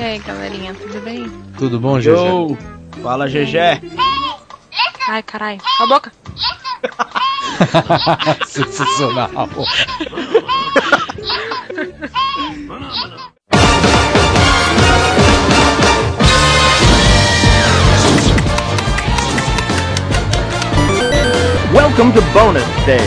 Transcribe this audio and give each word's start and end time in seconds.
E 0.00 0.02
aí, 0.02 0.18
galerinha, 0.20 0.72
tudo 0.72 0.98
bem? 1.02 1.30
Tudo 1.58 1.78
bom? 1.78 2.00
Yo! 2.00 2.56
Fala, 3.02 3.28
GG! 3.28 3.58
Ai, 5.06 5.22
caralho, 5.22 5.60
cala 5.76 5.84
a 5.84 5.86
boca! 5.86 6.10
Sensacional. 8.48 9.28
Welcome 21.74 22.12
to 22.14 22.22
Bonus 22.32 22.64
Day! 22.86 23.04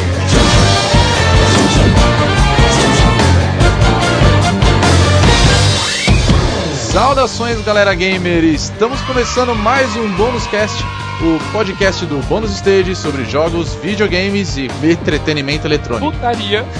Saudações, 6.94 7.60
galera 7.62 7.94
gamer! 7.96 8.44
Estamos 8.44 9.02
começando 9.02 9.56
mais 9.56 9.96
um 9.96 10.14
Bônus 10.14 10.46
Cast, 10.46 10.84
o 11.24 11.40
podcast 11.52 12.06
do 12.06 12.20
Bônus 12.28 12.52
Stage 12.52 12.96
sobre 12.96 13.26
jogos, 13.26 13.74
videogames 13.74 14.58
e 14.58 14.68
entretenimento 14.84 15.66
eletrônico. 15.66 16.12
Putaria. 16.12 16.64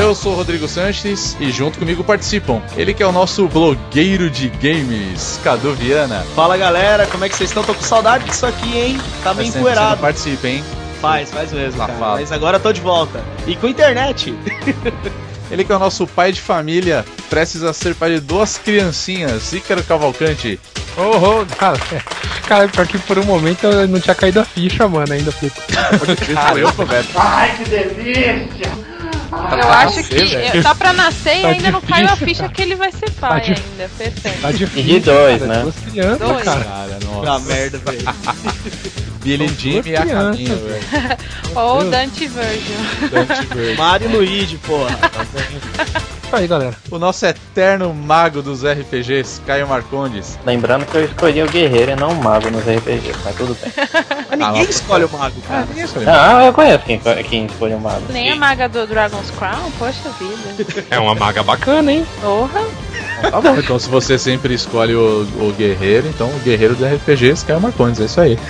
Eu 0.00 0.14
sou 0.14 0.32
o 0.32 0.36
Rodrigo 0.36 0.66
Sanches 0.66 1.36
e 1.38 1.50
junto 1.50 1.78
comigo 1.78 2.02
participam 2.02 2.62
ele 2.78 2.94
que 2.94 3.02
é 3.02 3.06
o 3.06 3.12
nosso 3.12 3.46
blogueiro 3.46 4.30
de 4.30 4.48
games, 4.48 5.38
Cadu 5.44 5.74
Viana. 5.74 6.24
Fala 6.34 6.56
galera, 6.56 7.06
como 7.06 7.26
é 7.26 7.28
que 7.28 7.36
vocês 7.36 7.50
estão? 7.50 7.62
Tô 7.62 7.74
com 7.74 7.82
saudade 7.82 8.24
disso 8.24 8.46
aqui, 8.46 8.74
hein? 8.74 8.98
Tá 9.22 9.34
bem 9.34 9.48
empoeirado. 9.48 10.00
Participa, 10.00 10.48
hein? 10.48 10.64
Faz, 10.98 11.30
faz 11.30 11.52
mesmo, 11.52 11.78
cara. 11.78 11.92
Mas 11.98 12.32
agora 12.32 12.56
eu 12.56 12.62
tô 12.62 12.72
de 12.72 12.80
volta. 12.80 13.22
E 13.46 13.54
com 13.54 13.68
internet. 13.68 14.34
Ele 15.52 15.64
que 15.64 15.70
é 15.70 15.76
o 15.76 15.78
nosso 15.78 16.06
pai 16.06 16.32
de 16.32 16.40
família, 16.40 17.04
prestes 17.28 17.62
a 17.62 17.74
ser 17.74 17.94
pai 17.94 18.14
de 18.14 18.20
duas 18.20 18.56
criancinhas, 18.56 19.52
Ícaro 19.52 19.84
Cavalcante. 19.84 20.58
Oh, 20.96 21.42
oh, 21.42 21.56
cara, 21.56 21.78
cara, 22.48 22.68
pior 22.68 22.86
que 22.86 22.98
por 22.98 23.18
um 23.18 23.24
momento 23.24 23.66
eu 23.66 23.86
não 23.86 24.00
tinha 24.00 24.14
caído 24.14 24.40
a 24.40 24.44
ficha, 24.46 24.88
mano, 24.88 25.12
ainda. 25.12 25.30
Cara, 26.32 26.58
eu, 26.58 26.70
Roberto. 26.70 27.12
Eu 29.32 29.72
acho 29.72 30.02
que 30.04 30.24
velho. 30.24 30.62
tá 30.62 30.74
pra 30.74 30.92
nascer 30.92 31.38
e 31.38 31.42
Tá 31.42 31.48
ainda 31.48 31.70
não 31.70 31.80
caiu 31.80 32.06
a 32.06 32.10
difícil, 32.10 32.26
ficha 32.28 32.42
cara. 32.42 32.52
que 32.54 32.62
ele 32.62 32.74
vai 32.76 32.92
ser 32.92 33.10
pai 33.12 33.40
difícil. 33.40 33.64
ainda. 33.72 33.90
Perfeito. 33.96 34.40
tá 34.42 34.52
difícil. 34.52 34.82
de 34.84 35.00
dois, 35.00 35.38
cara, 35.40 35.54
né? 35.54 35.62
Duas 35.62 35.74
crianças, 35.76 36.18
Dois. 36.18 36.42
cara. 36.44 36.64
Cara, 36.64 36.98
nossa. 37.04 37.24
merda, 37.48 37.78
velho. 37.78 38.02
Billy 39.22 39.46
duas 39.46 39.86
e 39.86 39.96
a 39.96 40.04
caminho, 40.06 40.58
crianças. 40.58 40.90
velho. 40.90 41.18
Ou. 41.54 41.84
Dante 41.90 42.26
Virgil. 42.26 43.08
Dante. 43.10 43.76
Mario 43.78 44.10
e 44.10 44.12
Luigi, 44.16 44.56
porra. 44.58 44.98
Isso 46.32 46.40
aí, 46.40 46.48
galera. 46.48 46.74
O 46.90 46.98
nosso 46.98 47.26
eterno 47.26 47.92
mago 47.92 48.40
dos 48.40 48.64
RPGs, 48.64 49.42
Caio 49.46 49.68
Marcondes. 49.68 50.38
Lembrando 50.46 50.86
que 50.86 50.94
eu 50.96 51.04
escolhi 51.04 51.42
o 51.42 51.46
guerreiro 51.46 51.92
e 51.92 51.94
não 51.96 52.08
o 52.12 52.24
mago 52.24 52.50
nos 52.50 52.62
RPGs, 52.62 53.18
mas 53.22 53.36
tudo 53.36 53.54
bem. 53.60 53.70
Mas 54.32 54.38
ninguém 54.38 54.62
mas- 54.64 54.70
escolhe 54.76 55.04
o 55.04 55.10
mago, 55.10 55.38
cara. 55.42 55.66
ninguém 55.68 55.86
sabe. 55.86 56.06
Ah, 56.08 56.46
eu 56.46 56.54
conheço 56.54 56.84
quem, 56.86 56.98
quem 57.28 57.44
escolhe 57.44 57.74
o 57.74 57.78
mago. 57.80 58.00
Nem 58.08 58.30
a 58.32 58.36
maga 58.36 58.66
do 58.66 58.86
Dragon's 58.86 59.30
Crown? 59.32 59.70
Poxa 59.78 60.08
vida. 60.18 60.86
É 60.90 60.98
uma 60.98 61.14
maga 61.14 61.42
bacana, 61.42 61.92
hein? 61.92 62.06
Porra. 62.22 62.62
Tá 63.30 63.38
bom, 63.42 63.54
então 63.58 63.78
se 63.78 63.90
você 63.90 64.18
sempre 64.18 64.54
escolhe 64.54 64.94
o, 64.94 65.28
o 65.38 65.54
guerreiro, 65.56 66.08
então 66.08 66.28
o 66.28 66.38
guerreiro 66.38 66.74
dos 66.74 66.90
RPGs, 66.90 67.44
Caio 67.44 67.60
Marcondes, 67.60 68.00
é 68.00 68.04
isso 68.06 68.20
aí. 68.22 68.38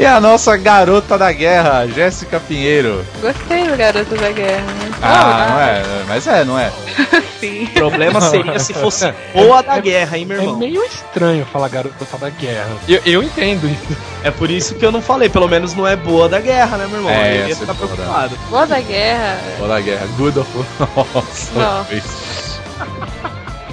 e 0.00 0.06
a 0.06 0.20
nossa 0.20 0.56
garota 0.56 1.16
da 1.18 1.30
guerra, 1.30 1.86
Jéssica 1.86 2.40
Pinheiro. 2.40 3.04
Gostei 3.20 3.64
do 3.68 3.76
Garoto 3.76 4.14
da 4.16 4.30
Guerra. 4.32 4.62
né? 4.64 4.90
Ah, 5.02 5.46
não 5.50 5.60
é, 5.60 5.82
mas 6.08 6.26
é, 6.26 6.44
não 6.44 6.58
é. 6.58 6.72
Sim. 7.38 7.64
O 7.64 7.70
problema 7.70 8.20
seria 8.20 8.58
se 8.58 8.74
fosse 8.74 9.12
boa 9.32 9.62
da 9.62 9.78
guerra, 9.78 10.18
hein, 10.18 10.26
meu 10.26 10.38
É 10.38 10.40
irmão? 10.42 10.56
meio 10.58 10.82
estranho 10.84 11.46
falar 11.46 11.68
garota 11.68 12.04
da 12.18 12.28
guerra. 12.30 12.68
Eu, 12.88 13.00
eu 13.06 13.22
entendo 13.22 13.66
isso. 13.66 13.96
É 14.22 14.30
por 14.30 14.50
isso 14.50 14.74
que 14.74 14.84
eu 14.84 14.92
não 14.92 15.00
falei. 15.00 15.28
Pelo 15.30 15.48
menos 15.48 15.74
não 15.74 15.86
é 15.86 15.96
boa 15.96 16.28
da 16.28 16.38
guerra, 16.40 16.76
né, 16.76 16.86
meu 16.86 16.96
irmão? 16.98 17.10
É, 17.12 17.22
Aí 17.22 17.38
eu 17.40 17.48
ia 17.48 17.54
ser 17.54 17.60
ficar 17.60 17.74
boa 17.74 17.88
da- 17.88 17.94
preocupado. 17.96 18.38
Boa 18.50 18.66
da 18.66 18.80
Guerra. 18.80 19.38
Boa 19.58 19.68
da 19.68 19.80
guerra, 19.80 20.06
Good 20.18 20.38
of 20.38 20.50
Nossa, 21.14 21.50
Não. 21.58 21.86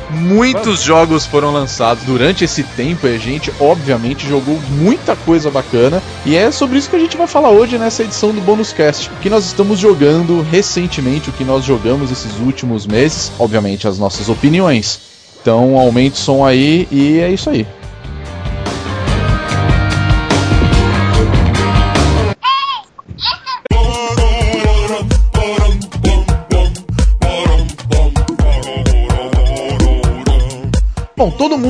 Muitos 0.10 0.82
jogos 0.82 1.26
foram 1.26 1.52
lançados 1.52 2.04
durante 2.04 2.44
esse 2.44 2.64
tempo 2.64 3.08
e 3.08 3.16
a 3.16 3.18
gente, 3.18 3.52
obviamente, 3.60 4.28
jogou 4.28 4.60
muita 4.70 5.16
coisa 5.16 5.52
bacana. 5.52 6.02
E 6.26 6.36
é 6.36 6.50
sobre 6.52 6.78
isso 6.78 6.90
que 6.90 6.96
a 6.96 7.00
gente 7.00 7.18
vai 7.18 7.28
falar 7.28 7.50
hoje 7.50 7.78
nessa 7.78 8.04
edição 8.04 8.32
do 8.32 8.42
Bônus 8.42 8.72
Cast. 8.72 9.10
O 9.10 9.18
que 9.18 9.30
nós 9.30 9.46
estamos 9.46 9.80
jogando 9.80 10.42
recentemente, 10.50 11.30
o 11.30 11.34
que 11.34 11.44
nós 11.44 11.64
jogamos 11.64 12.12
esses 12.12 12.40
últimos 12.40 12.88
meses, 12.88 13.32
obviamente, 13.38 13.88
as 13.88 14.00
nossas 14.00 14.30
opiniões. 14.30 15.00
Então, 15.42 15.78
aumente 15.78 16.16
o 16.16 16.18
som 16.18 16.46
aí 16.46 16.88
e 16.92 17.20
é 17.20 17.30
isso 17.30 17.50
aí. 17.50 17.66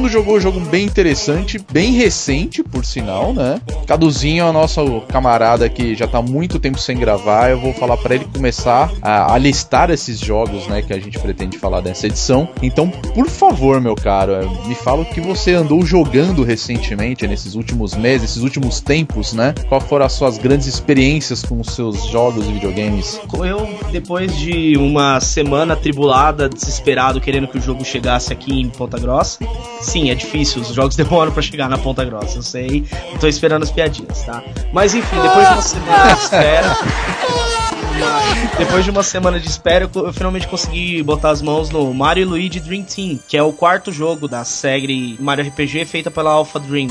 Jogou 0.07 0.37
um 0.37 0.39
jogo 0.39 0.59
bem 0.61 0.85
interessante, 0.85 1.59
bem 1.71 1.91
recente, 1.91 2.63
por 2.63 2.83
sinal, 2.85 3.33
né? 3.33 3.61
Caduzinho 3.85 4.45
é 4.45 4.49
o 4.49 4.53
nosso 4.53 5.01
camarada 5.01 5.69
que 5.69 5.95
já 5.95 6.07
tá 6.07 6.21
muito 6.21 6.59
tempo 6.59 6.79
sem 6.79 6.97
gravar. 6.97 7.49
Eu 7.49 7.59
vou 7.59 7.73
falar 7.73 7.97
pra 7.97 8.15
ele 8.15 8.25
começar 8.25 8.91
a, 9.01 9.33
a 9.33 9.37
listar 9.37 9.91
esses 9.91 10.19
jogos, 10.19 10.67
né, 10.67 10.81
que 10.81 10.93
a 10.93 10.99
gente 10.99 11.19
pretende 11.19 11.57
falar 11.57 11.81
dessa 11.81 12.07
edição. 12.07 12.49
Então, 12.61 12.89
por 12.89 13.27
favor, 13.27 13.79
meu 13.79 13.95
caro, 13.95 14.33
eh, 14.33 14.67
me 14.67 14.75
fala 14.75 15.01
o 15.01 15.05
que 15.05 15.21
você 15.21 15.53
andou 15.53 15.85
jogando 15.85 16.43
recentemente, 16.43 17.27
nesses 17.27 17.53
últimos 17.55 17.95
meses, 17.95 18.31
esses 18.31 18.43
últimos 18.43 18.79
tempos, 18.81 19.33
né? 19.33 19.53
Qual 19.69 19.79
foram 19.81 20.05
as 20.05 20.13
suas 20.13 20.37
grandes 20.37 20.67
experiências 20.67 21.43
com 21.43 21.59
os 21.59 21.73
seus 21.73 22.05
jogos 22.07 22.47
e 22.47 22.51
videogames? 22.51 23.19
Eu, 23.43 23.67
depois 23.91 24.35
de 24.35 24.75
uma 24.77 25.19
semana 25.19 25.75
tribulada, 25.75 26.49
desesperado, 26.49 27.21
querendo 27.21 27.47
que 27.47 27.57
o 27.57 27.61
jogo 27.61 27.85
chegasse 27.85 28.33
aqui 28.33 28.59
em 28.59 28.69
Ponta 28.69 28.99
Grossa. 28.99 29.39
É 30.05 30.15
difícil, 30.15 30.61
os 30.61 30.69
jogos 30.69 30.95
demoram 30.95 31.31
pra 31.31 31.41
chegar 31.41 31.67
na 31.67 31.77
Ponta 31.77 32.05
Grossa, 32.05 32.37
eu 32.37 32.43
sei. 32.43 32.85
Eu 33.11 33.19
tô 33.19 33.27
esperando 33.27 33.63
as 33.63 33.71
piadinhas, 33.71 34.21
tá? 34.23 34.43
Mas 34.71 34.93
enfim, 34.93 35.19
depois 35.19 35.47
de 35.47 35.53
uma 35.53 35.61
semana 35.61 36.13
de 36.13 36.21
espera. 36.21 36.77
Depois 38.57 38.85
de 38.85 38.91
uma 38.91 39.03
semana 39.03 39.39
de 39.39 39.47
espera, 39.47 39.89
eu, 39.93 40.13
finalmente 40.13 40.47
consegui 40.47 41.01
botar 41.01 41.31
as 41.31 41.41
mãos 41.41 41.71
no 41.71 41.91
Mario 41.93 42.29
Luigi 42.29 42.59
Dream 42.59 42.83
Team, 42.83 43.19
que 43.27 43.35
é 43.35 43.41
o 43.41 43.51
quarto 43.51 43.91
jogo 43.91 44.27
da 44.27 44.43
série 44.43 45.17
Mario 45.19 45.47
RPG 45.47 45.85
feita 45.85 46.11
pela 46.11 46.31
Alpha 46.31 46.59
Dream. 46.59 46.89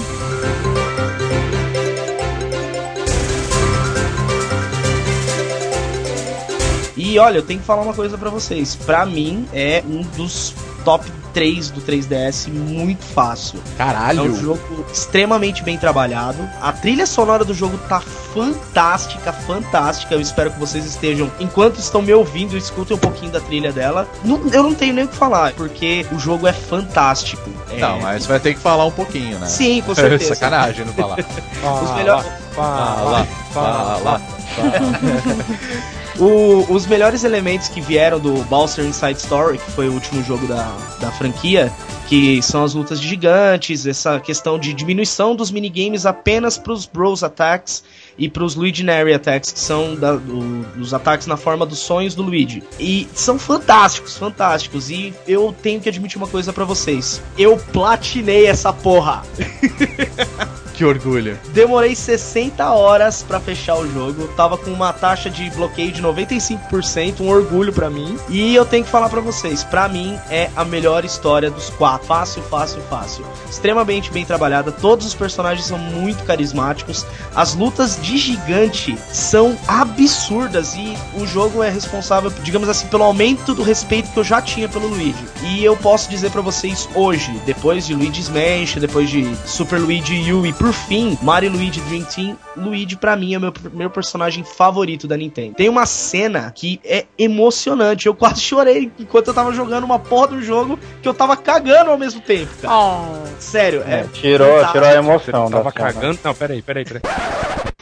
E 6.96 7.18
olha, 7.18 7.38
eu 7.38 7.42
tenho 7.42 7.60
que 7.60 7.66
falar 7.66 7.82
uma 7.82 7.94
coisa 7.94 8.18
pra 8.18 8.30
vocês. 8.30 8.74
Pra 8.74 9.06
mim, 9.06 9.46
é 9.52 9.82
um 9.86 10.02
dos 10.02 10.54
top 10.86 11.04
3 11.34 11.70
do 11.70 11.80
3DS 11.82 12.48
muito 12.48 13.02
fácil. 13.04 13.58
É 13.74 13.76
Caralho! 13.76 14.22
um 14.22 14.40
jogo 14.40 14.86
extremamente 14.90 15.64
bem 15.64 15.76
trabalhado. 15.76 16.38
A 16.62 16.72
trilha 16.72 17.04
sonora 17.06 17.44
do 17.44 17.52
jogo 17.52 17.76
tá 17.88 18.00
fantástica, 18.00 19.32
fantástica. 19.32 20.14
Eu 20.14 20.20
espero 20.20 20.52
que 20.52 20.60
vocês 20.60 20.84
estejam, 20.86 21.28
enquanto 21.40 21.78
estão 21.80 22.00
me 22.02 22.12
ouvindo, 22.14 22.56
escutem 22.56 22.96
um 22.96 23.00
pouquinho 23.00 23.32
da 23.32 23.40
trilha 23.40 23.72
dela. 23.72 24.08
Não- 24.24 24.40
eu 24.52 24.62
não 24.62 24.74
tenho 24.74 24.94
nem 24.94 25.04
o 25.04 25.08
que 25.08 25.16
falar, 25.16 25.52
porque 25.54 26.06
o 26.12 26.18
jogo 26.20 26.46
é 26.46 26.52
fantástico. 26.52 27.50
É- 27.72 27.78
Não, 27.80 28.00
mas 28.00 28.22
você 28.22 28.28
vai 28.28 28.38
ter 28.40 28.54
que 28.54 28.60
falar 28.60 28.84
um 28.86 28.92
pouquinho, 28.92 29.38
né? 29.40 29.46
Sim, 29.48 29.82
com 29.82 29.92
certeza. 29.96 30.34
Sacanagem 30.36 30.84
não 30.86 30.92
falar. 30.94 31.16
Os 31.82 31.90
melhores. 31.96 32.26
Fala, 32.54 33.26
fala. 33.52 34.22
O- 36.18 36.64
os 36.72 36.86
melhores 36.86 37.24
elementos 37.24 37.68
que 37.68 37.80
vieram 37.80 38.18
do 38.18 38.32
Bowser 38.44 38.84
Inside 38.86 39.18
Story, 39.18 39.58
que 39.58 39.70
foi 39.72 39.88
o 39.88 39.92
último 39.92 40.22
jogo 40.24 40.46
da, 40.46 40.64
da 40.98 41.10
franquia, 41.12 41.70
que 42.08 42.40
são 42.40 42.64
as 42.64 42.72
lutas 42.72 43.00
de 43.00 43.06
gigantes, 43.08 43.84
essa 43.86 44.18
questão 44.20 44.58
de 44.58 44.72
diminuição 44.72 45.34
dos 45.36 45.50
minigames 45.50 46.06
apenas 46.06 46.56
pros 46.56 46.86
Bros 46.86 47.22
Attacks 47.22 47.82
e 48.16 48.28
pros 48.30 48.54
Luiginary 48.54 49.12
Attacks, 49.12 49.52
que 49.52 49.58
são 49.60 49.94
da- 49.94 50.16
do- 50.16 50.64
os 50.80 50.94
ataques 50.94 51.26
na 51.26 51.36
forma 51.36 51.66
dos 51.66 51.80
sonhos 51.80 52.14
do 52.14 52.22
Luigi. 52.22 52.62
E 52.80 53.06
são 53.12 53.38
fantásticos, 53.38 54.16
fantásticos. 54.16 54.88
E 54.88 55.12
eu 55.28 55.54
tenho 55.62 55.80
que 55.80 55.88
admitir 55.88 56.16
uma 56.16 56.28
coisa 56.28 56.50
pra 56.52 56.64
vocês. 56.64 57.20
Eu 57.36 57.58
platinei 57.72 58.46
essa 58.46 58.72
porra. 58.72 59.22
Que 60.76 60.84
orgulho. 60.84 61.38
Demorei 61.54 61.96
60 61.96 62.70
horas 62.70 63.22
pra 63.22 63.40
fechar 63.40 63.76
o 63.76 63.90
jogo. 63.90 64.28
Tava 64.36 64.58
com 64.58 64.70
uma 64.70 64.92
taxa 64.92 65.30
de 65.30 65.48
bloqueio 65.50 65.90
de 65.90 66.02
95%, 66.02 67.20
um 67.20 67.30
orgulho 67.30 67.72
pra 67.72 67.88
mim. 67.88 68.18
E 68.28 68.54
eu 68.54 68.66
tenho 68.66 68.84
que 68.84 68.90
falar 68.90 69.08
pra 69.08 69.22
vocês, 69.22 69.64
pra 69.64 69.88
mim 69.88 70.18
é 70.28 70.50
a 70.54 70.66
melhor 70.66 71.02
história 71.02 71.50
dos 71.50 71.70
quatro. 71.70 72.06
Fácil, 72.06 72.42
fácil, 72.42 72.82
fácil. 72.90 73.24
Extremamente 73.48 74.10
bem 74.10 74.26
trabalhada. 74.26 74.70
Todos 74.70 75.06
os 75.06 75.14
personagens 75.14 75.66
são 75.66 75.78
muito 75.78 76.24
carismáticos. 76.24 77.06
As 77.34 77.54
lutas 77.54 77.98
de 78.02 78.18
gigante 78.18 78.98
são 79.10 79.56
absurdas 79.66 80.74
e 80.74 80.94
o 81.18 81.26
jogo 81.26 81.62
é 81.62 81.70
responsável, 81.70 82.30
digamos 82.42 82.68
assim, 82.68 82.86
pelo 82.88 83.04
aumento 83.04 83.54
do 83.54 83.62
respeito 83.62 84.10
que 84.10 84.18
eu 84.18 84.24
já 84.24 84.42
tinha 84.42 84.68
pelo 84.68 84.88
Luigi. 84.88 85.24
E 85.42 85.64
eu 85.64 85.74
posso 85.74 86.10
dizer 86.10 86.30
pra 86.30 86.42
vocês 86.42 86.86
hoje, 86.94 87.32
depois 87.46 87.86
de 87.86 87.94
Luigi's 87.94 88.28
Mansion, 88.28 88.78
depois 88.78 89.08
de 89.08 89.34
Super 89.46 89.80
Luigi 89.80 90.30
U 90.30 90.44
e 90.44 90.52
por 90.66 90.72
fim, 90.72 91.16
Mario 91.22 91.48
e 91.48 91.56
Luigi 91.56 91.80
Dream 91.82 92.02
Team, 92.02 92.36
Luigi 92.56 92.96
pra 92.96 93.14
mim 93.14 93.34
é 93.34 93.38
meu, 93.38 93.52
meu 93.72 93.88
personagem 93.88 94.42
favorito 94.42 95.06
da 95.06 95.16
Nintendo. 95.16 95.54
Tem 95.54 95.68
uma 95.68 95.86
cena 95.86 96.52
que 96.52 96.80
é 96.84 97.06
emocionante. 97.16 98.06
Eu 98.06 98.14
quase 98.16 98.40
chorei 98.40 98.90
enquanto 98.98 99.28
eu 99.28 99.34
tava 99.34 99.52
jogando 99.52 99.84
uma 99.84 100.00
porra 100.00 100.28
do 100.28 100.42
jogo 100.42 100.76
que 101.00 101.08
eu 101.08 101.14
tava 101.14 101.36
cagando 101.36 101.92
ao 101.92 101.98
mesmo 101.98 102.20
tempo, 102.20 102.50
cara. 102.60 102.74
Oh. 102.74 103.26
Sério, 103.38 103.84
é. 103.86 104.06
Tirou, 104.12 104.48
fantástico. 104.48 104.72
tirou 104.72 104.88
a 104.88 104.94
emoção 104.94 105.50
tava 105.50 105.70
cagando? 105.70 106.18
Não, 106.24 106.34
peraí, 106.34 106.60
peraí, 106.62 106.84
peraí. 106.84 107.02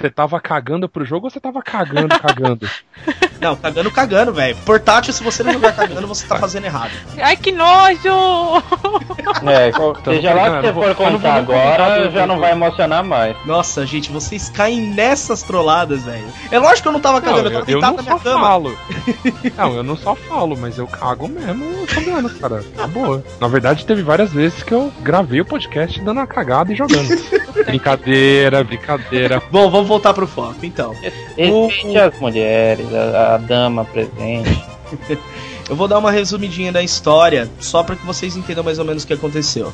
Você 0.04 0.10
tava 0.10 0.38
cagando 0.38 0.86
pro 0.86 1.02
jogo 1.02 1.28
ou 1.28 1.30
você 1.30 1.40
tava 1.40 1.62
cagando, 1.62 2.08
cagando? 2.20 2.68
Não, 3.40 3.56
cagando, 3.56 3.90
cagando, 3.90 4.32
velho. 4.34 4.56
Portátil, 4.64 5.12
se 5.12 5.22
você 5.22 5.42
não 5.42 5.52
jogar 5.52 5.72
cagando, 5.72 6.06
você 6.06 6.26
tá 6.26 6.38
fazendo 6.38 6.64
errado. 6.64 6.92
Ai, 7.20 7.36
que 7.36 7.52
nojo! 7.52 8.08
É, 9.46 9.70
seja 10.04 10.32
lá 10.32 10.62
que 10.62 10.66
você 10.68 10.72
for 10.72 10.84
eu 10.84 10.88
não 10.88 10.94
contar 10.94 11.34
agora, 11.34 12.10
já 12.10 12.26
não 12.26 12.38
vai 12.38 12.52
emocionar 12.52 13.04
mais. 13.04 13.36
Nossa, 13.44 13.84
gente, 13.84 14.10
vocês 14.10 14.48
caem 14.48 14.80
nessas 14.80 15.42
trolladas, 15.42 16.04
velho. 16.04 16.26
É 16.50 16.58
lógico 16.58 16.82
que 16.82 16.88
eu 16.88 16.92
não 16.92 17.00
tava 17.00 17.20
Não, 17.20 17.28
cagando, 17.28 17.48
eu 17.48 17.52
eu, 17.52 17.52
tava 17.52 17.70
eu 17.70 17.80
deitado 17.80 17.96
não 17.96 17.96
na 17.96 18.02
minha 18.02 18.18
só 18.18 18.30
cama. 18.30 18.46
falo. 18.46 18.78
Não, 19.56 19.74
eu 19.74 19.82
não 19.82 19.96
só 19.96 20.14
falo, 20.14 20.56
mas 20.56 20.78
eu 20.78 20.86
cago 20.86 21.28
mesmo 21.28 21.86
jogando, 21.86 22.30
cara. 22.38 22.64
Tá 22.74 22.86
boa. 22.86 23.22
Na 23.40 23.46
verdade, 23.46 23.84
teve 23.84 24.02
várias 24.02 24.32
vezes 24.32 24.62
que 24.62 24.72
eu 24.72 24.92
gravei 25.00 25.40
o 25.40 25.44
podcast 25.44 26.00
dando 26.00 26.18
uma 26.18 26.26
cagada 26.26 26.72
e 26.72 26.76
jogando. 26.76 27.08
brincadeira, 27.66 28.64
brincadeira. 28.64 29.42
Bom, 29.50 29.70
vamos 29.70 29.88
voltar 29.94 30.12
pro 30.12 30.26
foco, 30.26 30.66
então. 30.66 30.92
Respeite 31.36 31.96
as 31.96 32.18
mulheres, 32.18 32.92
a, 32.92 33.34
a 33.34 33.38
dama 33.38 33.84
presente. 33.84 34.62
Eu 35.68 35.76
vou 35.76 35.88
dar 35.88 35.98
uma 35.98 36.10
resumidinha 36.10 36.70
da 36.70 36.82
história, 36.82 37.50
só 37.58 37.82
pra 37.82 37.96
que 37.96 38.04
vocês 38.04 38.36
entendam 38.36 38.62
mais 38.62 38.78
ou 38.78 38.84
menos 38.84 39.02
o 39.02 39.06
que 39.06 39.14
aconteceu. 39.14 39.72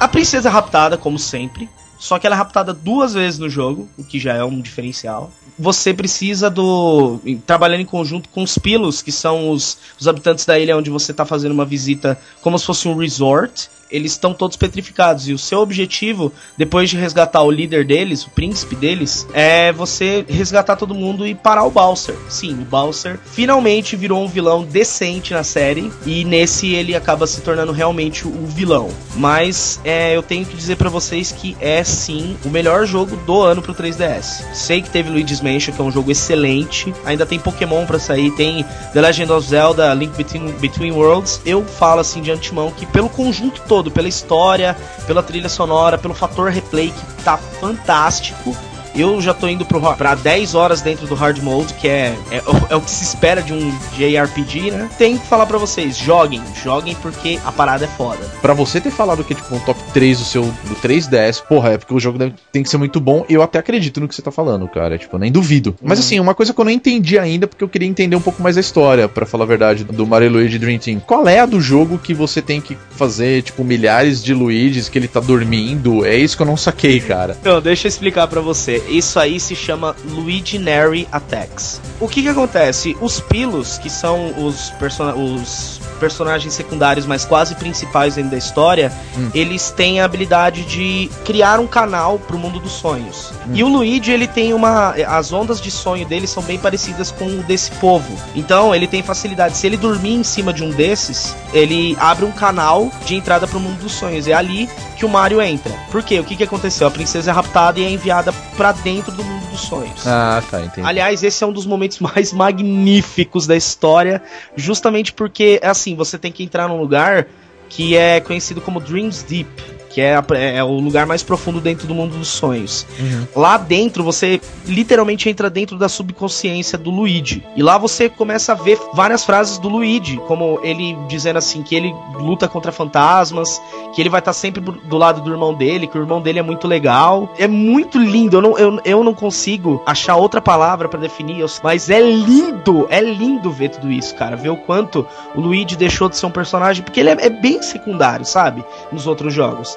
A 0.00 0.08
princesa 0.08 0.48
é 0.48 0.52
raptada, 0.52 0.96
como 0.96 1.18
sempre, 1.18 1.68
só 1.98 2.18
que 2.18 2.26
ela 2.26 2.34
é 2.34 2.38
raptada 2.38 2.72
duas 2.72 3.12
vezes 3.12 3.38
no 3.38 3.50
jogo, 3.50 3.88
o 3.98 4.04
que 4.04 4.18
já 4.18 4.34
é 4.34 4.42
um 4.42 4.60
diferencial. 4.60 5.30
Você 5.58 5.92
precisa 5.92 6.48
do. 6.48 7.20
trabalhando 7.46 7.80
em 7.80 7.86
conjunto 7.86 8.28
com 8.30 8.42
os 8.42 8.56
Pilos, 8.56 9.02
que 9.02 9.12
são 9.12 9.50
os, 9.50 9.78
os 10.00 10.08
habitantes 10.08 10.46
da 10.46 10.58
ilha 10.58 10.76
onde 10.76 10.90
você 10.90 11.12
tá 11.12 11.24
fazendo 11.24 11.52
uma 11.52 11.64
visita 11.64 12.18
como 12.40 12.58
se 12.58 12.64
fosse 12.64 12.88
um 12.88 12.96
resort. 12.96 13.68
Eles 13.94 14.12
estão 14.12 14.34
todos 14.34 14.56
petrificados. 14.56 15.28
E 15.28 15.32
o 15.32 15.38
seu 15.38 15.60
objetivo, 15.60 16.32
depois 16.58 16.90
de 16.90 16.96
resgatar 16.96 17.42
o 17.42 17.50
líder 17.50 17.84
deles, 17.84 18.24
o 18.24 18.30
príncipe 18.30 18.74
deles, 18.74 19.24
é 19.32 19.72
você 19.72 20.24
resgatar 20.28 20.74
todo 20.74 20.94
mundo 20.94 21.24
e 21.24 21.32
parar 21.34 21.62
o 21.62 21.70
Bowser. 21.70 22.16
Sim, 22.28 22.54
o 22.54 22.64
Bowser 22.64 23.20
finalmente 23.24 23.94
virou 23.94 24.24
um 24.24 24.26
vilão 24.26 24.64
decente 24.64 25.32
na 25.32 25.44
série. 25.44 25.92
E 26.04 26.24
nesse 26.24 26.72
ele 26.72 26.96
acaba 26.96 27.24
se 27.26 27.40
tornando 27.40 27.70
realmente 27.70 28.26
o 28.26 28.46
vilão. 28.46 28.88
Mas 29.14 29.80
é, 29.84 30.16
eu 30.16 30.22
tenho 30.22 30.44
que 30.44 30.56
dizer 30.56 30.76
pra 30.76 30.90
vocês 30.90 31.30
que 31.30 31.56
é 31.60 31.84
sim 31.84 32.36
o 32.44 32.48
melhor 32.48 32.86
jogo 32.86 33.16
do 33.18 33.40
ano 33.40 33.62
pro 33.62 33.74
3DS. 33.74 34.54
Sei 34.54 34.82
que 34.82 34.90
teve 34.90 35.08
Luigi's 35.08 35.40
Mansion, 35.40 35.72
que 35.72 35.80
é 35.80 35.84
um 35.84 35.92
jogo 35.92 36.10
excelente. 36.10 36.92
Ainda 37.04 37.24
tem 37.24 37.38
Pokémon 37.38 37.86
pra 37.86 37.98
sair, 37.98 38.30
tem 38.32 38.64
The 38.92 39.00
Legend 39.00 39.32
of 39.32 39.48
Zelda, 39.48 39.94
Link 39.94 40.16
Between, 40.16 40.52
Between 40.54 40.92
Worlds. 40.92 41.40
Eu 41.46 41.64
falo 41.64 42.00
assim 42.00 42.20
de 42.20 42.30
antemão 42.30 42.70
que 42.70 42.86
pelo 42.86 43.08
conjunto 43.08 43.62
todo, 43.68 43.83
pela 43.90 44.08
história, 44.08 44.76
pela 45.06 45.22
trilha 45.22 45.48
sonora, 45.48 45.98
pelo 45.98 46.14
fator 46.14 46.50
replay 46.50 46.90
que 46.90 47.24
tá 47.24 47.36
fantástico. 47.36 48.56
Eu 48.96 49.20
já 49.20 49.34
tô 49.34 49.48
indo 49.48 49.64
pro, 49.64 49.80
pra 49.96 50.14
10 50.14 50.54
horas 50.54 50.80
dentro 50.80 51.06
do 51.06 51.14
hard 51.14 51.38
mode, 51.42 51.74
que 51.74 51.88
é, 51.88 52.14
é, 52.30 52.38
o- 52.46 52.66
é 52.74 52.76
o 52.76 52.80
que 52.80 52.90
se 52.90 53.02
espera 53.04 53.42
de 53.42 53.52
um 53.52 53.72
JRPG, 53.96 54.70
né? 54.70 54.88
Tenho 54.98 55.18
que 55.18 55.26
falar 55.26 55.46
pra 55.46 55.58
vocês, 55.58 55.96
joguem, 55.96 56.40
joguem 56.62 56.94
porque 57.02 57.38
a 57.44 57.50
parada 57.52 57.84
é 57.84 57.88
foda. 57.88 58.20
Pra 58.40 58.54
você 58.54 58.80
ter 58.80 58.90
falado 58.90 59.24
que 59.24 59.32
é 59.32 59.36
tipo 59.36 59.54
um 59.54 59.58
top 59.60 59.80
3 59.92 60.18
do 60.18 60.24
seu 60.24 60.42
do 60.44 60.74
3DS, 60.82 61.42
porra, 61.42 61.70
é 61.72 61.78
porque 61.78 61.94
o 61.94 62.00
jogo 62.00 62.18
deve- 62.18 62.34
tem 62.52 62.62
que 62.62 62.68
ser 62.68 62.76
muito 62.76 63.00
bom. 63.00 63.24
Eu 63.28 63.42
até 63.42 63.58
acredito 63.58 64.00
no 64.00 64.08
que 64.08 64.14
você 64.14 64.22
tá 64.22 64.30
falando, 64.30 64.68
cara. 64.68 64.98
Tipo, 64.98 65.16
eu 65.16 65.20
nem 65.20 65.32
duvido. 65.32 65.74
Mas 65.82 65.98
assim, 65.98 66.20
uma 66.20 66.34
coisa 66.34 66.52
que 66.54 66.60
eu 66.60 66.64
não 66.64 66.72
entendi 66.72 67.18
ainda, 67.18 67.46
porque 67.46 67.64
eu 67.64 67.68
queria 67.68 67.88
entender 67.88 68.16
um 68.16 68.20
pouco 68.20 68.42
mais 68.42 68.56
a 68.56 68.60
história, 68.60 69.08
pra 69.08 69.26
falar 69.26 69.44
a 69.44 69.48
verdade, 69.48 69.84
do 69.84 70.06
Mario 70.06 70.30
Luigi 70.30 70.58
Dream 70.58 70.78
Team. 70.78 71.00
Qual 71.00 71.26
é 71.28 71.40
a 71.40 71.46
do 71.46 71.60
jogo 71.60 71.98
que 71.98 72.14
você 72.14 72.40
tem 72.40 72.60
que 72.60 72.76
fazer, 72.90 73.42
tipo, 73.42 73.64
milhares 73.64 74.22
de 74.22 74.32
Luigi's 74.34 74.88
que 74.88 74.98
ele 74.98 75.08
tá 75.08 75.20
dormindo? 75.20 76.04
É 76.04 76.16
isso 76.16 76.36
que 76.36 76.42
eu 76.42 76.46
não 76.46 76.56
saquei, 76.56 77.00
cara. 77.00 77.36
Então, 77.40 77.60
deixa 77.60 77.86
eu 77.86 77.88
explicar 77.88 78.26
pra 78.28 78.40
você. 78.40 78.82
Isso 78.88 79.18
aí 79.18 79.38
se 79.40 79.54
chama 79.54 79.94
Luiginary 80.04 81.08
Attacks. 81.10 81.80
O 82.00 82.08
que 82.08 82.22
que 82.22 82.28
acontece? 82.28 82.96
Os 83.00 83.20
Pilos, 83.20 83.78
que 83.78 83.88
são 83.88 84.34
os, 84.44 84.70
persona 84.70 85.14
os 85.14 85.80
personagens 86.00 86.52
secundários, 86.52 87.06
mas 87.06 87.24
quase 87.24 87.54
principais 87.54 88.16
dentro 88.16 88.32
da 88.32 88.36
história, 88.36 88.92
Hum. 89.16 89.30
eles 89.32 89.70
têm 89.70 90.00
a 90.00 90.04
habilidade 90.04 90.64
de 90.64 91.08
criar 91.24 91.60
um 91.60 91.66
canal 91.66 92.18
pro 92.18 92.36
mundo 92.36 92.58
dos 92.58 92.72
sonhos. 92.72 93.32
E 93.52 93.62
o 93.62 93.68
Luigi, 93.68 94.10
ele 94.10 94.26
tem 94.26 94.52
uma... 94.52 94.90
As 95.06 95.32
ondas 95.32 95.60
de 95.60 95.70
sonho 95.70 96.04
dele 96.06 96.26
são 96.26 96.42
bem 96.42 96.58
parecidas 96.58 97.10
com 97.10 97.26
o 97.26 97.42
desse 97.44 97.70
povo. 97.72 98.12
Então, 98.34 98.74
ele 98.74 98.86
tem 98.86 99.02
facilidade. 99.02 99.56
Se 99.56 99.66
ele 99.66 99.76
dormir 99.76 100.14
em 100.14 100.24
cima 100.24 100.52
de 100.52 100.64
um 100.64 100.70
desses, 100.70 101.34
ele 101.52 101.96
abre 102.00 102.24
um 102.24 102.32
canal 102.32 102.90
de 103.06 103.14
entrada 103.14 103.46
pro 103.46 103.60
mundo 103.60 103.78
dos 103.78 103.92
sonhos. 103.92 104.26
É 104.26 104.32
ali 104.32 104.68
que 104.96 105.06
o 105.06 105.08
Mario 105.08 105.40
entra. 105.40 105.72
Por 105.90 106.02
quê? 106.02 106.18
O 106.18 106.24
que, 106.24 106.36
que 106.36 106.44
aconteceu? 106.44 106.86
A 106.86 106.90
princesa 106.90 107.30
é 107.30 107.34
raptada 107.34 107.78
e 107.78 107.84
é 107.84 107.90
enviada 107.90 108.32
pra 108.56 108.73
dentro 108.82 109.12
do 109.12 109.22
mundo 109.22 109.46
dos 109.50 109.60
sonhos. 109.60 110.06
Ah, 110.06 110.42
tá, 110.50 110.60
entendi. 110.60 110.86
Aliás, 110.86 111.22
esse 111.22 111.42
é 111.42 111.46
um 111.46 111.52
dos 111.52 111.66
momentos 111.66 111.98
mais 112.00 112.32
magníficos 112.34 113.46
da 113.46 113.56
história, 113.56 114.22
justamente 114.56 115.12
porque, 115.12 115.60
assim, 115.62 115.94
você 115.94 116.18
tem 116.18 116.32
que 116.32 116.42
entrar 116.42 116.68
num 116.68 116.78
lugar 116.78 117.26
que 117.68 117.96
é 117.96 118.20
conhecido 118.20 118.60
como 118.60 118.80
Dreams 118.80 119.22
Deep, 119.22 119.48
que 119.94 120.00
é, 120.00 120.16
a- 120.16 120.24
é 120.36 120.62
o 120.64 120.72
lugar 120.80 121.06
mais 121.06 121.22
profundo 121.22 121.60
dentro 121.60 121.86
do 121.86 121.94
mundo 121.94 122.16
dos 122.18 122.26
sonhos. 122.28 122.84
Uhum. 122.98 123.26
Lá 123.36 123.56
dentro, 123.56 124.02
você 124.02 124.40
literalmente 124.66 125.28
entra 125.28 125.48
dentro 125.48 125.78
da 125.78 125.88
subconsciência 125.88 126.76
do 126.76 126.90
Luigi. 126.90 127.44
E 127.54 127.62
lá 127.62 127.78
você 127.78 128.08
começa 128.08 128.52
a 128.52 128.54
ver 128.56 128.78
várias 128.92 129.24
frases 129.24 129.56
do 129.58 129.68
Luigi, 129.68 130.16
como 130.26 130.58
ele 130.64 130.96
dizendo 131.06 131.36
assim 131.36 131.62
que 131.62 131.74
ele 131.76 131.94
luta 132.14 132.48
contra 132.48 132.72
fantasmas, 132.72 133.60
que 133.94 134.02
ele 134.02 134.08
vai 134.08 134.18
estar 134.18 134.32
sempre 134.32 134.60
do- 134.60 134.72
do 134.72 134.96
lado 134.98 135.20
do 135.20 135.30
irmão 135.30 135.54
dele, 135.54 135.86
que 135.86 135.96
o 135.96 136.00
irmão 136.00 136.20
dele 136.20 136.40
é 136.40 136.42
muito 136.42 136.66
legal. 136.66 137.32
É 137.38 137.46
muito 137.46 137.96
lindo, 137.98 138.36
eu 138.36 138.42
não, 138.42 138.58
eu, 138.58 138.80
eu 138.84 139.04
não 139.04 139.14
consigo 139.14 139.80
achar 139.86 140.16
outra 140.16 140.40
palavra 140.40 140.88
pra 140.88 140.98
definir, 140.98 141.44
mas 141.62 141.88
é 141.88 142.00
lindo, 142.00 142.86
é 142.90 143.00
lindo 143.00 143.50
ver 143.50 143.68
tudo 143.70 143.90
isso, 143.92 144.14
cara. 144.16 144.34
Ver 144.36 144.48
o 144.50 144.56
quanto 144.56 145.06
o 145.34 145.40
Luigi 145.40 145.76
deixou 145.76 146.08
de 146.08 146.16
ser 146.16 146.26
um 146.26 146.30
personagem, 146.30 146.82
porque 146.82 146.98
ele 147.00 147.10
é, 147.10 147.16
é 147.26 147.30
bem 147.30 147.62
secundário, 147.62 148.24
sabe? 148.24 148.64
Nos 148.90 149.06
outros 149.06 149.32
jogos. 149.32 149.76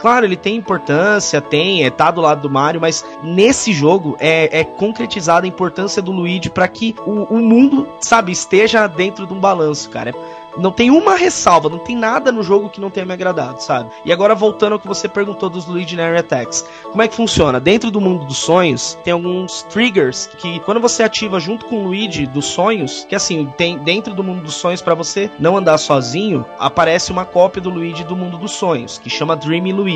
Claro, 0.00 0.24
ele 0.24 0.36
tem 0.36 0.56
importância, 0.56 1.40
tem, 1.40 1.84
é, 1.84 1.90
tá 1.90 2.10
do 2.10 2.20
lado 2.20 2.42
do 2.42 2.50
Mario, 2.50 2.80
mas 2.80 3.04
nesse 3.22 3.72
jogo 3.72 4.16
é, 4.18 4.60
é 4.60 4.64
concretizada 4.64 5.46
a 5.46 5.48
importância 5.48 6.00
do 6.00 6.10
Luigi 6.10 6.48
pra 6.48 6.66
que 6.66 6.94
o, 7.06 7.34
o 7.34 7.38
mundo, 7.38 7.86
sabe, 8.00 8.32
esteja 8.32 8.86
dentro 8.86 9.26
de 9.26 9.34
um 9.34 9.40
balanço, 9.40 9.90
cara. 9.90 10.14
Não 10.58 10.72
tem 10.72 10.90
uma 10.90 11.14
ressalva, 11.14 11.68
não 11.68 11.78
tem 11.78 11.96
nada 11.96 12.32
no 12.32 12.42
jogo 12.42 12.68
que 12.68 12.80
não 12.80 12.90
tenha 12.90 13.06
me 13.06 13.12
agradado, 13.12 13.62
sabe? 13.62 13.90
E 14.04 14.12
agora 14.12 14.34
voltando 14.34 14.72
ao 14.72 14.80
que 14.80 14.88
você 14.88 15.08
perguntou 15.08 15.48
dos 15.48 15.66
Legendary 15.66 16.18
Attacks. 16.18 16.64
Como 16.82 17.02
é 17.02 17.08
que 17.08 17.14
funciona? 17.14 17.60
Dentro 17.60 17.90
do 17.90 18.00
mundo 18.00 18.24
dos 18.24 18.38
sonhos, 18.38 18.98
tem 19.04 19.12
alguns 19.12 19.62
triggers 19.64 20.26
que 20.38 20.58
quando 20.60 20.80
você 20.80 21.02
ativa 21.02 21.38
junto 21.38 21.66
com 21.66 21.76
o 21.76 21.84
Luigi 21.84 22.26
dos 22.26 22.46
sonhos, 22.46 23.06
que 23.08 23.14
assim, 23.14 23.46
tem 23.56 23.78
dentro 23.78 24.12
do 24.12 24.24
mundo 24.24 24.42
dos 24.42 24.54
sonhos 24.54 24.82
pra 24.82 24.94
você 24.94 25.30
não 25.38 25.56
andar 25.56 25.78
sozinho, 25.78 26.44
aparece 26.58 27.12
uma 27.12 27.24
cópia 27.24 27.62
do 27.62 27.70
Luigi 27.70 28.02
do 28.02 28.16
mundo 28.16 28.36
dos 28.36 28.52
sonhos, 28.52 28.98
que 28.98 29.08
chama 29.08 29.36
Dreamy 29.36 29.72
Luigi. 29.72 29.89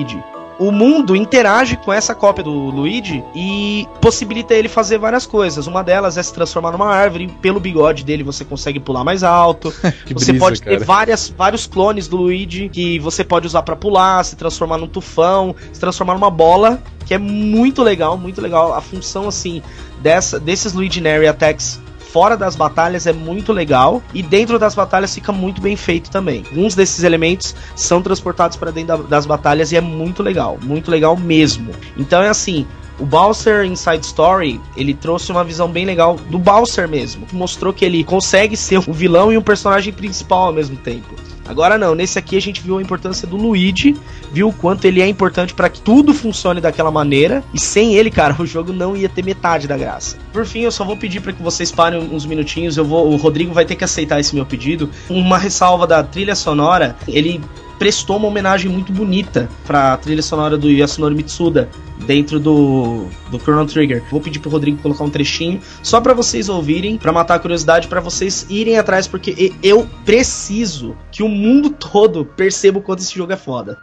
O 0.58 0.70
mundo 0.70 1.16
interage 1.16 1.76
com 1.76 1.92
essa 1.92 2.14
cópia 2.14 2.44
do 2.44 2.52
Luigi 2.52 3.24
e 3.34 3.88
possibilita 4.00 4.54
ele 4.54 4.68
fazer 4.68 4.98
várias 4.98 5.26
coisas. 5.26 5.66
Uma 5.66 5.82
delas 5.82 6.16
é 6.16 6.22
se 6.22 6.32
transformar 6.32 6.70
numa 6.70 6.86
árvore, 6.86 7.28
pelo 7.42 7.58
bigode 7.58 8.04
dele 8.04 8.22
você 8.22 8.44
consegue 8.44 8.78
pular 8.78 9.02
mais 9.02 9.24
alto. 9.24 9.74
Você 10.14 10.32
brisa, 10.32 10.38
pode 10.38 10.62
ter 10.62 10.74
cara. 10.74 10.84
várias, 10.84 11.28
vários 11.28 11.66
clones 11.66 12.06
do 12.06 12.16
Luigi 12.16 12.68
que 12.68 12.98
você 12.98 13.24
pode 13.24 13.46
usar 13.46 13.62
pra 13.62 13.74
pular, 13.74 14.24
se 14.24 14.36
transformar 14.36 14.78
num 14.78 14.86
tufão, 14.86 15.56
se 15.72 15.80
transformar 15.80 16.14
numa 16.14 16.30
bola, 16.30 16.80
que 17.04 17.14
é 17.14 17.18
muito 17.18 17.82
legal, 17.82 18.16
muito 18.16 18.40
legal. 18.40 18.74
A 18.74 18.80
função 18.80 19.26
assim 19.26 19.62
dessa 20.00 20.38
desses 20.38 20.72
Luiginary 20.72 21.26
Attacks 21.26 21.80
fora 22.14 22.36
das 22.36 22.54
batalhas 22.54 23.08
é 23.08 23.12
muito 23.12 23.52
legal 23.52 24.00
e 24.14 24.22
dentro 24.22 24.56
das 24.56 24.72
batalhas 24.72 25.12
fica 25.12 25.32
muito 25.32 25.60
bem 25.60 25.74
feito 25.74 26.12
também. 26.12 26.44
Alguns 26.48 26.76
desses 26.76 27.02
elementos 27.02 27.56
são 27.74 28.00
transportados 28.00 28.56
para 28.56 28.70
dentro 28.70 28.98
da- 28.98 29.08
das 29.08 29.26
batalhas 29.26 29.72
e 29.72 29.76
é 29.76 29.80
muito 29.80 30.22
legal, 30.22 30.56
muito 30.62 30.92
legal 30.92 31.16
mesmo. 31.16 31.72
Então 31.96 32.22
é 32.22 32.28
assim, 32.28 32.68
o 33.00 33.04
Bowser 33.04 33.64
Inside 33.64 34.06
Story, 34.06 34.60
ele 34.76 34.94
trouxe 34.94 35.32
uma 35.32 35.42
visão 35.42 35.68
bem 35.68 35.84
legal 35.84 36.14
do 36.30 36.38
Bowser 36.38 36.88
mesmo. 36.88 37.26
Mostrou 37.32 37.72
que 37.72 37.84
ele 37.84 38.04
consegue 38.04 38.56
ser 38.56 38.78
um 38.78 38.92
vilão 38.92 39.32
e 39.32 39.36
um 39.36 39.42
personagem 39.42 39.92
principal 39.92 40.46
ao 40.46 40.52
mesmo 40.52 40.76
tempo. 40.76 41.16
Agora 41.46 41.76
não, 41.76 41.94
nesse 41.94 42.18
aqui 42.18 42.36
a 42.36 42.40
gente 42.40 42.60
viu 42.60 42.78
a 42.78 42.82
importância 42.82 43.26
do 43.26 43.36
Luigi, 43.36 43.96
viu 44.32 44.48
o 44.48 44.52
quanto 44.52 44.84
ele 44.86 45.00
é 45.00 45.06
importante 45.06 45.54
para 45.54 45.68
que 45.68 45.80
tudo 45.80 46.14
funcione 46.14 46.60
daquela 46.60 46.90
maneira, 46.90 47.44
e 47.52 47.60
sem 47.60 47.94
ele, 47.94 48.10
cara, 48.10 48.34
o 48.40 48.46
jogo 48.46 48.72
não 48.72 48.96
ia 48.96 49.08
ter 49.08 49.24
metade 49.24 49.68
da 49.68 49.76
graça. 49.76 50.16
Por 50.32 50.46
fim, 50.46 50.60
eu 50.60 50.72
só 50.72 50.84
vou 50.84 50.96
pedir 50.96 51.20
para 51.20 51.32
que 51.32 51.42
vocês 51.42 51.70
parem 51.70 52.00
uns 52.00 52.24
minutinhos, 52.26 52.76
eu 52.76 52.84
vou, 52.84 53.10
o 53.10 53.16
Rodrigo 53.16 53.52
vai 53.52 53.64
ter 53.64 53.76
que 53.76 53.84
aceitar 53.84 54.18
esse 54.20 54.34
meu 54.34 54.46
pedido. 54.46 54.90
Uma 55.08 55.38
ressalva 55.38 55.86
da 55.86 56.02
trilha 56.02 56.34
sonora, 56.34 56.96
ele 57.06 57.40
prestou 57.78 58.16
uma 58.16 58.28
homenagem 58.28 58.70
muito 58.70 58.92
bonita 58.92 59.48
pra 59.66 59.96
trilha 59.96 60.22
sonora 60.22 60.56
do 60.56 60.70
Yasunori 60.70 61.14
Mitsuda 61.14 61.68
dentro 62.06 62.38
do, 62.40 63.06
do 63.30 63.38
Chrono 63.38 63.66
Trigger. 63.66 64.02
Vou 64.10 64.20
pedir 64.20 64.38
pro 64.38 64.50
Rodrigo 64.50 64.78
colocar 64.78 65.04
um 65.04 65.10
trechinho 65.10 65.60
só 65.82 66.00
pra 66.00 66.14
vocês 66.14 66.48
ouvirem, 66.48 66.98
pra 66.98 67.12
matar 67.12 67.36
a 67.36 67.38
curiosidade, 67.38 67.88
pra 67.88 68.00
vocês 68.00 68.46
irem 68.48 68.78
atrás, 68.78 69.06
porque 69.06 69.52
eu 69.62 69.88
preciso 70.04 70.96
que 71.10 71.22
o 71.22 71.28
mundo 71.28 71.70
todo 71.70 72.24
perceba 72.24 72.78
o 72.78 72.82
quanto 72.82 73.00
esse 73.00 73.14
jogo 73.14 73.32
é 73.32 73.36
foda. 73.36 73.78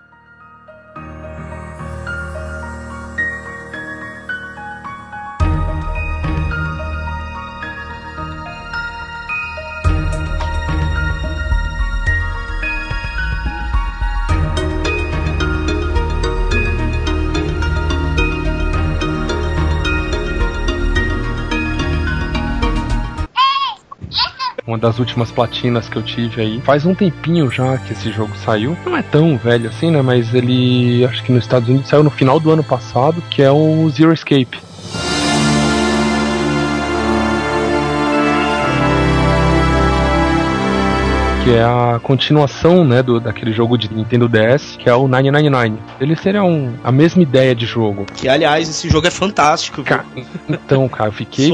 Uma 24.71 24.77
das 24.77 24.99
últimas 24.99 25.29
platinas 25.29 25.89
que 25.89 25.97
eu 25.97 26.01
tive 26.01 26.41
aí. 26.41 26.61
Faz 26.61 26.85
um 26.85 26.95
tempinho 26.95 27.51
já 27.51 27.77
que 27.77 27.91
esse 27.91 28.09
jogo 28.09 28.31
saiu. 28.37 28.77
Não 28.85 28.95
é 28.95 29.01
tão 29.01 29.37
velho 29.37 29.67
assim, 29.67 29.91
né? 29.91 30.01
Mas 30.01 30.33
ele. 30.33 31.03
Acho 31.03 31.21
que 31.25 31.31
nos 31.33 31.43
Estados 31.43 31.67
Unidos 31.67 31.89
saiu 31.89 32.03
no 32.03 32.09
final 32.09 32.39
do 32.39 32.49
ano 32.49 32.63
passado, 32.63 33.21
que 33.29 33.41
é 33.41 33.51
o 33.51 33.89
Zero 33.89 34.13
Escape. 34.13 34.61
Que 41.43 41.55
é 41.55 41.63
a 41.63 41.99
continuação, 42.03 42.85
né, 42.85 43.01
do, 43.01 43.19
daquele 43.19 43.51
jogo 43.51 43.75
de 43.75 43.91
Nintendo 43.91 44.29
DS, 44.29 44.75
que 44.77 44.87
é 44.87 44.93
o 44.93 45.07
999. 45.07 45.73
Ele 45.99 46.15
seria 46.15 46.43
um, 46.43 46.73
a 46.83 46.91
mesma 46.91 47.23
ideia 47.23 47.55
de 47.55 47.65
jogo. 47.65 48.05
Que, 48.15 48.29
aliás, 48.29 48.69
esse 48.69 48.87
jogo 48.87 49.07
é 49.07 49.09
fantástico. 49.09 49.77
viu? 49.77 49.85
Ca- 49.85 50.05
então, 50.47 50.87
cara, 50.87 51.09
eu 51.09 51.13
fiquei 51.13 51.49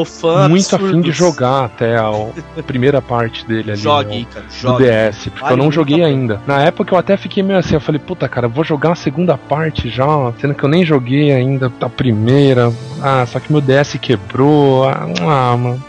muito 0.49 0.75
afim 0.75 0.99
de 0.99 1.11
jogar 1.11 1.63
até 1.65 1.95
a, 1.95 2.09
a 2.57 2.63
primeira 2.63 3.01
parte 3.01 3.45
dele 3.45 3.71
ali. 3.71 3.79
Jogue, 3.81 4.19
né, 4.19 4.25
cara, 4.33 4.45
do 4.45 4.51
jogue. 4.53 4.83
DS, 4.83 5.29
porque 5.29 5.53
eu 5.53 5.57
não 5.57 5.71
joguei 5.71 6.03
ainda. 6.03 6.41
Na 6.45 6.61
época 6.61 6.93
eu 6.93 6.99
até 6.99 7.15
fiquei 7.15 7.41
meio 7.41 7.57
assim, 7.59 7.75
eu 7.75 7.81
falei, 7.81 7.99
puta 7.99 8.27
cara, 8.27 8.47
eu 8.47 8.51
vou 8.51 8.65
jogar 8.65 8.91
a 8.91 8.95
segunda 8.95 9.37
parte 9.37 9.89
já, 9.89 10.05
sendo 10.41 10.53
que 10.53 10.63
eu 10.65 10.69
nem 10.69 10.83
joguei 10.85 11.31
ainda 11.31 11.71
a 11.79 11.89
primeira. 11.89 12.73
Ah, 13.01 13.25
só 13.25 13.39
que 13.39 13.49
meu 13.53 13.61
DS 13.61 13.97
quebrou. 14.01 14.83
Ah, 14.89 15.07
ah, 15.21 15.55
mano. 15.57 15.83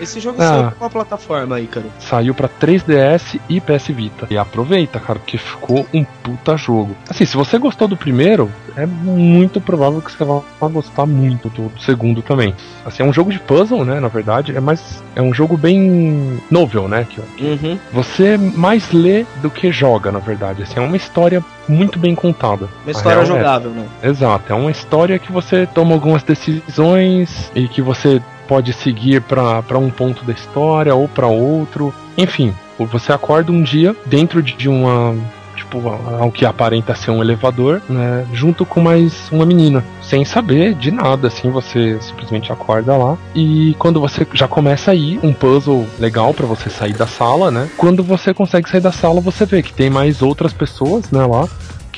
Esse 0.00 0.20
jogo 0.20 0.40
Ah. 0.40 0.46
saiu 0.48 0.62
pra 0.64 0.70
qual 0.72 0.90
plataforma 0.90 1.56
aí, 1.56 1.66
cara? 1.66 1.86
Saiu 1.98 2.34
pra 2.34 2.48
3DS 2.48 3.38
e 3.48 3.60
PS 3.60 3.88
Vita. 3.92 4.26
E 4.30 4.36
aproveita, 4.38 4.98
cara, 5.00 5.18
porque 5.18 5.38
ficou 5.38 5.86
um 5.92 6.04
puta 6.22 6.56
jogo. 6.56 6.96
Assim, 7.08 7.24
se 7.24 7.36
você 7.36 7.58
gostou 7.58 7.88
do 7.88 7.96
primeiro, 7.96 8.50
é 8.76 8.86
muito 8.86 9.60
provável 9.60 10.00
que 10.00 10.10
você 10.12 10.24
vai 10.24 10.70
gostar 10.70 11.06
muito 11.06 11.48
do, 11.48 11.68
do 11.68 11.80
segundo 11.82 12.22
também. 12.22 12.54
Assim, 12.84 13.02
é 13.02 13.06
um 13.06 13.12
jogo 13.12 13.30
de 13.32 13.38
puzzle, 13.38 13.84
né, 13.84 13.98
na 14.00 14.08
verdade, 14.08 14.56
é 14.56 14.60
mais 14.60 15.02
é 15.16 15.22
um 15.22 15.34
jogo 15.34 15.56
bem 15.56 16.40
novel, 16.50 16.86
né, 16.88 17.06
que 17.08 17.20
Uhum. 17.42 17.78
você 17.92 18.36
mais 18.38 18.92
lê 18.92 19.26
do 19.42 19.50
que 19.50 19.72
joga, 19.72 20.12
na 20.12 20.18
verdade. 20.20 20.62
Assim, 20.62 20.78
é 20.78 20.82
uma 20.82 20.96
história 20.96 21.44
muito 21.68 21.98
bem 21.98 22.14
contada. 22.14 22.68
Uma 22.84 22.92
história 22.92 23.20
é 23.20 23.24
jogável, 23.26 23.70
né? 23.70 23.84
Exato, 24.02 24.52
é 24.52 24.54
uma 24.56 24.70
história 24.70 25.18
que 25.18 25.32
você 25.32 25.66
toma 25.66 25.92
algumas 25.94 26.22
decisões 26.22 27.50
e 27.54 27.66
que 27.68 27.82
você 27.82 28.20
pode 28.48 28.72
seguir 28.72 29.20
pra 29.20 29.78
um 29.78 29.90
ponto 29.90 30.24
da 30.24 30.32
história 30.32 30.94
ou 30.94 31.06
pra 31.06 31.26
outro. 31.26 31.94
Enfim, 32.16 32.54
você 32.78 33.12
acorda 33.12 33.52
um 33.52 33.62
dia 33.62 33.94
dentro 34.06 34.42
de 34.42 34.68
uma 34.68 35.14
tipo 35.54 35.88
ao 35.88 36.30
que 36.30 36.46
aparenta 36.46 36.94
ser 36.94 37.10
um 37.10 37.20
elevador, 37.20 37.82
né, 37.88 38.24
junto 38.32 38.64
com 38.64 38.80
mais 38.80 39.28
uma 39.30 39.44
menina, 39.44 39.84
sem 40.00 40.24
saber 40.24 40.74
de 40.74 40.90
nada, 40.90 41.26
assim, 41.28 41.50
você 41.50 41.98
simplesmente 42.00 42.52
acorda 42.52 42.96
lá 42.96 43.18
e 43.34 43.74
quando 43.78 44.00
você 44.00 44.26
já 44.32 44.46
começa 44.46 44.92
aí 44.92 45.18
um 45.22 45.32
puzzle 45.32 45.84
legal 45.98 46.32
pra 46.32 46.46
você 46.46 46.70
sair 46.70 46.94
da 46.94 47.06
sala, 47.06 47.50
né? 47.50 47.68
Quando 47.76 48.02
você 48.02 48.32
consegue 48.32 48.70
sair 48.70 48.80
da 48.80 48.92
sala, 48.92 49.20
você 49.20 49.44
vê 49.44 49.62
que 49.62 49.72
tem 49.72 49.90
mais 49.90 50.22
outras 50.22 50.52
pessoas, 50.52 51.10
né, 51.10 51.26
lá 51.26 51.46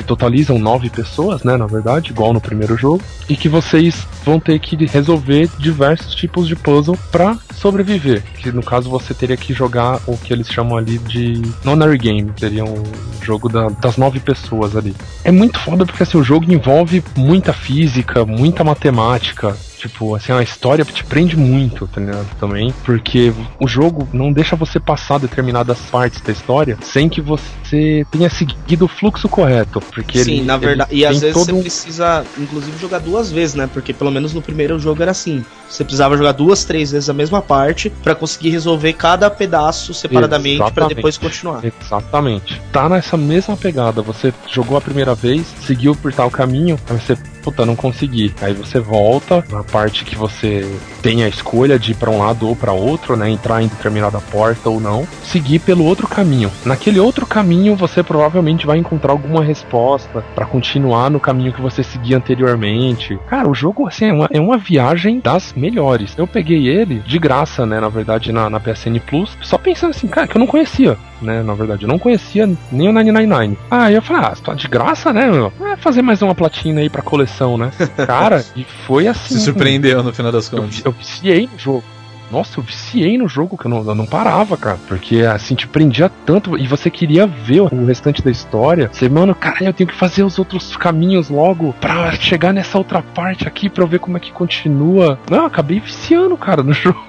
que 0.01 0.05
totalizam 0.05 0.59
nove 0.59 0.89
pessoas, 0.89 1.45
né, 1.45 1.59
na 1.59 1.67
verdade, 1.67 2.11
igual 2.11 2.33
no 2.33 2.41
primeiro 2.41 2.75
jogo, 2.75 3.03
e 3.29 3.37
que 3.37 3.49
vocês 3.51 4.07
vão 4.25 4.41
ter 4.41 4.59
que 4.59 4.75
resolver 4.87 5.49
diversos 5.59 6.15
tipos 6.15 6.49
de 6.49 6.57
puzzle 6.57 6.97
pra 7.13 7.37
sobreviver. 7.55 8.23
Que 8.39 8.51
no 8.51 8.63
caso 8.63 8.89
você 8.89 9.13
teria 9.13 9.37
que 9.37 9.53
jogar 9.53 10.01
o 10.07 10.17
que 10.17 10.33
eles 10.33 10.49
chamam 10.49 10.79
ali 10.79 10.97
de 10.99 11.43
nonary 11.63 11.99
game, 11.99 12.33
seria 12.39 12.65
um 12.65 12.83
jogo 13.23 13.49
da- 13.49 13.69
das 13.69 13.99
nove 13.99 14.19
pessoas 14.21 14.75
ali. 14.75 14.97
É 15.23 15.31
muito 15.31 15.59
foda 15.61 15.85
porque 15.85 16.03
assim, 16.03 16.17
o 16.17 16.25
jogo 16.25 16.51
envolve 16.51 17.05
muita 17.15 17.53
física, 17.53 18.25
muita 18.25 18.65
matemática. 18.65 19.55
Tipo, 19.81 20.15
assim, 20.15 20.31
a 20.33 20.43
história 20.43 20.85
te 20.85 21.03
prende 21.05 21.39
muito, 21.39 21.87
tá 21.87 22.03
ligado? 22.03 22.27
Também, 22.39 22.75
porque 22.85 23.33
o 23.59 23.67
jogo 23.67 24.07
não 24.13 24.31
deixa 24.31 24.55
você 24.55 24.79
passar 24.79 25.19
determinadas 25.19 25.79
partes 25.91 26.21
da 26.21 26.31
história 26.31 26.77
sem 26.83 27.09
que 27.09 27.23
você 27.23 28.05
tenha 28.11 28.29
seguido 28.29 28.85
o 28.85 28.89
fluxo 28.89 29.27
correto. 29.27 29.81
Porque 29.81 30.23
Sim, 30.23 30.33
ele, 30.33 30.43
na 30.43 30.59
verdade. 30.59 30.95
E 30.95 31.07
às 31.07 31.19
vezes 31.19 31.35
todo 31.35 31.55
você 31.55 31.61
precisa, 31.63 32.27
inclusive, 32.37 32.77
jogar 32.79 32.99
duas 32.99 33.33
vezes, 33.33 33.55
né? 33.55 33.71
Porque 33.73 33.95
pelo 33.95 34.11
menos 34.11 34.35
no 34.35 34.43
primeiro 34.43 34.79
jogo 34.79 35.01
era 35.01 35.13
assim. 35.13 35.43
Você 35.67 35.83
precisava 35.83 36.15
jogar 36.15 36.33
duas, 36.33 36.65
três 36.65 36.91
vezes 36.93 37.09
a 37.09 37.15
mesma 37.15 37.41
parte 37.41 37.89
pra 37.89 38.15
conseguir 38.15 38.51
resolver 38.51 38.93
cada 38.93 39.31
pedaço 39.31 39.95
separadamente 39.95 40.59
pra 40.59 40.67
Exatamente. 40.67 40.95
depois 40.95 41.17
continuar. 41.17 41.63
Exatamente. 41.65 42.61
Tá 42.71 42.87
nessa 42.87 43.17
mesma 43.17 43.57
pegada. 43.57 44.03
Você 44.03 44.35
jogou 44.51 44.77
a 44.77 44.81
primeira 44.81 45.15
vez, 45.15 45.47
seguiu 45.67 45.97
por 45.97 46.13
tal 46.13 46.31
caminho, 46.31 46.79
aí 46.89 46.99
você, 46.99 47.17
puta, 47.43 47.67
não 47.67 47.77
consegui. 47.77 48.35
Aí 48.41 48.53
você 48.53 48.79
volta 48.79 49.45
na 49.51 49.63
parte 49.63 50.05
que 50.05 50.17
você 50.17 50.67
tem 51.03 51.25
a 51.25 51.29
escolha 51.29 51.79
de 51.79 51.93
ir 51.93 51.95
pra 51.95 52.11
um 52.11 52.19
lado 52.19 52.49
ou 52.49 52.55
pra 52.55 52.73
outro, 52.73 53.17
né? 53.17 53.31
Entrar 53.31 53.63
em 53.63 53.69
determinada 53.69 54.21
porta 54.21 54.69
ou 54.69 54.81
não. 54.81 55.07
Seguir 55.23 55.61
pelo 55.61 55.85
outro 55.85 56.07
caminho. 56.07 56.51
Naquele 56.65 57.01
outro 57.01 57.27
caminho, 57.27 57.75
você 57.75 58.03
provavelmente 58.03 58.67
vai 58.67 58.79
encontrar 58.79 59.13
alguma 59.13 59.43
resposta 59.43 60.25
pra 60.35 60.47
continuar 60.47 61.11
no 61.11 61.21
caminho 61.21 61.53
que 61.53 61.61
você 61.61 61.83
seguia 61.83 62.17
anteriormente. 62.17 63.19
Cara, 63.27 63.49
o 63.49 63.55
jogo, 63.55 63.87
assim, 63.87 64.07
é 64.07 64.13
uma, 64.13 64.29
é 64.31 64.41
uma 64.41 64.59
viagem 64.59 65.21
das 65.21 65.53
melhores. 65.55 66.15
Eu 66.17 66.27
peguei 66.27 66.69
ele 66.69 67.01
de 67.07 67.19
graça, 67.19 67.65
né? 67.65 67.81
Na 67.81 67.89
verdade, 67.89 68.33
na, 68.33 68.51
na 68.51 68.61
PSN 68.61 68.99
Plus, 69.07 69.37
só 69.41 69.57
pensando 69.57 69.91
assim, 69.91 70.09
cara, 70.09 70.27
que 70.27 70.37
eu 70.37 70.41
não 70.41 70.47
conhecia 70.47 70.97
né? 71.23 71.43
Na 71.43 71.55
verdade, 71.55 71.85
eu 71.85 71.89
não 71.89 71.99
conhecia 71.99 72.47
nem 72.73 72.89
o 72.89 72.93
999. 72.93 73.59
Aí 73.71 73.95
eu 73.95 74.03
falei, 74.03 74.23
ah, 74.25 74.35
tá 74.43 74.55
de 74.55 74.69
graça, 74.69 75.13
né, 75.13 75.31
meu? 75.31 75.53
É 75.67 75.77
fazer 75.77 76.03
mais 76.03 76.21
uma 76.23 76.35
platina 76.35 76.81
aí 76.81 76.89
pra 76.91 77.03
coleção, 77.03 77.57
né? 77.59 77.71
Cara, 78.07 78.45
e 78.57 78.65
foi 78.87 79.07
assim. 79.07 79.35
Se 79.35 79.41
surpreendeu 79.45 80.03
no 80.03 80.13
final 80.13 80.33
das 80.33 80.51
Eu, 80.53 80.59
contas. 80.63 80.83
eu 80.85 80.93
viciei 80.93 81.49
no 81.53 81.59
jogo. 81.59 81.85
Nossa, 82.31 82.61
eu 82.61 82.63
viciei 82.63 83.19
no 83.19 83.27
jogo, 83.27 83.59
que 83.59 83.67
eu 83.67 83.69
não, 83.69 83.79
eu 83.85 83.93
não 83.93 84.07
parava, 84.07 84.57
cara. 84.57 84.79
Porque 84.87 85.23
assim, 85.23 85.57
te 85.57 85.67
prendia 85.67 86.09
tanto 86.25 86.57
e 86.57 86.65
você 86.65 86.89
queria 86.89 87.27
ver 87.27 87.61
o 87.63 87.67
restante 87.85 88.23
da 88.23 88.31
história. 88.31 88.89
Você, 88.93 89.09
mano, 89.09 89.35
caralho, 89.35 89.67
eu 89.67 89.73
tenho 89.73 89.91
que 89.91 89.97
fazer 89.97 90.23
os 90.23 90.39
outros 90.39 90.77
caminhos 90.77 91.29
logo 91.29 91.75
pra 91.81 92.13
chegar 92.13 92.53
nessa 92.53 92.79
outra 92.79 93.03
parte 93.03 93.49
aqui 93.49 93.69
pra 93.69 93.83
eu 93.83 93.89
ver 93.89 93.99
como 93.99 94.17
é 94.17 94.21
que 94.21 94.31
continua. 94.31 95.19
Não, 95.29 95.39
eu 95.39 95.45
acabei 95.47 95.81
viciando, 95.81 96.37
cara, 96.37 96.63
no 96.63 96.71
jogo. 96.73 97.01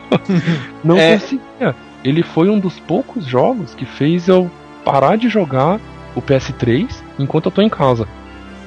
não 0.84 0.98
É. 0.98 1.14
conseguia. 1.20 1.76
Ele 2.04 2.24
foi 2.24 2.50
um 2.50 2.60
dos 2.60 2.80
poucos 2.80 3.26
jogos 3.26 3.74
que 3.76 3.86
fez 3.86 4.28
eu 4.28 4.50
parar 4.84 5.16
de 5.16 5.30
jogar 5.30 5.80
o 6.16 6.22
PS3 6.22 6.90
enquanto 7.20 7.46
eu 7.46 7.52
tô 7.52 7.62
em 7.62 7.70
casa. 7.70 8.08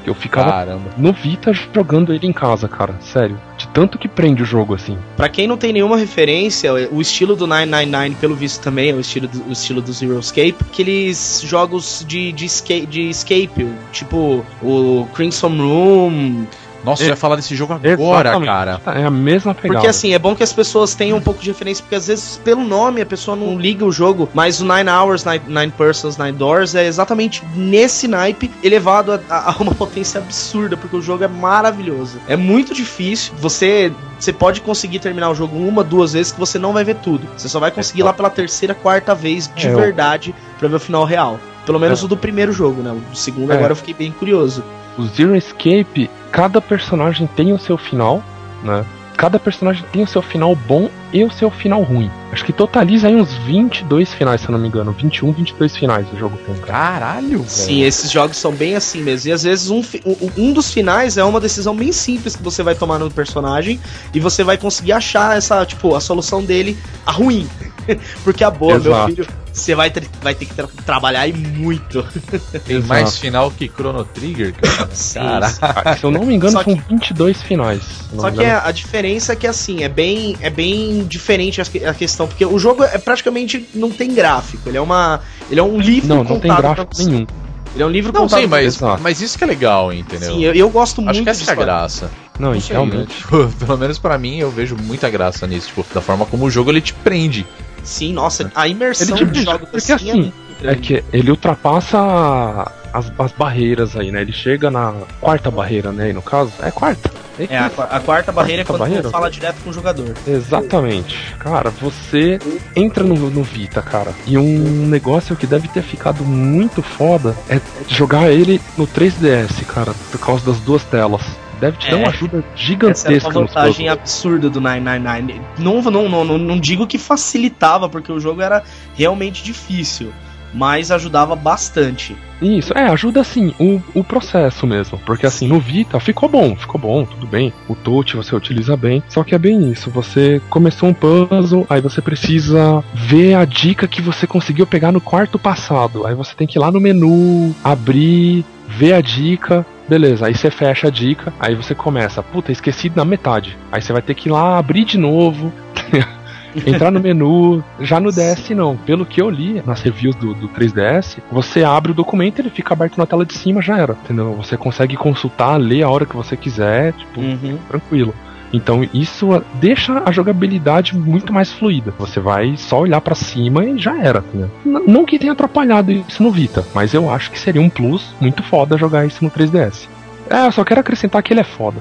Eu 0.07 0.15
ficava 0.15 0.51
Caramba. 0.51 0.91
no 0.99 1.13
Vita 1.13 1.53
jogando 1.53 2.13
ele 2.13 2.27
em 2.27 2.33
casa, 2.33 2.69
cara. 2.69 2.95
Sério. 3.01 3.41
De 3.57 3.67
tanto 3.69 3.99
que 3.99 4.07
prende 4.07 4.43
o 4.43 4.47
jogo 4.47 4.75
assim. 4.75 4.99
Pra 5.17 5.31
quem 5.31 5.47
não 5.47 5.57
tem 5.57 5.73
nenhuma 5.73 5.97
referência, 5.97 6.71
o 6.93 7.01
estilo 7.01 7.35
do 7.35 7.47
999, 7.47 8.21
pelo 8.21 8.35
visto 8.35 8.63
também, 8.63 8.91
é 8.91 8.95
o 8.95 9.01
estilo 9.01 9.27
do, 9.27 9.49
o 9.49 9.53
estilo 9.53 9.81
do 9.81 9.93
Zero 9.93 10.19
Escape, 10.19 10.57
aqueles 10.61 11.43
jogos 11.43 12.05
de, 12.07 12.33
de, 12.33 12.45
escape, 12.45 12.87
de 12.87 13.09
escape, 13.09 13.67
tipo 13.93 14.45
o 14.63 15.09
Crimson 15.15 15.57
Room, 15.57 16.47
Nossa, 16.85 17.03
É. 17.03 17.07
eu 17.07 17.11
ia 17.11 17.17
falar 17.17 17.37
desse 17.37 17.55
jogo 17.57 17.73
agora, 17.73 18.29
Exatamente. 18.31 18.47
cara. 18.47 18.81
É 19.01 19.05
a 19.05 19.11
mesma 19.11 19.55
pegada. 19.55 19.75
Porque 19.75 19.89
assim, 19.89 20.13
é 20.13 20.19
bom 20.19 20.35
que 20.37 20.43
as 20.43 20.53
pessoas 20.53 20.95
tenham 20.95 21.17
um 21.19 21.21
pouco 21.21 21.41
de 21.43 21.49
referência, 21.51 21.83
porque 21.83 21.95
às 21.95 22.07
vezes, 22.09 22.41
pelo 22.45 22.63
nome, 22.65 23.01
a 23.01 23.07
pessoa 23.07 23.37
não 23.37 23.59
liga 23.59 23.85
o 23.85 23.91
jogo, 23.93 24.29
mas 24.35 24.61
o 24.61 24.65
Nine 24.65 24.91
Hours, 24.91 25.25
Nine, 25.25 25.43
Nine 25.49 25.73
Persons, 25.73 26.19
Nine 26.19 26.33
Doors 26.33 26.75
é 26.75 26.87
exatamente 26.87 27.43
nesse 27.57 28.07
naipe 28.07 28.51
elevado 28.63 29.13
a, 29.13 29.51
a- 29.51 29.57
uma 29.61 29.73
potência 29.75 30.19
absurda, 30.21 30.77
porque 30.77 30.97
o 30.97 31.01
jogo 31.03 31.25
é 31.25 31.29
maravilhoso. 31.29 32.19
É 32.29 32.37
muito 32.37 32.75
difícil, 32.75 33.33
você, 33.39 33.91
você 34.19 34.33
pode 34.33 34.61
conseguir 34.61 34.99
terminar 34.99 35.31
o 35.31 35.35
jogo 35.35 35.57
uma, 35.57 35.83
duas 35.83 36.13
vezes, 36.13 36.33
que 36.33 36.39
você 36.39 36.59
não 36.59 36.73
vai 36.73 36.85
ver 36.85 36.97
tudo. 36.97 37.27
Você 37.37 37.49
só 37.49 37.59
vai 37.59 37.71
conseguir 37.71 38.03
lá 38.03 38.13
pela 38.13 38.29
terceira, 38.29 38.75
quarta 38.75 39.15
vez, 39.15 39.51
de 39.57 39.67
É, 39.69 39.73
eu- 39.73 39.77
verdade, 39.77 40.35
pra 40.59 40.69
ver 40.69 40.77
o 40.77 40.81
final 40.81 41.05
real. 41.05 41.39
Pelo 41.65 41.79
menos 41.81 42.03
É. 42.03 42.05
o 42.05 42.09
do 42.09 42.17
primeiro 42.17 42.53
jogo, 42.53 42.83
né? 42.83 42.91
O 42.93 42.97
do 43.11 43.17
segundo 43.17 43.51
É. 43.53 43.57
agora 43.57 43.73
eu 43.73 43.77
fiquei 43.77 43.95
bem 43.95 44.13
curioso. 44.13 44.63
O 44.99 45.07
Zero 45.07 45.35
Escape, 45.35 46.11
cada 46.35 46.61
personagem 46.61 47.29
tem 47.29 47.53
o 47.53 47.59
seu 47.61 47.79
final, 47.79 48.21
né? 48.65 48.85
Cada 49.17 49.39
personagem 49.39 49.85
tem 49.93 50.03
o 50.03 50.07
seu 50.09 50.21
final 50.21 50.57
bom 50.57 50.91
e 51.13 51.23
o 51.23 51.31
seu 51.31 51.49
final 51.49 51.81
ruim. 51.83 52.11
Acho 52.33 52.45
que 52.45 52.53
totaliza 52.53 53.07
aí 53.07 53.15
uns 53.15 53.33
22 53.33 54.13
finais, 54.13 54.41
se 54.41 54.49
eu 54.49 54.53
não 54.53 54.59
me 54.59 54.67
engano. 54.67 54.91
21, 54.91 55.31
22 55.31 55.77
finais 55.77 56.13
o 56.13 56.17
jogo 56.17 56.37
tem, 56.39 56.57
cara. 56.57 56.73
Caralho, 56.73 57.39
velho. 57.39 57.49
Sim, 57.49 57.85
esses 57.85 58.11
jogos 58.11 58.37
são 58.37 58.51
bem 58.53 58.75
assim 58.75 59.01
mesmo. 59.01 59.29
E 59.29 59.33
às 59.33 59.45
vezes 59.45 59.71
um, 59.71 59.81
um, 60.05 60.49
um 60.49 60.53
dos 60.53 60.73
finais 60.73 61.17
é 61.17 61.23
uma 61.23 61.41
decisão 61.41 61.77
bem 61.77 61.93
simples 61.93 62.35
que 62.35 62.43
você 62.43 62.65
vai 62.65 62.75
tomar 62.75 62.99
no 62.99 63.09
personagem 63.09 63.79
e 64.13 64.19
você 64.19 64.43
vai 64.43 64.59
conseguir 64.59 64.91
achar 64.91 65.39
essa, 65.39 65.65
tipo, 65.65 65.95
a 65.95 66.01
solução 66.01 66.43
dele, 66.43 66.77
a 67.07 67.13
ruim. 67.13 67.49
Porque 68.25 68.43
a 68.45 68.51
boa, 68.51 68.79
meu 68.79 68.93
Exato. 68.93 69.09
filho, 69.09 69.27
você 69.53 69.75
vai, 69.75 69.91
ter- 69.91 70.09
vai 70.23 70.35
ter 70.35 70.47
que 70.47 70.55
tra- 70.55 70.69
trabalhar 70.85 71.27
e 71.29 71.33
muito. 71.33 72.03
Tem 72.67 72.77
Exato. 72.77 72.87
mais 72.89 73.19
final 73.19 73.51
que 73.51 73.69
Chrono 73.69 74.05
Trigger, 74.05 74.55
cara. 74.55 74.89
Caraca. 75.53 75.97
Se 75.97 76.05
eu 76.05 76.11
não 76.11 76.25
me 76.25 76.35
engano, 76.35 76.53
Só 76.53 76.63
são 76.65 76.77
22 76.89 77.43
finais. 77.43 77.83
Só 78.17 78.31
que 78.31 78.45
a, 78.45 78.67
a 78.67 78.73
diferença 78.73 79.33
é 79.33 79.37
que 79.37 79.47
assim, 79.47 79.83
é 79.83 79.89
bem, 79.89 80.37
é 80.41 80.51
bem 80.51 81.05
diferente 81.05 81.63
que- 81.71 81.85
a 81.85 81.95
questão, 81.95 82.27
porque 82.27 82.45
o 82.45 82.59
jogo 82.59 82.83
é 82.85 82.99
praticamente 82.99 83.69
não 83.75 83.91
tem 83.91 84.13
gráfico, 84.15 84.69
ele 84.69 84.77
é 84.79 84.81
uma, 84.81 85.21
ele 85.51 85.61
é 85.61 85.63
um 85.63 85.79
livro 85.79 86.09
Não, 86.09 86.25
não 86.25 86.39
tem 86.41 86.55
gráfico 86.55 86.91
nenhum. 86.99 87.27
Ele 87.75 87.83
é 87.83 87.87
um 87.87 87.91
livro 87.91 88.13
Não, 88.13 88.21
contado 88.21 88.41
sim, 88.41 88.49
pra 88.49 88.59
mas, 88.59 88.77
Exato. 88.77 89.03
mas 89.03 89.21
isso 89.21 89.37
que 89.37 89.43
é 89.43 89.47
legal, 89.49 89.93
entendeu? 89.93 90.33
Sim, 90.35 90.45
eu, 90.45 90.55
eu 90.55 90.71
gosto 90.71 91.03
muito 91.03 91.11
Acho 91.11 91.23
que 91.25 91.29
essa 91.31 91.43
de 91.43 91.51
é 91.51 91.53
a 91.53 91.57
graça. 91.57 92.09
Não, 92.39 92.53
Não 92.53 92.61
sei, 92.61 92.73
realmente. 92.73 92.97
né? 92.99 93.07
Tipo, 93.19 93.49
pelo 93.67 93.77
menos 93.79 93.99
pra 93.99 94.17
mim, 94.17 94.39
eu 94.39 94.49
vejo 94.49 94.77
muita 94.77 95.11
graça 95.11 95.45
nisso, 95.45 95.67
tipo, 95.69 95.85
da 95.93 96.01
forma 96.01 96.25
como 96.25 96.45
o 96.45 96.51
jogo 96.51 96.71
ele 96.71 96.81
te 96.81 96.95
prende. 96.95 97.45
Sim, 97.85 98.13
nossa, 98.15 98.51
a 98.55 98.67
imersão 98.67 99.17
te 99.17 99.25
de 99.25 99.31
prende, 99.31 99.45
jogos 99.45 99.69
porque 99.69 99.93
assim, 99.93 100.09
é 100.09 100.13
assim, 100.13 100.33
É 100.61 100.63
grande. 100.63 100.81
que 100.81 101.05
ele 101.13 101.31
ultrapassa 101.31 102.73
as, 102.93 103.13
as 103.19 103.33
barreiras 103.33 103.97
aí, 103.97 104.11
né? 104.11 104.23
Ele 104.23 104.33
chega 104.33 104.71
na 104.71 104.93
quarta 105.21 105.51
barreira, 105.51 105.93
né? 105.93 106.11
E 106.11 106.13
no 106.13 106.23
caso, 106.23 106.53
é 106.63 106.71
quarta. 106.71 107.11
É, 107.39 107.59
a, 107.59 107.69
qua- 107.69 107.87
a 107.91 107.99
quarta 107.99 108.31
barreira 108.31 108.63
é 108.63 108.65
Quarta 108.65 108.73
quando 108.85 108.89
barreira? 108.89 109.09
tu 109.09 109.11
fala 109.11 109.29
direto 109.31 109.57
com 109.65 109.71
o 109.71 109.73
jogador. 109.73 110.15
Exatamente. 110.27 111.35
Cara, 111.41 111.71
você 111.71 112.39
entra 112.77 113.03
no, 113.03 113.17
no 113.29 113.43
Vita, 113.43 113.83
cara. 113.83 114.13
E 114.25 114.39
um 114.39 114.87
negócio 114.87 115.35
que 115.35 115.47
deve 115.47 115.67
ter 115.69 115.83
ficado 115.83 116.25
muito 116.25 116.81
foda 116.81 117.35
é 117.49 117.61
jogar 117.89 118.31
ele 118.31 118.61
no 118.79 118.87
3DS, 118.87 119.65
cara, 119.67 119.93
por 120.13 120.21
causa 120.21 120.47
das 120.47 120.61
duas 120.61 120.85
telas. 120.85 121.23
Deve 121.61 121.77
te 121.79 121.91
dar 121.91 121.97
É. 121.97 122.01
uma 122.01 122.09
ajuda 122.09 122.39
Essa 122.39 122.47
era 122.47 122.57
gigantesca 122.57 123.29
uma 123.29 123.47
vantagem 123.47 123.89
absurda 123.89 124.51
do 124.51 124.61
999. 124.61 125.41
Não, 125.59 125.83
não, 125.83 126.09
não, 126.09 126.25
não, 126.25 126.39
não 126.39 126.59
digo 126.61 126.87
que 126.87 126.99
facilitava, 126.99 127.89
porque 127.89 128.13
o 128.13 128.21
jogo 128.21 128.43
era 128.43 128.63
realmente 128.95 129.43
difícil. 129.43 130.13
Mas 130.53 130.93
ajudava 130.93 131.35
bastante. 131.35 132.17
Isso, 132.41 132.73
é, 132.79 132.89
ajuda 132.89 133.21
assim, 133.21 133.53
o, 133.59 133.83
o 133.93 134.05
processo 134.05 134.67
mesmo. 134.69 134.97
Porque 135.05 135.27
assim, 135.27 135.49
no 135.49 135.59
Vita 135.59 135.99
ficou 135.99 136.29
bom, 136.29 136.55
ficou 136.55 136.81
bom, 136.81 137.05
tudo 137.05 137.27
bem. 137.27 137.53
O 137.69 137.75
touch 137.75 138.15
você 138.15 138.37
utiliza 138.37 138.77
bem. 138.77 139.03
Só 139.09 139.25
que 139.25 139.35
é 139.35 139.39
bem 139.39 139.73
isso, 139.73 139.91
você 139.91 140.41
começou 140.49 140.89
um 140.89 140.95
puzzle, 140.95 141.67
aí 141.69 141.81
você 141.81 142.01
precisa 142.01 142.85
ver 142.93 143.35
a 143.35 143.45
dica 143.45 143.89
que 143.89 144.01
você 144.01 144.29
conseguiu 144.29 144.65
pegar 144.65 144.93
no 144.93 145.01
quarto 145.01 145.41
passado. 145.41 146.07
Aí 146.07 146.15
você 146.15 146.37
tem 146.37 146.47
que 146.47 146.57
ir 146.57 146.61
lá 146.61 146.71
no 146.71 146.81
menu, 146.81 147.53
abrir, 147.65 148.45
ver 148.77 148.95
a 148.95 149.01
dica. 149.01 149.65
Beleza, 149.89 150.27
aí 150.27 150.35
você 150.35 150.51
fecha 150.51 150.89
a 150.89 150.91
dica, 150.91 151.33
aí 151.39 151.55
você 151.55 151.75
começa, 151.75 152.23
puta, 152.23 152.51
esqueci 152.51 152.91
na 152.95 153.05
metade. 153.05 153.59
Aí 153.71 153.83
você 153.83 153.93
vai 153.93 154.01
ter 154.01 154.15
que 154.15 154.29
ir 154.29 154.33
lá 154.33 154.57
abrir 154.59 154.85
de 154.85 154.97
novo. 154.97 155.53
Entrar 156.67 156.91
no 156.91 157.01
menu, 157.01 157.63
já 157.81 157.99
no 157.99 158.11
DS 158.13 158.51
não. 158.51 158.77
Pelo 158.77 159.05
que 159.05 159.21
eu 159.21 159.29
li 159.29 159.61
nas 159.67 159.83
reviews 159.83 160.15
do, 160.17 160.33
do 160.35 160.49
3DS, 160.49 161.19
você 161.31 161.65
abre 161.65 161.91
o 161.91 161.95
documento, 161.95 162.39
ele 162.39 162.49
fica 162.49 162.73
aberto 162.73 162.97
na 162.97 163.05
tela 163.07 163.27
de 163.27 163.35
cima, 163.35 163.61
já 163.61 163.77
era. 163.77 163.93
Entendeu? 164.05 164.33
Você 164.35 164.57
consegue 164.57 164.97
consultar, 164.97 165.57
ler 165.57 165.83
a 165.83 165.91
hora 165.91 166.07
que 166.07 166.15
você 166.17 166.37
quiser, 166.37 166.93
tipo, 166.93 167.21
Uhum. 167.21 167.59
tranquilo. 167.69 168.15
Então 168.55 168.89
isso 168.95 169.43
deixa 169.55 170.01
a 170.07 170.13
jogabilidade 170.13 170.97
muito 170.97 171.33
mais 171.33 171.53
fluida. 171.53 171.93
Você 171.99 172.21
vai 172.21 172.57
só 172.57 172.81
olhar 172.81 173.01
pra 173.01 173.17
cima 173.17 173.65
e 173.65 173.77
já 173.77 174.01
era. 174.01 174.25
Né? 174.33 174.49
Não 174.65 175.05
que 175.05 175.19
tenha 175.19 175.33
atrapalhado 175.33 175.91
isso 175.91 176.23
no 176.23 176.31
Vita, 176.31 176.65
mas 176.73 176.95
eu 176.95 177.11
acho 177.11 177.33
que 177.33 177.39
seria 177.39 177.61
um 177.61 177.69
plus 177.69 178.15
muito 178.21 178.45
foda 178.45 178.79
jogar 178.79 179.07
isso 179.07 179.25
no 179.25 179.31
3DS. 179.31 179.89
É, 180.31 180.47
eu 180.47 180.53
só 180.53 180.65
quero 180.65 180.81
acrescentar 180.81 181.21
que 181.23 181.33
ele 181.33 181.41
é 181.41 181.45
foda. 181.45 181.79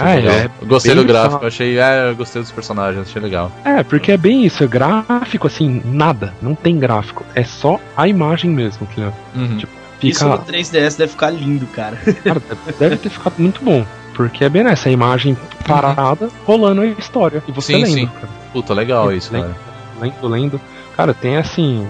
Ah, 0.00 0.16
é 0.16 0.50
gostei 0.66 0.92
do 0.92 1.04
gráfico, 1.04 1.36
bizarro. 1.36 1.46
achei. 1.46 1.78
É, 1.78 2.12
gostei 2.12 2.42
dos 2.42 2.50
personagens, 2.50 3.08
achei 3.08 3.22
legal. 3.22 3.52
É, 3.64 3.84
porque 3.84 4.10
é 4.10 4.16
bem 4.16 4.44
isso, 4.44 4.64
é 4.64 4.66
gráfico 4.66 5.46
assim, 5.46 5.80
nada, 5.84 6.34
não 6.42 6.52
tem 6.52 6.80
gráfico, 6.80 7.24
é 7.32 7.44
só 7.44 7.78
a 7.96 8.08
imagem 8.08 8.50
mesmo, 8.50 8.88
entendeu? 8.90 9.12
Uhum. 9.36 9.60
Isso 10.02 10.26
no 10.28 10.38
Fica, 10.38 10.52
3DS 10.52 10.96
deve 10.96 11.10
ficar 11.12 11.30
lindo, 11.30 11.66
cara. 11.68 11.96
cara, 12.24 12.42
deve 12.78 12.96
ter 12.96 13.08
ficado 13.10 13.34
muito 13.38 13.62
bom, 13.64 13.84
porque 14.14 14.44
é 14.44 14.48
bem 14.48 14.64
nessa 14.64 14.90
imagem 14.90 15.36
parada, 15.66 16.28
rolando 16.46 16.82
a 16.82 16.86
história, 16.86 17.42
e 17.48 17.52
você 17.52 17.74
Sim, 17.74 17.82
lendo, 17.82 17.94
sim. 17.94 18.06
cara, 18.06 18.28
Puta, 18.52 18.72
legal 18.74 19.12
isso, 19.12 19.32
Lem- 19.32 19.42
cara. 19.42 19.56
lendo, 20.00 20.28
lendo, 20.28 20.60
cara, 20.96 21.12
tem 21.12 21.36
assim, 21.36 21.86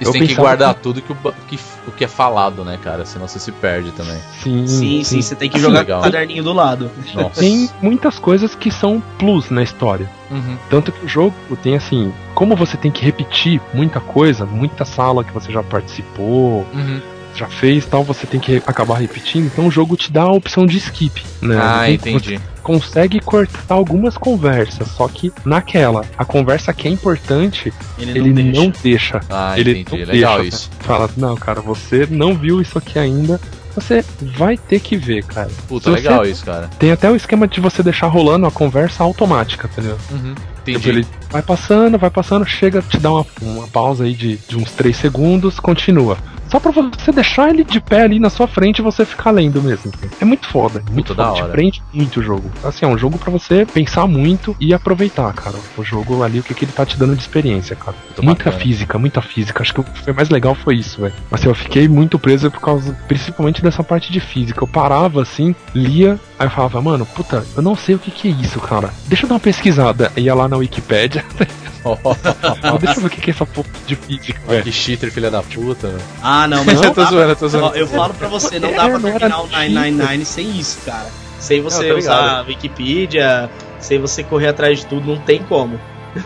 E 0.00 0.04
você 0.04 0.18
tem 0.18 0.26
que 0.28 0.34
guardar 0.34 0.74
tudo 0.74 1.00
que 1.00 1.10
o, 1.10 1.16
que, 1.48 1.58
o 1.88 1.90
que 1.92 2.04
é 2.04 2.08
falado, 2.08 2.62
né, 2.64 2.78
cara? 2.82 3.06
Senão 3.06 3.26
você 3.26 3.38
se 3.38 3.50
perde 3.50 3.92
também. 3.92 4.18
sim, 4.42 4.66
Sim, 4.66 5.02
sim, 5.04 5.22
você 5.22 5.34
tem 5.34 5.48
que 5.48 5.56
Assim, 5.56 5.64
jogar 5.66 5.78
legal. 5.80 6.00
o 6.00 6.02
caderninho 6.02 6.42
do 6.44 6.52
lado. 6.52 6.90
Nossa. 7.14 7.40
Tem 7.40 7.70
muitas 7.80 8.18
coisas 8.18 8.54
que 8.54 8.70
são 8.70 9.02
plus 9.18 9.48
na 9.50 9.62
história. 9.62 10.10
Uhum. 10.30 10.58
Tanto 10.68 10.92
que 10.92 11.06
o 11.06 11.08
jogo 11.08 11.34
tem 11.62 11.76
assim, 11.76 12.12
como 12.34 12.54
você 12.54 12.76
tem 12.76 12.90
que 12.90 13.02
repetir 13.04 13.58
muita 13.72 13.98
coisa, 14.00 14.44
muita 14.44 14.84
sala 14.84 15.24
que 15.24 15.32
você 15.32 15.50
já 15.50 15.62
participou, 15.62 16.66
Uhum. 16.74 17.00
Já 17.36 17.46
fez 17.46 17.84
tal, 17.86 18.02
você 18.02 18.26
tem 18.26 18.40
que 18.40 18.56
acabar 18.66 18.96
repetindo, 18.98 19.46
então 19.46 19.66
o 19.66 19.70
jogo 19.70 19.96
te 19.96 20.10
dá 20.12 20.22
a 20.22 20.32
opção 20.32 20.64
de 20.66 20.76
skip, 20.78 21.22
né? 21.42 21.58
Ah, 21.60 21.90
Então, 21.90 22.12
entendi. 22.12 22.40
consegue 22.62 23.20
cortar 23.20 23.74
algumas 23.74 24.16
conversas, 24.16 24.88
só 24.88 25.06
que 25.08 25.32
naquela, 25.44 26.04
a 26.16 26.24
conversa 26.24 26.72
que 26.72 26.88
é 26.88 26.90
importante, 26.90 27.72
Ele, 27.98 28.18
ele 28.18 28.32
não 28.52 28.64
não 28.64 28.72
deixa. 28.82 29.20
Ah, 29.30 29.54
ele 29.58 29.80
entendi. 29.80 30.04
não 30.04 30.12
Legal 30.12 30.40
deixa, 30.40 30.56
isso. 30.56 30.70
Fala, 30.80 31.08
não, 31.16 31.36
cara, 31.36 31.60
você 31.60 32.06
não 32.10 32.34
viu 32.34 32.60
isso 32.60 32.78
aqui 32.78 32.98
ainda, 32.98 33.40
você 33.74 34.02
vai 34.38 34.56
ter 34.56 34.80
que 34.80 34.96
ver, 34.96 35.22
cara. 35.24 35.50
Puta, 35.68 35.90
Se 35.90 35.96
legal 35.96 36.24
você- 36.24 36.30
isso, 36.30 36.44
cara. 36.46 36.70
Tem 36.78 36.90
até 36.90 37.10
o 37.10 37.14
esquema 37.16 37.46
de 37.46 37.60
você 37.60 37.82
deixar 37.82 38.06
rolando 38.06 38.46
a 38.46 38.50
conversa 38.50 39.04
automática, 39.04 39.68
entendeu? 39.70 39.98
Uhum. 40.10 40.34
Tipo, 40.64 40.70
Entendi. 40.78 40.88
ele 40.88 41.06
vai 41.30 41.42
passando, 41.42 41.98
vai 41.98 42.08
passando, 42.10 42.46
chega, 42.46 42.80
te 42.82 42.98
dá 42.98 43.12
uma, 43.12 43.26
uma 43.42 43.68
pausa 43.68 44.04
aí 44.04 44.14
de, 44.14 44.38
de 44.48 44.56
uns 44.56 44.70
3 44.72 44.96
segundos, 44.96 45.60
continua. 45.60 46.16
Só 46.56 46.60
pra 46.60 46.72
você 46.72 47.12
deixar 47.12 47.50
ele 47.50 47.62
de 47.62 47.78
pé 47.78 48.00
ali 48.00 48.18
na 48.18 48.30
sua 48.30 48.48
frente 48.48 48.78
e 48.78 48.82
você 48.82 49.04
ficar 49.04 49.30
lendo 49.30 49.60
mesmo. 49.60 49.92
É 50.18 50.24
muito 50.24 50.48
foda, 50.48 50.82
é 50.88 50.90
muito 50.90 51.08
Puta, 51.08 51.22
da 51.22 51.24
foda. 51.28 51.36
Te 51.36 51.42
hora. 51.42 51.52
prende 51.52 51.82
muito 51.92 52.20
o 52.20 52.22
jogo. 52.22 52.50
Assim, 52.64 52.86
é 52.86 52.88
um 52.88 52.96
jogo 52.96 53.18
pra 53.18 53.30
você 53.30 53.66
pensar 53.66 54.06
muito 54.06 54.56
e 54.58 54.72
aproveitar, 54.72 55.30
cara. 55.34 55.58
O 55.76 55.84
jogo 55.84 56.22
ali, 56.22 56.40
o 56.40 56.42
que, 56.42 56.54
que 56.54 56.64
ele 56.64 56.72
tá 56.72 56.86
te 56.86 56.96
dando 56.96 57.14
de 57.14 57.20
experiência, 57.20 57.76
cara. 57.76 57.94
Muito 58.06 58.24
muita 58.24 58.44
bacana. 58.44 58.64
física, 58.64 58.98
muita 58.98 59.20
física. 59.20 59.62
Acho 59.62 59.74
que 59.74 59.80
o 59.80 59.84
que 59.84 59.98
foi 60.02 60.14
mais 60.14 60.30
legal 60.30 60.54
foi 60.54 60.76
isso, 60.76 60.98
velho. 60.98 61.12
Assim, 61.30 61.46
eu 61.46 61.54
fiquei 61.54 61.86
muito 61.88 62.18
preso 62.18 62.50
por 62.50 62.60
causa, 62.62 62.96
principalmente 63.06 63.60
dessa 63.62 63.84
parte 63.84 64.10
de 64.10 64.18
física. 64.18 64.64
Eu 64.64 64.66
parava 64.68 65.20
assim, 65.20 65.54
lia, 65.74 66.18
aí 66.38 66.46
eu 66.46 66.50
falava, 66.50 66.80
mano, 66.80 67.04
puta, 67.04 67.44
eu 67.54 67.60
não 67.62 67.76
sei 67.76 67.96
o 67.96 67.98
que, 67.98 68.10
que 68.10 68.28
é 68.28 68.30
isso, 68.30 68.58
cara. 68.60 68.88
Deixa 69.08 69.26
eu 69.26 69.28
dar 69.28 69.34
uma 69.34 69.40
pesquisada. 69.40 70.10
Ia 70.16 70.34
lá 70.34 70.48
na 70.48 70.56
Wikipédia. 70.56 71.22
Deixa 72.80 72.96
eu 72.98 73.00
ver 73.02 73.06
o 73.06 73.10
que, 73.10 73.20
que 73.20 73.30
é 73.30 73.34
essa 73.34 73.46
porra 73.46 73.68
de 73.86 73.96
física, 73.96 74.40
velho. 74.48 74.62
que 74.64 74.72
cheater, 74.72 75.10
filha 75.12 75.30
da 75.30 75.42
puta. 75.42 75.88
velho. 75.88 76.02
Ah, 76.22 76.46
não, 76.48 76.64
mas 76.64 76.80
Eu 76.82 76.92
tô 76.92 77.04
zoando, 77.04 77.30
eu 77.30 77.36
tô 77.36 77.46
Ó, 77.46 77.48
zoando. 77.48 77.76
eu 77.76 77.86
falo 77.86 78.14
pra 78.14 78.28
você, 78.28 78.58
não 78.58 78.68
É, 78.70 78.72
dá 78.74 78.88
pra 78.88 78.98
terminar 79.00 79.40
o 79.42 79.48
cheater. 79.48 79.70
999 79.70 80.24
sem 80.24 80.50
isso, 80.58 80.78
cara. 80.84 81.06
Sem 81.38 81.60
você 81.60 81.82
Não, 81.84 81.92
tô 81.92 81.98
usar 81.98 82.20
ligado. 82.22 82.38
a 82.38 82.42
Wikipedia, 82.48 83.50
sem 83.78 83.98
você 84.00 84.22
correr 84.24 84.48
atrás 84.48 84.80
de 84.80 84.86
tudo, 84.86 85.06
não 85.14 85.18
tem 85.18 85.42
como. 85.42 85.78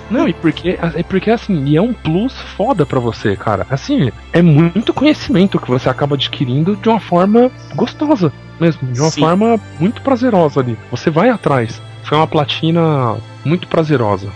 Não, 0.08 0.28
e 0.28 0.32
porque, 0.32 0.78
é 0.80 1.02
porque 1.02 1.32
assim, 1.32 1.64
e 1.64 1.76
é 1.76 1.82
um 1.82 1.92
plus 1.92 2.32
foda 2.56 2.86
pra 2.86 3.00
você, 3.00 3.34
cara. 3.34 3.66
Assim, 3.68 4.12
é 4.32 4.40
muito 4.40 4.94
conhecimento 4.94 5.58
que 5.58 5.68
você 5.68 5.88
acaba 5.88 6.14
adquirindo 6.14 6.76
de 6.76 6.88
uma 6.88 7.00
forma 7.00 7.50
gostosa 7.74 8.32
mesmo, 8.60 8.92
de 8.92 9.00
uma 9.00 9.10
Sim. 9.10 9.20
forma 9.20 9.58
muito 9.80 10.00
prazerosa 10.00 10.60
ali. 10.60 10.78
Você 10.92 11.10
vai 11.10 11.28
atrás. 11.28 11.82
Foi 12.04 12.16
uma 12.16 12.26
platina 12.28 13.16
muito 13.44 13.66
prazerosa. 13.66 14.28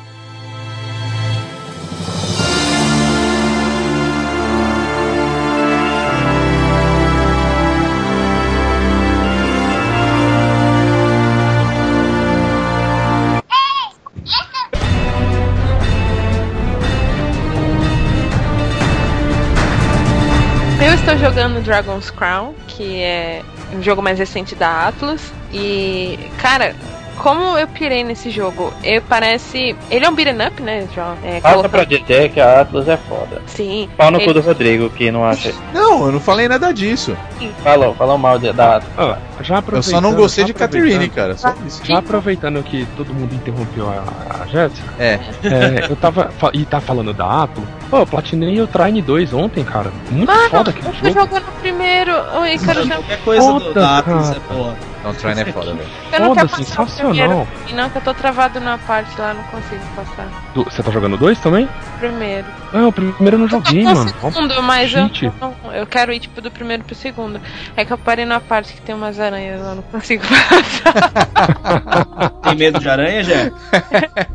Jogando 21.24 21.62
Dragon's 21.62 22.10
Crown, 22.10 22.54
que 22.68 23.00
é 23.00 23.42
um 23.72 23.82
jogo 23.82 24.02
mais 24.02 24.18
recente 24.18 24.54
da 24.54 24.88
Atlus. 24.88 25.22
E, 25.50 26.18
cara, 26.36 26.76
como 27.18 27.56
eu 27.58 27.66
pirei 27.68 28.02
nesse 28.04 28.30
jogo? 28.30 28.72
Ele 28.82 29.00
parece. 29.00 29.76
Ele 29.90 30.04
é 30.04 30.08
um 30.08 30.14
beat'em 30.14 30.46
up, 30.46 30.62
né, 30.62 30.86
João? 30.94 31.16
É, 31.24 31.40
Passa 31.40 31.68
pra 31.68 31.84
DJ 31.84 32.28
que 32.28 32.40
a 32.40 32.60
Atlas 32.60 32.88
é 32.88 32.96
foda. 32.96 33.42
Sim. 33.46 33.88
Pau 33.96 34.10
no 34.10 34.18
Ele- 34.18 34.26
cu 34.26 34.34
do 34.34 34.40
Rodrigo, 34.40 34.90
que 34.90 35.10
não 35.10 35.24
acha. 35.24 35.52
Não, 35.72 36.06
eu 36.06 36.12
não 36.12 36.20
falei 36.20 36.48
nada 36.48 36.72
disso. 36.72 37.16
Falou, 37.62 37.94
falou 37.94 38.18
mal 38.18 38.38
de- 38.38 38.52
da 38.52 38.76
Atlas. 38.76 38.92
Ah, 38.98 39.18
já 39.42 39.54
Eu 39.54 39.58
aproveitando, 39.58 39.90
só 39.92 40.00
não 40.00 40.14
gostei 40.14 40.44
de 40.44 40.54
Catherine, 40.54 41.08
cara. 41.08 41.36
Só 41.36 41.54
isso. 41.66 41.80
Já 41.84 41.98
aproveitando 41.98 42.62
que 42.62 42.86
todo 42.96 43.12
mundo 43.12 43.34
interrompeu 43.34 43.88
a, 43.88 44.42
a 44.42 44.46
Jéssica, 44.46 44.88
É. 44.98 45.18
é, 45.44 45.86
eu 45.90 45.96
tava. 45.96 46.30
E 46.52 46.64
tá 46.64 46.80
falando 46.80 47.12
da 47.12 47.42
Atlas. 47.44 47.66
Pô, 47.90 47.98
eu 47.98 48.06
platinei 48.06 48.60
o 48.60 48.66
Trine 48.66 49.00
2 49.02 49.32
ontem, 49.32 49.64
cara. 49.64 49.92
Muito 50.10 50.32
foda 50.50 50.70
aquele 50.70 50.88
Eu 50.88 50.92
tô 50.92 50.98
jogo. 51.08 51.20
jogando 51.20 51.60
primeiro. 51.60 52.12
Oi, 52.40 52.58
quero 52.58 52.86
já. 52.86 52.94
Qualquer 52.96 53.18
coisa 53.24 53.52
do, 53.52 53.74
da 53.74 53.98
Atlas 53.98 54.28
cara. 54.30 54.40
é 54.50 54.54
boa. 54.54 54.74
Não, 55.04 55.12
Trine 55.14 55.42
é 55.42 55.52
foda, 55.52 55.74
velho. 55.74 55.88
Eu 56.12 56.20
não 56.20 56.34
Foda, 56.34 56.48
sensacional. 56.48 57.46
E 57.68 57.72
não, 57.74 57.90
que 57.90 57.98
eu 57.98 58.02
tô 58.02 58.14
travado 58.14 58.58
na 58.58 58.78
parte 58.78 59.20
lá, 59.20 59.34
não 59.34 59.42
consigo 59.44 59.82
passar. 59.94 60.26
Do- 60.54 60.64
Você 60.64 60.82
tá 60.82 60.90
jogando 60.90 61.16
dois 61.18 61.38
também? 61.38 61.68
Primeiro. 61.98 62.46
Ah, 62.72 62.86
o 62.88 62.92
primeiro 62.92 63.36
eu 63.36 63.40
não 63.40 63.48
joguei, 63.48 63.82
eu 63.82 63.94
mano. 63.94 64.04
no 64.04 64.10
segundo, 64.32 64.62
mas 64.62 64.92
eu, 64.94 65.02
Gente. 65.02 65.30
não- 65.40 65.54
eu 65.74 65.86
quero 65.86 66.10
ir 66.12 66.20
tipo 66.20 66.40
do 66.40 66.50
primeiro 66.50 66.82
pro 66.84 66.94
segundo. 66.94 67.38
É 67.76 67.84
que 67.84 67.92
eu 67.92 67.98
parei 67.98 68.24
na 68.24 68.40
parte 68.40 68.72
que 68.72 68.80
tem 68.80 68.94
umas 68.94 69.20
aranhas 69.20 69.60
lá, 69.60 69.74
não 69.74 69.82
consigo 69.82 70.22
passar. 70.26 72.30
Tem 72.42 72.56
medo 72.56 72.80
de 72.80 72.88
aranha, 72.88 73.22
Jé? 73.22 73.52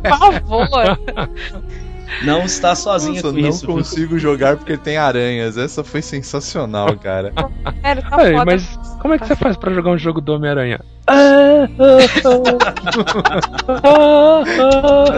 Por 0.04 0.20
favor. 0.20 1.00
Não 2.24 2.44
está 2.44 2.76
sozinho 2.76 3.16
Nossa, 3.16 3.28
com 3.32 3.40
não 3.42 3.50
isso. 3.50 3.66
viu? 3.66 3.76
consigo 3.76 4.18
jogar 4.20 4.58
porque 4.58 4.76
tem 4.78 4.98
aranhas. 4.98 5.58
Essa 5.58 5.84
foi 5.84 6.02
sensacional, 6.02 6.96
cara. 6.98 7.34
Sério, 7.82 8.04
tá 8.04 8.18
foda. 8.18 8.46
mas 8.46 8.80
como 9.02 9.14
é 9.14 9.20
que 9.20 9.28
você 9.28 9.36
faz 9.36 9.56
pra 9.58 9.74
jogar 9.74 9.92
um 9.92 9.98
jogo 9.98 10.20
do 10.20 10.34
Homem-Aranha? 10.34 10.80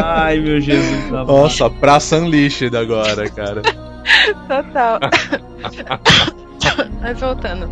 Ai, 0.04 0.40
meu 0.40 0.60
Jesus. 0.62 1.10
tá. 1.10 1.24
Nossa, 1.24 1.70
praça 1.70 2.18
unleashed 2.18 2.76
agora, 2.76 3.30
cara. 3.30 3.62
Total. 4.48 5.00
Mas 7.02 7.20
voltando. 7.20 7.70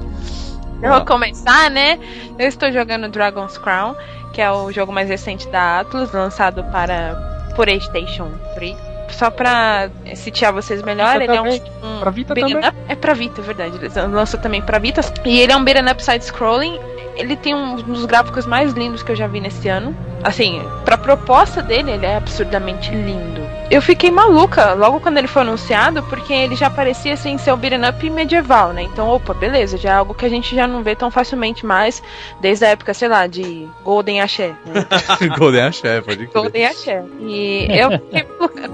Eu 0.82 0.93
vou 0.93 1.05
começar, 1.05 1.69
né? 1.69 1.99
Eu 2.38 2.47
estou 2.47 2.71
jogando 2.71 3.10
Dragon's 3.10 3.58
Crown, 3.58 3.95
que 4.34 4.41
é 4.41 4.49
o 4.51 4.71
jogo 4.71 4.91
mais 4.93 5.10
recente 5.10 5.47
da 5.49 5.82
Atlus, 5.82 6.12
lançado 6.13 6.63
para 6.71 7.51
PlayStation 7.55 8.32
3. 8.55 8.77
Só 9.12 9.30
pra 9.30 9.89
sitiar 10.15 10.54
vocês 10.54 10.82
melhor, 10.82 11.22
ele 11.22 11.36
é 11.36 11.41
um, 11.41 11.45
também. 11.45 11.62
um 11.84 12.00
Pra 12.00 12.12
Vita 12.12 12.34
também. 12.36 12.58
up. 12.58 12.78
É 12.88 12.95
pra 12.95 13.13
Vita, 13.13 13.41
é 13.41 13.43
verdade. 13.43 13.76
Eles 13.78 13.95
lançam 13.95 14.39
também 14.39 14.62
pra 14.62 14.80
Vita. 14.80 15.02
E 15.26 15.39
ele 15.39 15.52
é 15.52 15.58
um 15.58 15.63
beat'em 15.63 15.89
up 15.91 16.04
side-scrolling. 16.04 16.80
Ele 17.19 17.36
tem 17.36 17.53
um 17.53 17.75
dos 17.75 18.05
gráficos 18.05 18.45
mais 18.45 18.73
lindos 18.73 19.03
que 19.03 19.12
eu 19.12 19.15
já 19.15 19.27
vi 19.27 19.41
nesse 19.41 19.67
ano. 19.67 19.95
Assim, 20.23 20.62
pra 20.84 20.97
proposta 20.97 21.62
dele, 21.62 21.91
ele 21.91 22.05
é 22.05 22.17
absurdamente 22.17 22.91
lindo. 22.91 23.41
Eu 23.71 23.84
fiquei 23.84 24.10
maluca 24.10 24.73
logo 24.73 24.99
quando 24.99 25.17
ele 25.17 25.27
foi 25.27 25.43
anunciado, 25.43 26.01
porque 26.03 26.34
ele 26.34 26.55
já 26.55 26.71
parecia 26.71 27.13
assim, 27.13 27.38
ser 27.38 27.53
um 27.53 27.58
beat'em 27.58 27.88
up 27.88 28.10
medieval, 28.10 28.73
né? 28.73 28.82
Então, 28.82 29.08
opa, 29.08 29.32
beleza, 29.32 29.77
já 29.77 29.91
é 29.91 29.93
algo 29.93 30.15
que 30.15 30.25
a 30.25 30.29
gente 30.29 30.55
já 30.55 30.67
não 30.67 30.82
vê 30.82 30.95
tão 30.95 31.12
facilmente 31.12 31.63
mais, 31.63 32.01
desde 32.41 32.65
a 32.65 32.69
época, 32.69 32.95
sei 32.95 33.08
lá, 33.08 33.27
de 33.27 33.67
Golden 33.84 34.21
Axé. 34.21 34.55
Né? 34.65 34.86
Golden 35.38 35.62
Axé, 35.62 36.01
pode 36.01 36.25
crer. 36.25 36.34
Golden 36.34 36.65
Axé. 36.65 37.03
E 37.19 37.67
eu, 37.69 37.91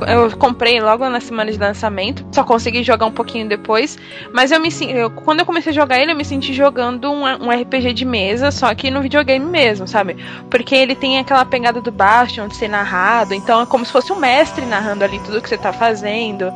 eu 0.08 0.38
comprei 0.38 0.80
logo 0.80 1.08
na 1.10 1.20
semana 1.20 1.52
de 1.52 1.58
lançamento, 1.58 2.26
só 2.32 2.46
consegui 2.46 2.82
jogar 2.82 3.06
um 3.06 3.12
pouquinho 3.12 3.50
depois, 3.50 3.98
mas 4.32 4.52
eu 4.52 4.62
me 4.62 4.70
eu, 4.90 5.10
quando 5.10 5.42
eu 5.42 5.46
comecei 5.46 5.72
a 5.72 5.76
jogar 5.76 6.00
ele, 6.00 6.14
eu 6.14 6.16
me 6.16 6.24
senti 6.24 6.54
jogando 6.54 7.12
um, 7.12 7.24
um 7.24 7.50
RPG 7.50 7.94
de 7.94 8.06
mesa, 8.06 8.35
só 8.52 8.74
que 8.76 8.90
no 8.92 9.02
videogame 9.02 9.46
mesmo, 9.46 9.88
sabe? 9.88 10.16
Porque 10.50 10.76
ele 10.76 10.96
tem 10.96 11.20
aquela 11.20 11.46
pegada 11.46 11.82
do 11.82 11.92
Bastion 11.92 12.48
de 12.48 12.56
ser 12.56 12.68
narrado, 12.68 13.34
então 13.34 13.62
é 13.62 13.66
como 13.66 13.86
se 13.86 13.92
fosse 13.92 14.12
um 14.12 14.16
mestre 14.20 14.66
narrando 14.66 15.04
ali 15.04 15.20
tudo 15.20 15.42
que 15.42 15.50
você 15.50 15.58
tá 15.58 15.72
fazendo. 15.74 16.52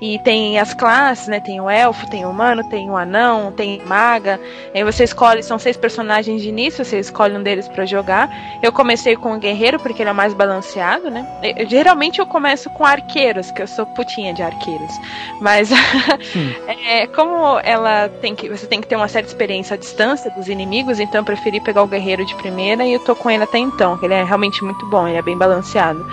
E 0.00 0.18
tem 0.18 0.58
as 0.58 0.74
classes, 0.74 1.28
né? 1.28 1.40
Tem 1.40 1.60
o 1.60 1.70
elfo, 1.70 2.06
tem 2.10 2.26
o 2.26 2.30
humano, 2.30 2.68
tem 2.68 2.90
o 2.90 2.96
anão, 2.96 3.52
tem 3.52 3.80
maga. 3.86 4.38
Aí 4.74 4.84
você 4.84 5.04
escolhe, 5.04 5.42
são 5.42 5.58
seis 5.58 5.76
personagens 5.76 6.42
de 6.42 6.48
início, 6.48 6.84
você 6.84 6.98
escolhe 6.98 7.34
um 7.36 7.42
deles 7.42 7.68
pra 7.68 7.86
jogar. 7.86 8.28
Eu 8.62 8.72
comecei 8.72 9.16
com 9.16 9.34
o 9.34 9.38
guerreiro 9.38 9.78
porque 9.78 10.02
ele 10.02 10.10
é 10.10 10.12
mais 10.12 10.34
balanceado, 10.34 11.10
né? 11.10 11.26
Eu- 11.56 11.68
geralmente 11.68 12.18
eu 12.18 12.26
começo 12.26 12.68
com 12.70 12.84
arqueiros, 12.84 13.50
que 13.50 13.62
eu 13.62 13.66
sou 13.66 13.86
putinha 13.86 14.34
de 14.34 14.42
arqueiros. 14.42 14.92
Mas 15.40 15.70
é, 16.86 17.06
como 17.06 17.58
ela 17.60 18.08
tem 18.20 18.34
que, 18.34 18.48
você 18.48 18.66
tem 18.66 18.80
que 18.80 18.86
ter 18.86 18.96
uma 18.96 19.08
certa 19.08 19.28
experiência 19.28 19.74
à 19.74 19.76
distância 19.76 20.30
dos 20.30 20.48
inimigos, 20.48 21.00
então 21.00 21.23
eu 21.24 21.26
preferi 21.26 21.58
pegar 21.58 21.82
o 21.82 21.86
guerreiro 21.86 22.24
de 22.24 22.34
primeira 22.34 22.84
e 22.84 22.92
eu 22.92 23.00
tô 23.00 23.16
com 23.16 23.30
ele 23.30 23.42
até 23.42 23.58
então, 23.58 23.98
ele 24.02 24.12
é 24.12 24.22
realmente 24.22 24.62
muito 24.62 24.86
bom, 24.86 25.08
ele 25.08 25.16
é 25.16 25.22
bem 25.22 25.36
balanceado. 25.36 26.06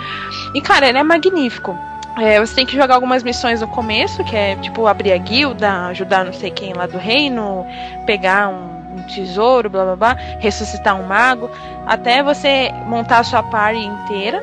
E 0.54 0.60
cara, 0.60 0.88
ele 0.88 0.98
é 0.98 1.02
magnífico. 1.02 1.76
É, 2.18 2.40
você 2.40 2.54
tem 2.54 2.66
que 2.66 2.76
jogar 2.76 2.94
algumas 2.94 3.22
missões 3.22 3.60
no 3.60 3.68
começo, 3.68 4.24
que 4.24 4.36
é 4.36 4.56
tipo 4.56 4.86
abrir 4.86 5.12
a 5.12 5.18
guilda, 5.18 5.86
ajudar 5.86 6.24
não 6.24 6.32
sei 6.32 6.50
quem 6.50 6.72
lá 6.72 6.86
do 6.86 6.98
reino, 6.98 7.66
pegar 8.04 8.48
um, 8.48 8.98
um 8.98 9.02
tesouro, 9.06 9.70
blá 9.70 9.84
blá 9.84 9.96
blá, 9.96 10.16
ressuscitar 10.38 10.98
um 10.98 11.06
mago, 11.06 11.50
até 11.86 12.22
você 12.22 12.70
montar 12.86 13.20
a 13.20 13.24
sua 13.24 13.42
party 13.42 13.80
inteira. 13.80 14.42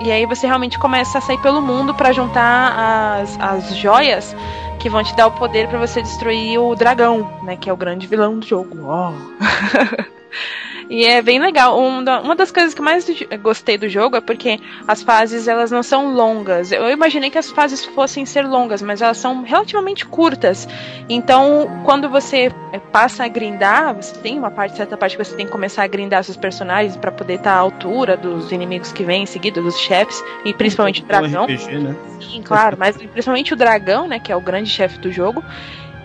E 0.00 0.12
aí 0.12 0.26
você 0.26 0.46
realmente 0.46 0.78
começa 0.78 1.18
a 1.18 1.20
sair 1.20 1.38
pelo 1.38 1.60
mundo 1.60 1.94
pra 1.94 2.12
juntar 2.12 3.20
as, 3.20 3.38
as 3.40 3.76
joias 3.76 4.34
que 4.78 4.88
vão 4.88 5.02
te 5.02 5.14
dar 5.16 5.26
o 5.26 5.32
poder 5.32 5.68
pra 5.68 5.78
você 5.78 6.00
destruir 6.00 6.58
o 6.58 6.74
dragão, 6.74 7.28
né? 7.42 7.56
Que 7.56 7.68
é 7.68 7.72
o 7.72 7.76
grande 7.76 8.06
vilão 8.06 8.38
do 8.38 8.46
jogo. 8.46 8.86
Ó. 8.86 9.12
E 10.88 11.04
é 11.04 11.20
bem 11.20 11.38
legal. 11.38 11.78
Um 11.78 11.98
uma 11.98 12.34
das 12.34 12.50
coisas 12.50 12.72
que 12.72 12.80
mais 12.80 13.06
gostei 13.42 13.76
do 13.76 13.88
jogo 13.88 14.16
é 14.16 14.20
porque 14.20 14.58
as 14.86 15.02
fases 15.02 15.46
elas 15.46 15.70
não 15.70 15.82
são 15.82 16.14
longas. 16.14 16.72
Eu 16.72 16.90
imaginei 16.90 17.30
que 17.30 17.38
as 17.38 17.50
fases 17.50 17.84
fossem 17.84 18.24
ser 18.24 18.46
longas, 18.46 18.80
mas 18.80 19.02
elas 19.02 19.18
são 19.18 19.42
relativamente 19.42 20.06
curtas. 20.06 20.66
Então, 21.08 21.82
quando 21.84 22.08
você 22.08 22.50
eh, 22.72 22.78
passa 22.78 23.24
a 23.24 23.28
grindar, 23.28 23.94
você 23.94 24.14
tem 24.18 24.38
uma 24.38 24.50
parte, 24.50 24.76
certa 24.76 24.96
parte 24.96 25.16
que 25.16 25.24
você 25.24 25.36
tem 25.36 25.46
que 25.46 25.52
começar 25.52 25.82
a 25.82 25.86
grindar 25.86 26.24
seus 26.24 26.36
personagens 26.36 26.96
pra 26.96 27.12
poder 27.12 27.34
estar 27.34 27.52
à 27.52 27.58
altura 27.58 28.16
dos 28.16 28.50
inimigos 28.52 28.92
que 28.92 29.04
vêm 29.04 29.24
em 29.24 29.26
seguida, 29.26 29.60
dos 29.60 29.78
chefes, 29.78 30.22
e 30.44 30.54
principalmente 30.54 31.02
o 31.02 31.06
dragão. 31.06 31.44
RPG, 31.44 31.78
né? 31.78 31.96
Sim, 32.20 32.42
claro, 32.42 32.76
mas 32.78 32.96
principalmente 32.96 33.52
o 33.52 33.56
dragão, 33.56 34.06
né, 34.06 34.18
que 34.18 34.32
é 34.32 34.36
o 34.36 34.40
grande 34.40 34.70
chefe 34.70 34.98
do 34.98 35.10
jogo. 35.10 35.42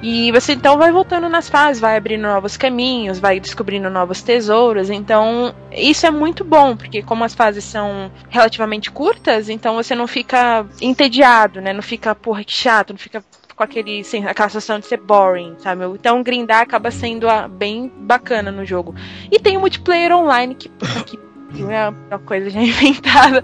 E 0.03 0.33
você 0.33 0.51
então 0.51 0.77
vai 0.77 0.91
voltando 0.91 1.29
nas 1.29 1.47
fases, 1.47 1.79
vai 1.79 1.95
abrindo 1.95 2.23
novos 2.23 2.57
caminhos, 2.57 3.19
vai 3.19 3.39
descobrindo 3.39 3.89
novos 3.89 4.21
tesouros. 4.21 4.89
Então, 4.89 5.55
isso 5.71 6.05
é 6.05 6.11
muito 6.11 6.43
bom, 6.43 6.75
porque 6.75 7.01
como 7.01 7.23
as 7.23 7.33
fases 7.33 7.63
são 7.63 8.11
relativamente 8.29 8.91
curtas, 8.91 9.47
então 9.47 9.75
você 9.75 9.95
não 9.95 10.05
fica 10.05 10.65
entediado, 10.81 11.61
né? 11.61 11.71
Não 11.71 11.81
fica, 11.81 12.13
porra, 12.13 12.43
que 12.43 12.53
chato, 12.53 12.91
não 12.91 12.97
fica 12.97 13.23
com 13.55 13.63
aquele, 13.63 14.03
sem, 14.03 14.25
aquela 14.27 14.49
sensação 14.49 14.77
de 14.77 14.87
ser 14.87 14.97
boring, 14.97 15.55
sabe? 15.59 15.85
Então, 15.85 16.21
grindar 16.21 16.63
acaba 16.63 16.91
sendo 16.91 17.29
ah, 17.29 17.47
bem 17.47 17.89
bacana 17.95 18.51
no 18.51 18.65
jogo. 18.65 18.93
E 19.31 19.39
tem 19.39 19.55
o 19.55 19.61
multiplayer 19.61 20.11
online 20.11 20.53
que, 20.55 20.69
que 21.05 21.17
é 21.71 21.89
uma 22.09 22.19
coisa 22.19 22.49
já 22.49 22.59
inventada. 22.61 23.41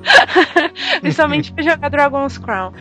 Principalmente 0.99 1.53
pra 1.53 1.63
jogar 1.63 1.87
Dragon's 1.87 2.37
Crown. 2.37 2.73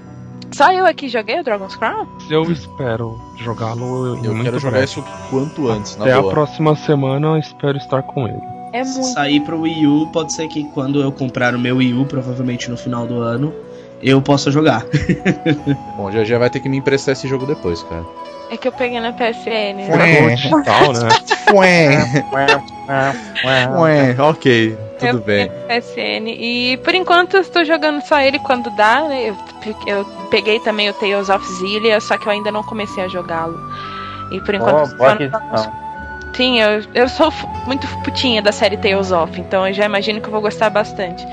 Só 0.53 0.73
eu 0.73 0.87
aqui 0.87 1.09
joguei 1.09 1.41
o 1.41 1.45
Dragon's 1.45 1.77
Crown? 1.77 2.07
Eu 2.31 2.51
espero 2.51 3.21
jogá-lo 3.37 4.17
Eu 4.25 4.33
muito 4.35 4.43
quero 4.45 4.59
jogar 4.59 4.79
breve. 4.79 4.87
isso 4.87 5.05
quanto 5.31 5.69
antes, 5.69 5.97
na 5.97 6.05
Até 6.05 6.15
a 6.15 6.21
boa. 6.21 6.33
próxima 6.33 6.75
semana 6.75 7.29
eu 7.29 7.37
espero 7.39 7.77
estar 7.79 8.03
com 8.03 8.27
ele. 8.27 8.41
É 8.73 8.83
Se 8.85 8.99
muito. 8.99 9.13
sair 9.15 9.41
pro 9.41 9.61
Wii 9.61 9.87
U, 9.87 10.07
pode 10.09 10.33
ser 10.33 10.49
que 10.49 10.65
quando 10.73 11.01
eu 11.01 11.13
comprar 11.13 11.55
o 11.55 11.59
meu 11.59 11.77
Wii 11.77 11.95
U, 11.95 12.05
provavelmente 12.07 12.71
no 12.71 12.77
final 12.77 13.07
do 13.07 13.21
ano, 13.21 13.53
eu 14.03 14.21
possa 14.21 14.51
jogar. 14.51 14.85
Bom, 15.97 16.11
já 16.11 16.25
já 16.25 16.39
vai 16.39 16.51
ter 16.51 16.61
que 16.61 16.69
me 16.69 16.77
emprestar 16.79 17.13
esse 17.13 17.27
jogo 17.29 17.47
depois, 17.47 17.83
cara. 17.85 18.05
É 18.51 18.57
que 18.57 18.67
eu 18.67 18.73
peguei 18.73 18.99
na 19.01 19.13
PSN. 19.13 19.91
Ué. 19.91 20.35
Digital, 20.35 20.93
né? 20.93 21.09
Ué, 23.45 23.69
ué, 23.69 24.17
ok, 24.19 24.79
tudo 24.99 25.19
eu 25.19 25.21
bem. 25.21 25.51
PSN. 25.69 26.29
E 26.29 26.77
por 26.79 26.95
enquanto 26.95 27.35
eu 27.35 27.41
estou 27.41 27.65
jogando 27.65 28.01
só 28.03 28.21
ele 28.21 28.39
quando 28.39 28.71
dá, 28.71 29.03
né? 29.03 29.31
Eu, 29.31 29.37
eu 29.87 30.05
peguei 30.31 30.59
também 30.61 30.89
o 30.89 30.95
Tales 30.95 31.29
of 31.29 31.45
Zillia, 31.55 32.01
só 32.01 32.17
que 32.17 32.27
eu 32.27 32.33
ainda 32.33 32.51
não 32.51 32.63
comecei 32.63 33.05
a 33.05 33.09
jogá-lo. 33.09 33.59
E 34.31 34.41
por 34.41 34.55
enquanto. 34.55 34.97
Oh, 34.99 35.05
aquisição. 35.05 35.89
Sim, 36.35 36.61
eu, 36.61 36.83
eu 36.95 37.09
sou 37.09 37.33
muito 37.67 37.87
putinha 38.05 38.41
da 38.41 38.53
série 38.53 38.77
Tales 38.77 39.11
of, 39.11 39.41
então 39.41 39.67
eu 39.67 39.75
já 39.75 39.85
imagino 39.85 40.21
que 40.21 40.29
eu 40.29 40.33
vou 40.33 40.41
gostar 40.41 40.71
bastante. 40.71 41.27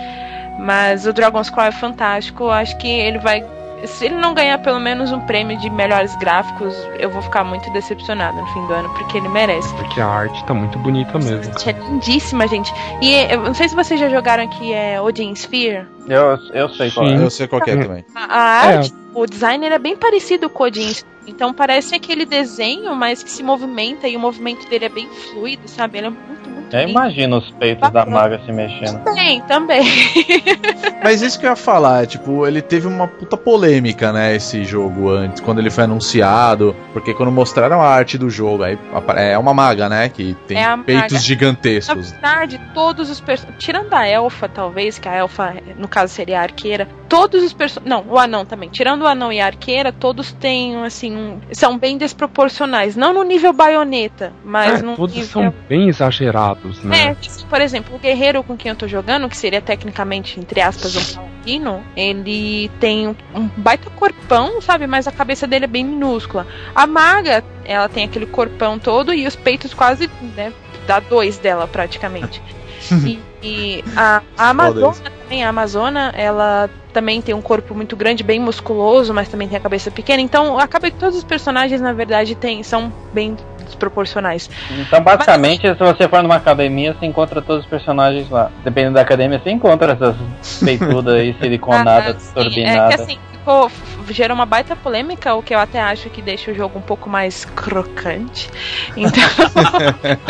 Mas 0.58 1.06
o 1.06 1.14
Dragon's 1.14 1.50
Crawl 1.50 1.68
é 1.68 1.72
fantástico, 1.72 2.46
eu 2.46 2.52
acho 2.52 2.78
que 2.78 2.88
ele 2.88 3.20
vai. 3.20 3.46
Se 3.88 4.06
ele 4.06 4.16
não 4.16 4.34
ganhar 4.34 4.58
pelo 4.60 4.80
menos 4.80 5.12
um 5.12 5.20
prêmio 5.22 5.58
de 5.58 5.70
melhores 5.70 6.16
gráficos, 6.18 6.76
eu 7.00 7.10
vou 7.10 7.22
ficar 7.22 7.44
muito 7.44 7.72
decepcionada 7.72 8.40
no 8.40 8.48
fim 8.48 8.66
do 8.68 8.74
ano, 8.74 8.90
porque 8.94 9.18
ele 9.18 9.30
merece. 9.30 9.74
Porque 9.76 10.00
a 10.02 10.08
arte 10.08 10.44
tá 10.46 10.54
muito 10.54 10.78
bonita 10.80 11.18
mesmo. 11.20 11.54
É 11.66 11.72
lindíssima, 11.72 12.48
gente. 12.48 12.74
E 13.02 13.14
eu 13.32 13.42
não 13.42 13.54
sei 13.54 13.70
se 13.70 13.76
vocês 13.76 14.00
já 14.00 14.10
jogaram 14.10 14.44
aqui 14.44 14.74
é 14.74 15.00
Odin 15.02 15.34
Sphere. 15.34 15.88
Eu, 16.08 16.38
eu 16.54 16.70
sei 16.70 16.92
qual 16.92 17.08
Sim. 17.08 17.16
é. 17.16 17.24
Eu 17.24 17.30
sei 17.30 17.48
qual 17.48 17.62
que 17.62 17.72
é 17.72 17.78
também. 17.78 18.06
A, 18.16 18.26
a 18.64 18.72
É. 18.72 18.78
arte, 18.78 18.94
o 19.14 19.26
design 19.26 19.66
ele 19.66 19.76
é 19.76 19.80
bem 19.80 19.96
parecido 19.96 20.50
com 20.50 20.64
o 20.64 20.68
Odin 20.68 20.90
Sphere. 20.90 21.15
Então 21.28 21.54
parece 21.54 21.96
aquele 21.96 22.26
desenho, 22.26 22.96
mas 22.96 23.24
que 23.24 23.30
se 23.30 23.42
movimenta 23.44 24.08
e 24.08 24.16
o 24.16 24.20
movimento 24.20 24.68
dele 24.70 24.86
é 24.86 24.90
bem 24.90 25.08
fluido, 25.10 25.68
sabe? 25.68 25.98
Ele 25.98 26.08
é 26.08 26.10
muito, 26.10 26.50
muito 26.50 26.76
Eu 26.76 26.80
lindo. 26.82 26.92
imagino 26.92 27.38
os 27.38 27.50
peitos 27.52 27.90
da 27.92 28.06
maga 28.06 28.40
se 28.46 28.52
mexendo. 28.52 29.04
Também, 29.04 29.42
também. 29.42 29.84
Mas 31.04 31.22
isso 31.22 31.40
que 31.40 31.46
eu 31.46 31.52
ia 31.52 31.56
falar, 31.56 32.08
tipo, 32.08 32.48
ele 32.48 32.62
teve 32.64 32.88
uma 32.88 33.08
puta 33.08 33.38
polêmica, 33.38 34.12
né, 34.12 34.36
esse 34.36 34.64
jogo 34.64 35.10
antes, 35.10 35.40
quando 35.40 35.60
ele 35.60 35.70
foi 35.70 35.84
anunciado, 35.84 36.76
porque 36.94 37.14
quando 37.14 37.32
mostraram 37.32 37.80
a 37.80 37.88
arte 37.88 38.18
do 38.18 38.28
jogo, 38.28 38.64
aí 38.64 38.78
é 39.18 39.38
uma 39.38 39.54
maga, 39.54 39.88
né, 39.88 40.10
que 40.10 40.36
tem 40.48 40.58
É 40.58 40.76
peitos 40.78 41.02
maga. 41.04 41.14
Na 41.14 41.20
gigantescos. 41.20 42.12
verdade, 42.12 42.60
todos 42.74 43.10
os 43.12 43.20
personagens. 43.22 43.64
Tirando 43.64 43.94
a 43.94 44.08
elfa, 44.08 44.50
talvez, 44.50 44.98
que 44.98 45.08
a 45.08 45.14
elfa, 45.14 45.54
no 45.78 45.88
caso, 45.88 46.12
seria 46.12 46.40
a 46.40 46.44
arqueira. 46.44 46.88
Todos 47.08 47.44
os 47.44 47.54
personagens. 47.54 47.88
Não, 48.08 48.14
o 48.14 48.18
anão 48.18 48.44
também. 48.44 48.70
Tirando 48.70 49.04
o 49.04 49.08
anão 49.08 49.32
e 49.32 49.40
a 49.40 49.46
arqueira, 49.46 49.92
todos 49.92 50.32
têm, 50.34 50.76
assim. 50.84 51.15
São 51.52 51.78
bem 51.78 51.98
desproporcionais. 51.98 52.96
Não 52.96 53.14
no 53.14 53.24
nível 53.24 53.54
baioneta, 53.54 54.34
mas 54.44 54.80
É, 54.80 54.84
no 54.84 54.96
todos 54.96 55.16
nível. 55.16 55.30
são 55.30 55.54
bem 55.70 55.88
exagerados, 55.90 56.80
É, 56.84 56.88
né? 56.88 57.16
tipo, 57.20 57.46
por 57.46 57.62
exemplo, 57.62 57.96
o 57.96 58.00
guerreiro 58.00 58.44
com 58.44 58.56
quem 58.58 58.70
eu 58.70 58.76
tô 58.76 58.88
jogando, 58.88 59.30
que 59.30 59.38
seria 59.38 59.62
tecnicamente, 59.62 60.40
entre 60.40 60.62
aspas, 60.62 60.96
um 60.96 61.16
paladino, 61.16 61.84
ele 61.96 62.70
tem 62.80 63.08
um, 63.08 63.16
um 63.34 63.48
baita 63.58 63.90
corpão, 63.92 64.62
sabe? 64.62 64.88
Mas 64.88 65.08
a 65.08 65.12
cabeça 65.12 65.46
dele 65.48 65.66
é 65.66 65.68
bem 65.68 65.84
minúscula. 65.86 66.46
A 66.74 66.86
maga, 66.88 67.44
ela 67.64 67.88
tem 67.88 68.04
aquele 68.06 68.26
corpão 68.26 68.78
todo 68.80 69.14
e 69.14 69.26
os 69.28 69.36
peitos 69.36 69.74
quase, 69.74 70.10
né? 70.36 70.52
Dá 70.88 71.00
dois 71.00 71.38
dela 71.38 71.68
praticamente. 71.68 72.42
e 73.06 73.20
e 73.46 73.84
a, 73.96 74.24
a 74.36 74.50
Amazona 74.50 75.12
também, 75.22 75.44
a 75.44 75.50
Amazona, 75.50 76.12
ela 76.16 76.68
também 76.92 77.22
tem 77.22 77.36
um 77.36 77.42
corpo 77.42 77.76
muito 77.76 77.96
grande, 77.96 78.24
bem 78.24 78.40
musculoso, 78.40 79.14
mas 79.14 79.30
também 79.30 79.48
tem 79.48 79.56
a 79.56 79.62
cabeça 79.62 79.92
pequena. 79.92 80.20
Então, 80.20 80.58
acaba 80.58 80.90
que 80.90 80.98
todos 80.98 81.16
os 81.16 81.24
personagens, 81.24 81.80
na 81.80 81.94
verdade, 81.94 82.34
tem, 82.34 82.64
são 82.64 82.92
bem 83.14 83.38
desproporcionais. 83.64 84.50
Então, 84.72 85.00
basicamente, 85.02 85.62
se 85.62 85.76
você 85.76 86.08
for 86.08 86.24
numa 86.24 86.38
academia, 86.38 86.96
você 86.98 87.06
encontra 87.06 87.40
todos 87.40 87.66
os 87.66 87.70
personagens 87.70 88.28
lá. 88.32 88.50
Dependendo 88.64 88.96
da 88.96 89.02
academia, 89.02 89.40
você 89.40 89.52
encontra 89.52 89.94
essas 89.94 90.16
peitudas 90.64 91.14
aí, 91.14 91.36
siliconadas, 91.40 92.32
Ah, 92.36 92.42
turbinadas. 92.42 92.94
É 92.94 92.98
que 92.98 93.04
assim, 93.04 93.20
ficou, 93.46 93.72
gerou 94.10 94.36
uma 94.36 94.46
baita 94.46 94.76
polêmica, 94.76 95.36
o 95.36 95.44
que 95.44 95.54
eu 95.54 95.60
até 95.60 95.80
acho 95.80 96.10
que 96.10 96.20
deixa 96.22 96.50
o 96.52 96.56
jogo 96.56 96.80
um 96.80 96.82
pouco 96.82 97.08
mais 97.08 97.46
crocante. 97.46 98.50
Então, 98.98 99.22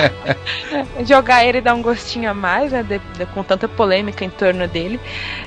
jogar 1.05 1.45
ele 1.45 1.61
dá 1.61 1.73
um 1.73 1.81
gostinho 1.81 2.29
a 2.29 2.33
mais, 2.33 2.73
né? 2.73 2.83
de- 2.83 2.99
de- 2.99 3.25
com 3.27 3.41
tanta 3.41 3.67
polêmica 3.69 4.25
em 4.25 4.29
torno 4.29 4.67
dele. 4.67 4.99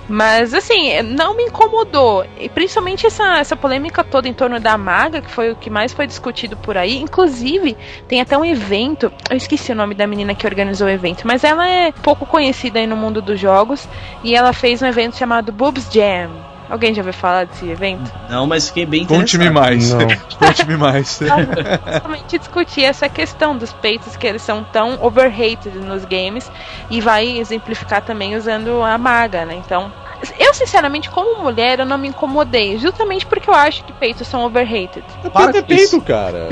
Mas, 0.08 0.54
assim, 0.54 1.02
não 1.02 1.36
me 1.36 1.44
incomodou. 1.44 2.24
E 2.38 2.48
principalmente 2.48 3.06
essa, 3.06 3.38
essa 3.38 3.54
polêmica 3.56 4.02
toda 4.02 4.26
em 4.28 4.32
torno 4.32 4.58
da 4.58 4.78
maga, 4.78 5.20
que 5.20 5.30
foi 5.30 5.50
o 5.52 5.56
que 5.56 5.68
mais 5.68 5.92
foi 5.92 6.06
discutido 6.06 6.56
por 6.56 6.76
aí. 6.76 6.96
Inclusive, 6.98 7.76
tem 8.08 8.20
até 8.20 8.36
um 8.38 8.44
evento. 8.44 9.12
Eu 9.28 9.36
esqueci 9.36 9.72
o 9.72 9.74
nome 9.74 9.94
da 9.94 10.06
menina 10.06 10.34
que 10.34 10.46
organizou 10.46 10.86
o 10.86 10.90
evento, 10.90 11.26
mas 11.26 11.44
ela 11.44 11.68
é 11.68 11.92
pouco 11.92 12.24
conhecida 12.24 12.78
aí 12.78 12.86
no 12.86 12.96
mundo 12.96 13.20
dos 13.20 13.38
jogos. 13.38 13.86
E 14.24 14.34
ela 14.34 14.52
fez 14.54 14.80
um 14.80 14.86
evento 14.86 15.16
chamado 15.16 15.52
Boobs 15.52 15.90
Jam. 15.92 16.57
Alguém 16.68 16.92
já 16.92 17.00
ouviu 17.00 17.14
falar 17.14 17.44
desse 17.44 17.66
evento? 17.68 18.12
Não, 18.28 18.46
mas 18.46 18.68
fiquei 18.68 18.84
bem 18.84 19.06
Conte-me 19.06 19.50
mais. 19.50 19.92
Conte-me 20.38 20.76
mais. 20.76 21.18
Justamente 21.18 22.38
discutir 22.38 22.84
essa 22.84 23.08
questão 23.08 23.56
dos 23.56 23.72
peitos 23.72 24.16
que 24.16 24.26
eles 24.26 24.42
são 24.42 24.62
tão 24.64 25.02
overrated 25.02 25.78
nos 25.78 26.04
games 26.04 26.50
e 26.90 27.00
vai 27.00 27.38
exemplificar 27.38 28.02
também 28.02 28.36
usando 28.36 28.82
a 28.82 28.98
maga, 28.98 29.46
né? 29.46 29.54
Então, 29.54 29.90
eu 30.38 30.52
sinceramente, 30.52 31.08
como 31.10 31.42
mulher, 31.42 31.78
eu 31.78 31.86
não 31.86 31.96
me 31.96 32.08
incomodei, 32.08 32.76
justamente 32.76 33.24
porque 33.24 33.48
eu 33.48 33.54
acho 33.54 33.84
que 33.84 33.92
peitos 33.92 34.26
são 34.26 34.44
overrated. 34.44 35.04
É 35.24 35.30
Para 35.30 35.52
peito 35.52 35.72
é 35.72 35.76
isso. 35.76 35.90
peito, 35.90 36.04
cara. 36.04 36.48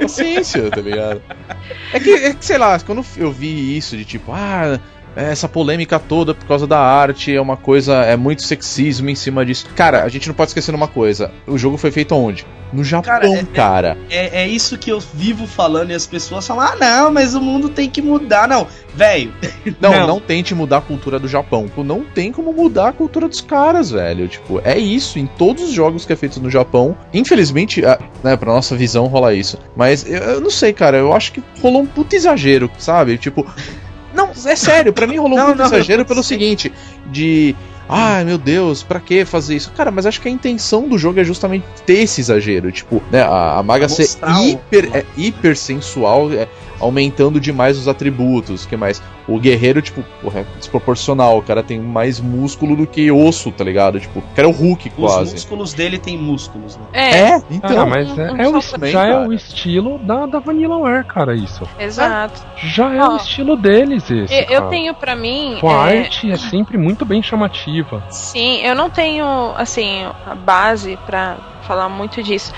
Paciência, 0.00 0.70
tá 0.70 0.80
ligado? 0.80 1.22
É 1.92 2.00
que, 2.00 2.12
é 2.12 2.34
que, 2.34 2.44
sei 2.44 2.56
lá, 2.56 2.78
quando 2.80 3.04
eu 3.16 3.32
vi 3.32 3.76
isso 3.76 3.96
de 3.96 4.04
tipo, 4.04 4.32
ah, 4.32 4.78
essa 5.16 5.48
polêmica 5.48 5.98
toda 5.98 6.34
por 6.34 6.46
causa 6.46 6.66
da 6.66 6.78
arte 6.78 7.34
é 7.34 7.40
uma 7.40 7.56
coisa, 7.56 7.96
é 8.04 8.16
muito 8.16 8.42
sexismo 8.42 9.10
em 9.10 9.14
cima 9.14 9.44
disso. 9.44 9.66
Cara, 9.74 10.04
a 10.04 10.08
gente 10.08 10.28
não 10.28 10.34
pode 10.34 10.50
esquecer 10.50 10.74
uma 10.74 10.88
coisa: 10.88 11.30
o 11.46 11.58
jogo 11.58 11.76
foi 11.76 11.90
feito 11.90 12.14
onde? 12.14 12.46
No 12.70 12.84
Japão, 12.84 13.10
Cara, 13.34 13.46
cara. 13.54 13.98
é- 14.10 14.40
É, 14.40 14.42
é 14.42 14.46
isso 14.46 14.76
que 14.76 14.92
eu 14.92 15.00
vivo 15.00 15.46
falando 15.46 15.90
e 15.90 15.94
as 15.94 16.06
pessoas 16.06 16.46
falam: 16.46 16.66
ah, 16.66 16.76
não, 16.78 17.10
mas 17.10 17.34
o 17.34 17.40
mundo 17.40 17.68
tem 17.70 17.88
que 17.88 18.02
mudar. 18.02 18.46
Não, 18.46 18.66
velho. 18.94 19.32
Não, 19.80 19.90
não, 19.92 20.06
Não. 20.06 20.20
tente 20.20 20.54
mudar 20.54 20.78
a 20.78 20.80
cultura 20.82 21.18
do 21.18 21.26
Japão. 21.28 21.70
Não 21.78 22.02
tem 22.04 22.30
como 22.32 22.52
mudar 22.52 22.88
a 22.88 22.92
cultura 22.92 23.28
dos 23.28 23.40
caras, 23.40 23.90
velho. 23.90 24.28
Tipo, 24.28 24.60
é 24.64 24.76
isso. 24.78 25.18
Em 25.18 25.26
todos 25.26 25.62
os 25.64 25.72
jogos 25.72 26.04
que 26.04 26.12
é 26.12 26.16
feito 26.16 26.40
no 26.40 26.50
Japão. 26.50 26.96
Infelizmente, 27.14 27.84
a- 27.84 27.98
né, 28.22 28.36
pra 28.36 28.52
nossa 28.52 28.76
visão 28.76 29.06
rola 29.06 29.34
isso. 29.34 29.56
Mas 29.76 30.04
eu, 30.08 30.18
eu 30.18 30.40
não 30.40 30.50
sei, 30.50 30.72
cara. 30.72 30.96
Eu 30.98 31.12
acho 31.12 31.32
que 31.32 31.42
rolou 31.62 31.82
um 31.82 31.86
puto 31.86 32.14
exagero, 32.16 32.70
sabe? 32.78 33.16
Tipo. 33.18 33.46
Não, 34.18 34.30
é 34.50 34.56
sério, 34.56 34.92
pra 34.92 35.06
mim 35.06 35.16
rolou 35.16 35.38
um 35.38 35.40
Não, 35.40 35.46
puto 35.48 35.58
não, 35.58 35.66
exagero 35.66 36.04
pelo 36.04 36.22
sei. 36.22 36.36
seguinte: 36.38 36.72
de. 37.06 37.54
Ai 37.90 38.22
meu 38.22 38.36
Deus, 38.36 38.82
pra 38.82 39.00
que 39.00 39.24
fazer 39.24 39.56
isso? 39.56 39.70
Cara, 39.72 39.90
mas 39.90 40.04
acho 40.04 40.20
que 40.20 40.28
a 40.28 40.30
intenção 40.30 40.86
do 40.86 40.98
jogo 40.98 41.20
é 41.20 41.24
justamente 41.24 41.64
ter 41.86 42.00
esse 42.00 42.20
exagero. 42.20 42.70
Tipo, 42.70 43.02
né, 43.10 43.22
a, 43.22 43.56
a 43.58 43.62
maga 43.62 43.88
ser 43.88 44.02
Mostrar 44.02 44.40
o- 44.42 44.44
hiper, 44.46 44.90
é, 44.94 45.04
hiper 45.16 45.56
sensual, 45.56 46.30
é, 46.30 46.46
aumentando 46.80 47.40
demais 47.40 47.76
os 47.78 47.88
atributos. 47.88 48.66
que 48.66 48.76
mais? 48.76 49.02
O 49.26 49.38
guerreiro, 49.38 49.82
tipo, 49.82 50.02
porra, 50.22 50.40
é 50.40 50.44
desproporcional. 50.58 51.38
O 51.38 51.42
cara 51.42 51.62
tem 51.62 51.78
mais 51.78 52.18
músculo 52.20 52.74
do 52.76 52.86
que 52.86 53.10
osso, 53.10 53.52
tá 53.52 53.62
ligado? 53.64 54.00
Tipo, 54.00 54.20
o 54.20 54.22
cara 54.34 54.48
é 54.48 54.50
o 54.50 54.54
Hulk 54.54 54.88
Os 54.88 54.94
quase. 54.94 55.32
músculos 55.32 55.72
dele 55.74 55.98
tem 55.98 56.16
músculos, 56.16 56.76
né? 56.76 56.82
É, 56.92 57.18
É, 57.30 57.42
então. 57.50 57.82
Ah, 57.82 57.86
mas 57.86 58.18
é, 58.18 58.32
um 58.32 58.36
é 58.36 58.48
o, 58.48 58.60
já 58.86 59.06
é 59.06 59.12
cara. 59.12 59.28
o 59.28 59.32
estilo 59.32 59.98
da, 59.98 60.26
da 60.26 60.38
Vanillaware, 60.38 61.04
cara, 61.04 61.34
isso. 61.34 61.68
exato. 61.78 62.40
Já 62.56 62.94
é 62.94 63.02
Ó, 63.02 63.12
o 63.12 63.16
estilo 63.16 63.56
deles 63.56 64.10
esse, 64.10 64.34
Eu, 64.34 64.62
eu 64.62 64.68
tenho 64.68 64.94
pra 64.94 65.14
mim. 65.14 65.58
Com 65.60 65.70
a 65.70 65.92
é, 65.92 66.00
arte 66.00 66.30
é 66.30 66.36
sempre 66.36 66.78
muito 66.78 67.04
bem 67.04 67.22
chamativa. 67.22 68.02
Sim, 68.10 68.60
eu 68.62 68.74
não 68.74 68.88
tenho, 68.88 69.26
assim, 69.56 70.04
a 70.26 70.34
base 70.34 70.98
pra 71.06 71.36
falar 71.62 71.88
muito 71.88 72.22
disso. 72.22 72.52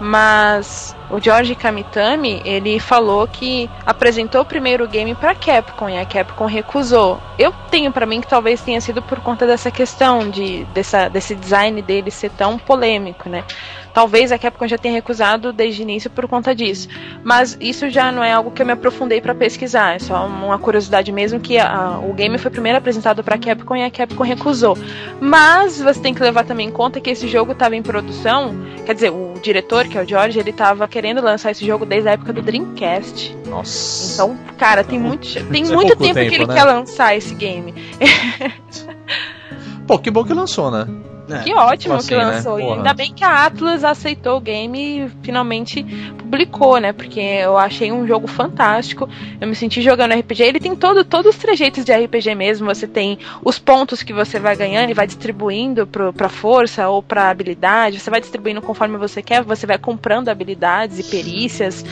Mas 0.00 0.96
o 1.12 1.20
George 1.20 1.54
Kamitami, 1.54 2.40
ele 2.44 2.80
falou 2.80 3.28
que 3.28 3.68
apresentou 3.86 4.40
o 4.40 4.44
primeiro 4.44 4.88
game 4.88 5.14
pra 5.14 5.34
Capcom 5.34 5.88
e 5.88 5.98
a 5.98 6.04
Capcom 6.04 6.46
recusou. 6.46 7.20
Eu 7.38 7.52
tenho 7.70 7.92
pra 7.92 8.06
mim 8.06 8.20
que 8.20 8.26
talvez 8.26 8.60
tenha 8.62 8.80
sido 8.80 9.02
por 9.02 9.20
conta 9.20 9.46
dessa 9.46 9.70
questão 9.70 10.28
de 10.30 10.64
dessa, 10.74 11.08
desse 11.08 11.34
design 11.34 11.80
dele 11.82 12.10
ser 12.10 12.30
tão 12.30 12.58
polêmico, 12.58 13.28
né? 13.28 13.44
Talvez 13.94 14.32
a 14.32 14.38
Capcom 14.38 14.66
já 14.66 14.78
tenha 14.78 14.94
recusado 14.94 15.52
desde 15.52 15.82
o 15.82 15.84
início 15.84 16.08
por 16.08 16.26
conta 16.26 16.54
disso. 16.54 16.88
Mas 17.22 17.58
isso 17.60 17.90
já 17.90 18.10
não 18.10 18.24
é 18.24 18.32
algo 18.32 18.50
que 18.50 18.62
eu 18.62 18.66
me 18.66 18.72
aprofundei 18.72 19.20
pra 19.20 19.34
pesquisar. 19.34 19.96
É 19.96 19.98
só 19.98 20.24
uma 20.26 20.58
curiosidade 20.58 21.12
mesmo 21.12 21.38
que 21.38 21.58
a- 21.58 21.98
o 22.02 22.14
game 22.14 22.38
foi 22.38 22.50
primeiro 22.50 22.78
apresentado 22.78 23.22
pra 23.22 23.36
Capcom 23.36 23.76
e 23.76 23.84
a 23.84 23.90
Capcom 23.90 24.24
recusou. 24.24 24.78
Mas 25.20 25.78
você 25.78 26.00
tem 26.00 26.14
que 26.14 26.22
levar 26.22 26.44
também 26.46 26.68
em 26.68 26.72
conta 26.72 27.02
que 27.02 27.10
esse 27.10 27.28
jogo 27.28 27.52
estava 27.52 27.76
em 27.76 27.82
produção. 27.82 28.54
Quer 28.86 28.94
dizer, 28.94 29.10
o 29.10 29.34
diretor, 29.42 29.86
que 29.86 29.98
é 29.98 30.02
o 30.02 30.08
George, 30.08 30.38
ele 30.38 30.50
estava 30.50 30.88
querendo 30.88 31.01
lançar 31.20 31.50
esse 31.50 31.66
jogo 31.66 31.84
desde 31.84 32.08
a 32.08 32.12
época 32.12 32.32
do 32.32 32.42
Dreamcast. 32.42 33.36
Nossa. 33.48 34.14
Então, 34.14 34.38
cara, 34.56 34.84
tem 34.84 34.98
muito, 34.98 35.26
tem 35.50 35.62
Isso 35.62 35.72
é 35.72 35.74
muito 35.74 35.88
pouco 35.88 36.02
tempo, 36.04 36.14
tempo, 36.14 36.28
que 36.30 36.34
ele 36.36 36.46
né? 36.46 36.54
quer 36.54 36.64
lançar 36.64 37.16
esse 37.16 37.34
game. 37.34 37.74
Pô, 39.86 39.98
que 39.98 40.10
bom 40.10 40.24
que 40.24 40.32
lançou, 40.32 40.70
né? 40.70 40.86
É. 41.32 41.42
Que 41.42 41.54
ótimo 41.54 41.94
assim, 41.94 42.08
que 42.08 42.14
né? 42.16 42.24
lançou. 42.24 42.58
E 42.58 42.62
Porra. 42.62 42.76
ainda 42.76 42.94
bem 42.94 43.12
que 43.12 43.24
a 43.24 43.46
Atlas 43.46 43.84
aceitou 43.84 44.36
o 44.36 44.40
game 44.40 45.06
e 45.06 45.10
finalmente 45.22 45.82
publicou, 46.18 46.78
né? 46.78 46.92
Porque 46.92 47.20
eu 47.20 47.56
achei 47.58 47.92
um 47.92 48.06
jogo 48.06 48.26
fantástico. 48.26 49.08
Eu 49.40 49.46
me 49.46 49.54
senti 49.54 49.82
jogando 49.82 50.14
RPG. 50.14 50.42
Ele 50.42 50.60
tem 50.60 50.74
todo, 50.74 51.04
todos 51.04 51.34
os 51.34 51.40
trejeitos 51.40 51.84
de 51.84 51.92
RPG 51.92 52.34
mesmo. 52.34 52.66
Você 52.66 52.86
tem 52.86 53.18
os 53.44 53.58
pontos 53.58 54.02
que 54.02 54.12
você 54.12 54.38
vai 54.38 54.56
ganhando 54.56 54.90
e 54.90 54.94
vai 54.94 55.06
distribuindo 55.06 55.86
pro, 55.86 56.12
pra 56.12 56.28
força 56.28 56.88
ou 56.88 57.02
pra 57.02 57.30
habilidade. 57.30 58.00
Você 58.00 58.10
vai 58.10 58.20
distribuindo 58.20 58.62
conforme 58.62 58.96
você 58.96 59.22
quer. 59.22 59.42
Você 59.42 59.66
vai 59.66 59.78
comprando 59.78 60.28
habilidades 60.28 60.98
e 60.98 61.04
perícias. 61.04 61.84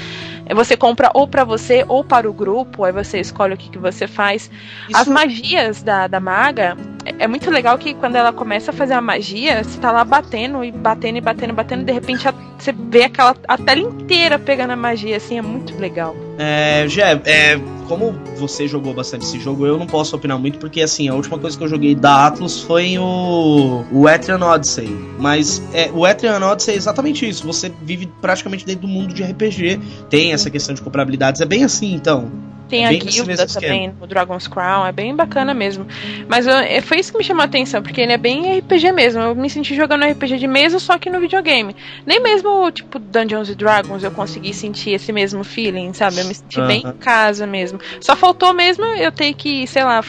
Você 0.55 0.77
compra 0.77 1.11
ou 1.15 1.27
pra 1.29 1.45
você 1.45 1.85
ou 1.89 2.03
para 2.05 2.29
o 2.29 2.33
grupo. 2.33 2.85
Aí 2.85 2.93
você 2.93 3.21
escolhe 3.21 3.55
o 3.55 3.57
que, 3.57 3.71
que 3.71 3.79
você 3.79 4.07
faz. 4.07 4.51
As 4.93 5.03
Isso- 5.03 5.13
magias 5.13 5.83
da, 5.83 6.07
da 6.07 6.21
maga 6.21 6.77
é, 7.05 7.25
é 7.25 7.27
muito 7.27 7.51
legal 7.51 7.79
que 7.79 7.95
quando 7.95 8.17
ela 8.17 8.33
começa 8.33 8.71
a 8.71 8.75
fazer 8.75 8.95
a 8.95 9.01
magia, 9.01 9.63
você 9.63 9.79
tá 9.81 9.91
lá 9.93 10.05
batendo 10.05 10.63
e 10.65 10.71
batendo 10.71 11.19
e 11.19 11.21
batendo, 11.21 11.53
batendo, 11.55 11.85
de 11.85 11.93
repente 11.93 12.25
você 12.59 12.73
vê 12.73 13.05
aquela 13.05 13.35
a 13.49 13.57
tela 13.57 13.81
inteira 13.81 14.39
pegando 14.39 14.73
a 14.73 14.77
magia, 14.77 15.17
assim, 15.17 15.39
é 15.39 15.43
muito 15.43 15.77
legal. 15.79 16.15
É, 16.43 16.89
Jé, 16.89 17.21
é, 17.27 17.61
como 17.87 18.13
você 18.39 18.67
jogou 18.67 18.95
bastante 18.95 19.27
esse 19.27 19.39
jogo, 19.39 19.67
eu 19.67 19.79
não 19.79 19.87
posso 19.87 20.17
opinar 20.17 20.39
muito, 20.39 20.59
porque 20.59 20.81
assim, 20.81 21.07
a 21.07 21.15
última 21.15 21.39
coisa 21.39 21.55
que 21.55 21.63
eu 21.63 21.69
joguei 21.69 21.95
da 21.95 22.29
Atlus 22.29 22.63
foi 22.63 22.97
o, 22.97 23.85
o 23.93 24.09
Etrian 24.09 24.39
Odyssey. 24.39 24.89
Mas 25.19 25.63
é, 25.75 25.91
o 25.93 26.07
Etrian 26.07 26.41
Odyssey 26.41 26.73
é 26.73 26.77
exatamente 26.79 27.29
isso. 27.29 27.47
Você 27.47 27.71
vive 27.83 28.11
praticamente 28.23 28.65
dentro 28.65 28.83
do 28.83 28.89
mundo 28.89 29.13
de 29.13 29.23
RPG. 29.23 29.79
Tem 30.09 30.33
essa 30.33 30.49
questão 30.49 30.75
de 30.75 30.81
comprabilidades. 30.81 31.43
É 31.43 31.45
bem 31.45 31.63
assim, 31.63 31.93
então. 31.93 32.33
Tem 32.71 32.85
É 32.85 32.87
a 32.87 32.91
bem 32.91 33.01
guilda 33.01 33.47
também, 33.47 33.93
o 34.01 34.07
Dragon's 34.07 34.47
Crown, 34.47 34.87
é 34.87 34.93
bem 34.93 35.15
bacana 35.15 35.53
mesmo. 35.53 35.87
Mas 36.29 36.47
eu- 36.47 36.55
é, 36.55 36.81
foi 36.81 37.01
isso 37.01 37.11
que 37.13 37.19
me 37.19 37.25
chamou 37.25 37.43
a 37.43 37.47
atenção, 37.47 37.83
porque 37.83 38.01
ele 38.01 38.13
é 38.13 38.17
bem 38.17 38.59
RPG 38.59 38.93
mesmo. 38.93 39.21
Eu 39.21 39.35
me 39.35 39.51
senti 39.51 39.75
jogando 39.75 40.05
RPG 40.05 40.39
de 40.39 40.47
mesa, 40.47 40.79
só 40.79 40.97
que 40.97 41.11
no 41.11 41.19
videogame. 41.21 41.75
Nem 42.07 42.23
mesmo, 42.23 42.71
tipo, 42.71 42.99
Dungeons 43.01 43.51
and 43.51 43.55
Dragons 43.57 44.05
eu 44.05 44.11
consegui 44.13 44.55
sentir 44.55 44.91
esse 44.91 45.13
mesmo 45.13 45.43
feeling, 45.43 45.93
sabe? 45.93 46.21
Eu 46.21 46.27
me 46.27 46.35
senti 46.35 46.61
bem 46.63 46.83
Aham. 46.85 46.95
em 46.95 46.99
casa 46.99 47.47
mesmo. 47.47 47.81
Só 48.01 48.15
faltou 48.15 48.53
mesmo 48.55 48.85
eu 48.85 49.11
ter 49.11 49.35
que, 49.35 49.67
sei 49.67 49.83
lá, 49.83 50.05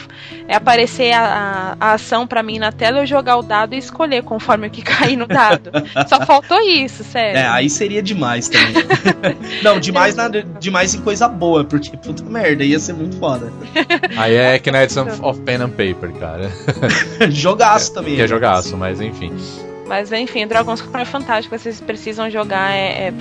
é, 0.46 0.54
aparecer 0.54 1.12
a, 1.12 1.76
a, 1.80 1.88
a 1.88 1.92
ação 1.94 2.26
pra 2.28 2.42
mim 2.44 2.58
na 2.60 2.70
tela, 2.70 3.00
eu 3.00 3.06
jogar 3.06 3.36
o 3.38 3.42
dado 3.42 3.74
e 3.74 3.78
escolher 3.78 4.22
conforme 4.22 4.68
o 4.68 4.70
que 4.70 4.82
cair 4.82 5.16
no 5.16 5.26
dado. 5.26 5.70
Só 6.06 6.24
faltou 6.24 6.60
isso, 6.60 7.02
sério. 7.02 7.38
É, 7.38 7.48
aí 7.48 7.68
seria 7.68 8.00
demais 8.02 8.48
também. 8.48 8.72
não, 9.64 9.80
demais, 9.80 10.14
na, 10.14 10.28
demais 10.28 10.94
em 10.94 11.00
coisa 11.00 11.26
boa, 11.28 11.64
porque 11.64 11.96
puta 11.96 12.22
merda, 12.22 12.51
ia 12.60 12.78
ser 12.78 12.92
muito 12.94 13.16
foda. 13.18 13.52
Aí 14.16 14.34
é 14.34 14.58
Knights 14.58 14.96
of 14.96 15.20
of 15.22 15.40
Pen 15.40 15.56
and 15.62 15.70
Paper, 15.70 16.12
cara. 16.18 16.50
Jogaço 17.30 17.92
também. 17.94 18.16
Que 18.16 18.22
é 18.22 18.28
jogaço, 18.28 18.76
mas 18.76 19.00
enfim. 19.00 19.32
Mas 19.86 20.10
enfim, 20.12 20.46
Dragon's 20.46 20.80
Crown 20.80 21.02
é 21.02 21.04
fantástico, 21.04 21.58
vocês 21.58 21.80
precisam 21.80 22.30
jogar. 22.30 22.72
É, 22.72 23.08
é- 23.08 23.12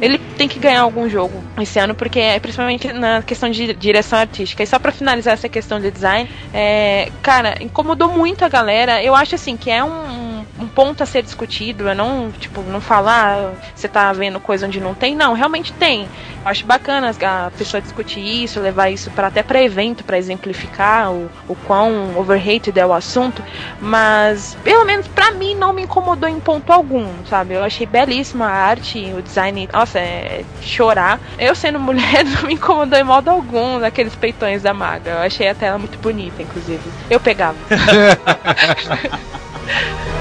Ele 0.00 0.18
tem 0.36 0.48
que 0.48 0.58
ganhar 0.58 0.80
algum 0.80 1.08
jogo 1.08 1.42
esse 1.60 1.78
ano, 1.78 1.94
porque 1.94 2.18
é 2.18 2.40
principalmente 2.40 2.92
na 2.92 3.22
questão 3.22 3.48
de 3.50 3.72
direção 3.74 4.18
artística. 4.18 4.62
E 4.62 4.66
só 4.66 4.78
pra 4.78 4.90
finalizar 4.90 5.34
essa 5.34 5.48
questão 5.48 5.78
de 5.80 5.90
design, 5.90 6.28
é, 6.52 7.10
cara, 7.22 7.56
incomodou 7.62 8.08
muito 8.08 8.44
a 8.44 8.48
galera. 8.48 9.02
Eu 9.02 9.14
acho 9.14 9.34
assim 9.36 9.56
que 9.56 9.70
é 9.70 9.84
um, 9.84 10.35
um 10.58 10.66
ponto 10.66 11.02
a 11.02 11.06
ser 11.06 11.22
discutido. 11.22 11.88
Eu 11.88 11.94
não, 11.94 12.30
tipo, 12.30 12.62
não 12.62 12.80
falar 12.80 13.16
ah, 13.16 13.52
você 13.74 13.88
tá 13.88 14.12
vendo 14.12 14.38
coisa 14.40 14.66
onde 14.66 14.80
não 14.80 14.94
tem. 14.94 15.14
Não, 15.14 15.32
realmente 15.32 15.72
tem. 15.72 16.02
Eu 16.02 16.50
acho 16.50 16.66
bacana 16.66 17.10
a 17.10 17.50
pessoa 17.50 17.80
discutir 17.80 18.20
isso, 18.20 18.60
levar 18.60 18.90
isso 18.90 19.10
para 19.10 19.28
até 19.28 19.42
para 19.42 19.62
evento, 19.62 20.04
para 20.04 20.18
exemplificar 20.18 21.12
o, 21.12 21.30
o 21.48 21.56
quão 21.66 22.16
overrated 22.16 22.78
é 22.78 22.86
o 22.86 22.92
assunto. 22.92 23.42
Mas, 23.80 24.56
pelo 24.62 24.84
menos 24.84 25.06
pra 25.08 25.32
mim, 25.32 25.54
não 25.54 25.72
me 25.72 25.82
incomodou 25.82 26.28
em 26.28 26.40
ponto 26.40 26.72
algum, 26.72 27.08
sabe? 27.28 27.54
Eu 27.54 27.64
achei 27.64 27.86
belíssima 27.86 28.46
a 28.46 28.52
arte, 28.52 29.12
o 29.16 29.22
design. 29.22 29.68
Nossa, 29.72 29.98
é 29.98 30.44
chorar. 30.60 31.20
Eu, 31.38 31.54
sendo 31.54 31.80
mulher, 31.80 32.24
não 32.36 32.42
me 32.42 32.54
incomodou 32.54 32.98
em 32.98 33.04
modo 33.04 33.28
algum 33.28 33.80
daqueles 33.80 34.14
peitões 34.14 34.62
da 34.62 34.72
maga. 34.72 35.10
Eu 35.10 35.18
achei 35.18 35.48
a 35.48 35.54
tela 35.54 35.78
muito 35.78 35.98
bonita, 35.98 36.42
inclusive. 36.42 36.82
Eu 37.10 37.20
pegava. 37.20 37.56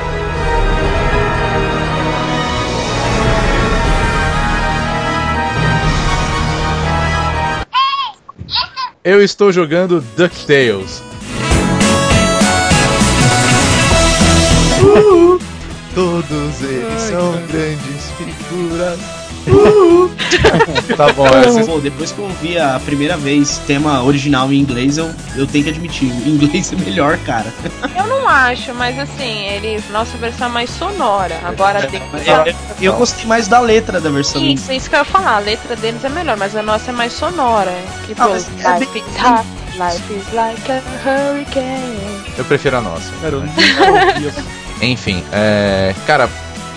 Eu 9.06 9.22
estou 9.22 9.52
jogando 9.52 10.02
DuckTales. 10.18 11.04
Uh, 14.82 15.40
todos 15.94 16.62
eles 16.64 17.02
são 17.02 17.34
grandes 17.46 18.10
figuras. 18.18 19.25
Uh. 19.48 20.10
tá 20.98 21.12
bom, 21.14 21.28
essa 21.28 21.64
Pô, 21.66 21.80
depois 21.80 22.12
que 22.12 22.20
eu 22.20 22.26
ouvi 22.26 22.58
a 22.58 22.80
primeira 22.84 23.16
vez 23.18 23.60
tema 23.68 24.04
original 24.04 24.52
em 24.52 24.60
inglês, 24.60 24.98
eu, 24.98 25.10
eu 25.36 25.46
tenho 25.48 25.64
que 25.64 25.70
admitir, 25.70 26.08
o 26.12 26.28
inglês 26.30 26.72
é 26.74 26.76
melhor, 26.76 27.18
cara. 27.20 27.54
Eu 27.98 28.08
não 28.08 28.28
acho, 28.28 28.74
mas 28.74 28.98
assim, 29.00 29.46
ele. 29.48 29.84
Nossa 29.92 30.18
versão 30.18 30.48
é 30.48 30.50
mais 30.50 30.70
sonora. 30.70 31.40
Agora 31.44 31.86
tem 31.88 32.00
que. 32.00 32.30
Eu, 32.30 32.46
eu- 32.46 32.56
eu 32.82 32.94
gostei 32.94 33.26
mais 33.26 33.48
da 33.48 33.60
letra 33.60 34.00
da 34.02 34.10
versão. 34.10 34.44
Isso, 34.44 34.72
isso 34.72 34.90
que 34.90 34.96
eu 34.96 35.00
ia 35.00 35.06
falar. 35.06 35.36
A 35.36 35.40
letra 35.40 35.76
deles 35.76 36.04
é 36.04 36.10
melhor, 36.10 36.38
mas 36.38 36.56
a 36.56 36.62
nossa 36.64 36.90
é 36.92 36.94
mais 36.94 37.14
sonora. 37.14 37.74
Tipo, 38.08 38.22
Ah, 38.24 38.28
mas 38.30 38.48
é 38.64 38.80
life 38.80 38.92
bem- 38.94 39.04
is 39.04 39.22
hot, 39.22 39.46
life 39.78 40.14
is 40.14 40.34
like 40.34 40.72
a 40.72 40.82
hurricane. 41.06 42.24
eu 42.38 42.46
prefiro 42.46 42.78
a 42.78 42.82
nossa. 42.82 43.12
Cara, 43.22 43.36
eu 44.22 44.32
Enfim, 44.88 45.24
é. 45.32 45.94
Cara, 46.08 46.30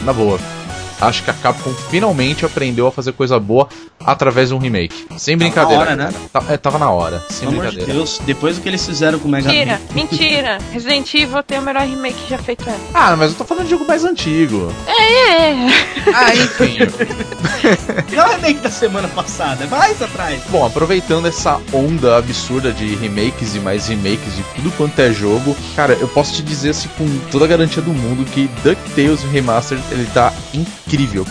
na 0.04 0.12
boa. 0.12 0.38
Acho 1.00 1.22
que 1.22 1.30
a 1.30 1.34
Capcom 1.34 1.72
finalmente 1.90 2.44
aprendeu 2.44 2.86
a 2.86 2.92
fazer 2.92 3.12
coisa 3.12 3.38
boa 3.38 3.68
através 4.04 4.48
de 4.48 4.54
um 4.54 4.58
remake. 4.58 5.06
Sem 5.16 5.36
brincadeira. 5.36 5.80
hora, 5.82 5.96
né? 5.96 6.12
Tá- 6.32 6.42
é, 6.48 6.56
tava 6.56 6.78
na 6.78 6.90
hora, 6.90 7.22
sem 7.30 7.48
Pelo 7.48 7.52
amor 7.60 7.64
de 7.70 7.76
brincadeira. 7.76 7.92
Deus, 8.00 8.20
depois 8.24 8.56
do 8.56 8.62
que 8.62 8.68
eles 8.68 8.84
fizeram 8.84 9.18
com 9.18 9.28
o 9.28 9.30
Mega 9.30 9.48
Mentira, 9.48 9.72
Man. 9.88 9.94
mentira. 9.94 10.58
Resident 10.72 11.12
Evil 11.14 11.42
tem 11.42 11.58
o 11.58 11.62
melhor 11.62 11.82
remake 11.86 12.18
já 12.28 12.38
feito 12.38 12.68
antes. 12.68 12.80
Ah, 12.94 13.14
mas 13.16 13.30
eu 13.32 13.36
tô 13.38 13.44
falando 13.44 13.64
de 13.64 13.70
jogo 13.70 13.84
mais 13.86 14.04
antigo. 14.04 14.72
É, 14.86 15.52
Ah, 16.14 16.34
enfim. 16.34 16.78
Não 18.14 18.22
é 18.24 18.26
o 18.26 18.30
remake 18.36 18.60
da 18.60 18.70
semana 18.70 19.08
passada, 19.08 19.64
é 19.64 19.66
mais 19.66 20.00
atrás. 20.02 20.40
Bom, 20.48 20.64
aproveitando 20.66 21.26
essa 21.26 21.60
onda 21.72 22.16
absurda 22.18 22.72
de 22.72 22.94
remakes 22.96 23.54
e 23.54 23.58
mais 23.60 23.86
remakes 23.88 24.34
de 24.36 24.42
tudo 24.56 24.70
quanto 24.76 24.98
é 25.00 25.12
jogo, 25.12 25.56
cara, 25.76 25.94
eu 26.00 26.08
posso 26.08 26.34
te 26.34 26.42
dizer 26.42 26.70
assim 26.70 26.88
com 26.96 27.06
toda 27.30 27.44
a 27.44 27.48
garantia 27.48 27.82
do 27.82 27.92
mundo 27.92 28.24
que 28.24 28.48
DuckTales 28.64 29.22
Remastered 29.24 29.82
ele 29.90 30.06
tá 30.12 30.32
incrível, 30.54 30.76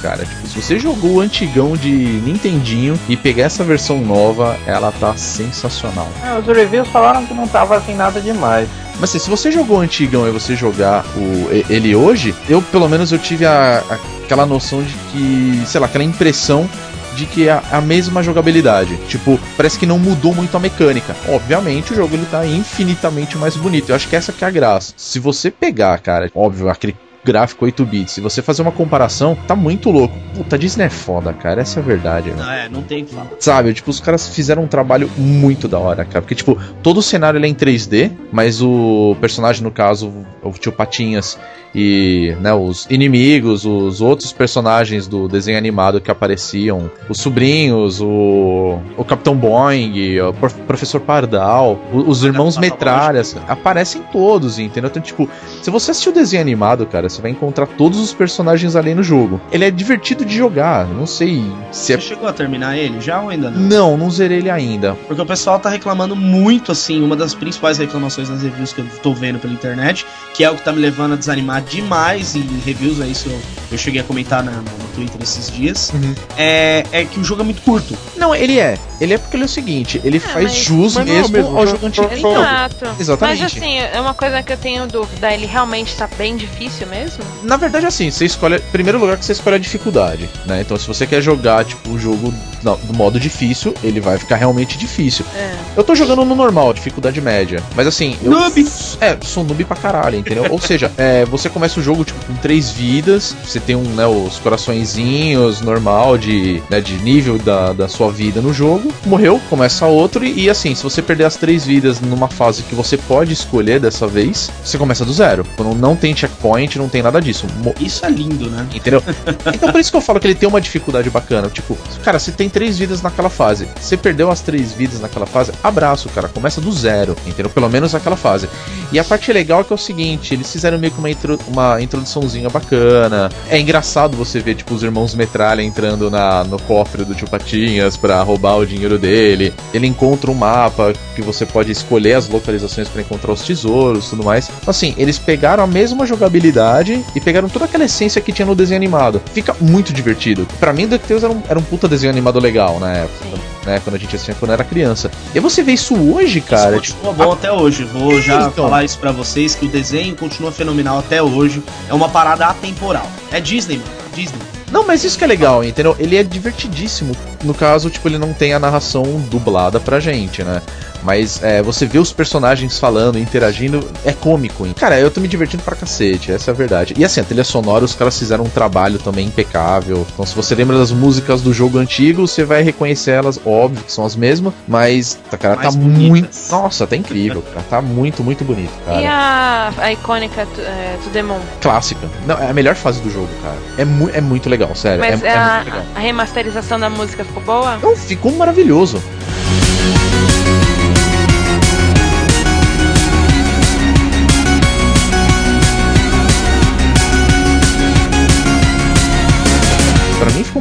cara. 0.01 0.25
Tipo, 0.25 0.47
se 0.47 0.61
você 0.61 0.79
jogou 0.79 1.15
o 1.15 1.19
antigão 1.21 1.75
de 1.75 1.89
Nintendinho 1.89 2.99
e 3.09 3.15
pegar 3.17 3.43
essa 3.45 3.63
versão 3.63 3.99
nova, 3.99 4.57
ela 4.65 4.91
tá 4.91 5.15
sensacional. 5.17 6.07
É, 6.23 6.37
os 6.39 6.45
reviews 6.45 6.87
falaram 6.89 7.25
que 7.25 7.33
não 7.33 7.47
tava 7.47 7.75
assim 7.77 7.95
nada 7.95 8.19
demais. 8.21 8.67
Mas 8.99 9.09
assim, 9.11 9.19
se 9.19 9.29
você 9.29 9.51
jogou 9.51 9.77
o 9.77 9.81
antigão 9.81 10.27
e 10.27 10.31
você 10.31 10.55
jogar 10.55 11.05
o, 11.15 11.49
ele 11.69 11.95
hoje, 11.95 12.33
eu 12.49 12.61
pelo 12.61 12.87
menos 12.89 13.11
eu 13.11 13.19
tive 13.19 13.45
a- 13.45 13.83
aquela 14.23 14.45
noção 14.45 14.81
de 14.81 14.93
que, 15.11 15.63
sei 15.67 15.79
lá, 15.79 15.85
aquela 15.87 16.03
impressão 16.03 16.67
de 17.15 17.25
que 17.25 17.47
é 17.49 17.61
a 17.71 17.81
mesma 17.81 18.21
jogabilidade. 18.21 18.95
Tipo, 19.07 19.39
parece 19.55 19.79
que 19.79 19.87
não 19.87 19.97
mudou 19.97 20.35
muito 20.35 20.55
a 20.55 20.59
mecânica. 20.59 21.15
Obviamente, 21.27 21.91
o 21.93 21.95
jogo 21.95 22.15
ele 22.15 22.27
tá 22.29 22.45
infinitamente 22.45 23.37
mais 23.37 23.55
bonito. 23.55 23.89
Eu 23.89 23.95
acho 23.95 24.07
que 24.07 24.15
essa 24.15 24.31
que 24.31 24.43
é 24.43 24.47
a 24.47 24.51
graça. 24.51 24.93
Se 24.95 25.17
você 25.19 25.49
pegar, 25.49 25.97
cara, 25.99 26.31
óbvio, 26.35 26.69
aquele 26.69 26.95
gráfico 27.27 27.65
8 27.65 27.85
bits, 27.85 28.13
se 28.13 28.21
você 28.21 28.41
fazer 28.41 28.61
uma 28.61 28.71
comparação, 28.71 29.35
tá 29.47 29.55
muito 29.55 29.91
louco. 29.91 30.15
Puta, 30.35 30.57
Disney 30.57 30.85
é 30.85 30.89
foda, 30.89 31.33
cara. 31.33 31.61
Essa 31.61 31.79
é 31.79 31.83
a 31.83 31.85
verdade. 31.85 32.31
Não, 32.31 32.51
é, 32.51 32.69
não 32.69 32.81
tem 32.81 33.03
o 33.03 33.05
que 33.05 33.13
falar. 33.13 33.27
Sabe, 33.39 33.73
tipo, 33.73 33.89
os 33.89 33.99
caras 33.99 34.27
fizeram 34.29 34.63
um 34.63 34.67
trabalho 34.67 35.09
muito 35.17 35.67
da 35.67 35.77
hora, 35.77 36.05
cara. 36.05 36.21
Porque, 36.21 36.35
tipo, 36.35 36.57
todo 36.81 36.97
o 36.97 37.01
cenário 37.03 37.37
ele 37.37 37.45
é 37.45 37.49
em 37.49 37.53
3D, 37.55 38.11
mas 38.31 38.61
o 38.61 39.15
personagem, 39.19 39.63
no 39.63 39.71
caso, 39.71 40.11
o 40.41 40.51
tio 40.51 40.71
Patinhas 40.71 41.37
e, 41.75 42.35
né, 42.39 42.53
os 42.53 42.87
inimigos, 42.89 43.65
os 43.65 43.99
outros 44.01 44.31
personagens 44.31 45.05
do 45.07 45.27
desenho 45.27 45.57
animado 45.57 45.99
que 46.01 46.09
apareciam, 46.09 46.89
os 47.09 47.19
sobrinhos, 47.19 47.99
o, 48.01 48.79
o 48.97 49.03
Capitão 49.03 49.35
Boeing, 49.35 50.19
o 50.21 50.33
Prof- 50.33 50.55
Professor 50.65 51.01
Pardal, 51.01 51.79
os 51.93 52.23
irmãos 52.23 52.57
Metralhas, 52.57 53.35
aparecem 53.47 54.01
todos, 54.11 54.57
entendeu? 54.59 54.89
Então, 54.89 55.01
tipo, 55.01 55.29
se 55.61 55.69
você 55.69 55.91
assistir 55.91 56.09
o 56.09 56.13
desenho 56.13 56.41
animado, 56.41 56.85
cara, 56.85 57.09
você 57.17 57.21
vai 57.21 57.31
encontrar 57.31 57.65
todos 57.67 57.99
os 57.99 58.13
personagens 58.13 58.75
ali 58.75 58.93
no 58.93 59.03
jogo. 59.03 59.41
Ele 59.51 59.65
é 59.65 59.71
divertido 59.71 60.23
de 60.23 60.35
jogar, 60.37 60.85
não 60.87 61.05
sei 61.05 61.43
se 61.71 61.93
é 61.93 61.97
Você 61.97 62.01
chegou 62.07 62.27
a 62.29 62.33
terminar 62.33 62.77
ele 62.77 63.01
já 63.01 63.19
ou 63.21 63.29
ainda 63.29 63.49
não? 63.49 63.59
não, 63.59 63.97
não 63.97 64.11
zerei 64.11 64.37
ele 64.37 64.49
ainda. 64.49 64.95
Porque 65.07 65.21
o 65.21 65.25
pessoal 65.25 65.59
tá 65.59 65.69
reclamando 65.69 66.15
muito, 66.15 66.71
assim, 66.71 67.01
uma 67.03 67.15
das 67.15 67.33
principais 67.33 67.77
reclamações 67.77 68.29
nas 68.29 68.41
reviews 68.43 68.71
que 68.73 68.81
eu 68.81 68.85
tô 69.01 69.13
vendo 69.13 69.39
pela 69.39 69.53
internet, 69.53 70.05
que 70.33 70.43
é 70.43 70.49
o 70.49 70.55
que 70.55 70.61
tá 70.63 70.71
me 70.71 70.79
levando 70.79 71.13
a 71.13 71.17
desanimar 71.17 71.61
demais 71.61 72.35
em 72.35 72.41
reviews, 72.65 73.01
é 73.01 73.07
isso 73.07 73.29
eu, 73.29 73.39
eu 73.71 73.77
cheguei 73.77 74.01
a 74.01 74.03
comentar 74.03 74.43
na- 74.43 74.51
no 74.51 74.87
Twitter 74.95 75.21
esses 75.21 75.49
dias, 75.51 75.91
Uhum. 75.93 76.13
é, 76.37 76.83
é 76.91 77.05
que 77.05 77.19
o 77.19 77.23
jogo 77.23 77.41
é 77.41 77.45
muito 77.45 77.61
curto. 77.63 77.97
Não, 78.15 78.33
ele 78.35 78.59
é. 78.59 78.77
Ele 78.99 79.13
é 79.13 79.17
porque 79.17 79.35
ele 79.35 79.43
é 79.43 79.45
o 79.45 79.49
seguinte, 79.49 80.01
ele 80.03 80.19
faz 80.19 80.43
mas- 80.45 80.53
jus 80.55 80.97
é 80.97 81.03
mesmo 81.03 81.29
mesmo 81.29 81.57
ao 81.57 81.67
jogo. 81.67 81.85
antigo. 81.85 82.07
Exato. 82.11 82.85
exatamente. 82.99 83.41
Mas 83.41 83.53
assim, 83.57 83.77
é 83.77 83.99
uma 84.01 84.13
coisa 84.13 84.41
que 84.43 84.51
eu 84.53 84.57
tenho 84.57 84.87
dúvida, 84.87 85.31
ele 85.33 85.45
realmente 85.45 85.95
tá 85.95 86.07
bem 86.17 86.35
difícil 86.35 86.87
mesmo? 86.87 87.06
Na 87.43 87.57
verdade, 87.57 87.85
assim, 87.85 88.09
você 88.11 88.25
escolhe. 88.25 88.59
Primeiro 88.71 88.99
lugar, 88.99 89.17
que 89.17 89.25
você 89.25 89.31
escolhe 89.31 89.55
a 89.55 89.59
dificuldade, 89.59 90.29
né? 90.45 90.61
Então, 90.61 90.77
se 90.77 90.87
você 90.87 91.05
quer 91.05 91.21
jogar, 91.21 91.63
tipo, 91.65 91.89
o 91.91 91.99
jogo 91.99 92.33
na- 92.63 92.75
do 92.75 92.93
modo 92.93 93.19
difícil, 93.19 93.73
ele 93.83 93.99
vai 93.99 94.17
ficar 94.17 94.35
realmente 94.35 94.77
difícil. 94.77 95.25
É. 95.35 95.55
Eu 95.75 95.83
tô 95.83 95.93
jogando 95.95 96.23
no 96.25 96.35
normal, 96.35 96.73
dificuldade 96.73 97.19
média. 97.21 97.61
Mas 97.75 97.87
assim, 97.87 98.17
eu. 98.23 98.31
Noob! 98.31 98.65
É, 99.01 99.17
sou 99.23 99.43
noob 99.43 99.63
pra 99.65 99.75
caralho, 99.75 100.17
entendeu? 100.17 100.45
Ou 100.49 100.59
seja, 100.59 100.91
é, 100.97 101.25
você 101.25 101.49
começa 101.49 101.79
o 101.79 101.83
jogo, 101.83 102.03
tipo, 102.03 102.23
com 102.25 102.33
três 102.35 102.71
vidas, 102.71 103.35
você 103.45 103.59
tem 103.59 103.75
um, 103.75 103.83
né, 103.95 104.05
os 104.07 104.37
coraçõezinhos 104.39 105.61
normal 105.61 106.17
de, 106.17 106.61
né, 106.69 106.79
de 106.81 106.93
nível 106.97 107.37
da, 107.37 107.73
da 107.73 107.87
sua 107.87 108.11
vida 108.11 108.41
no 108.41 108.53
jogo. 108.53 108.91
Morreu, 109.05 109.39
começa 109.49 109.85
outro, 109.85 110.25
e, 110.25 110.45
e 110.45 110.49
assim, 110.49 110.73
se 110.75 110.83
você 110.83 111.01
perder 111.01 111.25
as 111.25 111.35
três 111.35 111.65
vidas 111.65 111.99
numa 111.99 112.27
fase 112.27 112.63
que 112.63 112.75
você 112.75 112.97
pode 112.97 113.33
escolher 113.33 113.79
dessa 113.79 114.07
vez, 114.07 114.49
você 114.63 114.77
começa 114.77 115.05
do 115.05 115.13
zero. 115.13 115.45
Quando 115.55 115.75
não 115.75 115.95
tem 115.95 116.15
checkpoint, 116.15 116.77
não 116.77 116.86
não 116.87 116.91
tem 116.91 117.01
nada 117.03 117.19
disso. 117.21 117.45
Isso 117.79 118.05
é 118.05 118.09
lindo, 118.09 118.49
né? 118.49 118.65
Entendeu? 118.73 119.03
Então 119.53 119.71
por 119.71 119.79
isso 119.79 119.91
que 119.91 119.97
eu 119.97 120.01
falo 120.01 120.19
que 120.19 120.27
ele 120.27 120.35
tem 120.35 120.47
uma 120.47 120.59
dificuldade 120.61 121.09
bacana. 121.09 121.49
Tipo, 121.49 121.77
cara, 122.03 122.17
você 122.19 122.31
tem 122.31 122.49
três 122.49 122.77
vidas 122.77 123.01
naquela 123.01 123.29
fase. 123.29 123.67
Você 123.79 123.95
perdeu 123.97 124.29
as 124.31 124.41
três 124.41 124.71
vidas 124.73 124.99
naquela 124.99 125.25
fase, 125.25 125.51
abraço, 125.63 126.09
cara. 126.09 126.27
Começa 126.27 126.59
do 126.61 126.71
zero, 126.71 127.15
entendeu? 127.25 127.49
Pelo 127.49 127.69
menos 127.69 127.93
naquela 127.93 128.15
fase. 128.15 128.47
E 128.91 128.99
a 128.99 129.03
parte 129.03 129.31
legal 129.33 129.61
é 129.61 129.63
que 129.63 129.73
é 129.73 129.75
o 129.75 129.77
seguinte: 129.79 130.33
eles 130.33 130.51
fizeram 130.51 130.77
meio 130.77 130.91
que 130.93 130.99
uma, 130.99 131.09
intro- 131.09 131.39
uma 131.47 131.81
introduçãozinha 131.81 132.49
bacana. 132.49 133.29
É 133.49 133.59
engraçado 133.59 134.15
você 134.15 134.39
ver, 134.39 134.55
tipo, 134.55 134.73
os 134.73 134.83
irmãos 134.83 135.15
Metralha 135.15 135.61
entrando 135.61 136.09
na, 136.09 136.43
no 136.43 136.59
cofre 136.61 137.03
do 137.03 137.13
Tio 137.15 137.27
Patinhas 137.29 137.97
pra 137.97 138.21
roubar 138.21 138.57
o 138.57 138.65
dinheiro 138.65 138.97
dele. 138.99 139.53
Ele 139.73 139.87
encontra 139.87 140.29
um 140.31 140.35
mapa 140.35 140.93
que 141.15 141.21
você 141.21 141.45
pode 141.45 141.71
escolher 141.71 142.13
as 142.13 142.27
localizações 142.29 142.87
pra 142.87 143.01
encontrar 143.01 143.31
os 143.33 143.41
tesouros 143.41 144.09
tudo 144.09 144.23
mais. 144.23 144.47
Então, 144.49 144.69
Assim, 144.77 144.93
eles 144.97 145.17
pegaram 145.17 145.63
a 145.63 145.67
mesma 145.67 146.05
jogabilidade 146.05 146.76
e 147.15 147.19
pegaram 147.21 147.49
toda 147.49 147.65
aquela 147.65 147.85
essência 147.85 148.21
que 148.21 148.31
tinha 148.31 148.45
no 148.45 148.55
desenho 148.55 148.77
animado. 148.77 149.21
Fica 149.33 149.55
muito 149.59 149.91
divertido. 149.93 150.47
Pra 150.59 150.73
mim, 150.73 150.87
DuckTales 150.87 151.23
era 151.23 151.33
um, 151.33 151.41
era 151.49 151.59
um 151.59 151.63
puta 151.63 151.87
desenho 151.87 152.11
animado 152.11 152.39
legal 152.39 152.79
na 152.79 152.91
época, 152.93 153.25
né? 153.65 153.81
Quando 153.83 153.95
a 153.95 153.99
gente 153.99 154.15
assistia 154.15 154.35
quando 154.39 154.51
era 154.51 154.63
criança. 154.63 155.09
E 155.33 155.39
você 155.39 155.63
vê 155.63 155.73
isso 155.73 155.95
hoje, 155.95 156.41
cara. 156.41 156.77
Isso 156.77 156.93
continua 156.95 157.13
bom 157.13 157.31
até 157.33 157.51
hoje. 157.51 157.83
Vou 157.83 158.21
já 158.21 158.41
Então. 158.47 158.65
falar 158.65 158.83
isso 158.83 158.97
pra 158.99 159.11
vocês, 159.11 159.55
que 159.55 159.65
o 159.65 159.69
desenho 159.69 160.15
continua 160.15 160.51
fenomenal 160.51 160.99
até 160.99 161.21
hoje. 161.21 161.61
É 161.89 161.93
uma 161.93 162.09
parada 162.09 162.45
atemporal. 162.47 163.07
É 163.31 163.39
Disney, 163.39 163.77
mano. 163.77 163.89
Disney. 164.15 164.39
Não, 164.71 164.85
mas 164.85 165.03
isso 165.05 165.17
que 165.17 165.23
é 165.23 165.27
legal, 165.27 165.63
entendeu? 165.63 165.95
Ele 165.97 166.17
é 166.17 166.23
divertidíssimo. 166.23 167.15
No 167.43 167.53
caso, 167.53 167.89
tipo, 167.89 168.07
ele 168.07 168.17
não 168.17 168.33
tem 168.33 168.53
a 168.53 168.59
narração 168.59 169.03
dublada 169.31 169.79
pra 169.79 169.97
gente, 169.99 170.43
né? 170.43 170.61
Mas 171.03 171.41
é, 171.43 171.61
você 171.61 171.85
vê 171.85 171.99
os 171.99 172.11
personagens 172.11 172.77
falando, 172.79 173.17
interagindo, 173.19 173.87
é 174.05 174.11
cômico. 174.13 174.65
hein? 174.65 174.73
Cara, 174.77 174.99
eu 174.99 175.09
tô 175.11 175.19
me 175.21 175.27
divertindo 175.27 175.63
pra 175.63 175.75
cacete, 175.75 176.31
essa 176.31 176.51
é 176.51 176.53
a 176.53 176.55
verdade. 176.55 176.93
E 176.97 177.05
assim, 177.05 177.21
a 177.21 177.23
trilha 177.23 177.43
sonora, 177.43 177.85
os 177.85 177.93
caras 177.93 178.17
fizeram 178.17 178.43
um 178.43 178.49
trabalho 178.49 178.99
também 178.99 179.27
impecável. 179.27 180.05
Então, 180.13 180.25
se 180.25 180.35
você 180.35 180.55
lembra 180.55 180.77
das 180.77 180.91
músicas 180.91 181.41
do 181.41 181.53
jogo 181.53 181.77
antigo, 181.77 182.27
você 182.27 182.43
vai 182.43 182.61
reconhecer 182.63 183.11
elas, 183.11 183.39
óbvio 183.45 183.83
que 183.83 183.91
são 183.91 184.05
as 184.05 184.15
mesmas, 184.15 184.53
mas, 184.67 185.17
tá, 185.29 185.37
cara, 185.37 185.55
Mais 185.55 185.73
tá 185.73 185.79
bonitas. 185.79 186.07
muito. 186.07 186.29
Nossa, 186.51 186.87
tá 186.87 186.95
incrível, 186.95 187.41
cara. 187.53 187.65
Tá 187.69 187.81
muito, 187.81 188.23
muito 188.23 188.43
bonito, 188.43 188.71
cara. 188.85 189.01
E 189.01 189.05
a, 189.05 189.73
a 189.77 189.91
icônica 189.93 190.41
é, 190.59 190.97
To 191.03 191.09
Demon? 191.09 191.39
Clássica. 191.61 192.07
Não, 192.25 192.37
é 192.37 192.49
a 192.49 192.53
melhor 192.53 192.75
fase 192.75 192.99
do 193.01 193.09
jogo, 193.11 193.29
cara. 193.41 193.57
É, 193.77 193.85
mu 193.85 194.09
é 194.13 194.21
muito 194.21 194.49
legal, 194.49 194.75
sério. 194.75 194.99
Mas 194.99 195.21
é, 195.23 195.27
é 195.27 195.37
a, 195.37 195.55
muito 195.55 195.65
legal. 195.65 195.85
a 195.95 195.99
remasterização 195.99 196.79
da 196.79 196.89
música 196.89 197.23
ficou 197.23 197.43
boa? 197.43 197.77
Não, 197.81 197.95
ficou 197.95 198.31
maravilhoso. 198.33 199.01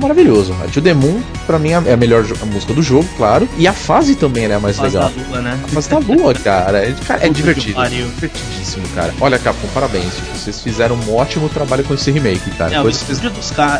Maravilhoso. 0.06 0.54
A 0.62 0.66
To 0.68 0.80
The 0.80 0.94
Moon, 0.94 1.20
pra 1.46 1.58
mim, 1.58 1.70
é 1.70 1.92
a 1.92 1.96
melhor 1.96 2.22
jo- 2.24 2.36
a 2.40 2.46
música 2.46 2.72
do 2.72 2.82
jogo, 2.82 3.06
claro. 3.16 3.48
E 3.58 3.66
a 3.66 3.72
fase 3.72 4.14
também 4.14 4.44
é 4.46 4.54
a 4.54 4.60
mais 4.60 4.76
Faz 4.76 4.92
legal. 4.94 5.10
da 5.10 5.22
lua, 5.28 5.40
né? 5.42 5.58
A 5.64 5.68
fase 5.68 5.88
da 5.90 5.98
lua, 5.98 6.34
cara. 6.34 6.78
É, 6.78 6.92
cara, 7.06 7.26
é 7.26 7.28
divertido. 7.28 7.80
Divertidíssimo, 7.88 8.86
cara. 8.94 9.12
Olha, 9.20 9.38
Capcom, 9.38 9.68
parabéns. 9.74 10.14
Tipo, 10.14 10.36
vocês 10.36 10.60
fizeram 10.60 10.96
um 10.96 11.14
ótimo 11.14 11.48
trabalho 11.48 11.84
com 11.84 11.94
esse 11.94 12.10
remake, 12.10 12.50
cara. 12.52 12.76
É, 12.76 12.82
Coisa 12.82 12.98
vocês. 12.98 13.20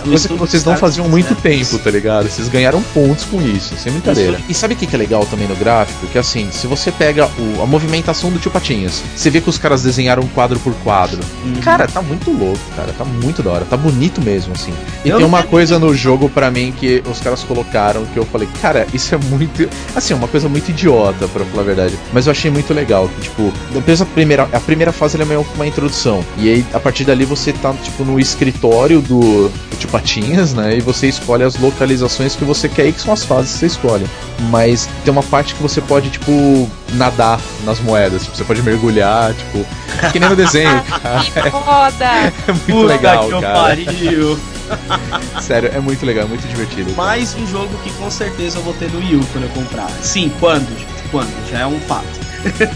Coisa 0.05 0.29
que 0.29 0.35
vocês 0.35 0.65
não 0.65 0.77
faziam 0.77 1.09
muito 1.09 1.35
tempo, 1.37 1.79
tá 1.79 1.91
ligado? 1.91 2.29
Vocês 2.29 2.49
ganharam 2.49 2.83
pontos 2.95 3.25
com 3.25 3.41
isso, 3.41 3.77
sem 3.77 3.93
brincadeira. 3.93 4.39
E 4.49 4.55
sabe 4.55 4.75
o 4.75 4.77
que 4.77 4.87
que 4.87 4.95
é 4.95 4.99
legal 4.99 5.25
também 5.27 5.47
no 5.49 5.57
gráfico? 5.57 6.07
Que 6.07 6.19
assim, 6.19 6.49
se 6.51 6.67
você 6.67 6.91
pega 6.91 7.27
o- 7.39 7.63
a 7.63 7.67
movimentação 7.67 8.31
do 8.31 8.39
Tio 8.39 8.51
Patinhas, 8.51 9.03
você 9.15 9.31
vê 9.31 9.41
que 9.41 9.49
os 9.51 9.59
caras 9.59 9.83
desenharam 9.83 10.23
quadro 10.29 10.59
por 10.61 10.75
quadro. 10.85 11.21
Uhum. 11.45 11.61
Cara, 11.61 11.87
tá 11.87 12.01
muito 12.03 12.31
louco, 12.31 12.59
cara. 12.77 12.93
Tá 12.97 13.05
muito 13.05 13.43
da 13.43 13.51
hora. 13.51 13.65
Tá 13.65 13.77
bonito 13.77 14.21
mesmo, 14.23 14.53
assim. 14.55 14.73
E 15.05 15.09
Eu 15.09 15.19
tem 15.19 15.27
uma 15.27 15.43
coisa 15.43 15.79
no 15.79 15.95
jogo 15.95 16.16
pra 16.29 16.51
mim 16.51 16.73
que 16.79 17.03
os 17.11 17.21
caras 17.21 17.43
colocaram 17.43 18.05
que 18.07 18.17
eu 18.19 18.25
falei, 18.25 18.49
cara, 18.61 18.87
isso 18.93 19.15
é 19.15 19.19
muito. 19.19 19.69
Assim, 19.95 20.15
uma 20.15 20.29
coisa 20.29 20.49
muito 20.49 20.71
idiota, 20.71 21.29
pra 21.29 21.45
falar 21.45 21.63
a 21.63 21.65
verdade. 21.65 21.99
Mas 22.13 22.27
eu 22.27 22.33
achei 22.33 22.51
muito 22.51 22.73
legal. 22.73 23.09
Que, 23.09 23.23
tipo, 23.23 23.53
depois 23.73 24.01
a 24.01 24.07
primeira, 24.07 24.49
a 24.53 24.61
primeira 24.61 24.93
fase 24.93 25.21
é 25.21 25.25
meio 25.25 25.45
que 25.45 25.55
uma 25.55 25.67
introdução. 25.67 26.25
E 26.39 26.49
aí, 26.49 26.67
a 26.73 26.81
partir 26.81 27.05
dali, 27.05 27.25
você 27.25 27.53
tá, 27.53 27.73
tipo, 27.83 28.05
no 28.05 28.19
escritório 28.19 29.01
do, 29.01 29.49
do 29.49 29.77
Tio 29.79 29.89
Patinhas, 29.89 30.55
né? 30.55 30.77
E 30.77 30.81
você 30.81 31.09
escolhe 31.09 31.43
as 31.43 31.57
localizações 31.57 32.35
que 32.35 32.45
você 32.45 32.69
quer 32.69 32.87
e 32.87 32.93
que 32.93 33.01
são 33.01 33.13
as 33.13 33.25
fases 33.25 33.53
que 33.53 33.59
você 33.59 33.67
escolhe. 33.67 34.07
Mas 34.51 34.89
tem 35.05 35.13
uma 35.13 35.23
parte 35.23 35.55
que 35.55 35.63
você 35.63 35.81
pode, 35.81 36.11
tipo, 36.11 36.71
nadar 36.95 37.41
nas 37.65 37.81
moedas. 37.81 38.25
Tipo, 38.25 38.37
você 38.37 38.45
pode 38.45 38.63
mergulhar, 38.63 39.33
tipo. 39.35 39.65
Que 40.13 40.19
nem 40.19 40.29
no 40.29 40.37
desenho, 40.37 40.83
cara. 41.03 41.21
Que 41.23 41.51
foda! 41.51 42.07
É 42.47 42.53
muito 42.53 42.67
Puta 42.67 42.87
legal, 42.87 43.25
que 43.25 43.41
cara. 43.41 43.55
pariu. 43.55 44.39
Sério, 45.41 45.71
é 45.73 45.81
muito 45.81 46.05
legal, 46.05 46.25
é 46.25 46.29
muito 46.29 46.47
divertido. 46.47 46.93
cara. 46.93 46.97
Mais 47.09 47.35
um 47.35 47.47
jogo 47.47 47.77
que 47.83 47.91
com 47.95 48.11
certeza 48.11 48.59
eu 48.59 48.63
vou 48.63 48.75
ter 48.75 48.91
no 48.91 48.99
Wii 48.99 49.17
U 49.17 49.27
quando 49.33 49.45
eu 49.45 49.51
comprar. 49.51 49.89
Sim, 50.03 50.33
quando? 50.41 50.67
Quando? 51.11 51.51
Já 51.51 51.61
é 51.61 51.67
um 51.67 51.81
fato. 51.81 52.07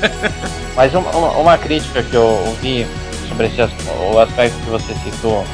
Mas 0.76 0.95
uma, 0.95 1.11
uma, 1.11 1.30
uma 1.32 1.59
crítica 1.59 2.03
que 2.03 2.14
eu 2.14 2.22
ouvi 2.22 2.86
sobre 3.28 3.47
esse 3.47 3.61
o 4.12 4.18
aspecto 4.18 4.57
que 4.59 4.70
você 4.70 4.95
citou 5.05 5.47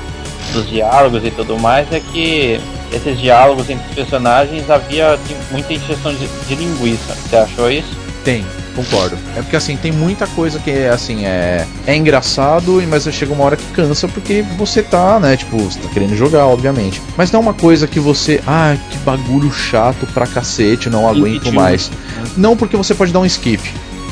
dos 0.52 0.68
diálogos 0.68 1.24
e 1.24 1.30
tudo 1.30 1.58
mais 1.58 1.90
é 1.92 2.00
que 2.00 2.60
esses 2.92 3.18
diálogos 3.18 3.68
entre 3.68 3.86
os 3.88 3.94
personagens 3.94 4.70
havia 4.70 5.18
muita 5.50 5.72
injeção 5.72 6.14
de, 6.14 6.26
de 6.26 6.54
linguiça. 6.54 7.14
Você 7.14 7.36
achou 7.36 7.70
isso? 7.70 7.96
Tem, 8.24 8.44
concordo. 8.76 9.18
É 9.34 9.40
porque 9.40 9.56
assim, 9.56 9.76
tem 9.76 9.90
muita 9.90 10.26
coisa 10.28 10.58
que 10.58 10.70
é 10.70 10.90
assim, 10.90 11.24
é, 11.24 11.66
é 11.86 11.96
engraçado, 11.96 12.82
mas 12.88 13.04
chega 13.04 13.32
uma 13.32 13.44
hora 13.44 13.56
que 13.56 13.64
cansa 13.72 14.06
porque 14.06 14.42
você 14.56 14.82
tá, 14.82 15.18
né, 15.18 15.36
tipo, 15.36 15.56
você 15.56 15.80
tá 15.80 15.88
querendo 15.88 16.14
jogar, 16.14 16.46
obviamente. 16.46 17.00
Mas 17.16 17.32
não 17.32 17.40
é 17.40 17.42
uma 17.42 17.54
coisa 17.54 17.86
que 17.86 17.98
você, 17.98 18.40
ah, 18.46 18.76
que 18.90 18.98
bagulho 18.98 19.50
chato 19.50 20.06
pra 20.12 20.26
cacete, 20.26 20.90
não 20.90 21.08
aguento 21.08 21.52
mais. 21.52 21.90
Não, 22.36 22.56
porque 22.56 22.76
você 22.76 22.94
pode 22.94 23.12
dar 23.12 23.20
um 23.20 23.26
skip. 23.26 23.62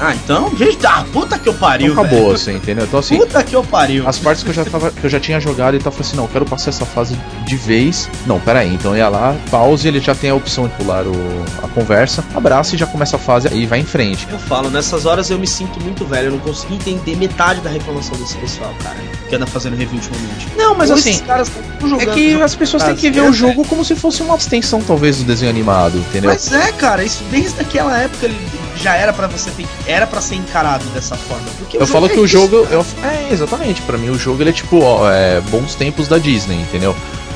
Ah, 0.00 0.14
então, 0.14 0.54
gente, 0.56 0.84
ah, 0.86 1.04
puta 1.12 1.38
que 1.38 1.48
eu 1.48 1.54
pariu, 1.54 1.92
Então 1.92 2.02
acabou, 2.04 2.22
velho. 2.24 2.34
assim, 2.34 2.56
entendeu? 2.56 2.84
Então 2.84 2.98
assim, 3.00 3.16
Puta 3.16 3.42
que 3.44 3.54
eu 3.54 3.62
pariu. 3.62 4.08
as 4.08 4.18
partes 4.18 4.42
que 4.42 4.50
eu 4.50 4.54
já 4.54 4.64
tava, 4.64 4.90
que 4.90 5.04
eu 5.04 5.10
já 5.10 5.20
tinha 5.20 5.38
jogado 5.40 5.74
e 5.76 5.78
tava 5.78 5.90
falando 5.92 6.06
assim, 6.08 6.16
não, 6.16 6.24
eu 6.24 6.28
quero 6.28 6.44
passar 6.44 6.70
essa 6.70 6.84
fase 6.84 7.16
de 7.46 7.56
vez. 7.56 8.08
Não, 8.26 8.40
pera 8.40 8.60
aí, 8.60 8.74
então 8.74 8.96
ia 8.96 9.08
lá, 9.08 9.36
pause, 9.50 9.86
ele 9.86 10.00
já 10.00 10.14
tem 10.14 10.30
a 10.30 10.34
opção 10.34 10.66
de 10.68 10.74
pular 10.74 11.06
o, 11.06 11.12
a 11.62 11.68
conversa, 11.68 12.24
abraça 12.34 12.74
e 12.74 12.78
já 12.78 12.86
começa 12.86 13.16
a 13.16 13.18
fase 13.18 13.48
e 13.54 13.66
vai 13.66 13.78
em 13.80 13.84
frente. 13.84 14.26
Eu 14.30 14.38
falo, 14.38 14.68
nessas 14.70 15.06
horas 15.06 15.30
eu 15.30 15.38
me 15.38 15.46
sinto 15.46 15.80
muito 15.80 16.04
velho. 16.04 16.26
Eu 16.28 16.32
não 16.32 16.38
consigo 16.40 16.74
entender 16.74 17.16
metade 17.16 17.60
da 17.60 17.70
reclamação 17.70 18.16
desse 18.18 18.36
pessoal, 18.36 18.74
cara, 18.82 18.96
que 19.28 19.34
anda 19.34 19.46
fazendo 19.46 19.76
review 19.76 19.98
ultimamente. 19.98 20.48
Não, 20.56 20.74
mas 20.74 20.90
Ou 20.90 20.96
assim, 20.96 21.18
caras 21.20 21.50
É 22.00 22.06
que 22.06 22.40
as 22.42 22.54
pessoas 22.54 22.82
têm 22.82 22.94
que 22.94 23.10
ver 23.10 23.20
É, 23.20 23.28
o 23.28 23.32
jogo 23.32 23.64
como 23.66 23.84
se 23.84 23.94
fosse 23.94 24.22
uma 24.22 24.36
extensão, 24.36 24.82
talvez, 24.82 25.18
do 25.18 25.24
desenho 25.24 25.50
animado, 25.50 25.98
entendeu? 25.98 26.30
Mas 26.30 26.52
é, 26.52 26.72
cara, 26.72 27.02
isso 27.04 27.22
desde 27.30 27.60
aquela 27.60 27.96
época 27.98 28.26
ele 28.26 28.36
já 28.76 28.94
era 28.96 29.12
pra 29.12 29.26
você 29.26 29.50
ter. 29.50 29.66
Era 29.86 30.06
pra 30.06 30.20
ser 30.20 30.34
encarado 30.36 30.84
dessa 30.86 31.16
forma. 31.16 31.44
Porque 31.58 31.76
eu 31.76 31.86
falo 31.86 32.06
é 32.06 32.08
que 32.10 32.18
o 32.20 32.24
isso, 32.24 32.28
jogo. 32.32 32.66
eu- 32.70 32.84
é, 33.02 33.32
exatamente. 33.32 33.80
Pra 33.82 33.96
mim, 33.96 34.10
o 34.10 34.18
jogo 34.18 34.42
ele 34.42 34.50
é 34.50 34.52
tipo 34.52 34.80
ó, 34.80 35.10
é, 35.10 35.40
bons 35.42 35.74
tempos 35.74 36.08
da 36.08 36.18
Disney, 36.18 36.60
entendeu? 36.60 36.94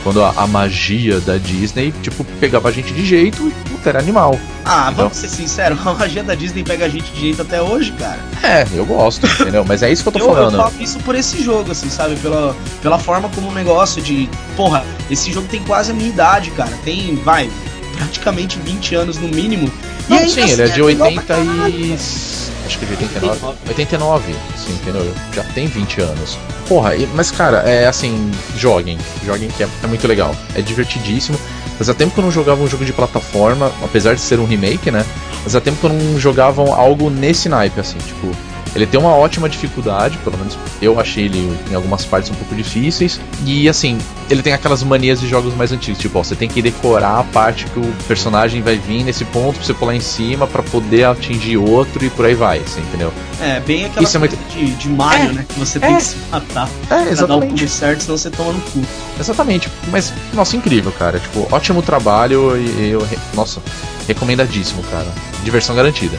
Quando 0.08 0.24
a, 0.24 0.30
a 0.38 0.46
magia 0.46 1.20
da 1.20 1.36
Disney, 1.36 1.92
tipo, 2.02 2.24
pegava 2.40 2.70
a 2.70 2.72
gente 2.72 2.94
de 2.94 3.04
jeito 3.04 3.46
e 3.46 3.50
puta, 3.68 3.90
era 3.90 3.98
animal. 3.98 4.40
Ah, 4.64 4.88
Então- 4.90 5.04
vamos 5.04 5.18
ser 5.18 5.28
sinceros, 5.28 5.78
a 5.86 5.92
magia 5.92 6.22
da 6.22 6.34
Disney 6.34 6.62
pega 6.64 6.86
a 6.86 6.88
gente 6.88 7.12
de 7.12 7.20
jeito 7.20 7.42
até 7.42 7.60
hoje, 7.60 7.92
cara. 7.92 8.18
É, 8.42 8.66
eu 8.74 8.86
gosto, 8.86 9.26
entendeu? 9.26 9.66
Mas 9.68 9.82
é 9.82 9.92
isso 9.92 10.02
que 10.02 10.08
eu 10.08 10.12
tô 10.12 10.18
Eu, 10.20 10.28
eu 10.28 10.34
falando. 10.34 10.56
falo 10.56 10.72
isso 10.80 10.98
por 11.00 11.14
esse 11.14 11.42
jogo, 11.42 11.72
assim, 11.72 11.90
sabe? 11.90 12.16
Pela, 12.16 12.56
pela 12.80 12.98
forma 12.98 13.28
como 13.28 13.48
o 13.50 13.52
negócio 13.52 14.00
de. 14.00 14.30
Porra, 14.56 14.82
esse 15.10 15.30
jogo 15.30 15.46
tem 15.48 15.62
quase 15.64 15.90
a 15.90 15.94
minha 15.94 16.08
idade, 16.08 16.50
cara. 16.52 16.72
Tem, 16.84 17.14
vai, 17.16 17.50
praticamente 17.98 18.58
20 18.64 18.94
anos 18.94 19.18
no 19.18 19.28
mínimo. 19.28 19.70
Não, 20.08 20.16
ainda 20.16 20.30
sim, 20.30 20.40
assim 20.42 20.52
ele 20.52 20.62
é 20.62 20.68
de 20.68 20.80
legal 20.82 21.06
80 21.08 21.22
pra 21.22 21.36
caralho. 21.36 21.68
e. 21.74 21.98
Acho 22.68 22.78
que 22.78 22.84
é 22.84 22.88
de 22.88 23.04
89. 23.04 23.56
89, 23.66 24.34
sim, 24.58 24.72
entendeu? 24.74 25.14
Já 25.32 25.42
tem 25.42 25.66
20 25.66 26.02
anos. 26.02 26.38
Porra, 26.68 26.90
mas 27.14 27.30
cara, 27.30 27.60
é 27.60 27.86
assim, 27.86 28.30
joguem. 28.58 28.98
Joguem 29.24 29.48
que 29.48 29.62
é, 29.62 29.68
é 29.82 29.86
muito 29.86 30.06
legal. 30.06 30.36
É 30.54 30.60
divertidíssimo. 30.60 31.38
Fazia 31.78 31.94
tempo 31.94 32.12
que 32.12 32.20
eu 32.20 32.24
não 32.24 32.30
jogava 32.30 32.62
um 32.62 32.68
jogo 32.68 32.84
de 32.84 32.92
plataforma, 32.92 33.72
apesar 33.82 34.14
de 34.14 34.20
ser 34.20 34.38
um 34.38 34.44
remake, 34.44 34.90
né? 34.90 35.02
Fazia 35.44 35.62
tempo 35.62 35.78
que 35.78 35.86
eu 35.86 35.92
não 35.94 36.18
jogava 36.18 36.60
algo 36.74 37.08
nesse 37.08 37.48
naipe, 37.48 37.80
assim, 37.80 37.96
tipo. 37.96 38.36
Ele 38.74 38.86
tem 38.86 38.98
uma 39.00 39.14
ótima 39.14 39.48
dificuldade, 39.48 40.18
pelo 40.18 40.36
menos 40.38 40.56
eu 40.80 41.00
achei 41.00 41.24
ele 41.24 41.56
em 41.70 41.74
algumas 41.74 42.04
partes 42.04 42.30
um 42.30 42.34
pouco 42.34 42.54
difíceis. 42.54 43.20
E 43.44 43.68
assim, 43.68 43.98
ele 44.30 44.42
tem 44.42 44.52
aquelas 44.52 44.82
manias 44.82 45.20
de 45.20 45.28
jogos 45.28 45.54
mais 45.54 45.72
antigos, 45.72 45.98
tipo, 46.00 46.18
ó, 46.18 46.22
você 46.22 46.34
tem 46.36 46.48
que 46.48 46.60
decorar 46.62 47.18
a 47.20 47.24
parte 47.24 47.64
que 47.66 47.78
o 47.78 47.92
personagem 48.06 48.62
vai 48.62 48.76
vir 48.76 49.02
nesse 49.04 49.24
ponto 49.26 49.56
pra 49.56 49.64
você 49.66 49.74
pular 49.74 49.94
em 49.94 50.00
cima 50.00 50.46
pra 50.46 50.62
poder 50.62 51.04
atingir 51.04 51.56
outro 51.56 52.04
e 52.04 52.10
por 52.10 52.26
aí 52.26 52.34
vai, 52.34 52.58
assim, 52.58 52.80
entendeu? 52.80 53.12
É, 53.40 53.60
bem 53.60 53.86
aquela 53.86 54.04
Isso 54.04 54.16
é 54.16 54.20
coisa 54.20 54.36
de, 54.50 54.70
de 54.72 54.88
Mario, 54.88 55.30
É, 55.30 55.32
né? 55.32 55.46
Que 55.48 55.58
você 55.58 55.78
é. 55.78 55.80
tem 55.80 55.96
que 55.96 56.02
se 56.02 56.16
matar 56.30 56.68
É, 56.68 56.86
pra 56.86 56.96
dar 56.96 57.04
o 57.06 57.12
exatamente. 57.12 57.54
pulo 57.54 57.68
certo, 57.68 58.00
senão 58.02 58.18
você 58.18 58.30
toma 58.30 58.52
no 58.52 58.60
cu. 58.60 58.82
Exatamente. 59.18 59.68
Mas, 59.90 60.12
nossa, 60.34 60.56
incrível, 60.56 60.92
cara. 60.92 61.18
Tipo, 61.18 61.46
ótimo 61.50 61.82
trabalho 61.82 62.56
e 62.56 62.90
eu, 62.90 63.06
nossa, 63.34 63.60
recomendadíssimo, 64.06 64.82
cara. 64.84 65.06
Diversão 65.44 65.74
garantida. 65.74 66.18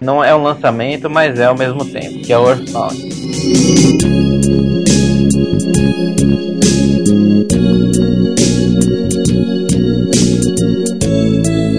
Não 0.00 0.24
é 0.24 0.34
um 0.34 0.42
lançamento, 0.42 1.08
mas 1.10 1.38
é 1.38 1.44
ao 1.44 1.56
mesmo 1.56 1.84
tempo, 1.84 2.20
que 2.20 2.32
é 2.32 2.38
o 2.38 2.48
Earthbound. 2.48 2.96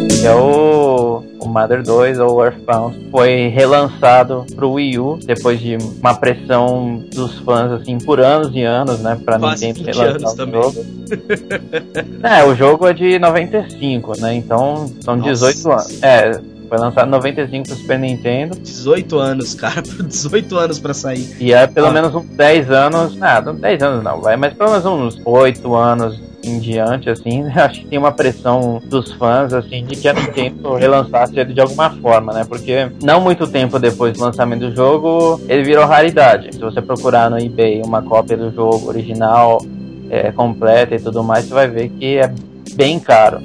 Que 0.10 0.28
é 0.28 0.36
o, 0.36 1.24
o 1.40 1.48
Mother 1.48 1.82
2 1.82 2.20
ou 2.20 2.44
Earthbound. 2.44 3.08
Foi 3.10 3.48
relançado 3.48 4.46
pro 4.56 4.74
Wii 4.74 5.00
U 5.00 5.20
depois 5.24 5.60
de 5.60 5.78
uma 6.00 6.14
pressão 6.14 7.04
dos 7.14 7.40
fãs 7.40 7.72
assim 7.72 7.98
por 7.98 8.20
anos 8.20 8.52
e 8.54 8.62
anos, 8.62 9.00
né, 9.00 9.18
pra 9.24 9.40
Quase 9.40 9.66
Nintendo 9.68 9.86
20 9.88 9.96
relançar 9.98 10.32
o 10.32 10.36
também. 10.36 10.62
jogo. 10.62 10.86
É, 12.24 12.44
o 12.46 12.56
jogo 12.56 12.88
é 12.88 12.94
de 12.94 13.18
95, 13.20 14.22
né? 14.22 14.36
Então 14.36 14.90
são 15.02 15.16
Nossa. 15.18 15.30
18 15.32 15.72
anos. 15.72 16.04
É, 16.04 16.40
foi 16.72 16.80
lançado 16.80 17.08
em 17.08 17.12
95 17.12 17.68
pro 17.68 17.76
Super 17.76 18.00
Nintendo. 18.00 18.58
18 18.58 19.20
anos, 19.20 19.54
cara. 19.54 19.82
18 20.08 20.58
anos 20.58 20.80
pra 20.80 20.94
sair. 20.94 21.36
E 21.38 21.52
é 21.52 21.68
pelo 21.68 21.88
Ah. 21.88 21.92
menos 21.92 22.16
uns 22.16 22.24
10 22.28 22.72
anos. 22.72 23.18
Não, 23.18 23.56
10 23.56 23.82
anos 23.84 24.02
não, 24.02 24.22
vai, 24.22 24.38
mas 24.38 24.54
pelo 24.54 24.70
menos 24.72 24.86
uns 24.86 25.22
8 25.26 25.76
anos 25.76 26.18
em 26.46 26.60
diante, 26.60 27.10
assim, 27.10 27.44
acho 27.54 27.82
que 27.82 27.88
tem 27.88 28.00
uma 28.00 28.14
pressão 28.14 28.82
dos 28.86 29.12
fãs, 29.12 29.54
assim, 29.54 29.84
de 29.84 29.98
que 29.98 30.08
a 30.08 30.14
Nintendo 30.14 30.74
relançasse 30.76 31.38
ele 31.38 31.54
de 31.54 31.60
alguma 31.60 31.90
forma, 31.90 32.32
né? 32.32 32.46
Porque 32.48 32.90
não 33.04 33.20
muito 33.20 33.46
tempo 33.48 33.78
depois 33.78 34.14
do 34.18 34.22
lançamento 34.24 34.62
do 34.70 34.74
jogo, 34.74 35.42
ele 35.50 35.64
virou 35.64 35.86
raridade. 35.86 36.54
Se 36.56 36.60
você 36.62 36.82
procurar 36.82 37.30
no 37.30 37.38
eBay 37.38 37.82
uma 37.86 38.02
cópia 38.02 38.38
do 38.38 38.50
jogo 38.50 38.88
original, 38.88 39.62
é, 40.10 40.32
completa 40.32 40.96
e 40.96 41.00
tudo 41.02 41.22
mais, 41.22 41.44
você 41.46 41.54
vai 41.54 41.68
ver 41.68 41.90
que 41.90 42.18
é 42.18 42.34
bem 42.76 42.98
caro. 42.98 43.42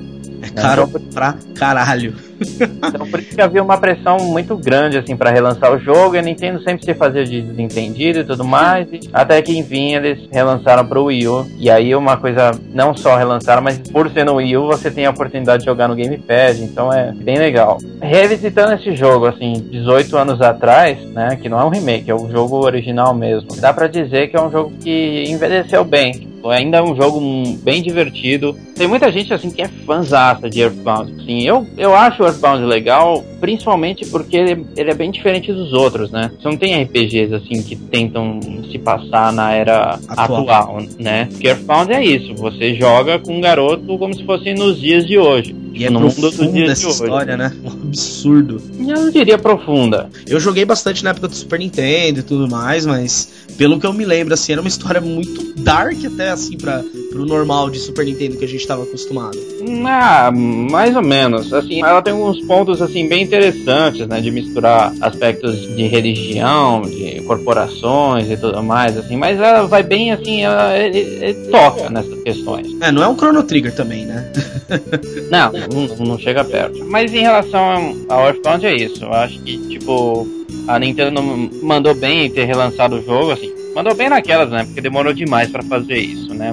É 0.57 0.61
caro 0.61 0.89
pra 1.13 1.35
caralho. 1.55 2.15
Então 2.41 3.07
por 3.11 3.21
isso 3.21 3.35
que 3.35 3.41
havia 3.41 3.63
uma 3.63 3.79
pressão 3.79 4.19
muito 4.19 4.57
grande 4.57 4.99
assim 4.99 5.17
para 5.17 5.31
relançar 5.31 5.73
o 5.73 5.79
jogo, 5.79 6.17
e 6.17 6.19
a 6.19 6.23
Nintendo 6.23 6.63
sempre 6.63 6.85
se 6.85 6.95
fazia 6.95 7.25
de 7.25 7.43
desentendido 7.43 8.21
e 8.21 8.25
tudo 8.25 8.45
mais, 8.45 8.89
e 8.93 9.01
até 9.13 9.41
que 9.43 9.57
enfim 9.57 9.95
eles 9.95 10.19
relançaram 10.31 10.87
para 10.87 11.01
o 11.01 11.05
Wii 11.05 11.29
U. 11.29 11.47
E 11.59 11.71
aí 11.71 11.95
uma 11.95 12.17
coisa 12.17 12.51
não 12.73 12.95
só 12.95 13.17
relançaram, 13.17 13.63
mas 13.63 13.79
por 13.79 14.11
ser 14.11 14.25
no 14.25 14.35
Wii 14.35 14.57
U 14.57 14.67
você 14.67 14.91
tem 14.91 15.07
a 15.07 15.11
oportunidade 15.11 15.61
de 15.61 15.67
jogar 15.67 15.89
no 15.89 15.95
Game 15.95 16.17
Pass, 16.19 16.59
então 16.61 16.93
é 16.93 17.13
bem 17.13 17.39
legal. 17.39 17.79
Revisitando 18.01 18.75
esse 18.75 18.95
jogo 18.95 19.27
assim, 19.27 19.55
18 19.71 20.17
anos 20.17 20.41
atrás, 20.41 20.99
né, 21.13 21.37
que 21.41 21.49
não 21.49 21.61
é 21.61 21.65
um 21.65 21.71
remake, 21.71 22.11
é 22.11 22.15
o 22.15 22.31
jogo 22.31 22.65
original 22.65 23.15
mesmo. 23.15 23.49
Dá 23.57 23.73
para 23.73 23.87
dizer 23.87 24.29
que 24.29 24.37
é 24.37 24.43
um 24.43 24.51
jogo 24.51 24.73
que 24.81 25.25
envelheceu 25.29 25.85
bem. 25.85 26.29
Ainda 26.51 26.79
é 26.79 26.83
um 26.83 26.95
jogo 26.95 27.19
hum, 27.19 27.59
bem 27.63 27.83
divertido. 27.83 28.57
Tem 28.77 28.87
muita 28.87 29.11
gente 29.11 29.33
assim 29.33 29.51
que 29.51 29.62
é 29.62 29.68
fãzaça 29.87 30.51
de 30.51 30.61
Earthbound. 30.61 31.24
Sim, 31.24 31.43
eu, 31.43 31.66
eu 31.79 31.95
acho 31.95 32.22
o 32.22 32.27
Earthbound 32.27 32.64
legal, 32.64 33.24
principalmente 33.41 34.05
porque 34.07 34.37
ele, 34.37 34.66
ele 34.77 34.91
é 34.91 34.95
bem 34.95 35.11
diferente 35.11 35.53
dos 35.53 35.72
outros, 35.72 36.11
né? 36.11 36.31
Você 36.41 36.49
não 36.49 36.57
tem 36.57 36.83
RPGs 36.83 37.35
assim 37.35 37.62
que 37.62 37.74
tentam 37.74 38.39
se 38.70 38.79
passar 38.79 39.33
na 39.33 39.53
era 39.53 39.99
Atual. 40.09 40.43
atual, 40.43 40.83
né? 40.99 41.27
Porque 41.31 41.49
Earthbound 41.49 41.93
é 41.93 42.05
isso, 42.05 42.35
você 42.35 42.74
joga 42.74 43.18
com 43.18 43.37
um 43.37 43.41
garoto 43.41 43.97
como 43.99 44.14
se 44.14 44.24
fosse 44.24 44.53
nos 44.53 44.79
dias 44.81 45.07
de 45.07 45.18
hoje. 45.18 45.55
E 45.72 45.85
é 45.85 45.91
no 45.91 46.01
mundo 46.01 46.31
dos 46.31 46.53
dias 46.53 46.70
essa 46.70 46.81
de 46.81 46.87
hoje. 46.87 47.03
história, 47.03 47.37
né? 47.37 47.53
Um 47.62 47.68
absurdo. 47.68 48.62
Eu 48.79 48.95
não 48.95 49.11
diria 49.11 49.37
profunda. 49.37 50.09
Eu 50.27 50.41
joguei 50.41 50.64
bastante 50.64 51.05
na 51.05 51.11
época 51.11 51.29
do 51.29 51.35
Super 51.35 51.59
Nintendo 51.59 52.20
e 52.20 52.22
tudo 52.22 52.49
mais, 52.49 52.87
mas 52.87 53.31
pelo 53.59 53.79
que 53.79 53.87
eu 53.87 53.93
me 53.93 54.05
lembro, 54.07 54.33
assim, 54.33 54.53
era 54.53 54.61
uma 54.62 54.68
história 54.68 55.03
muito 55.03 55.55
dark 55.61 55.99
até, 56.05 56.31
assim, 56.31 56.57
pra, 56.57 56.83
pro 57.11 57.27
normal 57.27 57.68
de 57.68 57.79
Super 57.79 58.07
Nintendo 58.07 58.39
que 58.39 58.45
a 58.45 58.49
gente 58.49 58.66
tava 58.67 58.83
acostumado. 58.83 59.39
Ah, 59.87 60.31
mais 60.33 60.95
ou 60.97 61.03
menos. 61.03 61.53
Assim, 61.53 61.81
ela 61.83 62.03
tem 62.03 62.12
alguns 62.12 62.41
pontos 62.43 62.81
assim 62.83 63.09
bem 63.09 63.23
interessantes, 63.23 64.07
né, 64.07 64.21
de 64.21 64.31
misturar 64.31 64.93
aspectos 65.01 65.59
de 65.77 65.87
religião, 65.87 66.83
de 66.83 67.21
corporações 67.23 68.31
e 68.31 68.37
tudo 68.37 68.62
mais, 68.62 68.97
assim. 68.97 69.17
Mas 69.17 69.39
ela 69.41 69.67
vai 69.67 69.83
bem 69.83 70.12
assim, 70.12 70.43
ela 70.45 70.77
ele- 70.77 70.99
ele 71.25 71.35
toca 71.51 71.89
nessas 71.91 72.21
questões. 72.23 72.67
É, 72.81 72.91
não 72.93 73.03
é 73.03 73.09
um 73.09 73.17
Chrono 73.17 73.43
Trigger 73.43 73.75
também, 73.75 74.05
né? 74.07 74.31
Não, 75.31 75.53
não, 75.53 76.07
não 76.07 76.19
chega 76.19 76.45
perto. 76.45 76.85
Mas 76.87 77.12
em 77.14 77.21
relação 77.21 77.97
ao 78.09 78.27
Earthbound 78.27 78.64
é 78.67 78.75
isso. 78.75 79.05
Eu 79.05 79.12
acho 79.12 79.39
que 79.41 79.57
tipo 79.69 80.27
a 80.69 80.79
Nintendo 80.79 81.21
mandou 81.62 81.95
bem 81.95 82.27
em 82.27 82.31
ter 82.31 82.45
relançado 82.45 82.97
o 82.97 83.03
jogo, 83.05 83.33
assim. 83.33 83.53
Mandou 83.75 83.95
bem 83.95 84.09
naquelas, 84.09 84.51
né? 84.51 84.64
Porque 84.64 84.81
demorou 84.81 85.12
demais 85.12 85.51
pra 85.51 85.62
fazer 85.62 85.99
isso, 85.99 86.33
né? 86.35 86.53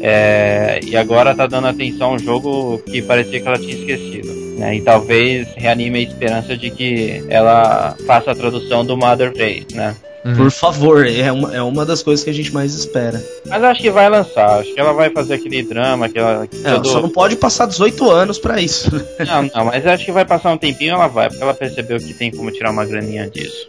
É, 0.00 0.80
e 0.84 0.96
agora 0.96 1.34
tá 1.34 1.46
dando 1.46 1.66
atenção 1.68 2.10
a 2.10 2.14
um 2.14 2.18
jogo 2.18 2.78
que 2.86 3.02
parecia 3.02 3.40
que 3.40 3.46
ela 3.48 3.58
tinha 3.58 3.74
esquecido. 3.74 4.28
Né? 4.58 4.76
E 4.76 4.80
talvez 4.80 5.46
reanime 5.56 5.98
a 6.00 6.02
esperança 6.02 6.56
de 6.56 6.70
que 6.70 7.24
ela 7.28 7.96
faça 8.06 8.32
a 8.32 8.34
tradução 8.34 8.84
do 8.84 8.96
Mother 8.96 9.32
3, 9.32 9.66
né? 9.74 9.94
Por 10.36 10.50
favor, 10.50 11.06
é 11.06 11.30
uma, 11.32 11.56
é 11.56 11.62
uma 11.62 11.86
das 11.86 12.02
coisas 12.02 12.22
que 12.22 12.28
a 12.28 12.34
gente 12.34 12.52
mais 12.52 12.74
espera. 12.74 13.22
Mas 13.46 13.62
acho 13.62 13.80
que 13.80 13.88
vai 13.90 14.10
lançar, 14.10 14.58
acho 14.60 14.74
que 14.74 14.78
ela 14.80 14.92
vai 14.92 15.08
fazer 15.10 15.34
aquele 15.34 15.62
drama, 15.62 16.04
aquela. 16.06 16.44
É, 16.64 16.70
todo- 16.74 16.88
Só 16.88 17.00
não 17.00 17.08
pode 17.08 17.36
passar 17.36 17.66
18 17.66 18.10
anos 18.10 18.36
pra 18.38 18.60
isso. 18.60 18.90
Não, 19.26 19.42
não, 19.54 19.64
mas 19.66 19.86
acho 19.86 20.04
que 20.04 20.12
vai 20.12 20.24
passar 20.26 20.52
um 20.52 20.58
tempinho 20.58 20.92
ela 20.94 21.06
vai, 21.06 21.28
porque 21.28 21.42
ela 21.42 21.54
percebeu 21.54 21.98
que 21.98 22.12
tem 22.12 22.30
como 22.30 22.50
tirar 22.50 22.70
uma 22.72 22.84
graninha 22.84 23.30
disso. 23.30 23.66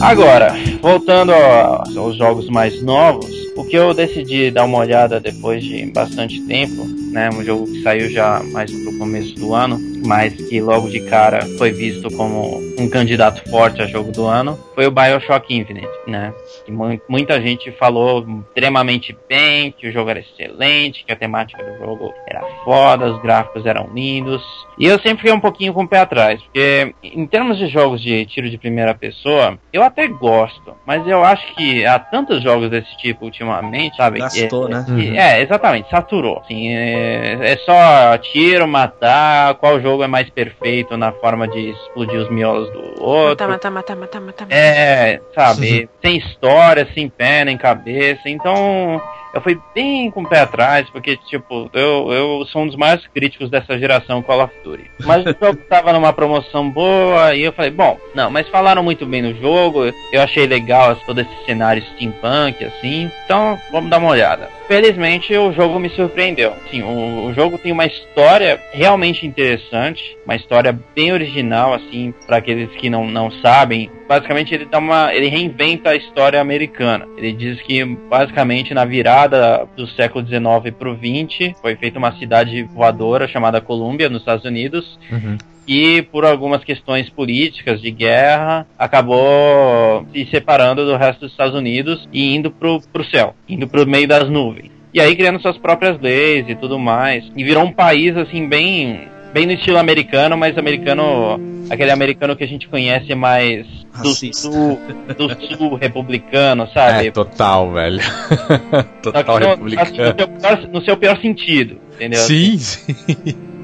Agora, 0.00 0.54
voltando 0.80 1.32
aos 1.32 2.16
jogos 2.16 2.48
mais 2.48 2.80
novos, 2.82 3.28
o 3.56 3.64
que 3.64 3.76
eu 3.76 3.92
decidi 3.92 4.50
dar 4.50 4.64
uma 4.64 4.78
olhada 4.78 5.18
depois 5.18 5.64
de 5.64 5.86
bastante 5.86 6.40
tempo, 6.42 6.84
né, 7.10 7.28
um 7.30 7.42
jogo 7.44 7.66
que 7.66 7.82
saiu 7.82 8.08
já 8.08 8.40
mais 8.52 8.70
pro 8.70 8.96
começo 8.96 9.34
do 9.34 9.52
ano, 9.52 9.78
mas 10.08 10.32
que 10.48 10.60
logo 10.60 10.88
de 10.88 11.00
cara 11.00 11.46
foi 11.58 11.70
visto 11.70 12.10
como 12.10 12.62
um 12.78 12.88
candidato 12.88 13.46
forte 13.50 13.82
a 13.82 13.86
jogo 13.86 14.10
do 14.10 14.26
ano, 14.26 14.58
foi 14.74 14.86
o 14.86 14.90
BioShock 14.90 15.54
Infinite, 15.54 15.86
né? 16.06 16.32
Que 16.64 16.72
mu- 16.72 16.98
muita 17.08 17.40
gente 17.42 17.70
falou 17.72 18.24
extremamente 18.48 19.16
bem, 19.28 19.70
que 19.70 19.86
o 19.88 19.92
jogo 19.92 20.08
era 20.10 20.20
excelente, 20.20 21.04
que 21.04 21.12
a 21.12 21.16
temática 21.16 21.62
do 21.62 21.78
jogo 21.78 22.12
era 22.26 22.42
foda, 22.64 23.06
os 23.12 23.20
gráficos 23.20 23.66
eram 23.66 23.88
lindos. 23.92 24.42
E 24.78 24.86
eu 24.86 24.98
sempre 25.00 25.18
fiquei 25.18 25.32
um 25.32 25.40
pouquinho 25.40 25.74
com 25.74 25.82
o 25.82 25.88
pé 25.88 25.98
atrás, 26.00 26.40
porque 26.42 26.94
em 27.02 27.26
termos 27.26 27.58
de 27.58 27.66
jogos 27.68 28.00
de 28.00 28.24
tiro 28.26 28.48
de 28.48 28.56
primeira 28.56 28.94
pessoa, 28.94 29.58
eu 29.72 29.82
até 29.82 30.06
gosto, 30.06 30.74
mas 30.86 31.06
eu 31.06 31.22
acho 31.24 31.54
que 31.54 31.84
há 31.84 31.98
tantos 31.98 32.42
jogos 32.42 32.70
desse 32.70 32.96
tipo 32.98 33.24
ultimamente, 33.26 33.96
sabe? 33.96 34.20
Gastou, 34.20 34.68
É- 34.68 34.70
né? 34.70 34.84
que- 34.86 35.16
É, 35.18 35.42
exatamente, 35.42 35.90
saturou. 35.90 36.38
Assim, 36.38 36.68
é, 36.68 37.38
é 37.52 37.56
só 37.58 38.16
tiro, 38.18 38.66
matar, 38.68 39.54
qual 39.56 39.80
jogo 39.80 39.97
é 40.02 40.06
mais 40.06 40.28
perfeito 40.30 40.96
na 40.96 41.12
forma 41.12 41.46
de 41.48 41.70
explodir 41.70 42.20
os 42.20 42.30
miolos 42.30 42.70
do 42.70 43.02
outro. 43.02 43.48
Mata, 43.48 43.70
mata, 43.70 43.70
mata, 43.70 43.96
mata, 43.96 44.20
mata. 44.20 44.44
mata. 44.44 44.54
É, 44.54 45.20
sabe, 45.34 45.88
sem 46.02 46.18
história, 46.18 46.88
sem 46.94 47.08
pé 47.08 47.44
nem 47.44 47.56
cabeça. 47.56 48.22
Então, 48.26 49.00
eu 49.32 49.40
fui 49.40 49.58
bem 49.74 50.10
com 50.10 50.22
o 50.22 50.28
pé 50.28 50.40
atrás, 50.40 50.88
porque, 50.90 51.16
tipo, 51.16 51.70
eu, 51.72 52.12
eu 52.12 52.46
sou 52.46 52.62
um 52.62 52.66
dos 52.66 52.76
maiores 52.76 53.06
críticos 53.06 53.50
dessa 53.50 53.78
geração 53.78 54.22
Call 54.22 54.42
of 54.42 54.54
Duty. 54.64 54.90
Mas 55.04 55.22
o 55.24 55.36
jogo 55.40 55.56
tava 55.68 55.92
numa 55.92 56.12
promoção 56.12 56.68
boa, 56.68 57.34
e 57.34 57.42
eu 57.42 57.52
falei, 57.52 57.70
bom, 57.70 57.98
não, 58.14 58.30
mas 58.30 58.48
falaram 58.48 58.82
muito 58.82 59.04
bem 59.06 59.22
no 59.22 59.34
jogo, 59.40 59.92
eu 60.12 60.22
achei 60.22 60.46
legal 60.46 60.96
todo 61.06 61.20
esse 61.20 61.44
cenário 61.44 61.82
steampunk, 61.94 62.64
assim, 62.64 63.10
então 63.24 63.58
vamos 63.70 63.90
dar 63.90 63.98
uma 63.98 64.10
olhada. 64.10 64.48
Felizmente 64.66 65.34
o 65.34 65.50
jogo 65.52 65.78
me 65.78 65.88
surpreendeu. 65.88 66.52
Sim, 66.70 66.82
o, 66.82 67.26
o 67.26 67.32
jogo 67.32 67.56
tem 67.56 67.72
uma 67.72 67.86
história 67.86 68.60
realmente 68.70 69.26
interessante, 69.26 70.16
uma 70.26 70.36
história 70.36 70.78
bem 70.94 71.10
original, 71.10 71.72
assim, 71.72 72.12
para 72.26 72.36
aqueles 72.36 72.70
que 72.72 72.90
não, 72.90 73.06
não 73.06 73.30
sabem. 73.30 73.90
Basicamente 74.06 74.54
ele 74.54 74.66
dá 74.66 74.78
uma, 74.78 75.14
ele 75.14 75.28
reinventa 75.28 75.90
a 75.90 75.96
história 75.96 76.38
americana. 76.38 77.08
Ele 77.16 77.32
diz 77.32 77.62
que 77.62 77.82
basicamente 77.82 78.74
na 78.74 78.84
virada 78.84 79.17
do 79.26 79.86
século 79.88 80.26
XIX 80.26 80.74
para 80.78 80.90
o 80.90 80.96
XX 80.96 81.58
foi 81.60 81.76
feita 81.76 81.98
uma 81.98 82.12
cidade 82.18 82.62
voadora 82.62 83.26
chamada 83.26 83.60
Columbia 83.60 84.08
nos 84.08 84.20
Estados 84.20 84.44
Unidos 84.44 84.98
Uhum. 85.10 85.36
e 85.66 86.02
por 86.02 86.24
algumas 86.24 86.62
questões 86.64 87.08
políticas 87.10 87.80
de 87.80 87.90
guerra 87.90 88.66
acabou 88.78 90.06
se 90.12 90.26
separando 90.30 90.84
do 90.86 90.96
resto 90.96 91.20
dos 91.20 91.32
Estados 91.32 91.54
Unidos 91.54 92.08
e 92.12 92.34
indo 92.34 92.50
pro, 92.50 92.80
pro 92.92 93.04
céu, 93.04 93.34
indo 93.48 93.66
pro 93.66 93.86
meio 93.86 94.06
das 94.06 94.28
nuvens. 94.30 94.70
E 94.92 95.00
aí 95.00 95.14
criando 95.14 95.40
suas 95.40 95.58
próprias 95.58 96.00
leis 96.00 96.46
e 96.48 96.54
tudo 96.54 96.78
mais. 96.78 97.24
E 97.36 97.44
virou 97.44 97.64
um 97.64 97.72
país 97.72 98.16
assim 98.16 98.48
bem 98.48 99.08
bem 99.32 99.46
no 99.46 99.52
estilo 99.52 99.78
americano, 99.78 100.36
mas 100.36 100.56
americano 100.56 101.38
aquele 101.70 101.90
americano 101.90 102.34
que 102.36 102.44
a 102.44 102.48
gente 102.48 102.68
conhece 102.68 103.14
mais 103.14 103.66
do 104.02 104.08
Racista. 104.08 104.42
sul, 104.50 104.80
do 105.16 105.56
sul 105.56 105.74
republicano, 105.74 106.68
sabe? 106.72 107.08
É, 107.08 107.10
total, 107.10 107.72
velho. 107.72 108.00
Total 109.02 109.40
no, 109.40 109.46
assim, 109.46 109.48
republicano. 109.76 109.90
no, 109.90 109.96
seu 109.96 110.28
pior, 110.28 110.68
no 110.72 110.84
seu 110.84 110.96
pior 110.96 111.20
sentido, 111.20 111.78
entendeu? 111.94 112.20
Sim, 112.20 112.58
sim. 112.58 112.94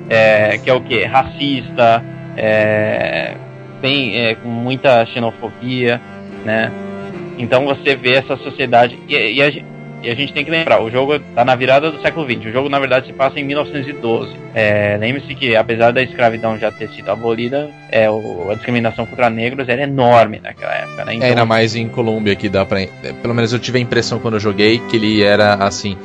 é, 0.08 0.58
que 0.58 0.68
é 0.68 0.74
o 0.74 0.80
que? 0.80 1.04
Racista, 1.04 2.04
é, 2.36 3.34
bem, 3.80 4.16
é, 4.16 4.34
com 4.34 4.48
muita 4.48 5.06
xenofobia, 5.06 6.00
né? 6.44 6.70
Então 7.38 7.64
você 7.64 7.96
vê 7.96 8.14
essa 8.14 8.36
sociedade. 8.36 8.98
E, 9.08 9.14
e 9.14 9.42
a, 9.42 9.50
gen- 9.50 9.64
E 10.04 10.10
a 10.10 10.14
gente 10.14 10.34
tem 10.34 10.44
que 10.44 10.50
lembrar, 10.50 10.82
o 10.82 10.90
jogo 10.90 11.18
tá 11.34 11.46
na 11.46 11.54
virada 11.54 11.90
do 11.90 11.98
século 12.02 12.26
XX. 12.26 12.44
O 12.44 12.52
jogo, 12.52 12.68
na 12.68 12.78
verdade, 12.78 13.06
se 13.06 13.12
passa 13.14 13.40
em 13.40 13.44
1912. 13.44 14.36
É, 14.54 14.98
Lembre-se 15.00 15.34
que, 15.34 15.56
apesar 15.56 15.92
da 15.92 16.02
escravidão 16.02 16.58
já 16.58 16.70
ter 16.70 16.90
sido 16.90 17.10
abolida, 17.10 17.70
é, 17.90 18.10
o, 18.10 18.50
a 18.50 18.54
discriminação 18.54 19.06
contra 19.06 19.30
negros 19.30 19.66
era 19.66 19.82
enorme 19.82 20.40
naquela 20.42 20.74
época, 20.74 21.06
né? 21.06 21.14
Então... 21.14 21.26
É, 21.26 21.30
ainda 21.30 21.46
mais 21.46 21.74
em 21.74 21.88
Colômbia 21.88 22.36
que 22.36 22.50
dá 22.50 22.66
pra. 22.66 22.82
é, 22.82 22.88
Pelo 23.22 23.34
menos 23.34 23.50
eu 23.52 23.58
tive 23.58 23.78
a 23.78 23.80
impressão 23.80 24.18
quando 24.18 24.34
eu 24.34 24.40
joguei 24.40 24.78
que 24.90 24.96
ele 24.96 25.22
era 25.22 25.54
assim. 25.54 25.96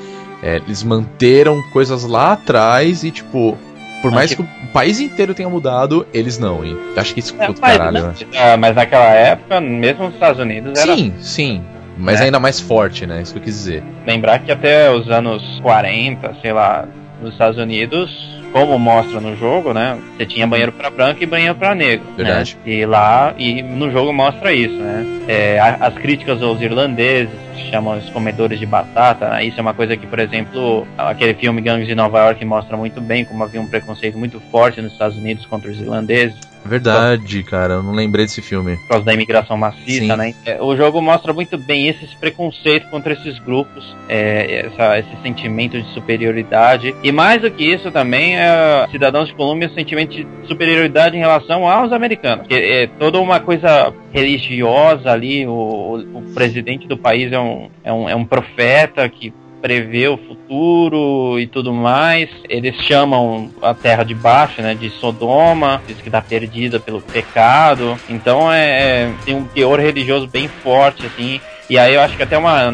é, 0.41 0.55
eles 0.65 0.81
manteram 0.81 1.61
coisas 1.73 2.05
lá 2.05 2.31
atrás 2.33 3.03
e, 3.03 3.11
tipo. 3.11 3.57
Por 4.01 4.11
mais 4.11 4.33
que 4.33 4.41
o 4.41 4.47
país 4.71 5.01
inteiro 5.01 5.33
tenha 5.33 5.49
mudado, 5.49 6.07
eles 6.13 6.39
não. 6.39 6.63
E 6.63 6.73
acho 6.95 7.13
que 7.13 7.19
isso 7.19 7.33
do 7.33 7.39
mas, 7.39 7.59
caralho, 7.59 8.07
né? 8.07 8.55
mas 8.57 8.73
naquela 8.73 9.09
época, 9.13 9.59
mesmo 9.59 10.05
nos 10.05 10.13
Estados 10.13 10.39
Unidos, 10.39 10.79
era 10.79 10.95
Sim, 10.95 11.13
sim. 11.19 11.61
Mas 11.99 12.19
Né? 12.19 12.27
ainda 12.27 12.39
mais 12.39 12.59
forte, 12.59 13.05
né? 13.05 13.21
Isso 13.21 13.33
que 13.33 13.39
eu 13.39 13.43
quis 13.43 13.53
dizer. 13.55 13.83
lembrar 14.07 14.39
que 14.39 14.51
até 14.51 14.89
os 14.91 15.09
anos 15.09 15.59
40, 15.61 16.33
sei 16.41 16.53
lá, 16.53 16.85
nos 17.21 17.33
Estados 17.33 17.57
Unidos, 17.59 18.39
como 18.53 18.79
mostra 18.79 19.19
no 19.19 19.35
jogo, 19.35 19.73
né? 19.73 19.97
Você 20.17 20.25
tinha 20.25 20.47
banheiro 20.47 20.71
pra 20.71 20.89
branco 20.89 21.21
e 21.21 21.25
banheiro 21.25 21.53
pra 21.55 21.75
negro. 21.75 22.05
Verdade. 22.17 22.57
Né? 22.65 22.71
E 22.73 22.85
lá, 22.85 23.33
e 23.37 23.61
no 23.61 23.91
jogo 23.91 24.11
mostra 24.13 24.51
isso, 24.53 24.73
né? 24.75 25.05
É, 25.27 25.59
a- 25.59 25.77
as 25.81 25.93
críticas 25.95 26.41
aos 26.41 26.59
irlandeses, 26.61 27.29
que 27.55 27.69
chamam 27.69 27.97
os 27.97 28.09
comedores 28.09 28.57
de 28.57 28.65
batata, 28.65 29.29
né? 29.29 29.43
isso 29.43 29.59
é 29.59 29.61
uma 29.61 29.73
coisa 29.73 29.95
que, 29.97 30.07
por 30.07 30.17
exemplo, 30.19 30.87
aquele 30.97 31.33
filme 31.33 31.61
Gangues 31.61 31.87
de 31.87 31.93
Nova 31.93 32.17
York 32.25 32.43
mostra 32.45 32.75
muito 32.77 33.01
bem 33.01 33.25
como 33.25 33.43
havia 33.43 33.59
um 33.61 33.67
preconceito 33.67 34.17
muito 34.17 34.39
forte 34.49 34.81
nos 34.81 34.93
Estados 34.93 35.17
Unidos 35.17 35.45
contra 35.45 35.69
os 35.69 35.79
irlandeses 35.79 36.37
Verdade, 36.69 37.43
cara. 37.43 37.73
Eu 37.75 37.83
não 37.83 37.93
lembrei 37.93 38.25
desse 38.25 38.41
filme. 38.41 38.77
por 38.77 38.87
causa 38.87 39.05
da 39.05 39.13
imigração 39.13 39.57
maciça, 39.57 40.01
Sim. 40.01 40.15
né? 40.15 40.33
É, 40.45 40.61
o 40.61 40.75
jogo 40.77 41.01
mostra 41.01 41.33
muito 41.33 41.57
bem 41.57 41.87
esse 41.87 42.07
preconceito 42.17 42.87
contra 42.89 43.13
esses 43.13 43.37
grupos, 43.39 43.95
é, 44.07 44.67
essa- 44.67 44.99
esse 44.99 45.21
sentimento 45.23 45.81
de 45.81 45.87
superioridade. 45.93 46.95
E 47.03 47.11
mais 47.11 47.41
do 47.41 47.49
que 47.51 47.63
isso 47.65 47.91
também, 47.91 48.37
é, 48.37 48.87
cidadãos 48.91 49.27
de 49.27 49.33
Colômbia, 49.33 49.69
sentimento 49.73 50.11
de 50.15 50.27
superioridade 50.47 51.15
em 51.15 51.19
relação 51.19 51.67
aos 51.67 51.91
americanos. 51.91 52.47
Que 52.47 52.53
é 52.55 52.87
toda 52.99 53.19
uma 53.19 53.39
coisa 53.39 53.93
religiosa 54.13 55.11
ali, 55.11 55.45
o, 55.47 55.51
o- 55.51 56.17
o 56.19 56.21
presidente 56.33 56.87
do 56.87 56.97
país 56.97 57.31
é 57.31 57.39
um, 57.39 57.69
é 57.83 57.91
um, 57.93 58.09
é 58.09 58.15
um 58.15 58.25
profeta 58.25 59.07
que 59.09 59.33
prevê 59.61 60.07
o 60.07 60.17
futuro 60.17 61.39
e 61.39 61.47
tudo 61.47 61.73
mais. 61.73 62.29
Eles 62.49 62.75
chamam 62.85 63.51
a 63.61 63.73
terra 63.73 64.03
de 64.03 64.13
baixo, 64.15 64.61
né, 64.61 64.73
de 64.75 64.89
Sodoma, 64.89 65.81
diz 65.87 65.97
que 65.97 66.07
está 66.09 66.21
perdida 66.21 66.79
pelo 66.79 67.01
pecado. 67.01 67.97
Então 68.09 68.51
é, 68.51 69.03
é- 69.03 69.11
tem 69.25 69.35
um 69.35 69.43
teor 69.45 69.79
religioso 69.79 70.27
bem 70.27 70.47
forte 70.47 71.05
assim. 71.05 71.39
E 71.69 71.77
aí 71.77 71.93
eu 71.93 72.01
acho 72.01 72.17
que 72.17 72.23
até 72.23 72.37
uma 72.37 72.71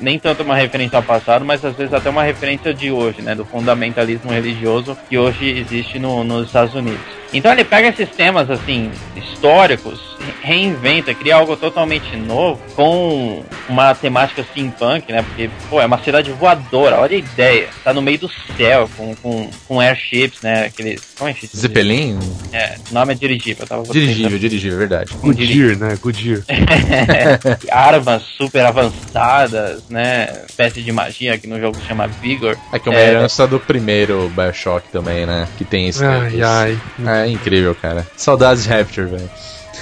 nem 0.00 0.18
tanto 0.18 0.42
uma 0.42 0.54
referência 0.54 0.96
ao 0.98 1.02
passado, 1.02 1.44
mas 1.44 1.64
às 1.64 1.74
vezes 1.74 1.94
até 1.94 2.10
uma 2.10 2.22
referência 2.22 2.74
de 2.74 2.90
hoje, 2.90 3.22
né, 3.22 3.34
do 3.34 3.44
fundamentalismo 3.44 4.30
religioso 4.30 4.96
que 5.08 5.16
hoje 5.16 5.48
existe 5.48 5.98
no- 5.98 6.22
nos 6.24 6.46
Estados 6.48 6.74
Unidos. 6.74 7.00
Então 7.32 7.52
ele 7.52 7.64
pega 7.64 7.88
esses 7.88 8.08
temas 8.10 8.50
assim 8.50 8.90
históricos, 9.16 10.15
reinventa, 10.42 11.14
cria 11.14 11.36
algo 11.36 11.56
totalmente 11.56 12.16
novo 12.16 12.60
com 12.74 13.42
uma 13.68 13.94
temática 13.94 14.42
steampunk, 14.44 15.10
né? 15.12 15.22
Porque 15.22 15.50
pô, 15.68 15.80
é 15.80 15.86
uma 15.86 16.02
cidade 16.02 16.30
voadora, 16.32 16.98
olha 17.00 17.16
a 17.16 17.18
ideia. 17.18 17.68
Tá 17.84 17.92
no 17.92 18.02
meio 18.02 18.18
do 18.18 18.30
céu 18.56 18.88
com, 18.96 19.14
com, 19.16 19.50
com 19.66 19.80
airships, 19.80 20.40
né? 20.42 20.66
Aqueles 20.66 21.00
como 21.18 21.30
é 21.30 21.32
que? 21.34 21.46
Zeppelin? 21.46 22.18
É, 22.52 22.76
o 22.90 22.94
nome 22.94 23.12
é 23.12 23.16
dirigível, 23.16 23.62
eu 23.64 23.68
tava 23.68 23.82
Dirigível, 23.92 24.38
dirigível, 24.38 24.76
é 24.76 24.78
verdade. 24.78 25.12
Goodyear, 25.14 25.78
né? 25.78 25.98
Goodyear. 26.00 26.42
armas 27.70 28.22
super 28.36 28.64
avançadas, 28.66 29.82
né? 29.88 30.42
Espécie 30.48 30.82
de 30.82 30.92
magia 30.92 31.38
que 31.38 31.46
no 31.46 31.58
jogo 31.60 31.76
se 31.78 31.86
chama 31.86 32.06
Vigor. 32.06 32.56
É 32.72 32.78
que 32.78 32.88
é 32.88 32.92
uma 32.92 33.00
É. 33.00 33.10
herança 33.10 33.46
do 33.46 33.58
primeiro 33.58 34.30
Bioshock 34.34 34.88
também, 34.90 35.26
né? 35.26 35.46
Que 35.56 35.64
tem 35.64 35.88
esse. 35.88 36.04
Ai, 36.04 36.42
ai. 36.42 36.78
É 37.06 37.28
incrível, 37.28 37.74
cara. 37.74 38.06
Saudades 38.16 38.64
de 38.64 38.68
Rapture, 38.70 39.06
velho. 39.06 39.30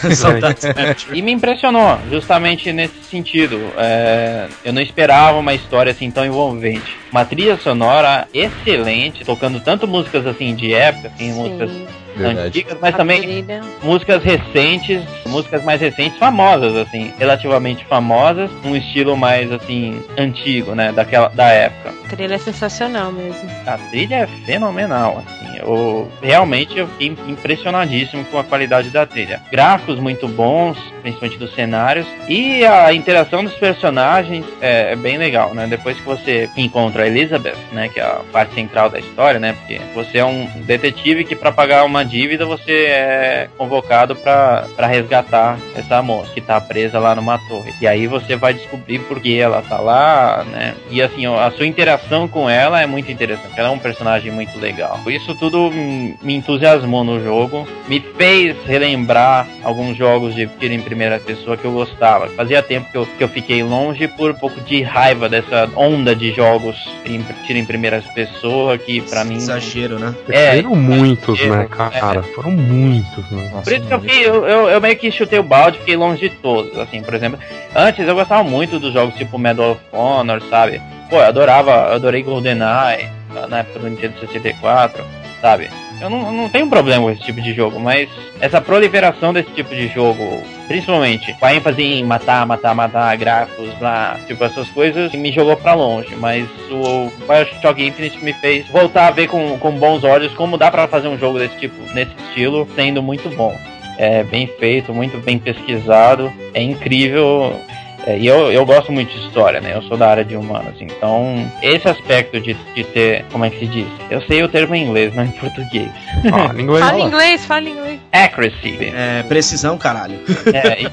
E 1.12 1.22
me 1.22 1.32
impressionou, 1.32 1.98
justamente 2.10 2.72
nesse 2.72 3.02
sentido. 3.04 3.72
É, 3.76 4.48
eu 4.64 4.72
não 4.72 4.82
esperava 4.82 5.38
uma 5.38 5.54
história 5.54 5.92
assim 5.92 6.10
tão 6.10 6.24
envolvente. 6.24 6.96
Uma 7.10 7.24
trilha 7.24 7.56
sonora 7.56 8.26
excelente, 8.32 9.24
tocando 9.24 9.60
tanto 9.60 9.86
músicas 9.86 10.26
assim 10.26 10.54
de 10.54 10.72
época, 10.72 11.08
assim, 11.08 11.32
músicas 11.32 11.70
Verdade. 12.16 12.48
antigas, 12.48 12.78
mas 12.80 12.96
também 12.96 13.44
músicas 13.82 14.22
recentes, 14.22 15.02
músicas 15.26 15.64
mais 15.64 15.80
recentes, 15.80 16.18
famosas, 16.18 16.76
assim, 16.76 17.12
relativamente 17.18 17.84
famosas, 17.84 18.50
um 18.64 18.76
estilo 18.76 19.16
mais 19.16 19.50
assim 19.50 20.02
antigo, 20.16 20.74
né, 20.74 20.92
daquela 20.92 21.28
da 21.28 21.48
época. 21.48 21.92
A 22.04 22.16
trilha 22.16 22.34
é 22.34 22.38
sensacional 22.38 23.10
mesmo. 23.10 23.50
A 23.66 23.78
trilha 23.90 24.16
é 24.16 24.26
fenomenal, 24.44 25.24
assim. 25.26 25.58
Eu 25.58 26.10
realmente 26.22 26.78
eu 26.78 26.86
fiquei 26.88 27.16
impressionadíssimo 27.26 28.24
com 28.26 28.38
a 28.38 28.44
qualidade 28.44 28.90
da 28.90 29.06
trilha. 29.06 29.40
Gráficos 29.50 29.98
muito 29.98 30.28
bons, 30.28 30.76
principalmente 31.00 31.38
dos 31.38 31.54
cenários, 31.54 32.06
e 32.28 32.64
a 32.64 32.92
interação 32.92 33.42
dos 33.42 33.54
personagens 33.54 34.44
é, 34.60 34.92
é 34.92 34.96
bem 34.96 35.16
legal, 35.16 35.54
né? 35.54 35.66
Depois 35.66 35.96
que 35.96 36.02
você 36.02 36.50
encontra 36.56 37.04
a 37.04 37.06
Elizabeth, 37.06 37.56
né, 37.72 37.88
que 37.88 37.98
é 37.98 38.02
a 38.02 38.20
parte 38.30 38.54
central 38.54 38.90
da 38.90 38.98
história, 38.98 39.40
né? 39.40 39.54
Porque 39.54 39.80
você 39.94 40.18
é 40.18 40.24
um 40.24 40.46
detetive 40.66 41.24
que 41.24 41.34
para 41.34 41.50
pagar 41.50 41.84
uma 41.84 42.04
dívida 42.04 42.44
você 42.44 42.86
é 42.86 43.48
convocado 43.56 44.14
para 44.14 44.86
resgatar 44.86 45.58
essa 45.74 46.02
moça 46.02 46.32
que 46.32 46.40
tá 46.40 46.60
presa 46.60 46.98
lá 46.98 47.14
numa 47.14 47.38
torre. 47.48 47.72
E 47.80 47.86
aí 47.86 48.06
você 48.06 48.36
vai 48.36 48.52
descobrir 48.52 48.98
por 49.00 49.20
que 49.20 49.38
ela 49.38 49.62
tá 49.62 49.78
lá, 49.78 50.44
né? 50.44 50.74
E 50.90 51.00
assim, 51.00 51.26
a 51.26 51.50
sua 51.50 51.66
interação 51.66 51.93
com 52.30 52.48
ela 52.48 52.80
é 52.80 52.86
muito 52.86 53.10
interessante. 53.10 53.52
Ela 53.56 53.68
é 53.68 53.70
um 53.70 53.78
personagem 53.78 54.30
muito 54.30 54.58
legal. 54.58 55.00
Isso 55.06 55.34
tudo 55.34 55.70
me 55.70 56.34
entusiasmou 56.34 57.04
no 57.04 57.22
jogo, 57.22 57.66
me 57.88 58.00
fez 58.16 58.56
relembrar 58.66 59.46
alguns 59.62 59.96
jogos 59.96 60.34
de 60.34 60.46
tiro 60.46 60.74
em 60.74 60.80
primeira 60.80 61.18
pessoa 61.18 61.56
que 61.56 61.64
eu 61.64 61.72
gostava. 61.72 62.28
Fazia 62.28 62.62
tempo 62.62 62.90
que 62.90 62.98
eu, 62.98 63.06
que 63.06 63.24
eu 63.24 63.28
fiquei 63.28 63.62
longe 63.62 64.06
por 64.08 64.30
um 64.30 64.34
pouco 64.34 64.60
de 64.60 64.82
raiva 64.82 65.28
dessa 65.28 65.68
onda 65.76 66.14
de 66.14 66.32
jogos 66.32 66.76
em 67.04 67.24
tiro 67.46 67.58
em 67.58 67.64
primeira 67.64 68.02
pessoa 68.14 68.76
que 68.78 69.00
pra 69.00 69.24
mim 69.24 69.36
Exagero, 69.36 69.98
né? 69.98 70.14
É, 70.28 70.56
Foram 70.56 70.76
muitos, 70.76 71.40
é, 71.40 71.48
né, 71.48 71.66
cara? 71.70 72.22
Foram 72.22 72.52
muitos, 72.52 73.30
né? 73.30 73.50
Nossa, 73.52 73.64
Por 73.64 73.72
isso 73.72 73.86
que 73.86 73.94
eu, 73.94 74.00
fiquei, 74.00 74.26
eu, 74.26 74.46
eu, 74.46 74.68
eu 74.68 74.80
meio 74.80 74.96
que 74.96 75.10
chutei 75.10 75.38
o 75.38 75.42
balde, 75.42 75.78
fiquei 75.78 75.96
longe 75.96 76.28
de 76.28 76.30
todos. 76.36 76.76
Assim, 76.78 77.02
por 77.02 77.14
exemplo, 77.14 77.38
antes 77.74 78.06
eu 78.06 78.14
gostava 78.14 78.42
muito 78.42 78.78
dos 78.78 78.92
jogos 78.92 79.14
tipo 79.16 79.38
Medal 79.38 79.72
of 79.72 79.80
Honor, 79.92 80.42
sabe? 80.48 80.80
Pô, 81.14 81.20
eu 81.20 81.26
adorava, 81.28 81.70
eu 81.70 81.94
adorei 81.94 82.24
GoldenEye 82.24 83.08
na 83.48 83.60
época 83.60 83.78
do 83.78 83.88
Nintendo 83.88 84.18
64, 84.18 85.04
sabe? 85.40 85.70
Eu 86.00 86.10
não, 86.10 86.32
não 86.32 86.48
tenho 86.48 86.68
problema 86.68 87.04
com 87.04 87.10
esse 87.12 87.22
tipo 87.22 87.40
de 87.40 87.54
jogo, 87.54 87.78
mas 87.78 88.08
essa 88.40 88.60
proliferação 88.60 89.32
desse 89.32 89.48
tipo 89.52 89.72
de 89.72 89.86
jogo, 89.86 90.42
principalmente 90.66 91.32
com 91.34 91.46
a 91.46 91.54
ênfase 91.54 91.84
em 91.84 92.02
matar, 92.02 92.44
matar, 92.44 92.74
matar, 92.74 93.16
gráficos 93.16 93.70
lá, 93.80 94.18
tipo 94.26 94.42
essas 94.42 94.68
coisas, 94.70 95.12
me 95.12 95.30
jogou 95.30 95.56
pra 95.56 95.74
longe. 95.74 96.16
Mas 96.16 96.48
o 96.68 97.08
Bioshock 97.28 97.80
Infinite 97.80 98.18
me 98.24 98.32
fez 98.32 98.66
voltar 98.66 99.06
a 99.06 99.12
ver 99.12 99.28
com, 99.28 99.56
com 99.56 99.70
bons 99.70 100.02
olhos 100.02 100.34
como 100.34 100.58
dá 100.58 100.68
pra 100.68 100.88
fazer 100.88 101.06
um 101.06 101.16
jogo 101.16 101.38
desse 101.38 101.56
tipo, 101.58 101.80
nesse 101.94 102.10
estilo, 102.26 102.66
sendo 102.74 103.00
muito 103.00 103.28
bom 103.36 103.56
é 103.96 104.24
bem 104.24 104.46
feito, 104.58 104.92
muito 104.92 105.18
bem 105.18 105.38
pesquisado, 105.38 106.32
é 106.52 106.62
incrível. 106.62 107.60
É, 108.06 108.18
e 108.18 108.26
eu, 108.26 108.52
eu 108.52 108.64
gosto 108.66 108.92
muito 108.92 109.10
de 109.10 109.26
história, 109.26 109.60
né? 109.60 109.72
Eu 109.74 109.82
sou 109.82 109.96
da 109.96 110.08
área 110.08 110.24
de 110.24 110.36
humanos, 110.36 110.74
então 110.80 111.50
esse 111.62 111.88
aspecto 111.88 112.38
de, 112.40 112.54
de 112.74 112.84
ter, 112.84 113.24
como 113.32 113.44
é 113.44 113.50
que 113.50 113.60
se 113.60 113.66
diz? 113.66 113.86
Eu 114.10 114.20
sei 114.22 114.42
o 114.42 114.48
termo 114.48 114.74
em 114.74 114.84
inglês, 114.84 115.14
não 115.14 115.24
em 115.24 115.30
português. 115.30 115.88
Ah, 116.32 116.52
língua 116.52 116.78
Fala 116.80 117.00
inglês, 117.00 117.44
fala 117.46 117.68
inglês. 117.68 118.00
Accuracy, 118.12 118.92
É, 118.94 119.22
precisão, 119.22 119.78
caralho. 119.78 120.18
é, 120.52 120.80
isso. 120.82 120.92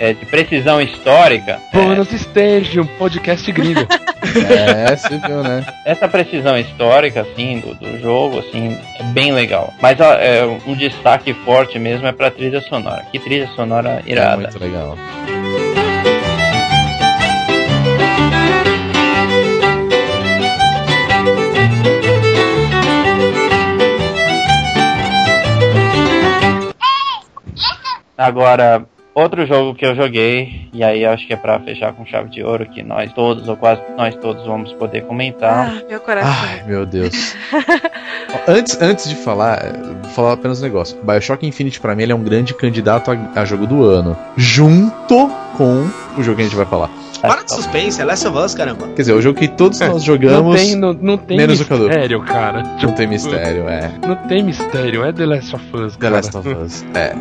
É, 0.00 0.12
de 0.12 0.26
precisão 0.26 0.80
histórica. 0.80 1.60
é, 1.72 1.76
Bônus 1.76 2.12
Stage, 2.12 2.80
um 2.80 2.86
podcast 2.86 3.50
gringo. 3.52 3.86
É, 4.30 4.94
você 4.94 5.18
viu, 5.18 5.42
né? 5.42 5.64
essa 5.84 6.06
precisão 6.06 6.56
histórica, 6.56 7.22
assim, 7.22 7.58
do, 7.58 7.74
do 7.74 7.98
jogo, 8.00 8.38
assim, 8.38 8.76
é 9.00 9.02
bem 9.02 9.32
legal. 9.32 9.72
Mas 9.82 9.98
ó, 9.98 10.12
é, 10.12 10.44
um 10.68 10.74
destaque 10.74 11.32
forte 11.44 11.80
mesmo 11.80 12.06
é 12.06 12.12
pra 12.12 12.30
trilha 12.30 12.60
sonora. 12.60 13.04
Que 13.10 13.18
trilha 13.18 13.48
sonora 13.56 14.00
É 14.06 14.10
irada. 14.12 14.36
muito 14.36 14.58
legal. 14.60 14.96
Agora, 28.20 28.84
outro 29.14 29.46
jogo 29.46 29.74
que 29.74 29.86
eu 29.86 29.94
joguei, 29.94 30.68
e 30.74 30.84
aí 30.84 31.06
acho 31.06 31.26
que 31.26 31.32
é 31.32 31.36
pra 31.36 31.58
fechar 31.60 31.94
com 31.94 32.04
chave 32.04 32.28
de 32.28 32.42
ouro, 32.42 32.66
que 32.66 32.82
nós 32.82 33.10
todos, 33.14 33.48
ou 33.48 33.56
quase 33.56 33.80
nós 33.96 34.14
todos, 34.16 34.44
vamos 34.46 34.74
poder 34.74 35.04
comentar. 35.06 35.70
Ah, 35.70 35.82
meu 35.88 35.98
coração. 36.00 36.30
Ai, 36.30 36.62
meu 36.66 36.84
Deus. 36.84 37.34
antes, 38.46 38.78
antes 38.78 39.08
de 39.08 39.14
falar, 39.14 39.64
eh, 39.64 39.72
vou 40.02 40.10
falar 40.10 40.32
apenas 40.34 40.60
um 40.60 40.64
negócio. 40.64 40.98
Bioshock 41.02 41.46
Infinite, 41.46 41.80
pra 41.80 41.94
mim, 41.94 42.02
ele 42.02 42.12
é 42.12 42.14
um 42.14 42.22
grande 42.22 42.52
candidato 42.52 43.10
a, 43.10 43.40
a 43.40 43.44
jogo 43.46 43.66
do 43.66 43.84
ano. 43.86 44.14
Junto 44.36 45.30
com 45.56 45.88
o 46.18 46.22
jogo 46.22 46.36
que 46.36 46.42
a 46.42 46.44
gente 46.44 46.56
vai 46.56 46.66
falar. 46.66 46.90
Para 47.22 47.42
de 47.42 47.54
suspense, 47.54 48.02
é 48.02 48.04
Last 48.04 48.26
of 48.28 48.36
Us, 48.36 48.54
caramba. 48.54 48.86
Quer 48.88 49.02
dizer, 49.02 49.12
o 49.14 49.22
jogo 49.22 49.38
que 49.38 49.48
todos 49.48 49.80
nós 49.80 49.90
Não 49.90 49.98
jogamos. 49.98 50.56
tem, 50.60 50.74
não, 50.76 50.92
não 50.92 51.16
tem 51.16 51.38
menos 51.38 51.58
o 51.58 51.66
Cadu. 51.66 51.84
mistério, 51.84 52.20
cara. 52.22 52.62
Não 52.82 52.92
tem 52.92 53.06
mistério, 53.06 53.66
é. 53.66 53.90
Não 54.06 54.16
tem 54.28 54.42
mistério, 54.42 55.04
é 55.04 55.10
The 55.12 55.24
Last 55.24 55.56
of 55.56 55.64
Us, 55.74 55.96
The 55.96 56.00
cara. 56.02 56.16
Last 56.16 56.36
of 56.36 56.48
Us. 56.48 56.84
É. 56.94 57.14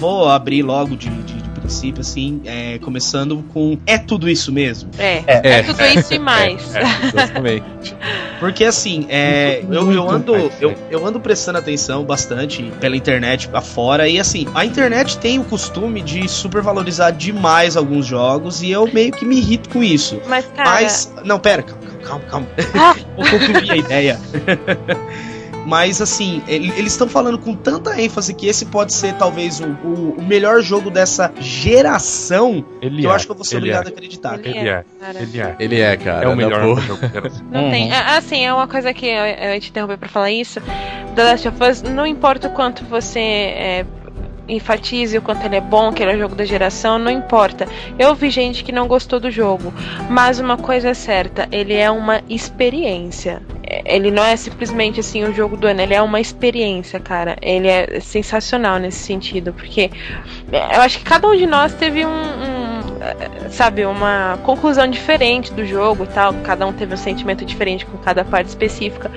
Vou 0.00 0.28
abrir 0.28 0.62
logo 0.62 0.96
de, 0.96 1.08
de- 1.10 1.34
de 1.40 1.50
princípio, 1.60 2.00
assim, 2.00 2.40
é, 2.46 2.78
começando 2.80 3.44
com 3.52 3.78
É 3.86 3.96
tudo 3.98 4.28
isso 4.28 4.50
mesmo. 4.50 4.90
É, 4.98 5.22
é, 5.26 5.62
tudo 5.62 5.80
isso 5.84 6.14
e 6.14 6.18
mais. 6.18 6.72
Exatamente. 6.74 7.94
Porque 8.40 8.64
assim, 8.64 9.06
é, 9.08 9.60
Muito, 9.62 9.74
eu, 9.74 9.92
eu 9.92 10.10
ando 10.10 10.32
mais, 10.32 10.52
eu, 10.60 10.74
eu 10.90 11.06
ando 11.06 11.20
prestando 11.20 11.58
atenção 11.58 12.02
bastante 12.02 12.72
pela 12.80 12.96
internet 12.96 13.48
afora 13.52 14.08
e 14.08 14.18
assim, 14.18 14.46
a 14.54 14.64
internet 14.64 15.18
tem 15.18 15.38
o 15.38 15.44
costume 15.44 16.00
de 16.00 16.26
supervalorizar 16.28 17.12
demais 17.12 17.76
alguns 17.76 18.06
jogos 18.06 18.62
e 18.62 18.70
eu 18.70 18.90
meio 18.92 19.12
que 19.12 19.24
me 19.24 19.36
irrito 19.36 19.68
com 19.68 19.84
isso. 19.84 20.20
Mas, 20.26 20.46
cara, 20.56 20.70
Mas 20.70 21.12
não, 21.24 21.38
pera, 21.38 21.62
calma, 21.62 21.84
calma, 22.02 22.24
calma. 22.30 22.46
Ah. 22.74 22.96
Vou 23.16 23.26
concluir 23.38 23.70
a 23.70 23.76
ideia. 23.76 24.18
Mas 25.66 26.00
assim, 26.00 26.42
ele- 26.48 26.72
eles 26.76 26.92
estão 26.92 27.08
falando 27.08 27.38
com 27.38 27.54
tanta 27.54 28.00
ênfase 28.00 28.34
que 28.34 28.46
esse 28.46 28.66
pode 28.66 28.92
ser 28.94 29.14
talvez 29.14 29.60
o, 29.60 29.64
o- 29.84 30.14
o 30.18 30.22
melhor 30.22 30.60
jogo 30.62 30.90
dessa 30.90 31.32
geração 31.38 32.64
Ele 32.80 33.00
que 33.00 33.06
eu 33.06 33.10
é, 33.12 33.14
acho 33.14 33.26
que 33.26 33.32
eu 33.32 33.36
vou 33.36 33.44
ser 33.44 33.56
ele 33.56 33.66
obrigado 33.70 33.86
é. 33.86 33.88
a 33.88 33.92
acreditar. 33.92 34.38
Ele 34.38 34.48
Ele 34.58 34.68
é, 34.68 34.84
cara. 35.00 35.18
ele 35.22 35.40
é. 35.40 35.56
Ele 35.60 35.80
é, 35.80 35.96
cara. 35.96 36.24
É 36.24 36.28
o 36.28 36.36
melhor 36.36 36.60
jogo. 36.62 36.80
Não 37.50 37.64
Uhum. 37.64 37.70
tem. 37.70 37.92
Ah, 37.92 38.16
Assim, 38.16 38.44
é 38.44 38.52
uma 38.52 38.66
coisa 38.66 38.92
que 38.92 39.06
eu, 39.06 39.24
eu 39.24 39.54
ia 39.54 39.60
te 39.60 39.70
interromper 39.70 39.96
pra 39.98 40.08
falar 40.08 40.30
isso. 40.30 40.60
The 41.14 41.24
Last 41.24 41.48
of 41.48 41.62
Us, 41.62 41.82
não 41.82 42.06
importa 42.06 42.48
o 42.48 42.52
quanto 42.52 42.84
você 42.84 43.18
é, 43.18 43.86
enfatize 44.50 45.16
o 45.16 45.22
quanto 45.22 45.44
ele 45.44 45.56
é 45.56 45.60
bom, 45.60 45.92
que 45.92 46.02
ele 46.02 46.12
é 46.12 46.14
o 46.16 46.18
jogo 46.18 46.34
da 46.34 46.44
geração, 46.44 46.98
não 46.98 47.10
importa. 47.10 47.66
Eu 47.98 48.14
vi 48.14 48.30
gente 48.30 48.64
que 48.64 48.72
não 48.72 48.86
gostou 48.86 49.20
do 49.20 49.30
jogo, 49.30 49.72
mas 50.08 50.38
uma 50.38 50.56
coisa 50.56 50.90
é 50.90 50.94
certa, 50.94 51.48
ele 51.50 51.74
é 51.74 51.90
uma 51.90 52.20
experiência. 52.28 53.42
Ele 53.84 54.10
não 54.10 54.24
é 54.24 54.36
simplesmente 54.36 54.98
assim 54.98 55.22
o 55.22 55.32
jogo 55.32 55.56
do 55.56 55.66
ano, 55.66 55.80
ele 55.80 55.94
é 55.94 56.02
uma 56.02 56.20
experiência, 56.20 56.98
cara. 56.98 57.36
Ele 57.40 57.68
é 57.68 58.00
sensacional 58.00 58.78
nesse 58.78 58.98
sentido, 58.98 59.52
porque 59.52 59.90
é, 60.50 60.76
eu 60.76 60.80
acho 60.80 60.98
que 60.98 61.04
cada 61.04 61.28
um 61.28 61.36
de 61.36 61.46
nós 61.46 61.72
teve 61.74 62.04
um, 62.04 62.10
um, 62.10 62.80
eh, 63.00 63.48
sabe, 63.48 63.86
uma 63.86 64.38
conclusão 64.42 64.88
diferente 64.88 65.52
do 65.52 65.64
jogo 65.64 66.02
e 66.02 66.08
tal. 66.08 66.34
Cada 66.42 66.66
um 66.66 66.72
teve 66.72 66.94
um 66.94 66.96
sentimento 66.96 67.44
diferente 67.44 67.86
com 67.86 67.96
cada 67.98 68.24
parte 68.24 68.48
específica. 68.48 69.08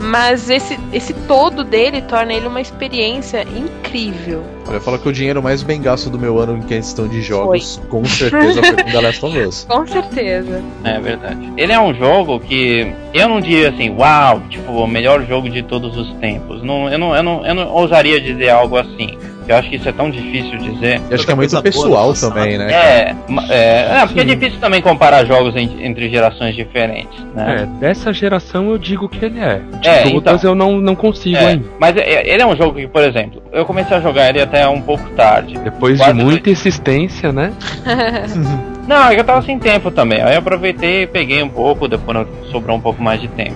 Mas 0.00 0.48
esse, 0.48 0.78
esse 0.92 1.12
todo 1.12 1.62
dele 1.62 2.00
torna 2.02 2.32
ele 2.32 2.46
uma 2.46 2.60
experiência 2.60 3.42
incrível. 3.42 4.42
Olha, 4.66 4.80
fala 4.80 4.98
que 4.98 5.08
o 5.08 5.12
dinheiro 5.12 5.42
mais 5.42 5.62
bem 5.62 5.80
gasto 5.80 6.08
do 6.08 6.18
meu 6.18 6.38
ano 6.38 6.56
em 6.56 6.62
questão 6.62 7.06
de 7.06 7.20
jogos, 7.22 7.80
com 7.88 8.04
certeza 8.04 8.62
foi 8.62 8.76
com 8.82 8.90
The 8.90 9.00
Last 9.00 9.24
of 9.26 9.38
Us. 9.38 9.66
Com 9.68 9.86
certeza. 9.86 10.62
É 10.84 10.98
verdade. 11.00 11.52
Ele 11.56 11.72
é 11.72 11.80
um 11.80 11.92
jogo 11.92 12.38
que 12.40 12.92
eu 13.12 13.28
não 13.28 13.40
diria 13.40 13.70
assim, 13.70 13.90
uau, 13.90 14.40
tipo, 14.48 14.72
o 14.72 14.86
melhor 14.86 15.26
jogo 15.26 15.50
de 15.50 15.62
todos 15.62 15.96
os 15.96 16.12
tempos. 16.14 16.62
Não, 16.62 16.88
eu, 16.88 16.98
não, 16.98 17.14
eu, 17.16 17.22
não, 17.22 17.46
eu 17.46 17.54
não 17.54 17.68
ousaria 17.72 18.20
dizer 18.20 18.50
algo 18.50 18.76
assim. 18.76 19.18
Eu 19.48 19.56
acho 19.56 19.68
que 19.68 19.76
isso 19.76 19.88
é 19.88 19.92
tão 19.92 20.08
difícil 20.08 20.58
dizer. 20.58 21.00
E 21.10 21.14
acho 21.14 21.24
que 21.26 21.32
é 21.32 21.34
muito 21.34 21.60
pessoal 21.60 22.14
também, 22.14 22.56
né? 22.56 22.72
É, 22.72 23.16
é, 23.48 23.98
é, 24.02 24.06
porque 24.06 24.20
é 24.20 24.24
difícil 24.24 24.60
também 24.60 24.80
comparar 24.80 25.24
jogos 25.24 25.56
en- 25.56 25.78
entre 25.84 26.08
gerações 26.08 26.54
diferentes, 26.54 27.18
né? 27.34 27.62
É, 27.62 27.66
dessa 27.80 28.12
geração 28.12 28.70
eu 28.70 28.78
digo 28.78 29.08
que 29.08 29.24
ele 29.24 29.40
é. 29.40 29.60
De 29.80 29.88
É, 29.90 30.02
todas 30.10 30.40
então. 30.40 30.50
eu 30.50 30.54
não, 30.54 30.78
não 30.78 30.94
consigo 30.94 31.36
É, 31.36 31.46
ainda. 31.46 31.64
mas 31.78 31.96
é- 31.96 32.28
ele 32.32 32.42
é 32.42 32.46
um 32.46 32.56
jogo 32.56 32.74
que, 32.74 32.86
por 32.88 33.02
exemplo, 33.02 33.42
eu 33.52 33.64
comecei 33.64 33.96
a 33.96 34.00
jogar 34.00 34.28
ele 34.28 34.40
até 34.40 34.66
um 34.68 34.80
pouco 34.80 35.08
tarde. 35.10 35.58
Depois 35.58 35.98
de 36.00 36.12
muita 36.12 36.50
insistência, 36.50 37.32
né? 37.32 37.52
Não, 38.88 39.08
é 39.08 39.14
que 39.14 39.20
eu 39.20 39.24
tava 39.24 39.42
sem 39.42 39.58
tempo 39.58 39.90
também. 39.90 40.20
Aí 40.20 40.32
eu 40.34 40.38
aproveitei 40.40 41.02
e 41.02 41.06
peguei 41.06 41.42
um 41.42 41.48
pouco, 41.48 41.86
depois 41.86 42.26
sobrou 42.50 42.76
um 42.76 42.80
pouco 42.80 43.00
mais 43.02 43.20
de 43.20 43.28
tempo. 43.28 43.54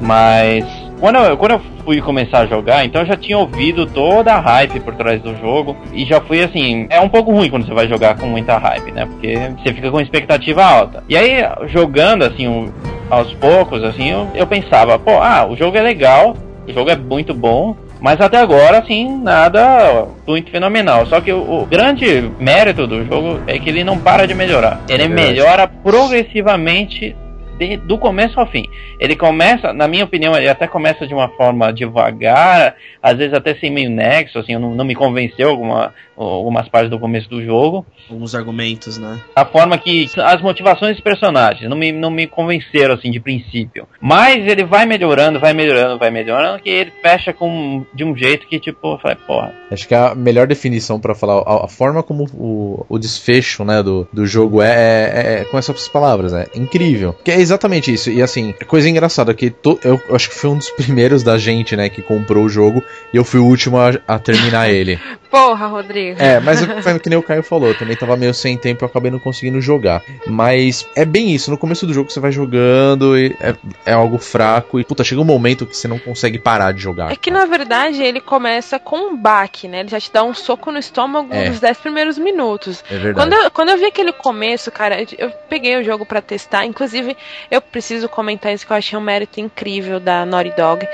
Mas 0.00 0.64
quando 0.98 1.16
eu, 1.18 1.36
quando 1.36 1.52
eu 1.52 1.60
fui 1.84 2.00
começar 2.00 2.40
a 2.40 2.46
jogar, 2.46 2.84
então 2.84 3.02
eu 3.02 3.06
já 3.06 3.16
tinha 3.16 3.38
ouvido 3.38 3.86
toda 3.86 4.32
a 4.34 4.40
hype 4.40 4.80
por 4.80 4.94
trás 4.94 5.20
do 5.22 5.36
jogo. 5.40 5.76
E 5.92 6.04
já 6.04 6.20
fui 6.20 6.42
assim, 6.42 6.86
é 6.90 7.00
um 7.00 7.08
pouco 7.08 7.30
ruim 7.32 7.48
quando 7.48 7.64
você 7.66 7.74
vai 7.74 7.86
jogar 7.88 8.16
com 8.16 8.26
muita 8.26 8.58
hype, 8.58 8.90
né? 8.92 9.06
Porque 9.06 9.36
você 9.62 9.72
fica 9.72 9.90
com 9.90 10.00
expectativa 10.00 10.64
alta. 10.64 11.04
E 11.08 11.16
aí, 11.16 11.44
jogando 11.68 12.24
assim, 12.24 12.48
o- 12.48 12.72
aos 13.10 13.32
poucos, 13.34 13.82
assim, 13.84 14.10
eu, 14.10 14.28
eu 14.34 14.46
pensava, 14.46 14.98
pô, 14.98 15.12
ah, 15.20 15.46
o 15.48 15.56
jogo 15.56 15.76
é 15.76 15.82
legal, 15.82 16.36
o 16.66 16.72
jogo 16.72 16.90
é 16.90 16.96
muito 16.96 17.32
bom. 17.34 17.76
Mas 17.98 18.20
até 18.20 18.36
agora, 18.36 18.78
assim, 18.78 19.08
nada 19.22 20.06
muito 20.26 20.50
fenomenal. 20.50 21.06
Só 21.06 21.18
que 21.18 21.32
o, 21.32 21.62
o 21.62 21.66
grande 21.66 22.30
mérito 22.38 22.86
do 22.86 23.02
jogo 23.06 23.40
é 23.46 23.58
que 23.58 23.70
ele 23.70 23.82
não 23.82 23.98
para 23.98 24.26
de 24.26 24.34
melhorar. 24.34 24.82
Ele 24.86 25.04
É 25.04 25.08
melhora 25.08 25.66
progressivamente 25.66 27.16
de- 27.58 27.78
do 27.78 27.96
começo 27.96 28.38
ao 28.38 28.46
fim. 28.46 28.64
Ele 29.00 29.16
começa, 29.16 29.72
na 29.72 29.88
minha 29.88 30.04
opinião, 30.04 30.36
ele 30.36 30.48
até 30.48 30.66
começa 30.66 31.06
de 31.06 31.14
uma 31.14 31.28
forma 31.28 31.72
devagar, 31.72 32.74
às 33.02 33.16
vezes 33.16 33.32
até 33.32 33.54
sem 33.54 33.70
meio 33.70 33.88
nexo, 33.88 34.38
assim, 34.38 34.56
não, 34.58 34.74
não 34.74 34.84
me 34.84 34.94
convenceu 34.94 35.48
alguma, 35.48 35.94
algumas 36.16 36.68
partes 36.68 36.90
do 36.90 36.98
começo 36.98 37.28
do 37.28 37.44
jogo. 37.44 37.84
Alguns 38.08 38.34
argumentos, 38.34 38.98
né? 38.98 39.20
A 39.34 39.44
forma 39.44 39.76
que. 39.78 40.08
As 40.16 40.40
motivações 40.40 40.92
dos 40.96 41.02
personagens 41.02 41.68
não 41.68 41.76
me, 41.76 41.92
não 41.92 42.10
me 42.10 42.26
convenceram, 42.26 42.94
assim, 42.94 43.10
de 43.10 43.20
princípio. 43.20 43.86
Mas 44.00 44.46
ele 44.46 44.64
vai 44.64 44.86
melhorando, 44.86 45.40
vai 45.40 45.52
melhorando, 45.52 45.98
vai 45.98 46.10
melhorando, 46.10 46.62
que 46.62 46.70
ele 46.70 46.92
fecha 47.02 47.32
com, 47.32 47.84
de 47.94 48.04
um 48.04 48.16
jeito 48.16 48.46
que, 48.46 48.58
tipo, 48.60 48.94
eu 48.94 48.98
falei, 48.98 49.16
porra. 49.26 49.52
Acho 49.70 49.86
que 49.88 49.94
a 49.94 50.14
melhor 50.14 50.46
definição 50.46 51.00
pra 51.00 51.14
falar 51.14 51.42
a, 51.46 51.64
a 51.64 51.68
forma 51.68 52.02
como 52.02 52.24
o, 52.34 52.86
o 52.88 52.98
desfecho 52.98 53.64
né, 53.64 53.82
do, 53.82 54.06
do 54.12 54.24
jogo 54.26 54.62
é, 54.62 54.68
é, 54.68 55.40
é 55.40 55.44
com 55.44 55.58
essas 55.58 55.88
palavras, 55.88 56.32
é 56.32 56.46
incrível. 56.54 57.14
Que 57.24 57.30
é 57.32 57.40
exatamente 57.40 57.92
isso. 57.92 58.10
E 58.10 58.22
assim, 58.22 58.54
coisa 58.66 58.88
engraçada 58.88 59.34
que 59.34 59.50
to- 59.50 59.78
eu, 59.84 60.00
eu 60.08 60.14
acho 60.16 60.28
que 60.28 60.34
fui 60.36 60.50
um 60.50 60.58
dos 60.58 60.70
primeiros 60.76 61.22
da 61.22 61.36
gente, 61.38 61.76
né, 61.76 61.88
que 61.88 62.00
comprou 62.02 62.44
o 62.44 62.48
jogo 62.48 62.82
e 63.12 63.16
eu 63.16 63.24
fui 63.24 63.40
o 63.40 63.44
último 63.46 63.78
a, 63.78 63.90
a 64.06 64.18
terminar 64.18 64.68
ele. 64.70 64.98
Porra, 65.36 65.66
Rodrigo. 65.66 66.20
É, 66.22 66.40
mas 66.40 66.62
eu- 66.62 66.68
foi 66.82 66.98
que 66.98 67.08
nem 67.10 67.18
o 67.18 67.22
Caio 67.22 67.42
falou, 67.42 67.68
eu 67.68 67.78
também 67.78 67.96
tava 67.96 68.16
meio 68.16 68.32
sem 68.34 68.56
tempo 68.56 68.82
e 68.82 68.84
eu 68.84 68.88
acabei 68.88 69.10
não 69.10 69.18
conseguindo 69.18 69.60
jogar. 69.60 70.02
Mas 70.26 70.86
é 70.96 71.04
bem 71.04 71.34
isso, 71.34 71.50
no 71.50 71.58
começo 71.58 71.86
do 71.86 71.92
jogo 71.94 72.10
você 72.10 72.20
vai 72.20 72.32
jogando 72.32 73.18
e 73.18 73.36
é, 73.40 73.54
é 73.86 73.92
algo 73.92 74.18
fraco 74.18 74.78
e 74.80 74.84
puta, 74.84 75.04
chega 75.04 75.20
um 75.20 75.24
momento 75.24 75.66
que 75.66 75.76
você 75.76 75.86
não 75.88 75.98
consegue 75.98 76.38
parar 76.38 76.72
de 76.72 76.80
jogar. 76.80 77.10
É 77.12 77.16
que 77.16 77.30
na 77.30 77.44
verdade 77.46 78.02
ele 78.02 78.20
começa 78.20 78.78
com 78.78 78.96
um 79.10 79.16
baque, 79.16 79.68
né? 79.68 79.80
Ele 79.80 79.88
já 79.88 80.00
te 80.00 80.12
dá 80.12 80.22
um 80.24 80.34
soco 80.34 80.70
no 80.70 80.78
estômago 80.78 81.28
É. 81.32 81.48
nos 81.48 81.60
10 81.60 81.78
primeiros 81.78 82.18
minutos. 82.18 82.82
É 82.90 82.96
verdade. 82.98 83.14
Quando 83.14 83.32
eu, 83.44 83.50
quando 83.50 83.68
eu 83.70 83.78
vi 83.78 83.84
aquele 83.86 84.12
começo, 84.12 84.70
cara, 84.70 85.00
eu- 85.18 85.30
peguei 85.48 85.76
o 85.78 85.84
jogo 85.84 86.04
pra 86.04 86.20
testar. 86.20 86.64
Inclusive, 86.66 87.16
eu 87.50 87.60
preciso 87.60 88.08
comentar 88.08 88.52
isso 88.52 88.66
que 88.66 88.72
eu 88.72 88.76
achei 88.76 88.98
um 88.98 89.02
mérito 89.02 89.40
incrível 89.40 90.00
da 90.00 90.26
Naughty 90.26 90.52
Dog. 90.56 90.86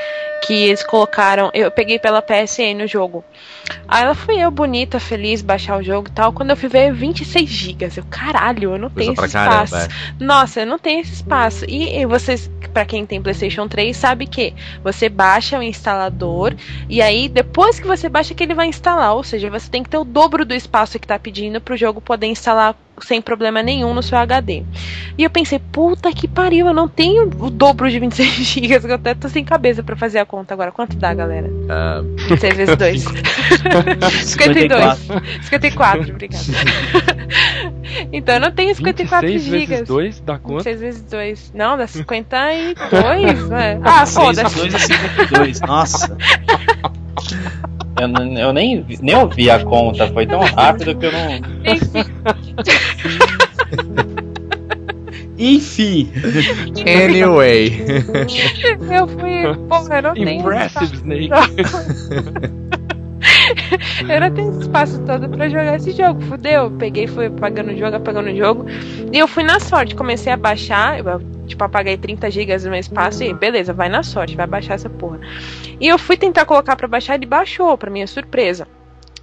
Que 0.47 0.53
eles 0.68 0.82
colocaram. 0.82 1.51
Eu 1.55 1.70
peguei 1.70 1.99
pela 2.01 2.20
PSN 2.20 2.82
o 2.84 2.86
jogo. 2.88 3.24
Aí 3.86 4.03
ela 4.03 4.14
fui 4.33 4.41
eu, 4.43 4.51
bonita, 4.51 4.99
feliz, 4.99 5.43
baixar 5.43 5.78
o 5.78 5.83
jogo 5.83 6.09
e 6.09 6.12
tal. 6.12 6.33
Quando 6.33 6.51
eu 6.51 6.57
fui 6.57 6.68
ver 6.68 6.93
26 6.93 7.49
GB. 7.49 7.89
Eu, 7.97 8.05
caralho, 8.05 8.72
eu 8.72 8.78
não 8.78 8.89
Coisa 8.89 9.12
tenho 9.12 9.12
esse 9.12 9.28
caramba, 9.33 9.64
espaço. 9.64 9.76
é. 9.76 10.24
Nossa, 10.24 10.61
eu 10.61 10.66
não 10.66 10.78
tenho 10.78 11.01
esse 11.01 11.12
espaço. 11.14 11.64
E, 11.68 11.99
e 11.99 12.07
vocês, 12.07 12.51
pra 12.72 12.85
quem 12.85 13.05
tem 13.05 13.20
PlayStation 13.20 13.68
3, 13.68 13.95
sabe 13.97 14.26
que 14.26 14.55
você 14.83 15.09
baixa 15.09 15.59
o 15.59 15.62
instalador 15.62 16.55
e 16.89 17.03
aí 17.03 17.28
depois 17.28 17.78
que 17.78 17.87
você 17.87 18.09
baixa 18.09 18.35
que 18.35 18.43
ele 18.43 18.55
vai 18.55 18.66
instalar, 18.68 19.14
ou 19.14 19.22
seja, 19.22 19.51
você 19.51 19.70
tem 19.70 19.83
que 19.83 19.91
ter 19.91 19.99
o 19.99 20.05
dobro 20.05 20.45
do 20.45 20.55
espaço 20.55 20.99
que 20.99 21.07
tá 21.07 21.18
pedindo 21.18 21.61
pro 21.61 21.76
jogo 21.76 22.01
poder 22.01 22.26
instalar 22.26 22.74
sem 23.05 23.20
problema 23.20 23.62
nenhum 23.62 23.94
no 23.94 24.03
seu 24.03 24.18
HD. 24.18 24.62
E 25.16 25.24
eu 25.24 25.30
pensei, 25.30 25.59
puta 25.59 26.12
que 26.12 26.26
pariu, 26.26 26.66
eu 26.66 26.74
não 26.74 26.88
tenho 26.88 27.24
o 27.38 27.50
dobro 27.50 27.90
de 27.90 27.98
26 27.98 28.30
GB, 28.46 28.88
eu 28.88 28.94
até 28.94 29.14
tô 29.14 29.28
sem 29.28 29.44
cabeça 29.44 29.82
pra 29.82 29.96
fazer 29.96 30.18
a 30.18 30.26
conta 30.26 30.55
agora. 30.55 30.72
Quanto 30.72 30.96
dá, 30.96 31.12
galera? 31.12 31.50
Ah, 31.68 32.03
26 32.28 32.57
vezes 32.57 32.76
2. 32.76 33.05
52. 34.24 34.98
54, 35.42 36.11
obrigada. 36.11 36.44
então 38.12 38.34
eu 38.36 38.40
não 38.40 38.53
tenho 38.53 38.74
54 38.74 39.28
26 39.28 39.44
GB. 39.44 39.66
vezes 39.66 39.88
2 39.88 40.20
dá 40.20 40.38
quanto? 40.38 40.62
6 40.62 40.80
vezes 40.80 41.03
2. 41.03 41.53
Não, 41.55 41.76
dá 41.76 41.86
52, 41.86 43.48
né? 43.48 43.80
Ah, 43.84 44.07
6 44.07 44.24
foda-se. 44.24 44.57
2 44.57 44.74
a 44.74 44.78
52. 44.78 45.61
Nossa. 45.61 46.16
Eu, 48.01 48.09
eu 48.38 48.53
nem, 48.53 48.84
nem 49.01 49.14
ouvi 49.16 49.51
a 49.51 49.62
conta, 49.64 50.09
foi 50.09 50.26
tão 50.26 50.40
rápido 50.40 50.95
que 50.97 51.07
eu 51.07 51.12
não. 51.12 51.32
Enfim, 51.64 52.05
Enfim. 55.38 56.11
anyway. 56.86 57.84
eu 58.90 59.09
fui. 59.09 59.66
Porra, 59.68 59.97
eu 59.97 60.03
não 60.03 60.14
tenho. 60.14 60.40
Impressive 60.40 60.97
Snake. 60.97 61.30
Eu 64.09 64.20
não 64.20 64.30
tenho 64.30 64.61
espaço 64.61 65.01
todo 65.05 65.28
pra 65.28 65.49
jogar 65.49 65.76
esse 65.76 65.93
jogo. 65.93 66.20
Fudeu. 66.22 66.70
Peguei, 66.72 67.07
fui 67.07 67.26
apagando 67.26 67.72
o 67.72 67.76
jogo, 67.76 67.97
apagando 67.97 68.30
o 68.30 68.36
jogo. 68.36 68.66
E 69.12 69.18
eu 69.18 69.28
fui 69.28 69.43
na 69.43 69.61
sorte. 69.61 69.95
Comecei 69.95 70.32
a 70.32 70.36
baixar. 70.36 70.99
Tipo, 71.47 71.64
apaguei 71.64 71.97
30 71.97 72.30
GB 72.30 72.57
no 72.59 72.70
meu 72.70 72.80
espaço 72.80 73.22
e 73.22 73.34
beleza, 73.34 73.72
vai 73.72 73.88
na 73.88 74.03
sorte, 74.03 74.36
vai 74.36 74.47
baixar 74.47 74.74
essa 74.74 74.88
porra. 74.88 75.20
E 75.78 75.86
eu 75.86 75.99
fui 75.99 76.16
tentar 76.16 76.47
colocar 76.47 76.76
para 76.76 76.88
baixar, 76.88 77.16
ele 77.16 77.26
baixou, 77.26 77.76
para 77.76 77.90
minha 77.90 78.07
surpresa. 78.07 78.66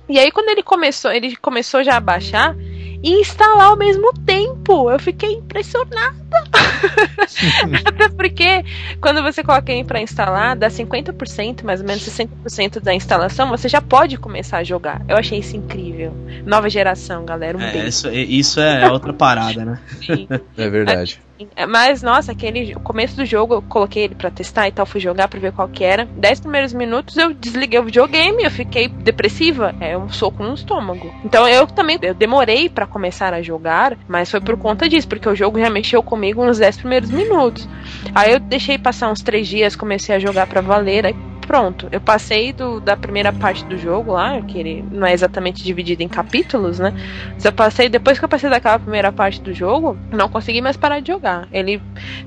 E 0.07 0.19
aí 0.19 0.31
quando 0.31 0.49
ele 0.49 0.61
começou, 0.61 1.11
ele 1.11 1.35
começou 1.37 1.83
já 1.83 1.95
a 1.97 1.99
baixar 1.99 2.55
e 3.03 3.21
instalar 3.21 3.67
ao 3.67 3.77
mesmo 3.77 4.13
tempo. 4.25 4.89
Eu 4.89 4.99
fiquei 4.99 5.33
impressionada. 5.33 6.17
Até 7.85 8.09
porque 8.09 8.63
quando 9.01 9.21
você 9.21 9.43
coloca 9.43 9.71
ele 9.71 9.83
para 9.83 10.01
instalar, 10.01 10.55
dá 10.55 10.67
50%, 10.67 11.63
mais 11.63 11.81
ou 11.81 11.87
menos 11.87 12.03
60% 12.03 12.79
da 12.79 12.93
instalação, 12.93 13.49
você 13.49 13.67
já 13.67 13.81
pode 13.81 14.17
começar 14.17 14.57
a 14.59 14.63
jogar. 14.63 15.01
Eu 15.07 15.17
achei 15.17 15.39
isso 15.39 15.55
incrível. 15.55 16.13
Nova 16.45 16.69
geração, 16.69 17.25
galera. 17.25 17.57
Um 17.57 17.61
é, 17.61 17.87
isso, 17.87 18.09
isso, 18.11 18.59
é 18.59 18.89
outra 18.89 19.13
parada, 19.13 19.65
né? 19.65 19.79
Sim. 20.05 20.27
É 20.57 20.69
verdade. 20.69 21.19
Mas, 21.67 22.01
nossa, 22.01 22.31
aquele 22.31 22.75
começo 22.75 23.15
do 23.15 23.25
jogo 23.25 23.55
eu 23.55 23.61
coloquei 23.61 24.03
ele 24.03 24.15
pra 24.15 24.29
testar 24.29 24.67
e 24.67 24.71
tal, 24.71 24.85
fui 24.85 24.99
jogar 24.99 25.27
pra 25.27 25.39
ver 25.39 25.51
qual 25.51 25.67
que 25.67 25.83
era. 25.83 26.05
Dez 26.05 26.39
primeiros 26.39 26.73
minutos 26.73 27.17
eu 27.17 27.33
desliguei 27.33 27.79
o 27.79 27.83
videogame, 27.83 28.43
eu 28.43 28.51
fiquei 28.51 28.87
depressiva. 28.87 29.75
É 29.79 29.97
um 29.97 30.09
soco 30.09 30.43
no 30.43 30.53
estômago. 30.53 31.13
Então 31.23 31.47
eu 31.47 31.67
também 31.67 31.97
eu 32.01 32.13
demorei 32.13 32.69
para 32.69 32.85
começar 32.85 33.33
a 33.33 33.41
jogar, 33.41 33.97
mas 34.07 34.29
foi 34.29 34.41
por 34.41 34.57
conta 34.57 34.87
disso, 34.87 35.07
porque 35.07 35.29
o 35.29 35.35
jogo 35.35 35.59
já 35.59 35.69
mexeu 35.69 36.03
comigo 36.03 36.43
nos 36.45 36.59
dez 36.59 36.77
primeiros 36.77 37.09
minutos. 37.09 37.67
Aí 38.13 38.33
eu 38.33 38.39
deixei 38.39 38.77
passar 38.77 39.11
uns 39.11 39.21
três 39.21 39.47
dias, 39.47 39.75
comecei 39.75 40.15
a 40.15 40.19
jogar 40.19 40.47
pra 40.47 40.61
valer, 40.61 41.15
pronto. 41.49 41.89
Eu 41.91 41.99
passei 41.99 42.53
do, 42.53 42.79
da 42.79 42.95
primeira 42.95 43.33
parte 43.33 43.65
do 43.65 43.75
jogo 43.75 44.11
lá, 44.11 44.39
que 44.39 44.55
ele 44.55 44.85
não 44.91 45.07
é 45.07 45.13
exatamente 45.13 45.63
dividido 45.63 46.03
em 46.03 46.07
capítulos, 46.07 46.77
né? 46.77 46.93
Mas 47.33 47.43
eu 47.43 47.51
passei, 47.51 47.89
depois 47.89 48.19
que 48.19 48.25
eu 48.25 48.29
passei 48.29 48.51
daquela 48.51 48.77
primeira 48.77 49.11
parte 49.11 49.41
do 49.41 49.51
jogo, 49.51 49.97
não 50.11 50.29
consegui 50.29 50.61
mais 50.61 50.77
parar 50.77 50.99
de 50.99 51.07
jogar. 51.07 51.47
Ele 51.51 51.81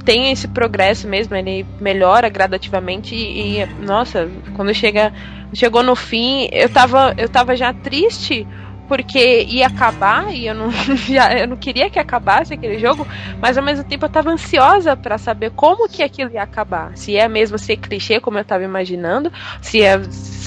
tem 0.05 0.33
esse 0.33 0.49
progresso 0.49 1.07
mesmo, 1.07 1.37
ele 1.37 1.65
melhora 1.81 2.29
gradativamente 2.29 3.15
e, 3.15 3.61
e 3.61 3.67
nossa, 3.87 4.29
quando 4.57 4.75
chega, 4.75 5.13
chegou 5.55 5.85
no 5.85 5.95
fim, 5.95 6.49
eu 6.51 6.69
tava, 6.69 7.15
eu 7.17 7.29
tava 7.29 7.55
já 7.55 7.73
triste 7.73 8.45
porque 8.89 9.47
ia 9.49 9.67
acabar 9.67 10.35
e 10.35 10.47
eu 10.47 10.55
não, 10.55 10.71
já, 10.97 11.39
eu 11.39 11.49
não 11.49 11.57
queria 11.57 11.91
que 11.91 11.99
acabasse 11.99 12.55
aquele 12.55 12.79
jogo, 12.79 13.07
mas 13.41 13.57
ao 13.57 13.65
mesmo 13.65 13.85
tempo 13.85 14.05
eu 14.05 14.11
tava 14.11 14.31
ansiosa 14.31 14.97
para 14.97 15.19
saber 15.19 15.51
como 15.51 15.89
que 15.89 16.03
aquilo 16.03 16.33
ia 16.33 16.43
acabar. 16.43 16.97
Se 16.97 17.13
ia 17.13 17.29
mesmo 17.29 17.59
ser 17.59 17.77
clichê 17.77 18.21
como 18.21 18.39
eu 18.39 18.45
tava 18.45 18.65
imaginando, 18.65 19.33
se 19.61 19.79
ia 19.79 20.01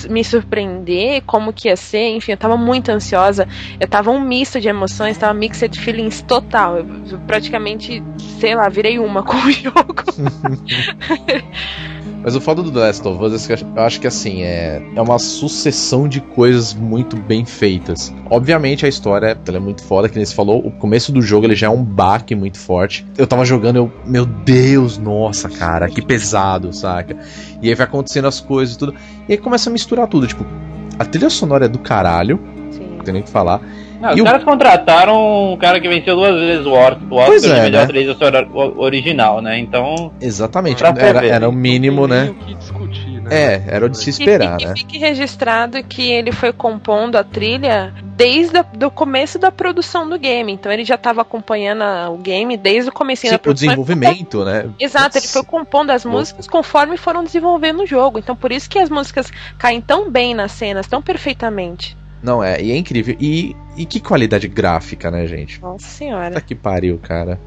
me 0.10 0.24
surpreender, 0.24 1.24
como 1.26 1.54
que 1.54 1.68
ia 1.68 1.76
ser, 1.76 2.16
enfim, 2.16 2.34
eu 2.34 2.38
tava 2.38 2.58
muito 2.58 2.90
ansiosa. 2.90 3.48
Eu 3.80 3.88
tava 3.88 4.12
um 4.12 4.20
misto 4.20 4.60
de 4.60 4.68
emoções, 4.68 5.18
tava 5.18 5.34
mixed 5.34 5.80
feelings 5.80 6.22
total. 6.22 6.78
Eu 6.78 7.20
praticamente, 7.26 8.04
sei 8.40 8.56
lá, 8.56 8.70
virei 8.70 9.00
uma 9.00 9.22
com 9.24 9.36
o 9.36 9.52
jogo. 9.52 9.96
Mas 12.24 12.36
o 12.36 12.42
foda 12.42 12.64
do 12.64 12.72
The 12.72 12.80
Last 12.80 13.08
of 13.08 13.24
Us 13.24 13.50
é 13.50 13.56
que 13.56 13.64
eu 13.64 13.84
acho 13.84 14.02
que 14.02 14.08
assim, 14.08 14.42
é, 14.42 14.82
é 14.96 15.02
uma 15.02 15.20
sucessão 15.20 16.08
de 16.08 16.20
coisas 16.22 16.74
muito 16.74 17.16
bem 17.16 17.46
feitas. 17.46 18.14
Obviamente 18.30 18.86
a 18.86 18.90
história 18.90 19.38
ela 19.48 19.58
é 19.58 19.60
muito 19.60 19.84
foda, 19.84 20.10
que 20.10 20.16
nem 20.16 20.26
você 20.26 20.34
falou, 20.34 20.66
o 20.66 20.72
começo 20.72 21.12
do 21.12 21.22
jogo 21.22 21.46
ele 21.46 21.56
já 21.56 21.68
é 21.68 21.70
um 21.70 21.84
baque 21.84 22.34
muito 22.36 22.58
forte. 22.58 23.06
Eu 23.18 23.28
tava 23.28 23.46
jogando, 23.46 23.76
eu, 23.78 23.92
meu 24.06 24.26
Deus, 24.26 24.98
nossa, 24.98 25.50
cara, 25.50 25.88
que 25.88 26.02
pesado, 26.02 26.74
saca? 26.74 27.18
E 27.62 27.70
aí 27.70 27.76
vai 27.76 27.86
acontecendo 27.86 28.28
as 28.28 28.40
coisas 28.40 28.76
e 28.76 28.78
tudo. 28.78 28.96
E 29.30 29.34
aí 29.34 29.38
começa 29.38 29.70
a 29.70 29.74
misturar 29.74 30.08
tudo, 30.08 30.28
tipo, 30.28 30.46
a 30.98 31.06
trilha 31.06 31.30
sonora 31.30 31.66
é 31.66 31.68
do 31.68 31.80
caralho, 31.80 32.40
Sim. 32.72 32.96
não 32.98 33.04
tem 33.04 33.14
nem 33.14 33.22
o 33.22 33.26
que 33.26 33.32
falar. 33.32 33.62
Não, 34.00 34.14
os 34.14 34.22
caras 34.22 34.44
contrataram 34.44 35.54
um 35.54 35.58
cara 35.58 35.80
que 35.80 35.88
venceu 35.88 36.16
duas 36.16 36.36
vezes 36.36 36.66
o 36.66 36.72
Oscar, 36.72 37.00
o 37.10 37.16
Oscar 37.16 37.40
de 37.40 37.52
é, 37.52 37.62
melhor 37.64 37.82
né? 37.82 37.88
trilha 37.88 38.16
original, 38.78 39.42
né? 39.42 39.58
Então. 39.58 40.12
Exatamente, 40.22 40.84
era, 40.84 41.26
era 41.26 41.50
o 41.50 41.52
mínimo, 41.52 42.08
né? 42.08 42.34
né? 43.26 43.36
É, 43.36 43.76
era 43.76 43.86
o 43.86 43.90
de 43.90 43.98
se 43.98 44.10
esperar, 44.10 44.60
e, 44.62 44.66
né? 44.66 44.74
E 44.76 44.80
fique 44.80 44.98
registrado 44.98 45.84
que 45.84 46.12
ele 46.12 46.32
foi 46.32 46.54
compondo 46.54 47.16
a 47.16 47.24
trilha 47.24 47.94
desde 48.16 48.60
o 48.84 48.92
começo 48.92 49.38
da 49.38 49.52
produção 49.52 50.08
do 50.08 50.18
game. 50.18 50.52
Então 50.52 50.72
ele 50.72 50.86
já 50.86 50.96
estava 50.96 51.22
acompanhando 51.22 51.84
o 52.14 52.18
game 52.18 52.56
desde 52.56 52.90
o 52.90 52.94
começo 52.94 53.30
da 53.30 53.40
produção. 53.40 53.68
O 53.68 53.76
desenvolvimento, 53.76 54.46
né? 54.46 54.70
Exato, 54.80 55.18
ele 55.18 55.28
foi 55.28 55.44
compondo 55.44 55.90
as 55.90 56.06
músicas 56.06 56.48
conforme 56.48 56.98
foram 56.98 57.24
desenvolvendo 57.24 57.84
o 57.84 57.86
jogo. 57.86 58.20
Então 58.20 58.36
por 58.36 58.52
isso 58.52 58.70
que 58.70 58.80
as 58.80 58.90
músicas 58.90 59.32
caem 59.58 59.82
tão 59.82 60.10
bem 60.10 60.34
nas 60.34 60.52
cenas, 60.52 60.88
tão 60.88 61.02
perfeitamente. 61.02 61.98
Não, 62.26 62.44
é, 62.44 62.62
e 62.62 62.72
é 62.72 62.76
incrível. 62.76 63.16
E, 63.20 63.56
e 63.78 63.86
que 63.86 64.00
qualidade 64.00 64.48
gráfica, 64.48 65.12
né, 65.12 65.28
gente? 65.28 65.62
Nossa 65.62 65.86
senhora. 65.86 66.30
Puta 66.30 66.42
que 66.42 66.56
pariu, 66.56 67.00
cara. 67.02 67.40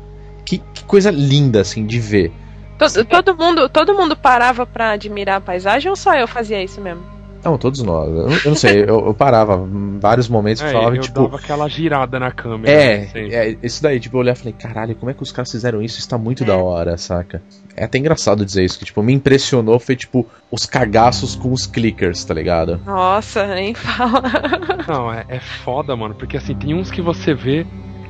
Que, 0.44 0.58
que 0.72 0.84
coisa 0.84 1.10
linda, 1.10 1.60
assim, 1.60 1.84
de 1.84 1.98
ver. 1.98 2.32
Todo, 2.78 3.04
todo, 3.04 3.36
mundo, 3.36 3.68
todo 3.68 3.94
mundo 3.94 4.16
parava 4.16 4.64
para 4.64 4.92
admirar 4.92 5.38
a 5.38 5.40
paisagem 5.40 5.90
ou 5.90 5.96
só 5.96 6.14
eu 6.14 6.28
fazia 6.28 6.62
isso 6.62 6.80
mesmo? 6.80 7.02
Não, 7.44 7.58
todos 7.58 7.82
nós. 7.82 8.08
Eu, 8.08 8.28
eu 8.30 8.50
não 8.50 8.54
sei, 8.54 8.82
eu, 8.82 9.06
eu, 9.06 9.14
parava 9.14 9.56
em 9.56 9.98
vários 9.98 10.28
momentos 10.28 10.62
é, 10.62 10.68
e 10.68 10.72
falava, 10.72 10.96
eu 10.96 11.02
tipo. 11.02 11.22
Dava 11.22 11.36
aquela 11.36 11.68
girada 11.68 12.20
na 12.20 12.30
câmera. 12.30 12.70
É, 12.70 13.02
assim. 13.02 13.34
é, 13.34 13.56
isso 13.62 13.82
daí, 13.82 13.98
tipo, 13.98 14.16
eu 14.16 14.20
olhei 14.20 14.32
e 14.32 14.36
falei, 14.36 14.52
caralho, 14.52 14.94
como 14.94 15.10
é 15.10 15.14
que 15.14 15.22
os 15.22 15.32
caras 15.32 15.50
fizeram 15.50 15.82
isso? 15.82 15.98
Isso 15.98 16.08
tá 16.08 16.18
muito 16.18 16.44
é. 16.44 16.46
da 16.46 16.56
hora, 16.56 16.96
saca? 16.96 17.42
É 17.78 17.84
até 17.84 17.96
engraçado 17.96 18.44
dizer 18.44 18.64
isso, 18.64 18.78
que, 18.78 18.84
tipo, 18.84 19.02
me 19.02 19.12
impressionou 19.12 19.78
foi, 19.78 19.94
tipo, 19.94 20.26
os 20.50 20.66
cagaços 20.66 21.36
com 21.36 21.52
os 21.52 21.64
clickers, 21.64 22.24
tá 22.24 22.34
ligado? 22.34 22.80
Nossa, 22.84 23.46
nem 23.54 23.72
fala. 23.72 24.22
Não, 24.88 25.12
é, 25.12 25.24
é 25.28 25.38
foda, 25.38 25.94
mano, 25.94 26.14
porque 26.14 26.36
assim, 26.36 26.56
tem 26.56 26.74
uns 26.74 26.90
que 26.90 27.00
você 27.00 27.34
vê, 27.34 27.64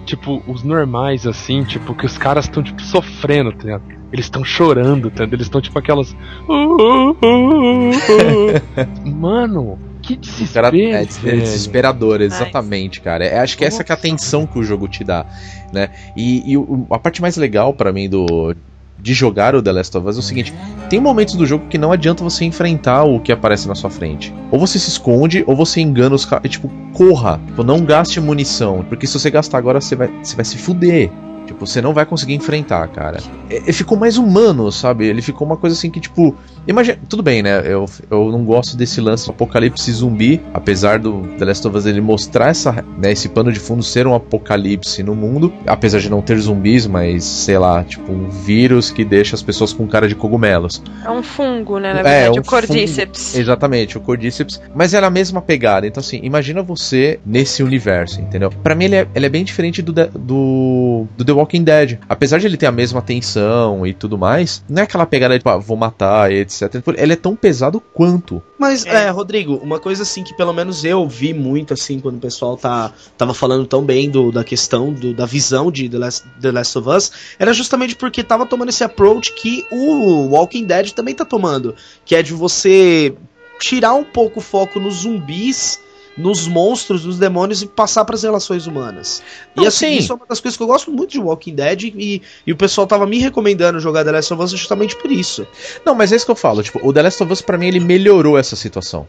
tipo, 0.06 0.42
os 0.46 0.62
normais, 0.62 1.26
assim, 1.26 1.64
tipo, 1.64 1.94
que 1.94 2.06
os 2.06 2.16
caras 2.16 2.46
estão, 2.46 2.62
tipo, 2.62 2.80
sofrendo, 2.80 3.52
tá 3.52 3.64
ligado? 3.64 3.82
Eles 4.10 4.24
estão 4.24 4.42
chorando, 4.42 5.10
tá? 5.10 5.24
Eles 5.24 5.42
estão 5.42 5.60
tipo 5.60 5.78
aquelas. 5.78 6.16
Mano, 9.04 9.78
que 10.00 10.16
desespero. 10.16 10.74
é, 10.74 11.02
é 11.02 11.04
desesperador, 11.04 12.22
exatamente, 12.22 13.02
cara. 13.02 13.26
É, 13.26 13.40
acho 13.40 13.58
que 13.58 13.66
essa 13.66 13.84
que 13.84 13.92
é 13.92 13.94
a 13.94 13.98
tensão 13.98 14.46
que 14.46 14.58
o 14.58 14.62
jogo 14.62 14.88
te 14.88 15.04
dá, 15.04 15.26
né? 15.70 15.90
E, 16.16 16.52
e 16.52 16.56
o, 16.56 16.86
a 16.90 16.98
parte 16.98 17.20
mais 17.20 17.36
legal 17.36 17.74
para 17.74 17.92
mim 17.92 18.08
do 18.08 18.56
de 19.00 19.14
jogar 19.14 19.54
o 19.54 19.62
The 19.62 19.72
Last 19.72 19.96
of 19.96 20.08
Us 20.08 20.16
é 20.16 20.18
o 20.18 20.22
seguinte: 20.22 20.52
tem 20.88 21.00
momentos 21.00 21.34
do 21.34 21.46
jogo 21.46 21.66
que 21.68 21.78
não 21.78 21.92
adianta 21.92 22.24
você 22.24 22.44
enfrentar 22.44 23.04
o 23.04 23.20
que 23.20 23.32
aparece 23.32 23.68
na 23.68 23.74
sua 23.74 23.90
frente. 23.90 24.34
Ou 24.50 24.58
você 24.58 24.78
se 24.78 24.88
esconde, 24.88 25.44
ou 25.46 25.54
você 25.54 25.80
engana 25.80 26.14
os 26.14 26.24
caras. 26.24 26.50
Tipo, 26.50 26.70
corra. 26.92 27.40
Tipo, 27.46 27.62
não 27.62 27.84
gaste 27.84 28.20
munição. 28.20 28.84
Porque 28.88 29.06
se 29.06 29.18
você 29.18 29.30
gastar 29.30 29.58
agora, 29.58 29.80
você 29.80 29.94
vai, 29.94 30.08
você 30.22 30.34
vai 30.34 30.44
se 30.44 30.56
fuder. 30.56 31.10
Tipo, 31.48 31.66
você 31.66 31.80
não 31.80 31.94
vai 31.94 32.04
conseguir 32.04 32.34
enfrentar, 32.34 32.86
cara. 32.88 33.18
Ele 33.48 33.72
ficou 33.72 33.96
mais 33.96 34.18
humano, 34.18 34.70
sabe? 34.70 35.06
Ele 35.06 35.22
ficou 35.22 35.46
uma 35.46 35.56
coisa 35.56 35.74
assim 35.74 35.90
que, 35.90 35.98
tipo. 35.98 36.36
Imagina. 36.66 36.98
Tudo 37.08 37.22
bem, 37.22 37.42
né? 37.42 37.62
Eu, 37.64 37.86
eu 38.10 38.30
não 38.30 38.44
gosto 38.44 38.76
desse 38.76 39.00
lance 39.00 39.30
apocalipse 39.30 39.90
zumbi. 39.90 40.42
Apesar 40.52 40.98
do 40.98 41.22
The 41.38 41.46
Last 41.46 41.66
of 41.66 41.74
Us 41.74 41.86
ele 41.86 42.02
mostrar 42.02 42.48
essa, 42.48 42.84
né, 42.98 43.12
esse 43.12 43.30
pano 43.30 43.50
de 43.50 43.58
fundo 43.58 43.82
ser 43.82 44.06
um 44.06 44.14
apocalipse 44.14 45.02
no 45.02 45.14
mundo. 45.14 45.50
Apesar 45.66 46.00
de 46.00 46.10
não 46.10 46.20
ter 46.20 46.36
zumbis, 46.36 46.86
mas, 46.86 47.24
sei 47.24 47.56
lá, 47.56 47.82
tipo, 47.82 48.12
um 48.12 48.28
vírus 48.28 48.90
que 48.90 49.02
deixa 49.02 49.34
as 49.34 49.42
pessoas 49.42 49.72
com 49.72 49.86
cara 49.86 50.06
de 50.06 50.14
cogumelos. 50.14 50.82
É 51.02 51.10
um 51.10 51.22
fungo, 51.22 51.78
né? 51.78 51.94
Na 51.94 52.02
verdade, 52.02 52.26
é, 52.26 52.30
um 52.30 52.42
o 52.42 52.44
Cordyceps. 52.44 53.30
Fungo, 53.30 53.40
exatamente, 53.40 53.96
o 53.96 54.02
Cordyceps. 54.02 54.60
Mas 54.74 54.92
era 54.92 55.06
a 55.06 55.10
mesma 55.10 55.40
pegada. 55.40 55.86
Então, 55.86 56.02
assim, 56.02 56.20
imagina 56.22 56.62
você 56.62 57.18
nesse 57.24 57.62
universo, 57.62 58.20
entendeu? 58.20 58.50
Para 58.50 58.74
mim, 58.74 58.84
ele 58.84 58.96
é, 58.96 59.08
ele 59.14 59.24
é 59.24 59.28
bem 59.30 59.44
diferente 59.44 59.80
do, 59.80 59.94
do, 59.94 61.06
do 61.16 61.24
The 61.24 61.37
Walking 61.38 61.64
Dead. 61.64 61.98
Apesar 62.08 62.38
de 62.38 62.46
ele 62.46 62.56
ter 62.56 62.66
a 62.66 62.72
mesma 62.72 63.00
tensão 63.00 63.86
e 63.86 63.94
tudo 63.94 64.18
mais, 64.18 64.62
não 64.68 64.82
é 64.82 64.84
aquela 64.84 65.06
pegada 65.06 65.34
de, 65.34 65.40
tipo, 65.40 65.48
ah, 65.50 65.56
vou 65.56 65.76
matar, 65.76 66.32
etc. 66.32 66.74
Ele 66.96 67.12
é 67.12 67.16
tão 67.16 67.36
pesado 67.36 67.80
quanto. 67.80 68.42
Mas, 68.58 68.84
é. 68.84 69.04
é. 69.04 69.10
Rodrigo, 69.10 69.54
uma 69.56 69.78
coisa 69.78 70.02
assim 70.02 70.22
que 70.22 70.34
pelo 70.34 70.52
menos 70.52 70.84
eu 70.84 71.08
vi 71.08 71.32
muito, 71.32 71.74
assim, 71.74 72.00
quando 72.00 72.16
o 72.16 72.20
pessoal 72.20 72.56
tá, 72.56 72.92
tava 73.16 73.32
falando 73.34 73.66
tão 73.66 73.84
bem 73.84 74.10
do, 74.10 74.32
da 74.32 74.44
questão 74.44 74.92
do, 74.92 75.14
da 75.14 75.26
visão 75.26 75.70
de 75.70 75.88
The 75.88 75.98
Last, 75.98 76.24
The 76.40 76.52
Last 76.52 76.78
of 76.78 76.88
Us, 76.88 77.12
era 77.38 77.52
justamente 77.52 77.96
porque 77.96 78.22
tava 78.22 78.46
tomando 78.46 78.70
esse 78.70 78.84
approach 78.84 79.32
que 79.32 79.64
o 79.70 80.28
Walking 80.30 80.64
Dead 80.64 80.90
também 80.90 81.14
tá 81.14 81.24
tomando, 81.24 81.74
que 82.04 82.14
é 82.14 82.22
de 82.22 82.32
você 82.32 83.14
tirar 83.60 83.94
um 83.94 84.04
pouco 84.04 84.38
o 84.38 84.42
foco 84.42 84.78
nos 84.78 85.02
zumbis 85.02 85.80
nos 86.18 86.48
monstros, 86.48 87.04
nos 87.04 87.18
demônios 87.18 87.62
e 87.62 87.66
passar 87.66 88.04
para 88.04 88.16
as 88.16 88.22
relações 88.22 88.66
humanas. 88.66 89.22
Não, 89.54 89.64
e 89.64 89.66
assim, 89.66 89.86
sim. 89.86 89.98
isso 89.98 90.12
é 90.12 90.16
uma 90.16 90.26
das 90.26 90.40
coisas 90.40 90.56
que 90.56 90.62
eu 90.62 90.66
gosto 90.66 90.90
muito 90.90 91.10
de 91.10 91.20
Walking 91.20 91.54
Dead 91.54 91.84
e, 91.84 92.22
e 92.46 92.52
o 92.52 92.56
pessoal 92.56 92.86
tava 92.86 93.06
me 93.06 93.18
recomendando 93.18 93.78
jogar 93.78 94.04
The 94.04 94.12
Last 94.12 94.34
of 94.34 94.42
Us 94.42 94.50
justamente 94.50 94.96
por 94.96 95.10
isso. 95.10 95.46
Não, 95.86 95.94
mas 95.94 96.12
é 96.12 96.16
isso 96.16 96.24
que 96.24 96.30
eu 96.30 96.36
falo, 96.36 96.62
tipo, 96.62 96.80
o 96.86 96.92
The 96.92 97.02
Last 97.02 97.22
of 97.22 97.32
Us 97.32 97.40
para 97.40 97.56
mim 97.56 97.68
ele 97.68 97.80
melhorou 97.80 98.36
essa 98.36 98.56
situação. 98.56 99.08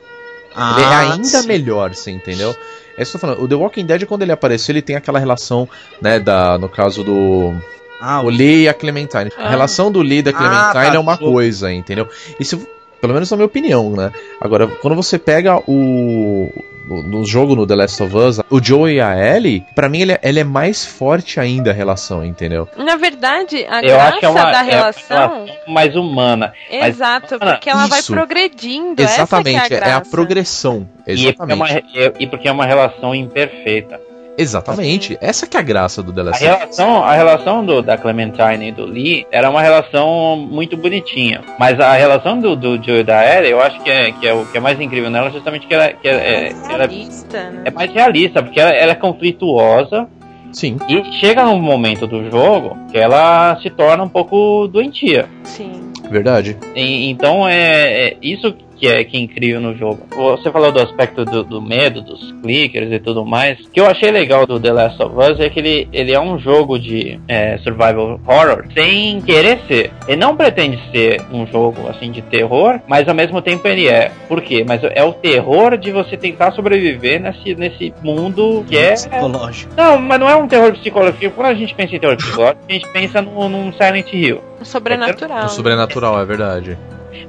Ah, 0.56 0.76
ele 0.78 0.84
é 0.84 0.88
ah, 0.88 1.14
ainda 1.14 1.42
sim. 1.42 1.48
melhor, 1.48 1.94
você 1.94 2.12
entendeu? 2.12 2.56
É 2.98 3.02
isso 3.02 3.12
que 3.12 3.18
eu 3.18 3.22
tô 3.22 3.28
falando. 3.28 3.44
O 3.44 3.48
The 3.48 3.56
Walking 3.56 3.86
Dead, 3.86 4.06
quando 4.06 4.24
ele 4.24 4.32
apareceu, 4.32 4.74
ele 4.74 4.82
tem 4.82 4.96
aquela 4.96 5.20
relação, 5.20 5.70
né, 6.02 6.20
da, 6.20 6.58
no 6.58 6.68
caso 6.68 7.04
do. 7.04 7.54
Ah, 8.02 8.22
o 8.22 8.30
Lee 8.30 8.64
e 8.64 8.70
a 8.70 8.74
Clementine. 8.74 9.32
Ah. 9.38 9.48
A 9.48 9.50
relação 9.50 9.92
do 9.92 10.02
Lee 10.02 10.20
e 10.20 10.22
da 10.22 10.34
Clementine 10.34 10.62
ah, 10.62 10.74
tá, 10.74 10.86
é 10.86 11.00
uma 11.00 11.18
coisa, 11.18 11.72
entendeu? 11.72 12.08
E 12.40 12.46
se, 12.46 12.58
pelo 13.00 13.14
menos 13.14 13.30
na 13.30 13.38
minha 13.38 13.46
opinião, 13.46 13.92
né? 13.92 14.12
Agora, 14.40 14.68
quando 14.68 14.96
você 14.96 15.18
pega 15.18 15.58
o 15.68 16.50
no, 16.90 17.04
no 17.04 17.26
jogo 17.26 17.56
no 17.56 17.68
The 17.68 17.76
Last 17.76 18.02
of 18.04 18.16
Us, 18.18 18.40
o 18.50 18.62
Joe 18.64 18.92
e 18.94 19.00
a 19.00 19.16
Ellie, 19.36 19.64
pra 19.76 19.88
mim 19.88 20.02
ele, 20.02 20.14
é- 20.14 20.20
ele 20.24 20.40
é 20.40 20.44
mais 20.44 20.84
forte 20.86 21.40
ainda 21.40 21.70
a 21.72 21.74
relação, 21.74 22.26
entendeu? 22.26 22.68
Na 22.76 22.96
verdade, 22.96 23.66
a 23.70 23.82
Eu 23.84 24.00
acho 24.00 24.20
que 24.20 24.26
é 24.26 24.32
graça 24.32 24.32
uma, 24.32 24.52
da 24.52 24.60
é 24.60 24.62
uma 24.64 24.72
relação. 24.72 25.18
relação 25.46 25.56
mais 25.68 25.96
humana. 25.96 26.54
Exato, 26.70 27.36
Ana, 27.36 27.52
porque 27.54 27.70
ela 27.70 27.86
vai 27.88 28.00
isso. 28.00 28.12
progredindo. 28.12 29.02
Exatamente, 29.02 29.58
essa 29.58 29.68
que 29.68 29.74
é 29.76 29.78
a, 29.78 29.80
é 29.80 29.84
a 29.92 29.96
graça. 29.98 30.12
progressão. 30.12 30.90
E 31.08 31.34
porque, 31.34 31.52
é 31.52 31.56
uma, 31.56 31.66
Exatamente. 31.70 31.98
e- 32.20 32.24
e 32.24 32.28
porque 32.28 32.48
é 32.48 32.52
uma 32.52 32.66
relação 32.66 33.14
imperfeita. 33.16 34.00
Exatamente. 34.42 35.18
Essa 35.22 35.46
que 35.46 35.58
é 35.58 35.60
a 35.60 35.64
graça 35.64 36.02
do 36.02 36.14
The 36.14 36.22
A 36.22 36.24
Last 36.24 36.44
Us. 36.44 36.50
relação, 36.50 37.04
a 37.04 37.14
relação 37.14 37.66
do, 37.66 37.82
da 37.82 37.98
Clementine 37.98 38.70
e 38.70 38.72
do 38.72 38.86
Lee 38.86 39.26
era 39.32 39.50
uma 39.50 39.62
relação 39.62 40.38
muito 40.38 40.78
bonitinha. 40.78 41.42
Mas 41.60 41.80
a 41.80 41.94
relação 41.94 42.40
do, 42.40 42.56
do 42.56 42.82
Joe 42.84 43.00
e 43.00 43.04
da 43.04 43.24
Ellie, 43.38 43.52
eu 43.52 43.62
acho 43.62 43.82
que 43.82 43.90
é, 43.90 44.12
que 44.14 44.28
é 44.28 44.34
o 44.34 44.46
que 44.46 44.58
é 44.58 44.62
mais 44.62 44.80
incrível 44.80 45.10
nela, 45.10 45.30
justamente 45.30 45.68
que 45.68 45.74
ela, 45.74 45.90
que 45.90 46.08
ela, 46.08 46.22
é, 46.22 46.50
ela 46.70 46.86
Realista, 46.88 47.50
né? 47.50 47.62
é 47.66 47.72
mais 47.72 47.92
realista, 47.92 48.42
porque 48.42 48.60
ela, 48.60 48.72
ela 48.72 48.92
é 48.94 48.96
conflituosa 48.96 50.08
Sim. 50.52 50.78
e 50.88 51.04
chega 51.20 51.44
num 51.44 51.60
momento 51.60 52.08
do 52.08 52.30
jogo 52.30 52.78
que 52.92 52.98
ela 52.98 53.58
se 53.62 53.70
torna 53.70 54.04
um 54.04 54.10
pouco 54.10 54.68
doentia. 54.68 55.28
Sim. 55.44 55.92
Verdade. 56.10 56.58
E- 56.76 57.10
então 57.10 57.48
é, 57.48 58.08
é 58.10 58.18
isso 58.22 58.56
que 58.80 58.88
é, 58.88 59.04
que 59.04 59.18
é 59.18 59.20
incrível 59.20 59.60
no 59.60 59.76
jogo. 59.76 60.08
Você 60.16 60.52
falou 60.52 60.72
do 60.72 60.82
aspecto 60.82 61.26
do, 61.26 61.44
do 61.44 61.62
medo, 61.62 62.02
dos 62.02 62.32
clickers 62.42 62.92
e 62.92 63.00
tudo 63.00 63.26
mais. 63.26 63.60
O 63.60 63.70
que 63.70 63.80
eu 63.80 63.86
achei 63.86 64.10
legal 64.10 64.46
do 64.46 64.60
The 64.60 64.72
Last 64.72 65.04
of 65.04 65.16
Us 65.16 65.40
é 65.40 65.50
que 65.50 65.60
ele, 65.60 65.90
ele 65.92 66.14
é 66.14 66.20
um 66.20 66.40
jogo 66.40 66.80
de 66.80 67.20
é, 67.28 67.58
survival 67.60 68.20
horror 68.26 68.66
sem 68.74 69.22
querer 69.22 69.60
ser. 69.68 69.92
Ele 70.08 70.18
não 70.18 70.36
pretende 70.36 70.80
ser 70.92 71.22
um 71.32 71.46
jogo 71.46 71.88
assim 71.90 72.12
de 72.12 72.22
terror, 72.22 72.80
mas 72.88 73.08
ao 73.08 73.16
mesmo 73.16 73.42
tempo 73.42 73.68
ele 73.68 73.88
é. 73.88 74.12
Por 74.28 74.42
quê? 74.42 74.64
Mas 74.68 74.82
é 74.84 75.04
o 75.04 75.14
terror 75.14 75.78
de 75.78 75.92
você 75.92 76.16
tentar 76.16 76.52
sobreviver 76.54 77.20
nesse, 77.22 77.56
nesse 77.56 77.94
mundo 78.02 78.64
que 78.68 78.78
é 78.78 78.94
Psicológico. 78.94 79.74
não, 79.76 80.00
mas 80.00 80.20
não 80.20 80.30
é 80.30 80.36
um 80.36 80.48
terror 80.48 80.72
psicológico. 80.74 81.36
Quando 81.36 81.48
a 81.48 81.54
gente 81.54 81.76
pensa 81.76 81.96
em 81.96 82.00
terror 82.00 82.16
psicológico, 82.16 82.62
a 82.68 82.72
gente 82.72 82.88
pensa 82.90 83.22
num, 83.22 83.50
num 83.50 83.74
Silent 83.74 84.14
Hill. 84.14 84.42
Sobrenatural. 84.62 85.46
O 85.46 85.50
sobrenatural, 85.50 86.22
é 86.22 86.26
verdade. 86.26 86.78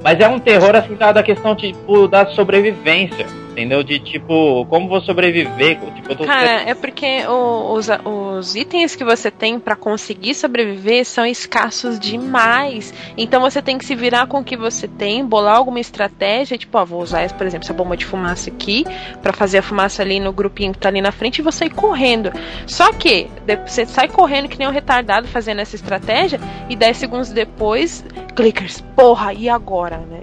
Mas 0.03 0.19
é 0.19 0.27
um 0.27 0.39
terror 0.39 0.75
assim 0.75 0.95
da, 0.95 1.11
da 1.11 1.23
questão 1.23 1.55
tipo 1.55 2.07
da 2.07 2.25
sobrevivência. 2.27 3.40
Entendeu? 3.51 3.83
De 3.83 3.99
tipo, 3.99 4.65
como 4.67 4.87
vou 4.87 5.01
sobreviver? 5.01 5.77
Tipo, 5.95 6.15
tô 6.15 6.23
Cara, 6.23 6.61
é 6.69 6.73
porque 6.73 7.25
o- 7.27 7.73
os, 7.73 7.87
os 8.05 8.55
itens 8.55 8.95
que 8.95 9.03
você 9.03 9.29
tem 9.29 9.59
pra 9.59 9.75
conseguir 9.75 10.33
sobreviver 10.35 11.05
são 11.05 11.25
escassos 11.25 11.99
demais. 11.99 12.93
Então 13.17 13.41
você 13.41 13.61
tem 13.61 13.77
que 13.77 13.85
se 13.85 13.93
virar 13.93 14.25
com 14.27 14.39
o 14.39 14.43
que 14.43 14.55
você 14.55 14.87
tem, 14.87 15.25
bolar 15.25 15.57
alguma 15.57 15.81
estratégia, 15.81 16.57
tipo, 16.57 16.77
ó, 16.77 16.85
vou 16.85 17.01
usar, 17.01 17.29
por 17.33 17.45
exemplo, 17.45 17.65
essa 17.65 17.73
bomba 17.73 17.97
de 17.97 18.05
fumaça 18.05 18.49
aqui 18.49 18.85
pra 19.21 19.33
fazer 19.33 19.57
a 19.57 19.63
fumaça 19.63 20.01
ali 20.01 20.19
no 20.19 20.31
grupinho 20.31 20.71
que 20.71 20.79
tá 20.79 20.87
ali 20.87 21.01
na 21.01 21.11
frente 21.11 21.39
e 21.39 21.41
vou 21.41 21.51
sair 21.51 21.69
correndo. 21.71 22.31
Só 22.65 22.93
que 22.93 23.27
você 23.67 23.85
sai 23.85 24.07
correndo 24.07 24.47
que 24.47 24.57
nem 24.57 24.67
um 24.67 24.71
retardado 24.71 25.27
fazendo 25.27 25.59
essa 25.59 25.75
estratégia 25.75 26.39
e 26.69 26.75
10 26.75 26.95
segundos 26.95 27.29
depois, 27.31 28.03
clickers, 28.33 28.79
porra, 28.95 29.33
e 29.33 29.49
agora, 29.49 29.97
né? 29.97 30.21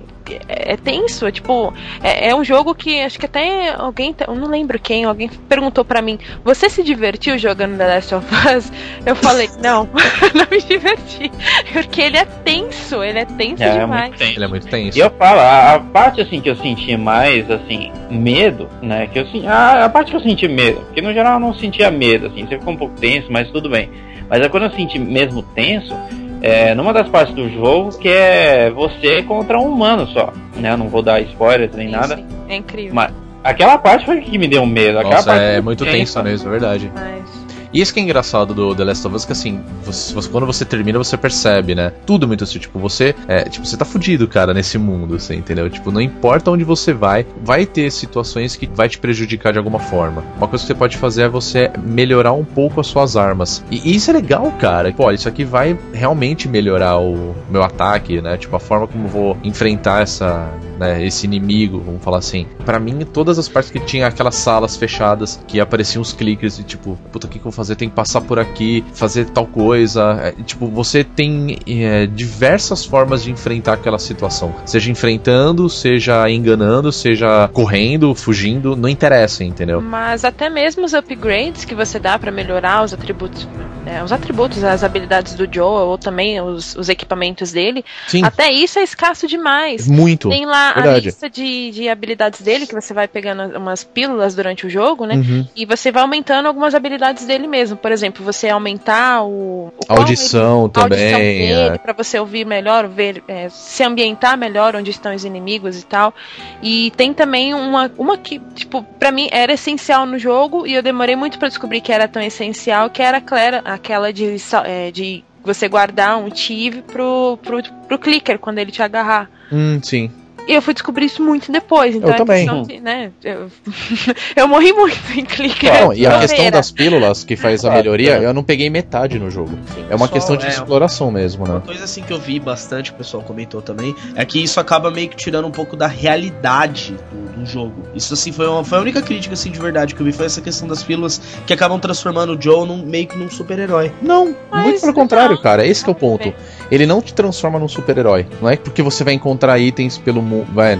É, 0.49 0.73
é 0.73 0.77
tenso, 0.77 1.27
é 1.27 1.33
tipo, 1.33 1.73
é, 2.03 2.29
é 2.31 2.35
um 2.35 2.45
jogo 2.45 2.75
que 2.75 3.01
acho 3.01 3.19
que 3.19 3.27
até 3.27 3.73
alguém, 3.75 4.15
eu 4.27 4.35
não 4.35 4.49
lembro 4.49 4.79
quem, 4.79 5.05
alguém 5.05 5.29
perguntou 5.49 5.85
pra 5.85 6.03
mim: 6.03 6.19
Você 6.45 6.69
se 6.69 6.83
divertiu 6.83 7.39
jogando 7.39 7.77
The 7.79 7.87
Last 7.87 8.15
of 8.15 8.27
Us? 8.57 8.73
Eu 9.07 9.17
falei: 9.17 9.49
Não, 9.63 9.89
não 10.35 10.47
me 10.51 10.61
diverti. 10.61 11.31
Porque 11.73 12.03
ele 12.03 12.17
é 12.17 12.25
tenso, 12.25 13.03
ele 13.03 13.21
é 13.21 13.25
tenso 13.25 13.63
É, 13.63 13.69
é 13.69 13.79
demais. 13.81 14.09
muito 14.09 14.19
tenso. 14.19 14.33
Ele 14.33 14.45
é 14.45 14.49
muito 14.49 14.67
tenso. 14.69 14.99
E 14.99 15.01
eu 15.01 15.11
falo, 15.11 15.41
a, 15.41 15.75
a 15.75 15.81
parte 15.81 16.21
assim 16.21 16.41
que 16.41 16.51
eu 16.51 16.57
senti 16.57 16.97
mais, 16.97 17.51
assim, 17.51 17.93
medo, 18.11 18.69
né? 18.83 19.07
Que 19.07 19.19
eu 19.21 19.27
senti. 19.27 19.47
A, 19.47 19.85
a 19.85 19.89
parte 19.89 20.11
que 20.11 20.17
eu 20.17 20.21
senti 20.21 20.49
medo, 20.49 20.81
porque 20.83 21.01
no 21.01 21.13
geral 21.13 21.35
eu 21.35 21.41
não 21.41 21.55
sentia 21.55 21.91
medo, 21.91 22.27
assim, 22.27 22.47
você 22.47 22.59
ficou 22.59 22.75
um 22.75 22.77
pouco 22.77 22.95
tenso, 23.01 23.29
mas 23.31 23.51
tudo 23.51 23.69
bem. 23.69 23.91
Mas 24.29 24.41
é 24.43 24.49
quando 24.49 24.65
eu 24.65 24.71
senti 24.73 24.99
mesmo 24.99 25.43
tenso, 25.43 25.95
é 26.43 26.75
numa 26.75 26.93
das 26.93 27.09
partes 27.09 27.35
do 27.35 27.49
jogo 27.51 27.97
que 27.99 28.09
é 28.09 28.71
você 28.71 29.23
contra 29.23 29.59
um 29.59 29.73
humano 29.73 30.07
só. 30.09 30.33
Né? 30.57 30.73
Eu 30.73 30.77
não 30.77 30.89
vou 30.89 31.03
dar 31.03 31.21
spoilers 31.23 31.75
nem 31.75 31.87
Sim, 31.89 31.93
nada. 31.93 32.17
sim, 32.17 32.27
é 32.49 32.57
incrível. 32.57 32.95
Mas 32.95 33.13
aquela 33.43 33.79
parte 33.79 34.05
foi 34.07 34.21
que 34.21 34.39
me 34.39 34.47
deu 34.49 34.65
medo. 34.67 34.99
Aquela 34.99 35.15
Nossa, 35.17 35.31
parte 35.31 35.43
é 35.45 35.61
muito 35.61 35.85
tenso 35.85 36.23
mesmo, 36.23 36.49
é 36.49 36.51
verdade. 36.51 36.93
Mas- 36.95 37.48
E 37.73 37.81
isso 37.81 37.93
que 37.93 38.01
é 38.01 38.03
engraçado 38.03 38.55
do 38.55 38.75
The 38.75 38.85
Last 38.85 39.07
of 39.07 39.17
Us, 39.17 39.25
que 39.25 39.33
assim, 39.33 39.61
você- 39.85 40.15
você- 40.15 40.29
quando 40.29 40.47
você 40.47 40.65
termina, 40.65 40.99
você 40.99 41.17
percebe, 41.17 41.75
né? 41.75 41.93
Tudo 42.07 42.27
muito 42.27 42.45
assim, 42.45 42.59
tipo, 42.59 42.79
você. 42.79 43.15
É, 43.27 43.45
tipo, 43.45 43.67
você 43.67 43.77
tá 43.77 43.85
fudido, 43.85 44.27
cara, 44.27 44.55
nesse 44.55 44.79
mundo, 44.79 45.17
assim, 45.17 45.37
entendeu? 45.37 45.69
Tipo, 45.69 45.91
não 45.91 46.01
importa 46.01 46.51
onde 46.51 46.65
você 46.65 46.93
vai, 46.93 47.27
vai 47.45 47.67
ter 47.67 47.91
situações 47.91 48.57
que 48.57 48.67
vai 48.67 48.89
te 48.89 48.99
prejudicar 48.99 49.53
de 49.53 49.59
alguma 49.59 49.79
forma. 49.79 50.23
Uma 50.37 50.49
coisa 50.49 50.63
que 50.65 50.69
você 50.69 50.75
pode 50.75 50.97
fazer 50.97 51.23
é 51.23 51.29
você 51.29 51.71
melhorar 51.83 52.33
um 52.33 52.45
pouco 52.45 52.81
as 52.81 52.87
suas 52.87 53.17
armas. 53.17 53.63
E, 53.71 53.91
e 53.91 53.97
isso 53.97 54.11
é 54.11 54.15
legal, 54.15 54.51
cara. 54.59 54.93
Pô, 54.93 55.11
isso 55.11 55.29
aqui 55.29 55.45
vai 55.45 55.79
realmente 55.93 56.49
melhorar 56.49 56.99
o 56.99 57.35
meu 57.51 57.63
ataque, 57.63 58.21
né? 58.21 58.37
Tipo, 58.37 58.57
a 58.57 58.61
forma 58.61 58.87
como 58.87 59.07
vou 59.09 59.37
enfrentar 59.45 60.03
essa. 60.03 60.49
Né, 60.79 61.05
esse 61.05 61.27
inimigo, 61.27 61.83
vamos 61.85 62.01
falar 62.05 62.19
assim. 62.19 62.47
Pra 62.65 62.79
mim, 62.79 63.01
todas 63.13 63.37
as 63.37 63.49
partes 63.49 63.69
que 63.69 63.81
tinha 63.81 64.07
aquelas 64.07 64.37
salas 64.37 64.77
fechadas 64.77 65.41
que 65.49 65.59
apareciam 65.61 66.01
os 66.01 66.13
clickers 66.13 66.61
e 66.61 66.63
tipo, 66.63 66.97
puta, 67.11 67.27
o 67.27 67.31
que, 67.31 67.41
que 67.41 67.47
eu 67.47 67.51
fazer? 67.59 67.77
Tem 67.77 67.89
que 67.89 67.95
passar 67.95 68.21
por 68.21 68.39
aqui, 68.39 68.85
fazer 68.95 69.27
tal 69.27 69.47
coisa. 69.47 70.19
É, 70.23 70.43
tipo, 70.43 70.69
você 70.69 71.05
tem 71.05 71.59
é, 71.67 72.07
diversas 72.07 72.85
formas 72.85 73.23
de 73.23 73.31
enfrentar 73.31 73.75
aquela 73.75 73.99
situação. 73.99 74.55
Seja 74.65 74.91
enfrentando, 74.91 75.69
seja 75.69 76.29
enganando, 76.31 76.93
seja 76.93 77.49
correndo, 77.53 78.15
fugindo, 78.15 78.77
não 78.77 78.89
interessa, 78.89 79.45
entendeu? 79.45 79.81
Mas 79.81 80.25
até 80.25 80.49
mesmo 80.49 80.85
os 80.85 80.95
upgrades 80.95 81.65
que 81.65 81.75
você 81.75 81.99
dá 81.99 82.19
pra 82.19 82.31
melhorar 82.31 82.85
os 82.85 82.95
atributos, 82.95 83.49
né, 83.85 84.03
os 84.05 84.13
atributos, 84.13 84.63
as 84.63 84.85
habilidades 84.85 85.35
do 85.35 85.49
Joe 85.53 85.87
ou 85.87 85.99
também 85.99 86.41
os, 86.41 86.77
os 86.77 86.89
equipamentos 86.89 87.53
dele, 87.53 87.85
Sim, 88.07 88.23
até 88.23 88.51
isso 88.53 88.79
é 88.79 88.83
escasso 88.83 89.27
demais. 89.27 89.89
muito. 89.89 90.29
Tem 90.29 90.47
lá 90.47 90.71
a 90.71 90.81
verdade. 90.81 91.07
lista 91.07 91.29
de, 91.29 91.71
de 91.73 91.89
habilidades 91.89 92.41
dele, 92.41 92.67
que 92.67 92.75
você 92.75 92.95
vai 92.95 93.09
pegando 93.09 93.59
umas 93.59 93.83
pílulas 93.83 94.35
durante 94.35 94.67
o 94.67 94.71
jogo, 94.71 95.05
né? 95.05 95.17
Uhum. 95.17 95.47
E 95.57 95.67
você 95.67 95.91
vai 95.91 96.03
aumentando 96.03 96.47
algumas 96.47 96.75
habilidades 96.75 97.27
dele 97.27 97.48
mesmo. 97.49 97.77
Por 97.77 97.91
exemplo, 97.91 98.25
você 98.25 98.49
aumentar 98.49 99.25
o, 99.25 99.69
o 99.69 99.73
audição 99.89 100.71
ele- 100.75 100.83
audição 100.83 100.83
também. 100.83 101.19
dele, 101.19 101.53
é. 101.75 101.79
pra 101.79 101.93
você 101.93 102.19
ouvir 102.19 102.47
melhor, 102.47 102.87
ver, 102.87 103.23
é, 103.27 103.49
se 103.49 103.83
ambientar 103.83 104.37
melhor 104.39 104.77
onde 104.77 104.91
estão 104.91 105.15
os 105.15 105.25
inimigos 105.25 105.81
e 105.81 105.87
tal. 105.87 106.15
E 106.63 106.93
tem 106.97 107.13
também 107.13 107.55
uma, 107.55 107.91
uma 107.99 108.17
que, 108.19 108.39
tipo, 108.55 108.83
pra 108.99 109.11
mim 109.11 109.29
era 109.33 109.53
essencial 109.53 110.07
no 110.07 110.19
jogo 110.19 110.67
e 110.67 110.75
eu 110.75 110.83
demorei 110.83 111.17
muito 111.17 111.39
pra 111.39 111.49
descobrir 111.49 111.81
que 111.81 111.93
era 111.93 112.07
tão 112.07 112.23
essencial, 112.23 112.91
que 112.91 113.03
era 113.03 113.19
aquela, 113.19 113.59
aquela 113.65 114.13
de, 114.13 114.37
é, 114.65 114.91
de 114.91 115.25
você 115.43 115.69
guardar 115.69 116.19
um 116.19 116.29
tive 116.29 116.83
pro, 116.83 117.39
pro, 117.43 117.63
pro 117.87 117.99
clicker 117.99 118.39
quando 118.39 118.59
ele 118.59 118.71
te 118.71 118.83
agarrar. 118.83 119.31
Hum, 119.51 119.81
sim. 119.83 120.11
E 120.49 120.55
eu 120.55 120.63
fui 120.63 120.73
descobrir 120.73 121.05
isso 121.05 121.23
muito 121.23 121.53
depois, 121.53 121.95
então 121.95 122.09
Eu 122.09 122.15
é 122.15 122.17
também. 122.17 122.63
de, 122.63 122.81
né, 122.81 123.11
eu, 123.23 123.51
eu 124.35 124.49
morri 124.49 124.73
muito 124.73 124.99
em 125.15 125.25
clicker. 125.25 125.73
Não, 125.83 125.93
e 125.93 126.07
a 126.07 126.19
questão 126.21 126.51
das 126.51 126.71
pílulas 126.73 127.23
que 127.23 127.37
faz 127.37 127.65
a 127.67 127.71
Ah, 127.73 127.77
melhoria, 127.77 128.17
é. 128.19 128.25
eu 128.25 128.33
não 128.33 128.43
peguei 128.43 128.71
metade 128.71 129.19
no 129.19 129.31
jogo. 129.31 129.51
Sim. 129.75 129.85
É 129.91 129.95
uma 129.95 130.07
Só, 130.07 130.13
questão 130.15 130.37
de 130.39 130.47
é, 130.47 130.49
exploração 130.49 131.11
mesmo, 131.11 131.45
né? 131.47 131.53
Uma 131.53 131.61
coisa 131.61 131.85
assim 131.85 132.03
que 132.03 132.13
eu 132.13 132.19
vi 132.19 132.41
bastante, 132.41 132.91
o 132.91 132.95
pessoal 132.95 133.23
comentou 133.23 133.61
também, 133.61 133.95
é 134.15 134.25
que 134.25 134.43
isso 134.43 134.59
acaba 134.59 134.91
meio 134.91 135.11
que 135.11 135.17
tirando 135.17 135.47
um 135.47 135.51
pouco 135.51 135.77
da 135.77 135.87
realidade 135.87 136.97
do, 137.13 137.41
do 137.41 137.47
jogo. 137.47 137.75
Isso 137.95 138.15
assim 138.15 138.33
foi, 138.33 138.47
uma, 138.49 138.65
foi 138.65 138.79
a 138.79 138.81
única 138.81 139.03
crítica 139.03 139.35
assim 139.35 139.51
de 139.51 139.59
verdade 139.61 139.95
que 139.95 140.01
eu 140.01 140.07
vi, 140.07 140.13
foi 140.13 140.27
essa 140.27 140.41
questão 140.41 140.67
das 140.67 140.83
pílulas 140.83 141.21
que 141.47 141.53
acabam 141.53 141.79
transformando 141.79 142.35
o 142.37 142.41
Joe 142.43 142.67
num, 142.67 142.79
meio 142.87 143.07
que 143.07 143.17
num 143.19 143.31
super-herói. 143.31 143.93
Não, 144.01 144.35
Mas 144.51 144.63
muito 144.65 144.81
pelo 144.81 144.93
não. 144.93 145.01
contrário, 145.01 145.39
cara. 145.39 145.67
Esse 145.67 145.85
que 145.85 145.91
é 145.91 145.93
o 145.93 145.95
ponto. 145.95 146.33
Ele 146.71 146.87
não 146.87 147.01
te 147.03 147.13
transforma 147.15 147.59
num 147.59 147.69
super-herói. 147.69 148.27
Não 148.41 148.49
é 148.49 148.57
porque 148.57 148.83
você 148.83 149.05
vai 149.05 149.15
encontrar 149.15 149.59
itens 149.59 149.99
pelo, 149.99 150.23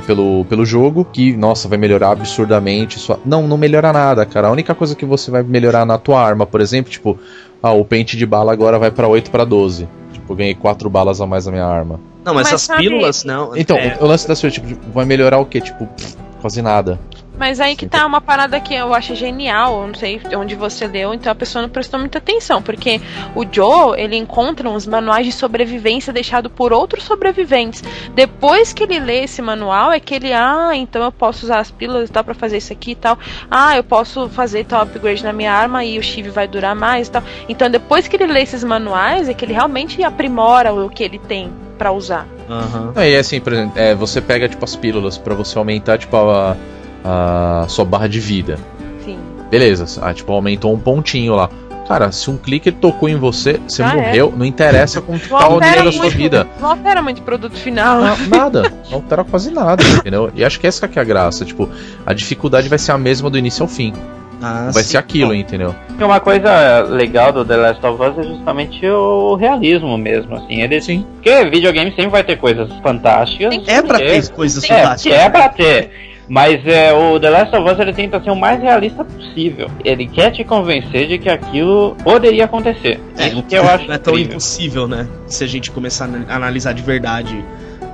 pelo, 0.07 0.45
pelo 0.47 0.65
jogo 0.65 1.05
que, 1.13 1.37
nossa, 1.37 1.69
vai 1.69 1.79
melhorar 1.79 2.11
absurdamente. 2.13 2.99
Sua... 2.99 3.19
Não, 3.25 3.47
não 3.47 3.57
melhora 3.57 3.93
nada, 3.93 4.25
cara. 4.27 4.49
A 4.49 4.51
única 4.51 4.75
coisa 4.75 4.95
que 4.95 5.05
você 5.05 5.31
vai 5.31 5.43
melhorar 5.43 5.85
na 5.85 5.99
tua 5.99 6.21
arma, 6.21 6.47
por 6.47 6.61
exemplo, 6.61 6.91
tipo, 6.91 7.19
ah, 7.63 7.73
o 7.73 7.85
pente 7.85 8.17
de 8.17 8.27
bala 8.27 8.53
agora 8.53 8.79
vai 8.79 8.91
pra 8.91 9.09
8 9.09 9.31
pra 9.31 9.45
12. 9.45 9.89
Tipo, 10.13 10.33
eu 10.33 10.37
ganhei 10.37 10.55
4 10.55 10.89
balas 10.91 11.21
a 11.21 11.27
mais 11.27 11.47
na 11.47 11.53
minha 11.53 11.67
arma. 11.67 12.01
Não, 12.25 12.35
mas, 12.35 12.45
Mas 12.47 12.55
as 12.55 12.63
sabe- 12.63 12.83
pílulas 12.83 13.25
não. 13.25 13.57
Então, 13.57 13.77
é, 13.77 13.97
o 14.01 14.07
lance 14.07 14.29
da 14.29 14.35
sua, 14.35 14.51
tipo, 14.51 14.67
vai 14.93 15.05
melhorar 15.05 15.39
o 15.39 15.47
quê? 15.47 15.61
Tipo, 15.61 15.87
pff, 15.87 16.17
quase 16.41 16.61
nada. 16.61 16.99
Mas 17.39 17.61
aí 17.61 17.77
que 17.77 17.87
tá 17.87 18.05
uma 18.05 18.21
parada 18.21 18.59
que 18.61 18.75
eu 18.75 18.93
acho 18.93 19.15
genial, 19.15 19.81
eu 19.81 19.87
não 19.87 19.95
sei 19.95 20.21
onde 20.37 20.55
você 20.55 20.87
leu, 20.87 21.15
então 21.15 21.31
a 21.31 21.35
pessoa 21.35 21.63
não 21.63 21.69
prestou 21.69 22.01
muita 22.01 22.19
atenção, 22.19 22.61
porque 22.61 23.01
o 23.35 23.45
Joe, 23.51 23.99
ele 23.99 24.17
encontra 24.17 24.69
uns 24.69 24.87
manuais 24.87 25.25
de 25.25 25.33
sobrevivência 25.33 26.13
deixado 26.13 26.51
por 26.51 26.73
outros 26.73 27.05
sobreviventes. 27.05 27.83
Depois 28.15 28.73
que 28.73 28.83
ele 28.83 28.99
lê 28.99 29.25
esse 29.25 29.41
manual, 29.41 29.93
é 29.93 30.01
que 30.01 30.15
ele, 30.15 30.33
ah, 30.33 30.71
então 30.75 31.03
eu 31.03 31.13
posso 31.13 31.45
usar 31.45 31.61
as 31.61 31.71
pílulas 31.71 32.09
e 32.09 32.13
tal 32.13 32.25
pra 32.25 32.35
fazer 32.35 32.57
isso 32.59 32.73
aqui 32.73 32.93
e 32.93 32.97
tal. 32.97 33.19
Ah, 33.51 33.77
eu 33.77 33.85
posso 33.85 34.29
fazer 34.29 34.65
tal 34.65 34.83
upgrade 34.83 35.23
na 35.23 35.33
minha 35.33 35.53
arma 35.53 35.85
e 35.85 35.99
o 35.99 36.03
Chive 36.03 36.31
vai 36.31 36.49
durar 36.49 36.75
mais 36.75 37.09
e 37.09 37.11
tal. 37.11 37.23
Então 37.49 37.71
depois 37.71 38.09
que 38.09 38.17
ele 38.17 38.27
lê 38.27 38.43
esses 38.43 38.65
manuais, 38.65 39.29
é 39.29 39.35
que 39.35 39.45
ele 39.45 39.53
realmente 39.53 40.03
aprimora 40.03 40.73
o 40.73 40.89
que 40.91 41.03
ele 41.05 41.19
tem 41.19 41.51
pra 41.79 41.93
usar. 41.93 42.27
aham. 42.51 42.93
Não, 42.95 43.05
e 43.05 43.17
assim, 43.17 43.41
por 43.41 43.53
exemplo, 43.53 43.79
é, 43.79 43.95
você 43.95 44.21
pega 44.21 44.49
tipo 44.49 44.65
as 44.65 44.75
pílulas 44.75 45.17
pra 45.17 45.35
você 45.35 45.57
aumentar 45.57 45.97
tipo 45.97 46.17
a, 46.17 46.57
a 47.05 47.67
sua 47.69 47.85
barra 47.85 48.09
de 48.09 48.21
vida. 48.21 48.59
Sim. 49.05 49.19
Beleza, 49.51 50.01
ah, 50.03 50.13
tipo, 50.13 50.33
aumentou 50.33 50.73
um 50.73 50.79
pontinho 50.79 51.35
lá. 51.35 51.49
Cara, 51.87 52.13
se 52.13 52.29
um 52.31 52.37
clique 52.37 52.71
tocou 52.71 53.09
em 53.09 53.17
você, 53.17 53.59
você 53.67 53.83
Já 53.83 53.95
morreu, 53.95 54.31
não 54.37 54.45
interessa 54.45 55.01
como 55.01 55.19
Não 55.31 55.39
tá 55.39 55.49
o 55.49 55.59
nível 55.59 55.85
da 55.85 55.93
sua 55.93 56.11
vida. 56.11 56.47
Não 56.61 56.69
altera 56.71 57.01
muito 57.01 57.21
o 57.21 57.23
produto 57.23 57.57
final. 57.57 58.01
Na- 58.03 58.17
nada, 58.29 58.71
não 58.91 58.97
altera 58.97 59.25
quase 59.25 59.51
nada, 59.51 59.83
entendeu? 59.97 60.31
E 60.35 60.45
acho 60.45 60.61
que 60.61 60.67
essa 60.67 60.87
que 60.87 60.99
é 60.99 61.03
a 61.03 61.05
graça, 61.05 61.47
tipo, 61.47 61.67
a 62.05 62.13
dificuldade 62.13 62.69
vai 62.69 62.79
ser 62.79 62.93
a 62.93 62.99
mesma 62.99 63.31
do 63.31 63.39
início 63.39 63.63
ao 63.63 63.69
fim. 63.69 63.95
Ah, 64.43 64.69
vai 64.73 64.83
sim. 64.85 64.91
ser 64.91 64.97
aquilo, 64.99 65.29
Bom, 65.31 65.35
entendeu? 65.35 65.75
Uma 65.99 66.21
coisa 66.21 66.83
legal 66.83 67.33
do 67.33 67.43
The 67.45 67.57
Last 67.57 67.85
of 67.87 68.03
Us 68.03 68.19
é 68.19 68.23
justamente 68.23 68.87
o 68.87 69.35
realismo 69.37 69.97
mesmo, 69.97 70.37
assim. 70.37 70.61
Ele, 70.61 70.81
Sim. 70.83 71.07
Porque 71.15 71.45
videogame 71.47 71.91
sempre 71.91 72.11
vai 72.11 72.23
ter 72.23 72.37
coisas 72.37 72.69
fantásticas. 72.83 73.67
É 73.67 73.81
pra 73.83 73.97
ter 73.99 74.29
coisas 74.29 74.63
É, 74.63 74.67
fantásticas. 74.83 75.19
é 75.19 75.31
pra 75.31 75.49
ter. 75.49 75.91
Mas 76.29 76.65
é, 76.67 76.93
o 76.93 77.19
The 77.19 77.31
Last 77.31 77.57
of 77.57 77.71
Us 77.73 77.79
ele 77.79 77.93
tenta 77.93 78.23
ser 78.23 78.31
o 78.31 78.37
mais 78.37 78.61
realista 78.61 79.05
possível. 79.05 79.71
Ele 79.85 80.07
quer 80.07 80.31
te 80.31 80.45
convencer 80.45 81.09
de 81.09 81.19
que 81.19 81.29
aquilo 81.29 81.97
poderia 82.05 82.45
acontecer. 82.45 83.01
É, 83.17 83.29
Isso 83.29 83.43
que 83.43 83.55
eu 83.55 83.67
acho 83.69 83.87
não 83.87 83.95
é 83.95 83.99
tão 83.99 84.13
incrível. 84.13 84.33
impossível, 84.33 84.87
né? 84.87 85.09
Se 85.27 85.43
a 85.45 85.47
gente 85.47 85.71
começar 85.71 86.09
a 86.29 86.35
analisar 86.37 86.75
de 86.75 86.83
verdade 86.83 87.43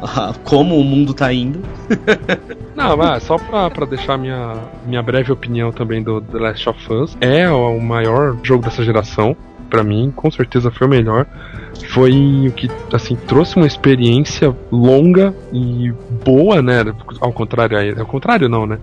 ah, 0.03 0.35
como 0.45 0.78
o 0.78 0.85
mundo 0.85 1.14
tá 1.14 1.32
indo. 1.32 1.61
Não, 2.74 2.97
mas 2.97 3.22
só 3.22 3.39
pra, 3.39 3.70
pra 3.70 3.87
deixar 3.87 4.18
minha, 4.18 4.55
minha 4.87 5.03
breve 5.03 5.32
opinião 5.32 5.70
também 5.70 6.03
do 6.03 6.20
The 6.20 6.39
Last 6.39 6.68
of 6.68 6.93
Us, 6.93 7.16
é 7.20 7.49
o 7.49 7.80
maior 7.80 8.37
jogo 8.43 8.64
dessa 8.64 8.82
geração. 8.82 9.37
Pra 9.74 9.82
mim, 9.82 10.12
com 10.14 10.30
certeza 10.30 10.70
foi 10.70 10.86
o 10.86 10.90
melhor. 10.90 11.26
Foi 11.88 12.46
o 12.46 12.52
que, 12.52 12.70
assim, 12.92 13.16
trouxe 13.16 13.56
uma 13.56 13.66
experiência 13.66 14.54
longa 14.70 15.34
e 15.52 15.92
boa, 16.24 16.62
né? 16.62 16.84
Ao 17.20 17.32
contrário, 17.32 17.76
ao 17.98 18.06
contrário 18.06 18.48
não, 18.48 18.66
né? 18.66 18.78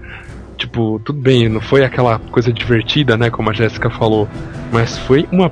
Tipo, 0.58 1.00
tudo 1.06 1.18
bem, 1.22 1.48
não 1.48 1.62
foi 1.62 1.86
aquela 1.86 2.20
coisa 2.20 2.52
divertida, 2.52 3.16
né? 3.16 3.30
Como 3.30 3.50
a 3.50 3.54
Jéssica 3.54 3.90
falou. 3.90 4.28
Mas 4.70 4.98
foi 4.98 5.26
uma, 5.32 5.50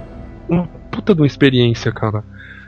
uma 0.49 0.67
puta 0.91 1.15
de 1.15 1.21
uma 1.21 1.27
experiência, 1.27 1.89
cara. 1.89 2.21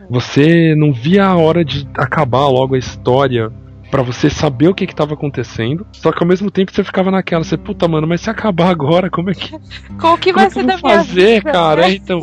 Você 0.10 0.74
não 0.74 0.94
via 0.94 1.26
a 1.26 1.36
hora 1.36 1.66
de 1.66 1.86
acabar 1.94 2.48
logo 2.48 2.76
a 2.76 2.80
história 2.80 3.52
Pra 3.92 4.02
você 4.02 4.30
saber 4.30 4.70
o 4.70 4.74
que 4.74 4.88
que 4.88 4.96
tava 4.96 5.16
acontecendo. 5.16 5.86
Só 5.92 6.14
que 6.14 6.24
ao 6.24 6.28
mesmo 6.28 6.50
tempo 6.50 6.72
você 6.72 6.82
ficava 6.82 7.12
naquela, 7.12 7.44
você, 7.44 7.58
puta, 7.58 7.90
mano, 7.90 8.08
mas 8.08 8.22
se 8.22 8.30
acabar 8.30 8.70
agora, 8.70 9.10
como 9.10 9.30
é 9.30 9.34
que, 9.34 9.52
Qual 10.00 10.18
que 10.18 10.32
como 10.32 10.46
vai 10.46 10.48
que 10.48 10.54
ser 10.54 10.62
eu 10.62 10.68
da 10.68 10.78
vou 10.78 10.90
minha 10.90 11.04
fazer, 11.04 11.40
vida, 11.40 11.52
cara? 11.52 11.90
É, 11.90 11.96
Então, 11.96 12.22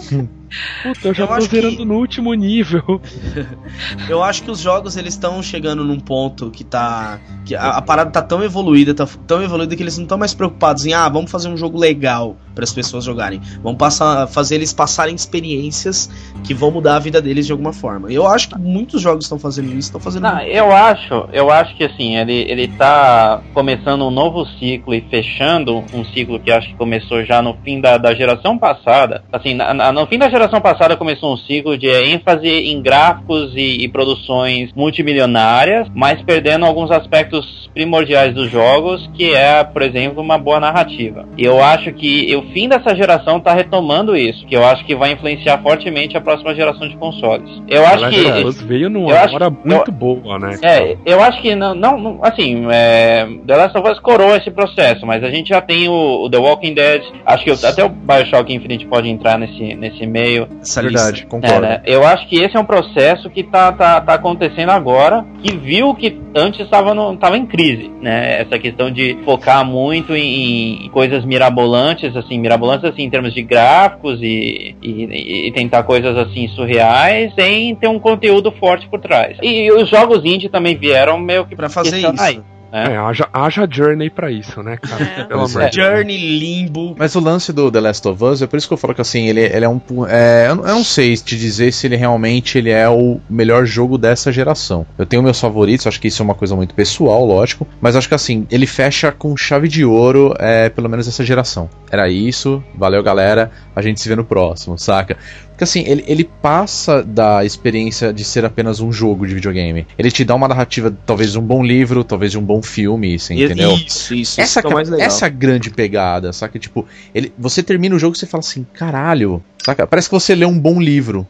puta, 0.82 1.08
eu 1.08 1.14
já 1.14 1.24
Eu 1.24 1.28
tô 1.28 1.34
acho 1.34 1.46
zerando 1.50 1.76
que- 1.78 1.84
no 1.84 1.94
último 1.94 2.32
nível. 2.34 2.82
Eu 4.08 4.22
acho 4.22 4.42
que 4.42 4.50
os 4.50 4.58
jogos 4.58 4.96
eles 4.96 5.14
estão 5.14 5.42
chegando 5.42 5.84
num 5.84 6.00
ponto 6.00 6.50
que 6.50 6.64
tá. 6.64 7.20
que 7.44 7.54
a, 7.54 7.70
a 7.72 7.82
parada 7.82 8.10
tá 8.10 8.22
tão 8.22 8.42
evoluída, 8.42 8.94
tá 8.94 9.06
tão 9.26 9.42
evoluída 9.42 9.74
que 9.76 9.82
eles 9.82 9.96
não 9.96 10.04
estão 10.04 10.18
mais 10.18 10.34
preocupados 10.34 10.86
em, 10.86 10.92
ah, 10.94 11.08
vamos 11.08 11.30
fazer 11.30 11.48
um 11.48 11.56
jogo 11.56 11.78
legal 11.78 12.36
para 12.58 12.64
as 12.64 12.72
pessoas 12.72 13.04
jogarem. 13.04 13.40
Vamos 13.62 13.78
passar, 13.78 14.26
fazer 14.26 14.56
eles 14.56 14.72
passarem 14.72 15.14
experiências 15.14 16.10
que 16.42 16.52
vão 16.52 16.72
mudar 16.72 16.96
a 16.96 16.98
vida 16.98 17.22
deles 17.22 17.46
de 17.46 17.52
alguma 17.52 17.72
forma. 17.72 18.10
Eu 18.10 18.26
acho 18.26 18.48
que 18.48 18.58
muitos 18.58 19.00
jogos 19.00 19.24
estão 19.26 19.38
fazendo 19.38 19.68
isso, 19.68 19.78
estão 19.88 20.00
fazendo. 20.00 20.24
Não, 20.24 20.40
eu 20.40 20.72
acho, 20.72 21.28
eu 21.32 21.50
acho 21.52 21.76
que 21.76 21.84
assim, 21.84 22.16
ele, 22.16 22.32
ele 22.50 22.66
tá 22.66 23.40
começando 23.54 24.04
um 24.04 24.10
novo 24.10 24.44
ciclo 24.58 24.92
e 24.92 25.00
fechando 25.08 25.84
um 25.94 26.04
ciclo 26.04 26.40
que 26.40 26.50
acho 26.50 26.66
que 26.70 26.74
começou 26.74 27.24
já 27.24 27.40
no 27.40 27.54
fim 27.64 27.80
da, 27.80 27.96
da 27.96 28.12
geração 28.12 28.58
passada. 28.58 29.22
Assim, 29.32 29.54
na- 29.54 29.72
na- 29.72 29.92
no 29.92 30.04
fim 30.08 30.18
da 30.18 30.28
geração 30.28 30.60
passada 30.60 30.96
começou 30.96 31.32
um 31.32 31.36
ciclo 31.36 31.78
de 31.78 31.86
ênfase 31.88 32.48
em 32.48 32.82
gráficos 32.82 33.52
e, 33.54 33.84
e 33.84 33.88
produções 33.88 34.72
multimilionárias, 34.74 35.86
mas 35.94 36.20
perdendo 36.22 36.66
alguns 36.66 36.90
aspectos 36.90 37.68
primordiais 37.72 38.34
dos 38.34 38.50
jogos, 38.50 39.08
que 39.14 39.32
é, 39.32 39.62
por 39.62 39.82
exemplo, 39.82 40.20
uma 40.20 40.36
boa 40.38 40.58
narrativa. 40.58 41.28
E 41.36 41.44
eu 41.44 41.62
acho 41.62 41.92
que 41.92 42.34
o 42.34 42.47
fim 42.52 42.68
dessa 42.68 42.94
geração 42.94 43.40
tá 43.40 43.52
retomando 43.54 44.16
isso, 44.16 44.44
que 44.46 44.54
eu 44.56 44.64
acho 44.64 44.84
que 44.84 44.94
vai 44.94 45.12
influenciar 45.12 45.58
fortemente 45.58 46.16
a 46.16 46.20
próxima 46.20 46.54
geração 46.54 46.88
de 46.88 46.96
consoles. 46.96 47.48
Eu 47.68 47.84
acho 47.86 48.04
Ela 48.04 48.08
que 48.10 48.22
já 48.22 48.64
veio 48.66 48.88
numa 48.90 49.10
eu 49.10 49.16
acho- 49.18 49.34
hora 49.34 49.50
muito 49.50 49.92
boa, 49.92 50.38
né? 50.38 50.56
é, 50.62 50.96
eu 51.06 51.22
acho 51.22 51.40
que 51.42 51.54
não, 51.54 51.74
não, 51.74 51.98
não- 51.98 52.18
assim, 52.22 52.66
é, 52.70 53.26
The 53.46 53.56
Last 53.56 53.78
of 53.78 53.90
Us 53.90 53.98
coroa 54.00 54.36
esse 54.36 54.50
processo, 54.50 55.06
mas 55.06 55.22
a 55.24 55.30
gente 55.30 55.48
já 55.50 55.60
tem 55.60 55.88
o, 55.88 56.24
o 56.24 56.30
The 56.30 56.38
Walking 56.38 56.74
Dead, 56.74 57.02
acho 57.26 57.44
que 57.44 57.50
o- 57.50 57.58
até 57.66 57.84
o 57.84 57.88
Bioshock 57.88 58.52
Infinite 58.52 58.86
pode 58.86 59.08
entrar 59.08 59.38
nesse, 59.38 59.74
nesse 59.74 60.06
meio. 60.06 60.48
Essa 60.60 60.82
Verdade, 60.82 61.10
lista. 61.12 61.26
concordo. 61.28 61.56
É, 61.64 61.68
né? 61.68 61.82
Eu 61.84 62.06
acho 62.06 62.26
que 62.28 62.36
esse 62.36 62.56
é 62.56 62.60
um 62.60 62.64
processo 62.64 63.28
que 63.30 63.42
tá, 63.42 63.72
tá, 63.72 64.00
tá 64.00 64.14
acontecendo 64.14 64.70
agora, 64.70 65.24
que 65.42 65.56
viu 65.56 65.94
que 65.94 66.18
antes 66.34 66.60
estava 66.60 66.94
no- 66.94 67.16
tava 67.16 67.36
em 67.36 67.46
crise, 67.46 67.90
né? 68.00 68.40
Essa 68.40 68.58
questão 68.58 68.90
de 68.90 69.16
focar 69.24 69.64
muito 69.64 70.14
em, 70.14 70.86
em 70.86 70.88
coisas 70.90 71.24
mirabolantes, 71.24 72.14
assim, 72.16 72.37
mirabolantes 72.38 72.84
assim, 72.90 73.02
em 73.02 73.10
termos 73.10 73.34
de 73.34 73.42
gráficos 73.42 74.20
e, 74.22 74.76
e, 74.82 75.46
e 75.48 75.52
tentar 75.52 75.82
coisas 75.82 76.16
assim 76.16 76.48
surreais, 76.48 77.32
sem 77.34 77.74
ter 77.74 77.88
um 77.88 77.98
conteúdo 77.98 78.50
forte 78.52 78.88
por 78.88 79.00
trás. 79.00 79.36
E 79.42 79.70
os 79.72 79.88
jogos 79.88 80.24
indie 80.24 80.48
também 80.48 80.76
vieram 80.76 81.18
meio 81.18 81.44
que 81.46 81.56
Pra 81.56 81.68
fazer 81.68 81.98
isso. 81.98 82.12
né? 82.12 82.42
É, 82.70 82.96
haja, 82.96 83.28
haja 83.32 83.66
Journey 83.70 84.10
pra 84.10 84.30
isso, 84.30 84.62
né, 84.62 84.76
cara? 84.76 85.02
É. 85.04 85.24
Pelo 85.24 85.44
amor 85.44 85.62
é. 85.62 85.68
de 85.70 85.76
Deus. 85.76 85.88
Journey, 85.88 86.38
Limbo. 86.38 86.94
Mas 86.98 87.14
o 87.14 87.20
lance 87.20 87.52
do 87.52 87.70
The 87.70 87.80
Last 87.80 88.06
of 88.06 88.22
Us, 88.22 88.42
é 88.42 88.46
por 88.46 88.56
isso 88.56 88.68
que 88.68 88.74
eu 88.74 88.78
falo 88.78 88.94
que 88.94 89.00
assim, 89.00 89.26
ele, 89.26 89.40
ele 89.40 89.64
é 89.64 89.68
um. 89.68 89.80
É, 90.06 90.46
eu, 90.48 90.54
não- 90.56 90.66
eu 90.68 90.74
não 90.74 90.84
sei 90.84 91.16
te 91.16 91.36
dizer 91.38 91.72
se 91.72 91.86
ele 91.86 91.96
realmente 91.96 92.58
ele 92.58 92.70
é 92.70 92.88
o 92.88 93.20
melhor 93.28 93.64
jogo 93.64 93.96
dessa 93.96 94.30
geração. 94.30 94.86
Eu 94.98 95.06
tenho 95.06 95.22
meus 95.22 95.40
favoritos, 95.40 95.86
acho 95.86 96.00
que 96.00 96.08
isso 96.08 96.22
é 96.22 96.24
uma 96.24 96.34
coisa 96.34 96.54
muito 96.54 96.74
pessoal, 96.74 97.24
lógico. 97.24 97.66
Mas 97.80 97.96
acho 97.96 98.08
que 98.08 98.14
assim, 98.14 98.46
ele 98.50 98.66
fecha 98.66 99.10
com 99.10 99.36
chave 99.36 99.66
de 99.68 99.84
ouro, 99.84 100.34
é, 100.38 100.68
pelo 100.68 100.88
menos 100.88 101.08
essa 101.08 101.24
geração. 101.24 101.70
Era 101.90 102.08
isso, 102.08 102.62
valeu 102.74 103.02
galera, 103.02 103.50
a 103.74 103.80
gente 103.80 104.00
se 104.00 104.08
vê 104.08 104.14
no 104.16 104.24
próximo, 104.24 104.78
saca? 104.78 105.16
Porque 105.58 105.64
assim, 105.64 105.82
ele, 105.88 106.04
ele 106.06 106.22
passa 106.22 107.02
da 107.02 107.44
experiência 107.44 108.12
de 108.12 108.22
ser 108.22 108.44
apenas 108.44 108.78
um 108.78 108.92
jogo 108.92 109.26
de 109.26 109.34
videogame. 109.34 109.88
Ele 109.98 110.08
te 110.08 110.24
dá 110.24 110.36
uma 110.36 110.46
narrativa, 110.46 110.96
talvez 111.04 111.32
de 111.32 111.38
um 111.40 111.42
bom 111.42 111.64
livro, 111.64 112.04
talvez 112.04 112.30
de 112.30 112.38
um 112.38 112.44
bom 112.44 112.62
filme, 112.62 113.18
você 113.18 113.34
entendeu? 113.34 113.72
Isso, 113.72 114.14
isso. 114.14 114.40
Essa, 114.40 114.60
isso 114.60 114.68
é 114.68 114.70
o 114.70 114.72
mais 114.72 114.88
legal. 114.88 115.04
essa 115.04 115.24
é 115.24 115.26
a 115.26 115.28
grande 115.28 115.70
pegada, 115.70 116.32
saca? 116.32 116.60
Tipo, 116.60 116.86
ele, 117.12 117.32
você 117.36 117.60
termina 117.60 117.96
o 117.96 117.98
jogo 117.98 118.14
e 118.14 118.20
você 118.20 118.24
fala 118.24 118.38
assim, 118.38 118.64
caralho, 118.72 119.42
saca? 119.60 119.84
Parece 119.84 120.08
que 120.08 120.14
você 120.14 120.32
lê 120.32 120.46
um 120.46 120.56
bom 120.56 120.80
livro, 120.80 121.26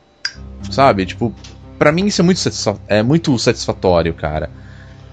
sabe? 0.70 1.07
Tipo, 1.07 1.35
pra 1.79 1.91
mim 1.91 2.05
isso 2.05 2.20
é 2.20 2.24
muito, 2.24 2.39
é 2.87 3.03
muito 3.03 3.39
satisfatório, 3.39 4.12
cara. 4.12 4.51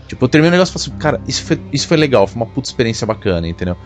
Tipo, 0.10 0.26
eu 0.26 0.28
termino 0.28 0.50
o 0.50 0.52
negócio 0.52 0.72
e 0.72 0.74
falo 0.74 0.92
assim, 0.92 1.00
cara, 1.02 1.22
isso 1.26 1.42
foi, 1.42 1.62
isso 1.72 1.88
foi 1.88 1.96
legal, 1.96 2.28
foi 2.28 2.36
uma 2.36 2.48
puta 2.48 2.68
experiência 2.68 3.08
bacana, 3.08 3.48
entendeu? 3.48 3.78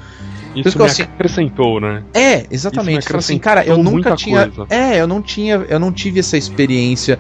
Isso 0.67 0.77
me 0.79 0.85
assim, 0.85 1.03
acrescentou, 1.03 1.79
né? 1.79 2.03
É, 2.13 2.45
exatamente. 2.51 3.15
assim, 3.15 3.37
cara, 3.39 3.63
eu 3.65 3.77
nunca 3.77 4.15
tinha. 4.15 4.47
coisa. 4.49 4.65
É, 4.73 4.99
eu 4.99 5.07
não 5.07 5.21
tinha. 5.21 5.55
Eu 5.69 5.79
não 5.79 5.91
tive 5.91 6.19
essa 6.19 6.37
experiência 6.37 7.17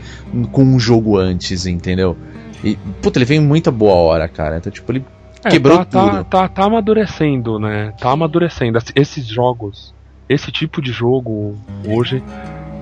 com 0.51 0.63
um 0.63 0.79
jogo 0.79 1.17
antes, 1.17 1.65
entendeu? 1.65 2.15
E, 2.63 2.75
puta, 3.01 3.17
ele 3.19 3.25
veio 3.25 3.41
em 3.41 3.45
muita 3.45 3.71
boa 3.71 3.93
hora, 3.95 4.27
cara. 4.27 4.57
Então, 4.57 4.71
tipo, 4.71 4.91
ele 4.91 5.05
É, 5.45 5.49
quebrou 5.49 5.77
tá, 5.79 5.85
tá- 5.85 6.09
tudo. 6.09 6.23
Tá, 6.25 6.47
tá 6.47 6.63
amadurecendo, 6.65 7.59
né? 7.59 7.93
Tá 7.99 8.11
amadurecendo. 8.11 8.77
Ess- 8.77 8.91
Esses 8.95 9.25
jogos, 9.25 9.93
esse 10.27 10.51
tipo 10.51 10.81
de 10.81 10.91
jogo 10.91 11.55
hoje, 11.87 12.21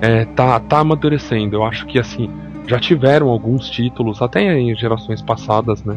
é, 0.00 0.24
tá, 0.24 0.58
tá 0.60 0.78
amadurecendo. 0.80 1.56
Eu 1.56 1.64
acho 1.64 1.86
que 1.86 1.98
assim, 1.98 2.28
já 2.66 2.78
tiveram 2.78 3.28
alguns 3.28 3.70
títulos, 3.70 4.20
até 4.20 4.58
em 4.58 4.74
gerações 4.76 5.22
passadas, 5.22 5.82
né? 5.84 5.96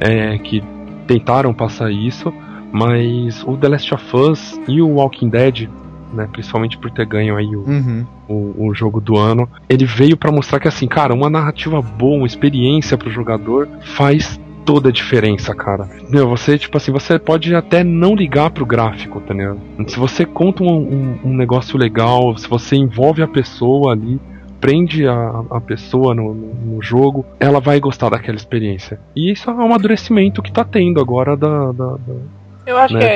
é, 0.00 0.36
que 0.38 0.60
tentaram 1.06 1.54
passar 1.54 1.92
isso, 1.92 2.32
mas 2.72 3.42
o 3.46 3.56
The 3.56 3.68
Last 3.68 3.94
of 3.94 4.16
Us 4.16 4.60
e 4.66 4.80
o 4.80 4.88
Walking 4.94 5.28
Dead, 5.28 5.68
né? 6.12 6.28
Principalmente 6.32 6.76
por 6.78 6.90
ter 6.90 7.06
ganho 7.06 7.36
aí 7.36 7.54
o, 7.54 7.60
Uhum. 7.60 8.06
o, 8.28 8.66
o 8.68 8.74
jogo 8.74 9.00
do 9.00 9.16
ano, 9.18 9.48
ele 9.68 9.84
veio 9.84 10.16
pra 10.16 10.32
mostrar 10.32 10.58
que 10.60 10.68
assim, 10.68 10.86
cara, 10.88 11.14
uma 11.14 11.30
narrativa 11.30 11.80
boa, 11.80 12.16
uma 12.18 12.26
experiência 12.26 12.96
pro 12.98 13.10
jogador 13.10 13.68
faz 13.94 14.40
toda 14.64 14.90
a 14.90 14.92
diferença, 14.92 15.54
cara. 15.54 15.88
Meu, 16.08 16.28
você, 16.28 16.56
tipo 16.56 16.76
assim, 16.76 16.92
você 16.92 17.18
pode 17.18 17.52
até 17.54 17.82
não 17.82 18.14
ligar 18.14 18.50
pro 18.50 18.64
gráfico, 18.64 19.20
tá 19.20 19.34
ligado? 19.34 19.58
Se 19.88 19.98
você 19.98 20.24
conta 20.24 20.62
um, 20.62 20.68
um- 20.76 21.18
um 21.24 21.34
negócio 21.34 21.76
legal, 21.76 22.36
se 22.38 22.48
você 22.48 22.76
envolve 22.76 23.22
a 23.22 23.26
pessoa 23.26 23.92
ali, 23.92 24.20
prende 24.60 25.04
a, 25.08 25.42
a 25.50 25.60
pessoa 25.60 26.14
no, 26.14 26.32
no- 26.32 26.54
no 26.76 26.82
jogo, 26.82 27.26
ela 27.40 27.58
vai 27.58 27.80
gostar 27.80 28.10
daquela 28.10 28.36
experiência. 28.36 29.00
E 29.16 29.32
isso 29.32 29.50
é 29.50 29.52
um 29.52 29.62
amadurecimento 29.62 30.40
que 30.40 30.52
tá 30.52 30.62
tendo 30.64 31.00
agora 31.00 31.36
da. 31.36 31.72
da- 31.72 31.96
da- 31.96 32.41
Eu 32.64 32.76
acho 32.78 32.94
Né? 32.94 33.00
que 33.00 33.06
é, 33.06 33.12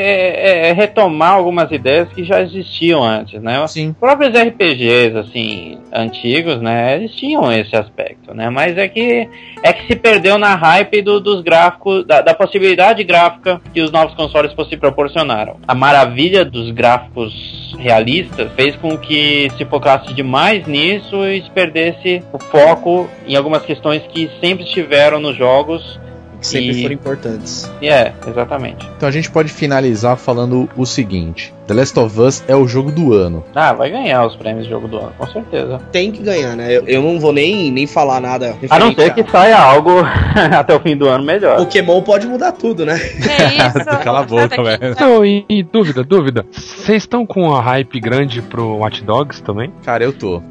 é- 0.66 0.68
é 0.68 0.72
retomar 0.72 1.32
algumas 1.34 1.70
ideias 1.70 2.08
que 2.08 2.24
já 2.24 2.40
existiam 2.40 3.02
antes, 3.04 3.40
né? 3.40 3.64
Sim. 3.68 3.90
Os 3.90 3.96
próprios 3.96 4.34
RPGs, 4.34 5.16
assim, 5.16 5.78
antigos, 5.92 6.60
né? 6.60 6.96
Eles 6.96 7.12
tinham 7.14 7.52
esse 7.52 7.76
aspecto, 7.76 8.34
né? 8.34 8.50
Mas 8.50 8.76
é 8.76 8.88
que 8.88 9.28
é 9.62 9.72
que 9.72 9.86
se 9.86 9.94
perdeu 9.96 10.36
na 10.36 10.54
hype 10.56 11.00
do- 11.00 11.20
dos 11.20 11.42
gráficos, 11.42 12.04
da, 12.04 12.20
da 12.20 12.34
possibilidade 12.34 13.04
gráfica 13.04 13.60
que 13.72 13.80
os 13.80 13.90
novos 13.92 14.14
consoles 14.14 14.52
possi- 14.52 14.76
proporcionaram. 14.76 15.56
A 15.66 15.74
maravilha 15.74 16.44
dos 16.44 16.70
gráficos 16.72 17.74
realistas 17.78 18.50
fez 18.56 18.74
com 18.76 18.96
que 18.98 19.48
se 19.56 19.64
focasse 19.64 20.12
demais 20.12 20.66
nisso 20.66 21.24
e 21.26 21.42
se 21.42 21.50
perdesse 21.50 22.22
o 22.32 22.38
foco 22.38 23.08
em 23.28 23.36
algumas 23.36 23.62
questões 23.64 24.02
que 24.12 24.28
sempre 24.40 24.64
estiveram 24.64 25.20
nos 25.20 25.36
jogos 25.36 26.00
que 26.40 26.46
sempre 26.46 26.70
E- 26.70 26.82
foram 26.82 26.94
importantes. 26.94 27.70
E 27.80 27.88
é, 27.88 28.12
exatamente. 28.26 28.88
Então 28.96 29.08
a 29.08 29.12
gente 29.12 29.30
pode 29.30 29.48
finalizar 29.50 30.16
falando 30.16 30.68
o 30.76 30.84
seguinte: 30.86 31.52
The 31.66 31.74
Last 31.74 31.98
of 31.98 32.20
Us 32.20 32.44
é 32.46 32.54
o 32.54 32.66
jogo 32.66 32.90
do 32.92 33.12
ano. 33.12 33.44
Ah, 33.54 33.72
vai 33.72 33.90
ganhar 33.90 34.24
os 34.26 34.36
prêmios 34.36 34.64
de 34.64 34.70
jogo 34.70 34.88
do 34.88 34.98
ano, 34.98 35.12
com 35.18 35.26
certeza. 35.26 35.78
Tem 35.90 36.10
que 36.12 36.22
ganhar, 36.22 36.56
né? 36.56 36.76
Eu, 36.76 36.84
eu 36.86 37.02
não 37.02 37.18
vou 37.18 37.32
nem, 37.32 37.70
nem 37.70 37.86
falar 37.86 38.20
nada. 38.20 38.56
A 38.70 38.78
não 38.78 38.94
ser 38.94 39.14
que 39.14 39.28
saia 39.30 39.58
algo 39.58 39.90
até 40.58 40.74
o 40.74 40.80
fim 40.80 40.96
do 40.96 41.08
ano 41.08 41.24
melhor. 41.24 41.56
Pokémon 41.58 42.02
pode 42.02 42.26
mudar 42.26 42.52
tudo, 42.52 42.84
né? 42.86 42.94
É 42.94 43.66
isso. 43.66 43.84
Cala 44.04 44.20
a 44.20 44.24
boca, 44.24 44.62
velho. 44.62 44.78
Não, 45.00 45.24
e, 45.24 45.44
e 45.48 45.62
dúvida, 45.62 46.04
dúvida. 46.04 46.46
Vocês 46.52 47.02
estão 47.02 47.26
com 47.26 47.54
a 47.54 47.60
hype 47.60 47.98
grande 48.00 48.42
pro 48.42 48.76
Watch 48.78 49.02
Dogs 49.02 49.42
também? 49.42 49.72
Cara, 49.84 50.04
eu 50.04 50.12
tô. 50.12 50.42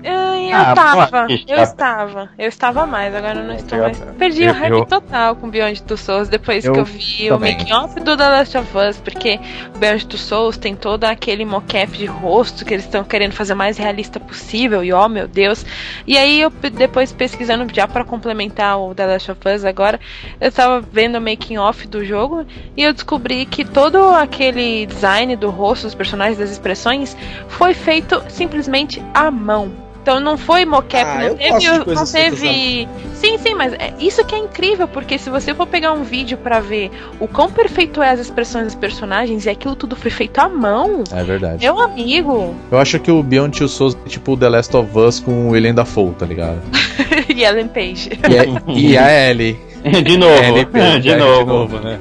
Ai, 0.52 0.62
eu 0.62 0.66
Ah, 0.72 0.76
tava, 0.76 1.08
pô, 1.08 1.28
que 1.28 1.46
eu 1.48 1.58
estava, 1.64 2.30
eu 2.38 2.48
estava 2.48 2.86
mais, 2.86 3.14
agora 3.14 3.40
eu 3.40 3.44
não 3.46 3.56
estou 3.56 3.80
mais. 3.80 4.00
Perdi 4.18 4.44
eu- 4.44 4.52
o 4.52 4.56
hype 4.56 4.72
eu- 4.72 4.86
total 4.86 5.36
com 5.36 5.50
Beyond 5.50 5.84
Two 5.84 5.98
Souls 5.98 6.30
depois 6.30 6.66
Eu 6.66 6.74
que 6.74 6.80
eu 6.80 6.86
vi 6.86 7.28
também. 7.30 7.56
o 7.56 7.58
making 7.60 7.74
off 7.74 8.00
do 8.00 8.16
The 8.18 8.30
Last 8.30 8.58
of 8.58 8.78
Us, 8.78 8.98
porque 8.98 9.40
o 9.76 9.78
Beyond 9.78 10.06
Two 10.08 10.18
Souls 10.20 10.58
tem 10.58 10.76
todo 10.76 11.04
aquele 11.06 11.46
mocap 11.46 11.88
de 11.98 12.06
rosto 12.06 12.64
que 12.66 12.74
eles 12.74 12.86
estão 12.86 13.04
querendo 13.04 13.34
fazer 13.34 13.54
o 13.54 13.58
mais 13.58 13.78
realista 13.78 14.20
possível 14.20 14.84
e 14.84 14.92
oh 14.94 15.08
meu 15.08 15.28
Deus. 15.28 15.66
E 16.08 16.18
aí 16.18 16.42
eu 16.42 16.50
depois 16.50 17.12
pesquisando 17.12 17.66
já 17.74 17.88
para 17.88 18.04
complementar 18.04 18.80
o 18.80 18.94
The 18.96 19.06
Last 19.06 19.32
of 19.32 19.42
Us 19.48 19.64
agora, 19.66 20.00
eu 20.40 20.52
tava 20.52 20.82
vendo 20.82 21.18
o 21.18 21.22
making 21.22 21.58
off 21.58 21.88
do 21.88 22.04
jogo 22.04 22.46
e 22.76 22.84
eu 22.84 22.94
descobri 22.94 23.46
que 23.46 23.64
todo 23.66 23.98
aquele 24.16 24.86
design 24.86 25.36
do 25.36 25.50
rosto, 25.50 25.84
dos 25.84 25.96
personagens, 25.96 26.38
das 26.38 26.50
expressões 26.52 27.16
foi 27.48 27.74
feito 27.74 28.24
simplesmente 28.30 29.02
à 29.14 29.30
mão. 29.32 29.85
Então 30.06 30.20
não 30.20 30.38
foi 30.38 30.66
mocap, 30.66 31.04
Ah, 31.04 31.16
não 31.18 31.26
eu 31.30 31.36
teve, 31.36 31.58
de 31.62 31.68
não 31.68 31.84
feitas 32.06 32.12
teve. 32.12 32.88
Sim, 33.16 33.38
sim, 33.40 33.56
mas 33.56 33.74
é 33.74 33.92
isso 34.00 34.24
que 34.24 34.36
é 34.36 34.38
incrível, 34.38 34.88
porque 34.88 35.18
se 35.18 35.32
você 35.32 35.52
for 35.52 35.66
pegar 35.66 35.94
um 35.94 36.04
vídeo 36.04 36.38
pra 36.38 36.60
ver 36.60 36.92
o 37.20 37.28
quão 37.28 37.50
perfeito 37.50 38.04
é 38.04 38.12
as 38.12 38.20
expressões 38.20 38.66
dos 38.66 38.76
personagens 38.76 39.48
e 39.48 39.50
aquilo 39.50 39.76
tudo 39.76 39.96
foi 39.96 40.12
feito 40.12 40.38
à 40.38 40.48
mão, 40.48 41.04
É 41.12 41.24
verdade. 41.24 41.66
meu 41.66 41.80
amigo, 41.80 42.54
Eu 42.72 42.78
acho 42.78 43.00
que 43.00 43.10
o 43.10 43.24
Beyond 43.24 43.58
Two 43.58 43.68
Souls 43.68 43.98
é 44.06 44.08
tipo 44.08 44.34
o 44.34 44.38
The 44.38 44.48
Last 44.48 44.78
of 44.78 44.96
Us 44.96 45.20
com 45.20 45.48
o 45.48 45.50
William 45.50 45.74
Dafoe, 45.74 46.12
tá 46.12 46.28
ligado? 46.28 46.60
e 47.36 47.44
Ellen 47.44 47.68
Page. 47.70 48.12
E, 48.30 48.36
é- 48.38 48.78
e 48.78 48.98
a 49.00 49.30
Ellie. 49.32 49.60
de 50.06 50.18
novo, 50.20 50.44
Ellie 50.44 50.66
Page, 50.68 51.00
de, 51.02 51.10
é, 51.10 51.16
novo. 51.18 51.80
né? 51.80 52.00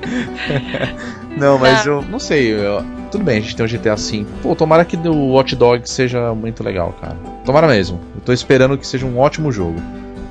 Não, 1.37 1.59
mas 1.59 1.87
Ah. 1.87 1.91
eu 1.91 2.03
não 2.03 2.19
sei. 2.19 2.53
eu- 2.53 2.83
tudo 3.11 3.23
bem, 3.25 3.39
a 3.39 3.41
gente 3.41 3.55
tem 3.57 3.65
um 3.65 3.69
GTA 3.69 3.95
V. 3.95 4.27
Pô, 4.43 4.55
tomara 4.57 4.85
que 4.85 4.97
o 4.97 5.33
Watch 5.33 5.55
Dogs 5.55 5.91
seja 5.93 6.35
muito 6.35 6.65
legal, 6.65 6.93
cara. 7.01 7.17
Tomara 7.45 7.67
mesmo. 7.69 8.01
Eu 8.15 8.21
tô 8.23 8.33
esperando 8.33 8.77
que 8.77 8.87
seja 8.87 9.07
um 9.07 9.19
ótimo 9.19 9.53
jogo. 9.53 9.81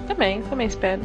Também, 0.08 0.42
também 0.44 0.68
espero. 0.68 1.02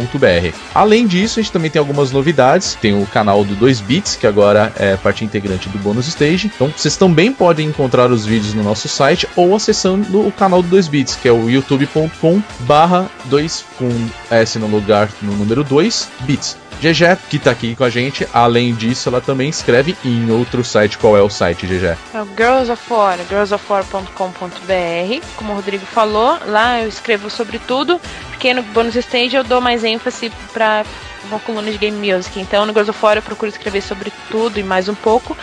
Além 0.75 1.07
disso, 1.07 1.39
a 1.39 1.43
gente 1.43 1.53
também 1.53 1.71
tem 1.71 1.79
algumas 1.79 2.11
novidades, 2.11 2.77
tem 2.81 3.01
o 3.01 3.07
canal 3.07 3.45
do 3.45 3.55
2 3.55 3.81
Bits, 3.81 4.17
que 4.17 4.27
agora 4.27 4.73
é 4.77 4.97
parte 4.97 5.25
integrante 5.25 5.69
do 5.69 5.79
Bonus 5.79 6.09
Stage. 6.09 6.51
Então, 6.55 6.73
vocês 6.75 6.97
também 6.97 7.33
podem 7.33 7.69
encontrar 7.69 8.11
os 8.11 8.25
vídeos 8.25 8.55
no 8.55 8.63
nosso 8.63 8.89
site 8.89 9.29
ou 9.37 9.55
acessando 9.55 10.27
o 10.27 10.33
canal 10.33 10.63
do 10.63 10.69
2 10.69 10.89
Bits, 10.89 11.17
que 11.17 11.29
é 11.29 11.33
o 11.33 11.49
youtube.com 11.49 12.43
barra 12.61 13.11
2 13.27 13.65
com 13.79 13.91
S 14.31 14.59
no 14.59 14.67
lugar 14.67 15.09
no 15.23 15.35
número 15.37 15.63
2 15.63 16.09
bits. 16.21 16.64
GG, 16.81 17.19
que 17.31 17.39
tá 17.39 17.51
aqui 17.51 17.75
com 17.75 17.85
a 17.85 17.91
gente, 17.91 18.27
além 18.33 18.75
disso, 18.75 19.09
ela 19.09 19.21
também 19.21 19.49
escreve 19.49 19.97
em 20.05 20.31
outro 20.31 20.65
site. 20.65 20.99
Qual 20.99 21.17
é 21.17 21.23
o 21.23 21.31
site, 21.31 21.67
GG? 21.67 21.97
É 22.13 22.21
o 22.21 22.27
Girls 22.37 22.71
of 22.71 22.83
War, 22.93 23.19
girlsofwar.com.br. 23.29 25.27
Como 25.37 25.53
o 25.53 25.57
Rodrigo 25.57 25.87
falou, 25.87 26.39
lá 26.47 26.81
eu 26.81 26.89
escrevo 26.89 27.31
sobre 27.31 27.59
tudo, 27.59 28.01
porque 28.29 28.53
no 28.53 28.63
Bonus 28.63 28.97
Stage 28.97 29.37
eu 29.37 29.45
dou 29.45 29.61
mais 29.61 29.85
ênfase 29.85 30.31
para 30.53 30.85
uma 31.25 31.41
coluna 31.41 31.71
de 31.71 31.79
Game 31.79 31.97
Music. 31.97 32.39
Então 32.41 32.67
no 32.67 32.73
Girls 32.73 32.91
of 32.91 32.99
War 33.03 33.17
eu 33.17 33.23
procuro 33.23 33.51
escrever 33.51 33.83
sobre 33.83 34.13
tudo 34.31 34.59
e 34.59 34.63
mais 34.63 34.89
um 34.89 34.95
pouco. 34.95 35.37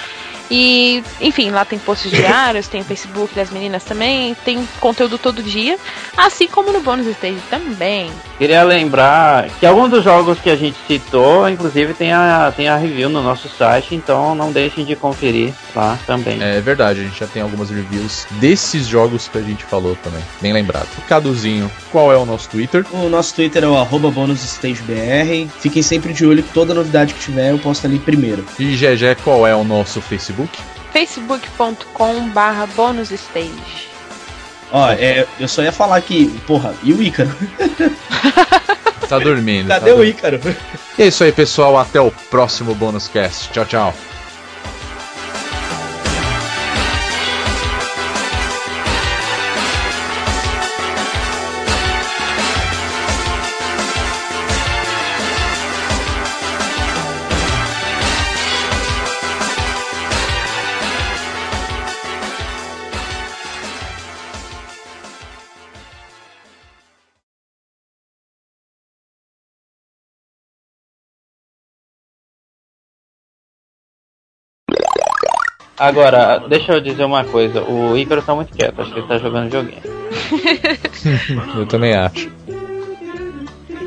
E, 0.52 1.02
enfim, 1.22 1.49
lá 1.49 1.64
tem 1.64 1.80
posts 1.80 2.11
diários, 2.11 2.68
tem 2.68 2.82
o 2.82 2.84
Facebook 2.84 3.34
das 3.34 3.49
meninas 3.49 3.86
também, 3.86 4.36
tem 4.44 4.68
conteúdo 4.82 5.18
todo 5.18 5.41
dia, 5.41 5.78
assim 6.18 6.45
como 6.45 6.73
no 6.73 6.82
Bonus 6.82 7.07
Stage 7.07 7.38
também. 7.49 8.11
Queria 8.38 8.61
lembrar 8.64 9.49
que 9.60 9.65
alguns 9.65 9.90
dos 9.90 10.03
jogos 10.03 10.40
que 10.40 10.49
a 10.49 10.56
gente 10.57 10.78
citou, 10.86 11.48
inclusive 11.48 11.94
tem 11.94 12.11
a, 12.11 12.52
tem 12.53 12.68
a 12.68 12.76
review 12.76 13.07
no 13.07 13.23
nosso 13.23 13.48
site, 13.48 13.95
então 13.95 14.36
não 14.36 14.52
deixem 14.52 14.84
de 14.84 14.94
conferir 14.94 15.53
lá 15.73 15.98
também. 16.06 16.44
É 16.44 16.60
verdade, 16.60 16.99
a 16.99 17.03
gente 17.03 17.18
já 17.18 17.28
tem 17.28 17.41
algumas 17.41 17.69
reviews 17.69 18.28
desses 18.32 18.88
jogos 18.88 19.30
que 19.30 19.38
a 19.38 19.41
gente 19.41 19.64
falou 19.64 19.95
também. 20.03 20.22
Bem 20.41 20.52
lembrado. 20.52 20.90
Caduzinho, 21.07 21.72
qual 21.94 22.11
é 22.11 22.18
o 22.18 22.26
nosso 22.26 22.49
Twitter? 22.49 22.86
O 22.91 23.07
nosso 23.07 23.34
Twitter 23.36 23.64
é 23.64 23.68
o 23.68 23.78
arroba 23.78 24.11
bonusstagebr. 24.11 25.48
Fiquem 25.61 25.82
sempre 25.82 26.11
de 26.11 26.26
olho 26.26 26.44
que 26.44 26.52
toda 26.52 26.73
novidade 26.73 27.14
que 27.14 27.22
tiver 27.22 27.52
eu 27.52 27.60
posto 27.60 27.88
ali 27.88 27.99
primeiro. 27.99 28.44
E 28.60 28.76
GG, 28.76 29.15
qual 29.23 29.48
é 29.48 29.56
o 29.56 29.64
nosso 29.64 30.02
Facebook? 30.02 30.40
facebook.com 30.91 32.30
barra 32.30 32.65
bonusstage. 32.68 33.89
Ó, 34.72 34.89
é, 34.91 35.27
eu 35.39 35.47
só 35.47 35.61
ia 35.61 35.72
falar 35.72 35.99
que, 36.01 36.27
porra, 36.47 36.73
e 36.81 36.93
o 36.93 37.01
Ícaro? 37.03 37.30
Tá 39.09 39.19
dormindo. 39.19 39.68
tá 39.68 39.80
Cadê 39.80 39.91
o 39.91 39.95
dormindo. 39.97 40.18
Ícaro? 40.18 40.39
E 40.97 41.03
é 41.03 41.07
isso 41.07 41.23
aí, 41.23 41.31
pessoal. 41.34 41.77
Até 41.77 41.99
o 41.99 42.09
próximo 42.30 42.73
Bônus 42.73 43.09
Cast. 43.09 43.51
Tchau, 43.51 43.65
tchau. 43.65 43.93
Agora, 75.81 76.43
deixa 76.47 76.73
eu 76.73 76.79
dizer 76.79 77.03
uma 77.03 77.23
coisa, 77.23 77.63
o 77.63 77.97
Ícaro 77.97 78.21
tá 78.21 78.35
muito 78.35 78.55
quieto, 78.55 78.79
acho 78.79 78.93
que 78.93 78.99
ele 78.99 79.07
tá 79.07 79.17
jogando 79.17 79.51
joguinho. 79.51 79.81
Eu 81.57 81.65
também 81.65 81.95
acho. 81.95 82.29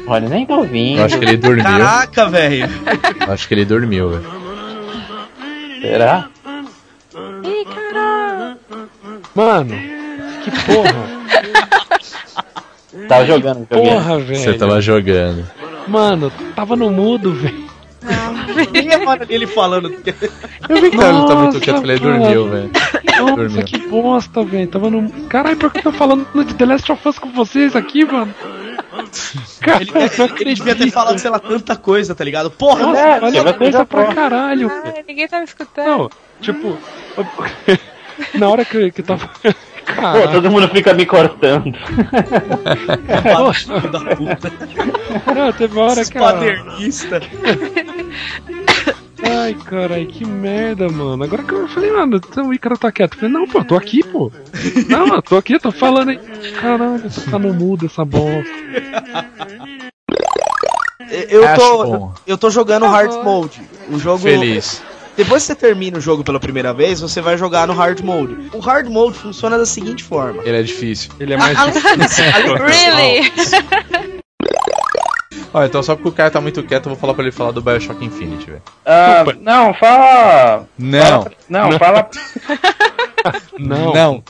Olha, 0.09 0.29
nem 0.29 0.45
tá 0.45 0.57
ouvindo. 0.57 0.99
Eu 0.99 1.05
acho 1.05 1.17
que 1.21 1.25
ele 1.25 1.37
dormiu. 1.37 1.63
Caraca, 1.63 2.29
velho. 2.29 2.69
Acho 3.29 3.47
que 3.47 3.55
ele 3.55 3.65
dormiu, 3.65 4.11
velho. 4.11 4.25
Será? 5.81 6.29
Ih, 7.45 7.65
caralho! 7.65 8.57
Mano, 9.33 9.75
que 10.43 10.51
porra. 10.51 11.25
Tá 13.09 13.25
jogando 13.25 13.69
joguinho. 13.71 13.95
porra, 13.95 14.19
velho. 14.19 14.41
Você 14.41 14.55
tava 14.55 14.81
jogando. 14.81 15.49
Mano, 15.87 16.33
tava 16.57 16.75
no 16.75 16.91
mudo, 16.91 17.33
velho. 17.33 17.64
Nem 18.73 18.93
a 18.95 19.09
hora 19.09 19.27
dele 19.27 19.47
falando. 19.47 19.89
Eu 19.91 20.77
vi 20.81 20.91
que 20.91 20.97
ele 20.97 21.27
tá 21.27 21.35
muito 21.37 21.61
quieto. 21.61 21.81
Falei, 21.81 21.99
cara. 21.99 22.19
dormiu, 22.19 22.49
velho. 22.51 22.71
Nossa, 23.21 23.37
Dormiu. 23.37 23.65
que 23.65 23.79
bosta, 23.89 24.45
velho. 24.45 24.67
Tava 24.69 24.91
no. 24.91 25.11
Caralho, 25.29 25.57
por 25.57 25.71
que 25.73 25.79
eu 25.79 25.83
tô 25.85 25.93
falando 25.93 26.27
de 26.45 26.55
The 26.55 26.65
Last 26.67 26.91
of 26.93 27.09
Us 27.09 27.19
com 27.19 27.31
vocês 27.31 27.75
aqui, 27.77 28.05
mano? 28.05 28.35
Cara, 29.61 29.83
Ele, 29.83 29.91
não 29.93 30.37
ele 30.41 30.55
devia 30.55 30.75
ter 30.75 30.91
falado, 30.91 31.19
sei 31.19 31.31
lá, 31.31 31.39
tanta 31.39 31.75
coisa, 31.77 32.15
tá 32.15 32.23
ligado? 32.25 32.51
Porra, 32.51 32.87
Nossa, 32.87 33.01
É, 33.01 33.21
olha 33.23 33.43
você 33.43 33.53
coisa 33.55 33.85
pra 33.85 34.15
caralho. 34.15 34.71
Ah, 34.71 34.95
ninguém 35.07 35.27
tá 35.29 35.39
me 35.39 35.45
escutando. 35.45 35.87
Não, 35.87 36.11
tipo. 36.41 36.77
Na 38.35 38.49
hora 38.49 38.65
que, 38.65 38.91
que 38.93 39.03
tava. 39.03 39.29
Pô, 39.85 40.29
todo 40.33 40.51
mundo 40.51 40.69
fica 40.69 40.95
me 40.95 41.05
cortando. 41.05 41.73
filho 43.55 43.91
da 43.91 44.01
puta. 44.17 44.53
Não, 45.35 45.53
teve 45.53 45.77
uma 45.77 45.87
hora 45.91 46.05
que. 46.05 46.17
a- 46.19 46.21
Paternista. 46.21 47.21
Ai, 49.23 49.55
caralho, 49.55 50.07
que 50.07 50.25
merda, 50.25 50.89
mano. 50.89 51.25
Agora 51.25 51.43
que 51.43 51.53
eu 51.53 51.69
falei, 51.69 51.91
mano, 51.91 52.17
então 52.17 52.49
o 52.49 52.55
Ícaro 52.55 52.77
tá 52.77 52.93
quieto. 52.93 53.15
Eu 53.15 53.21
falei, 53.21 53.33
não, 53.33 53.47
pô, 53.47 53.59
eu 53.59 53.65
tô 53.65 53.77
aqui, 53.77 54.03
pô. 54.03 54.31
Não, 54.89 55.07
eu 55.09 55.23
tô 55.23 55.37
aqui, 55.37 55.59
tô 55.59 55.73
falando 55.73 56.11
aí. 56.11 56.19
Caralho, 56.61 57.11
você 57.11 57.31
tá 57.31 57.39
no 57.39 57.55
mudo 57.55 57.87
essa 57.87 58.05
bosta. 58.05 58.51
Eu 61.29 61.43
tô, 61.55 62.13
eu 62.27 62.39
tô 62.39 62.51
jogando 62.51 62.87
Hard 62.87 63.13
favor. 63.13 63.25
Mode. 63.25 63.63
O 63.89 63.99
jogo. 63.99 64.19
Feliz. 64.19 64.83
Depois 65.17 65.43
que 65.43 65.47
você 65.47 65.55
termina 65.55 65.99
o 65.99 66.01
jogo 66.01 66.25
pela 66.25 66.41
primeira 66.41 66.75
vez, 66.75 67.01
você 67.01 67.21
vai 67.21 67.39
jogar 67.39 67.69
no 67.69 67.73
Hard 67.73 68.01
Mode. 68.01 68.51
O 68.53 68.59
Hard 68.59 68.89
Mode 68.89 69.17
funciona 69.17 69.57
da 69.57 69.65
seguinte 69.65 70.03
forma. 70.03 70.43
Ele 70.45 70.57
é 70.57 70.63
difícil. 70.63 71.13
Ele 71.21 71.35
é 71.35 71.37
mais 71.37 71.57
Really? 72.59 73.33
Ó, 75.55 75.65
então 75.65 75.83
só 75.85 75.95
porque 75.95 76.09
o 76.09 76.13
cara 76.13 76.33
tá 76.33 76.41
muito 76.41 76.63
quieto, 76.65 76.87
eu 76.87 76.91
vou 76.91 76.99
falar 77.01 77.15
pra 77.15 77.23
ele 77.23 77.31
falar 77.31 77.53
do 77.53 77.63
Bioshock 77.63 78.05
Infinite, 78.05 78.47
velho. 78.51 78.63
Ah, 78.85 79.25
não, 79.41 79.73
fala. 79.73 80.67
Não, 80.77 81.25
Não, 81.49 81.79
fala. 81.79 82.09
Não. 83.59 83.95
não. 83.95 84.23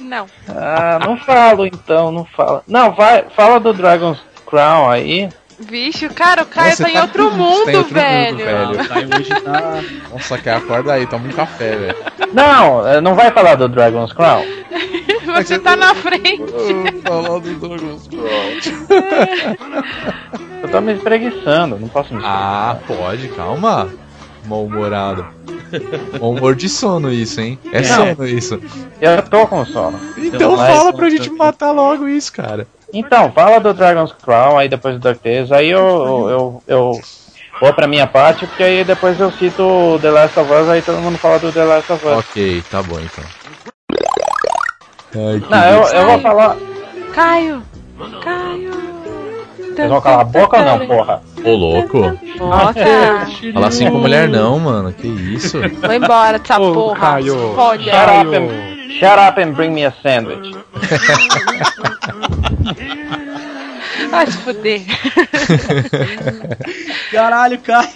Não. 0.00 0.26
Ah, 0.48 0.98
não 1.06 1.16
falo 1.18 1.64
então, 1.66 2.10
não 2.10 2.24
fala. 2.24 2.64
Não, 2.66 2.90
vai, 2.92 3.26
fala 3.36 3.60
do 3.60 3.72
Dragon's 3.72 4.18
Crown 4.44 4.90
aí. 4.90 5.28
Vixe, 5.60 6.08
cara, 6.08 6.42
o 6.42 6.46
Caio 6.46 6.74
Você 6.74 6.82
tá 6.84 6.90
em 6.90 6.98
outro 6.98 7.24
você 7.24 7.30
tá 7.30 7.34
em 7.34 7.38
mundo, 7.38 7.58
outro 7.58 7.74
mundo, 7.74 7.94
velho. 7.94 8.36
velho. 8.38 8.88
Tá, 8.88 8.94
hoje 9.16 9.28
tá. 9.42 9.82
Nossa, 10.10 10.38
cara, 10.38 10.58
acorda 10.58 10.92
aí, 10.94 11.06
toma 11.06 11.28
um 11.28 11.32
café, 11.32 11.76
velho. 11.76 11.96
Não, 12.32 12.88
eh, 12.88 13.00
não 13.00 13.14
vai 13.14 13.30
falar 13.30 13.54
do 13.54 13.68
Dragon's 13.68 14.12
Crown. 14.12 14.44
Você 15.36 15.58
tá 15.58 15.76
na 15.76 15.94
frente. 15.94 16.42
Falar 17.04 17.38
do 17.40 17.54
Dragon's 17.54 18.08
Crown. 18.08 19.58
Eu 20.62 20.68
tô 20.68 20.80
me 20.80 20.94
espreguiçando, 20.94 21.78
não 21.78 21.88
posso 21.88 22.14
me 22.14 22.20
Ah, 22.24 22.76
pode, 22.86 23.28
calma. 23.28 23.88
Mal-humorado. 24.46 25.26
Mau 26.20 26.30
humor 26.30 26.54
de 26.54 26.68
sono 26.68 27.12
isso, 27.12 27.40
hein? 27.40 27.58
É 27.72 27.82
sono 27.82 28.26
isso. 28.26 28.60
Eu 29.00 29.22
tô 29.22 29.46
com 29.46 29.64
sono. 29.66 30.00
Então 30.16 30.56
fala 30.56 30.92
pra 30.92 31.10
gente 31.10 31.30
matar 31.30 31.70
logo 31.70 32.08
isso, 32.08 32.32
cara. 32.32 32.66
Então, 32.92 33.30
fala 33.32 33.60
do 33.60 33.74
Dragon's 33.74 34.12
Crown, 34.12 34.56
aí 34.56 34.68
depois 34.68 34.94
do 34.94 35.00
DuckTales, 35.00 35.52
aí 35.52 35.68
eu, 35.68 35.80
eu, 36.30 36.62
eu 36.66 37.00
vou 37.60 37.74
pra 37.74 37.86
minha 37.86 38.06
parte, 38.06 38.46
porque 38.46 38.62
aí 38.62 38.82
depois 38.82 39.20
eu 39.20 39.30
cito 39.30 39.62
o 39.62 39.98
The 39.98 40.10
Last 40.10 40.40
of 40.40 40.50
Us, 40.50 40.68
aí 40.70 40.80
todo 40.80 41.02
mundo 41.02 41.18
fala 41.18 41.38
do 41.38 41.52
The 41.52 41.64
Last 41.64 41.92
of 41.92 42.06
Us. 42.06 42.12
Ok, 42.18 42.62
tá 42.70 42.82
bom 42.82 42.98
então. 42.98 43.24
Ai, 45.14 45.40
que 45.40 45.50
Não, 45.50 45.64
eu, 45.64 45.82
eu 45.88 46.06
vou 46.06 46.18
falar. 46.20 46.56
Caio. 47.14 47.62
Caio. 48.22 48.70
Vocês 49.74 49.88
vão 49.88 50.00
calar 50.00 50.20
a 50.20 50.24
boca 50.24 50.58
ou 50.58 50.64
não, 50.64 50.86
porra? 50.86 51.22
Ô, 51.44 51.50
louco. 51.54 52.00
Bota. 52.38 53.26
Fala 53.54 53.68
assim 53.68 53.88
com 53.90 53.98
mulher 53.98 54.28
não, 54.28 54.58
mano. 54.58 54.92
Que 54.92 55.06
isso? 55.06 55.58
Vou 55.80 55.92
embora 55.92 56.38
dessa 56.38 56.60
Ô, 56.60 56.72
porra. 56.74 56.98
Caio. 56.98 57.54
Fode. 57.54 57.84
Shut 57.84 57.94
up, 57.94 58.36
and, 58.36 58.48
shut 58.98 59.18
up 59.28 59.40
and 59.40 59.52
bring 59.52 59.70
me 59.70 59.84
a 59.84 59.92
sandwich. 60.02 60.56
Vai 64.10 64.26
se 64.26 64.38
fuder. 64.38 64.80
Caralho, 67.12 67.58
Caio. 67.60 67.88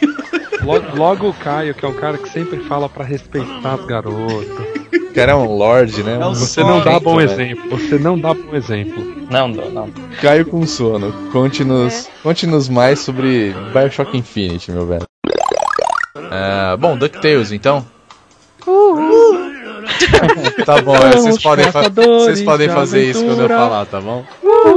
Logo, 0.63 0.97
logo 0.97 1.29
o 1.31 1.35
Caio, 1.35 1.75
que 1.75 1.85
é 1.85 1.89
o 1.89 1.95
cara 1.95 2.17
que 2.19 2.29
sempre 2.29 2.61
fala 2.61 2.89
pra 2.89 3.05
respeitar 3.05 3.75
as 3.75 3.85
garotas. 3.87 4.82
O 4.94 5.14
cara 5.14 5.32
é 5.32 5.35
um 5.35 5.47
lorde, 5.56 6.02
né? 6.02 6.19
É 6.20 6.27
um 6.27 6.35
Você 6.35 6.62
não 6.62 6.81
dá 6.82 6.98
bom 7.01 7.16
velho. 7.16 7.31
exemplo. 7.31 7.78
Você 7.78 7.98
não 7.98 8.19
dá 8.19 8.35
bom 8.35 8.55
exemplo. 8.55 9.02
Não 9.31 9.51
dou, 9.51 9.70
não. 9.70 9.90
Caio 10.20 10.44
com 10.47 10.66
sono. 10.66 11.12
Conte-nos 11.32 12.09
conte-nos 12.23 12.69
mais 12.69 12.98
sobre 13.01 13.55
Bioshock 13.73 14.16
Infinite, 14.16 14.70
meu 14.70 14.86
velho. 14.86 15.06
Ah, 16.31 16.77
bom, 16.78 16.97
DuckTales, 16.97 17.52
então. 17.52 17.85
Tá 20.64 20.81
bom, 20.81 20.94
é, 20.97 21.12
vocês 21.12 21.43
podem, 21.43 21.64
vocês 21.70 22.43
podem 22.43 22.69
de 22.69 22.74
fazer 22.74 23.05
isso 23.05 23.24
quando 23.24 23.43
eu 23.43 23.48
falar, 23.48 23.85
tá 23.86 24.01
bom? 24.01 24.24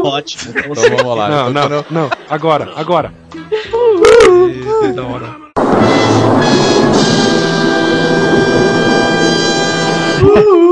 Ótimo. 0.03 0.53
Então 0.57 0.97
vamos 0.97 1.17
lá. 1.17 1.29
Não, 1.29 1.49
Então, 1.51 1.69
não, 1.69 1.77
eu- 1.77 1.85
não. 1.91 2.09
Agora, 2.29 2.71
agora. 2.75 3.13
Da 4.95 5.03
hora. 5.03 5.44
Woo! 10.35 10.64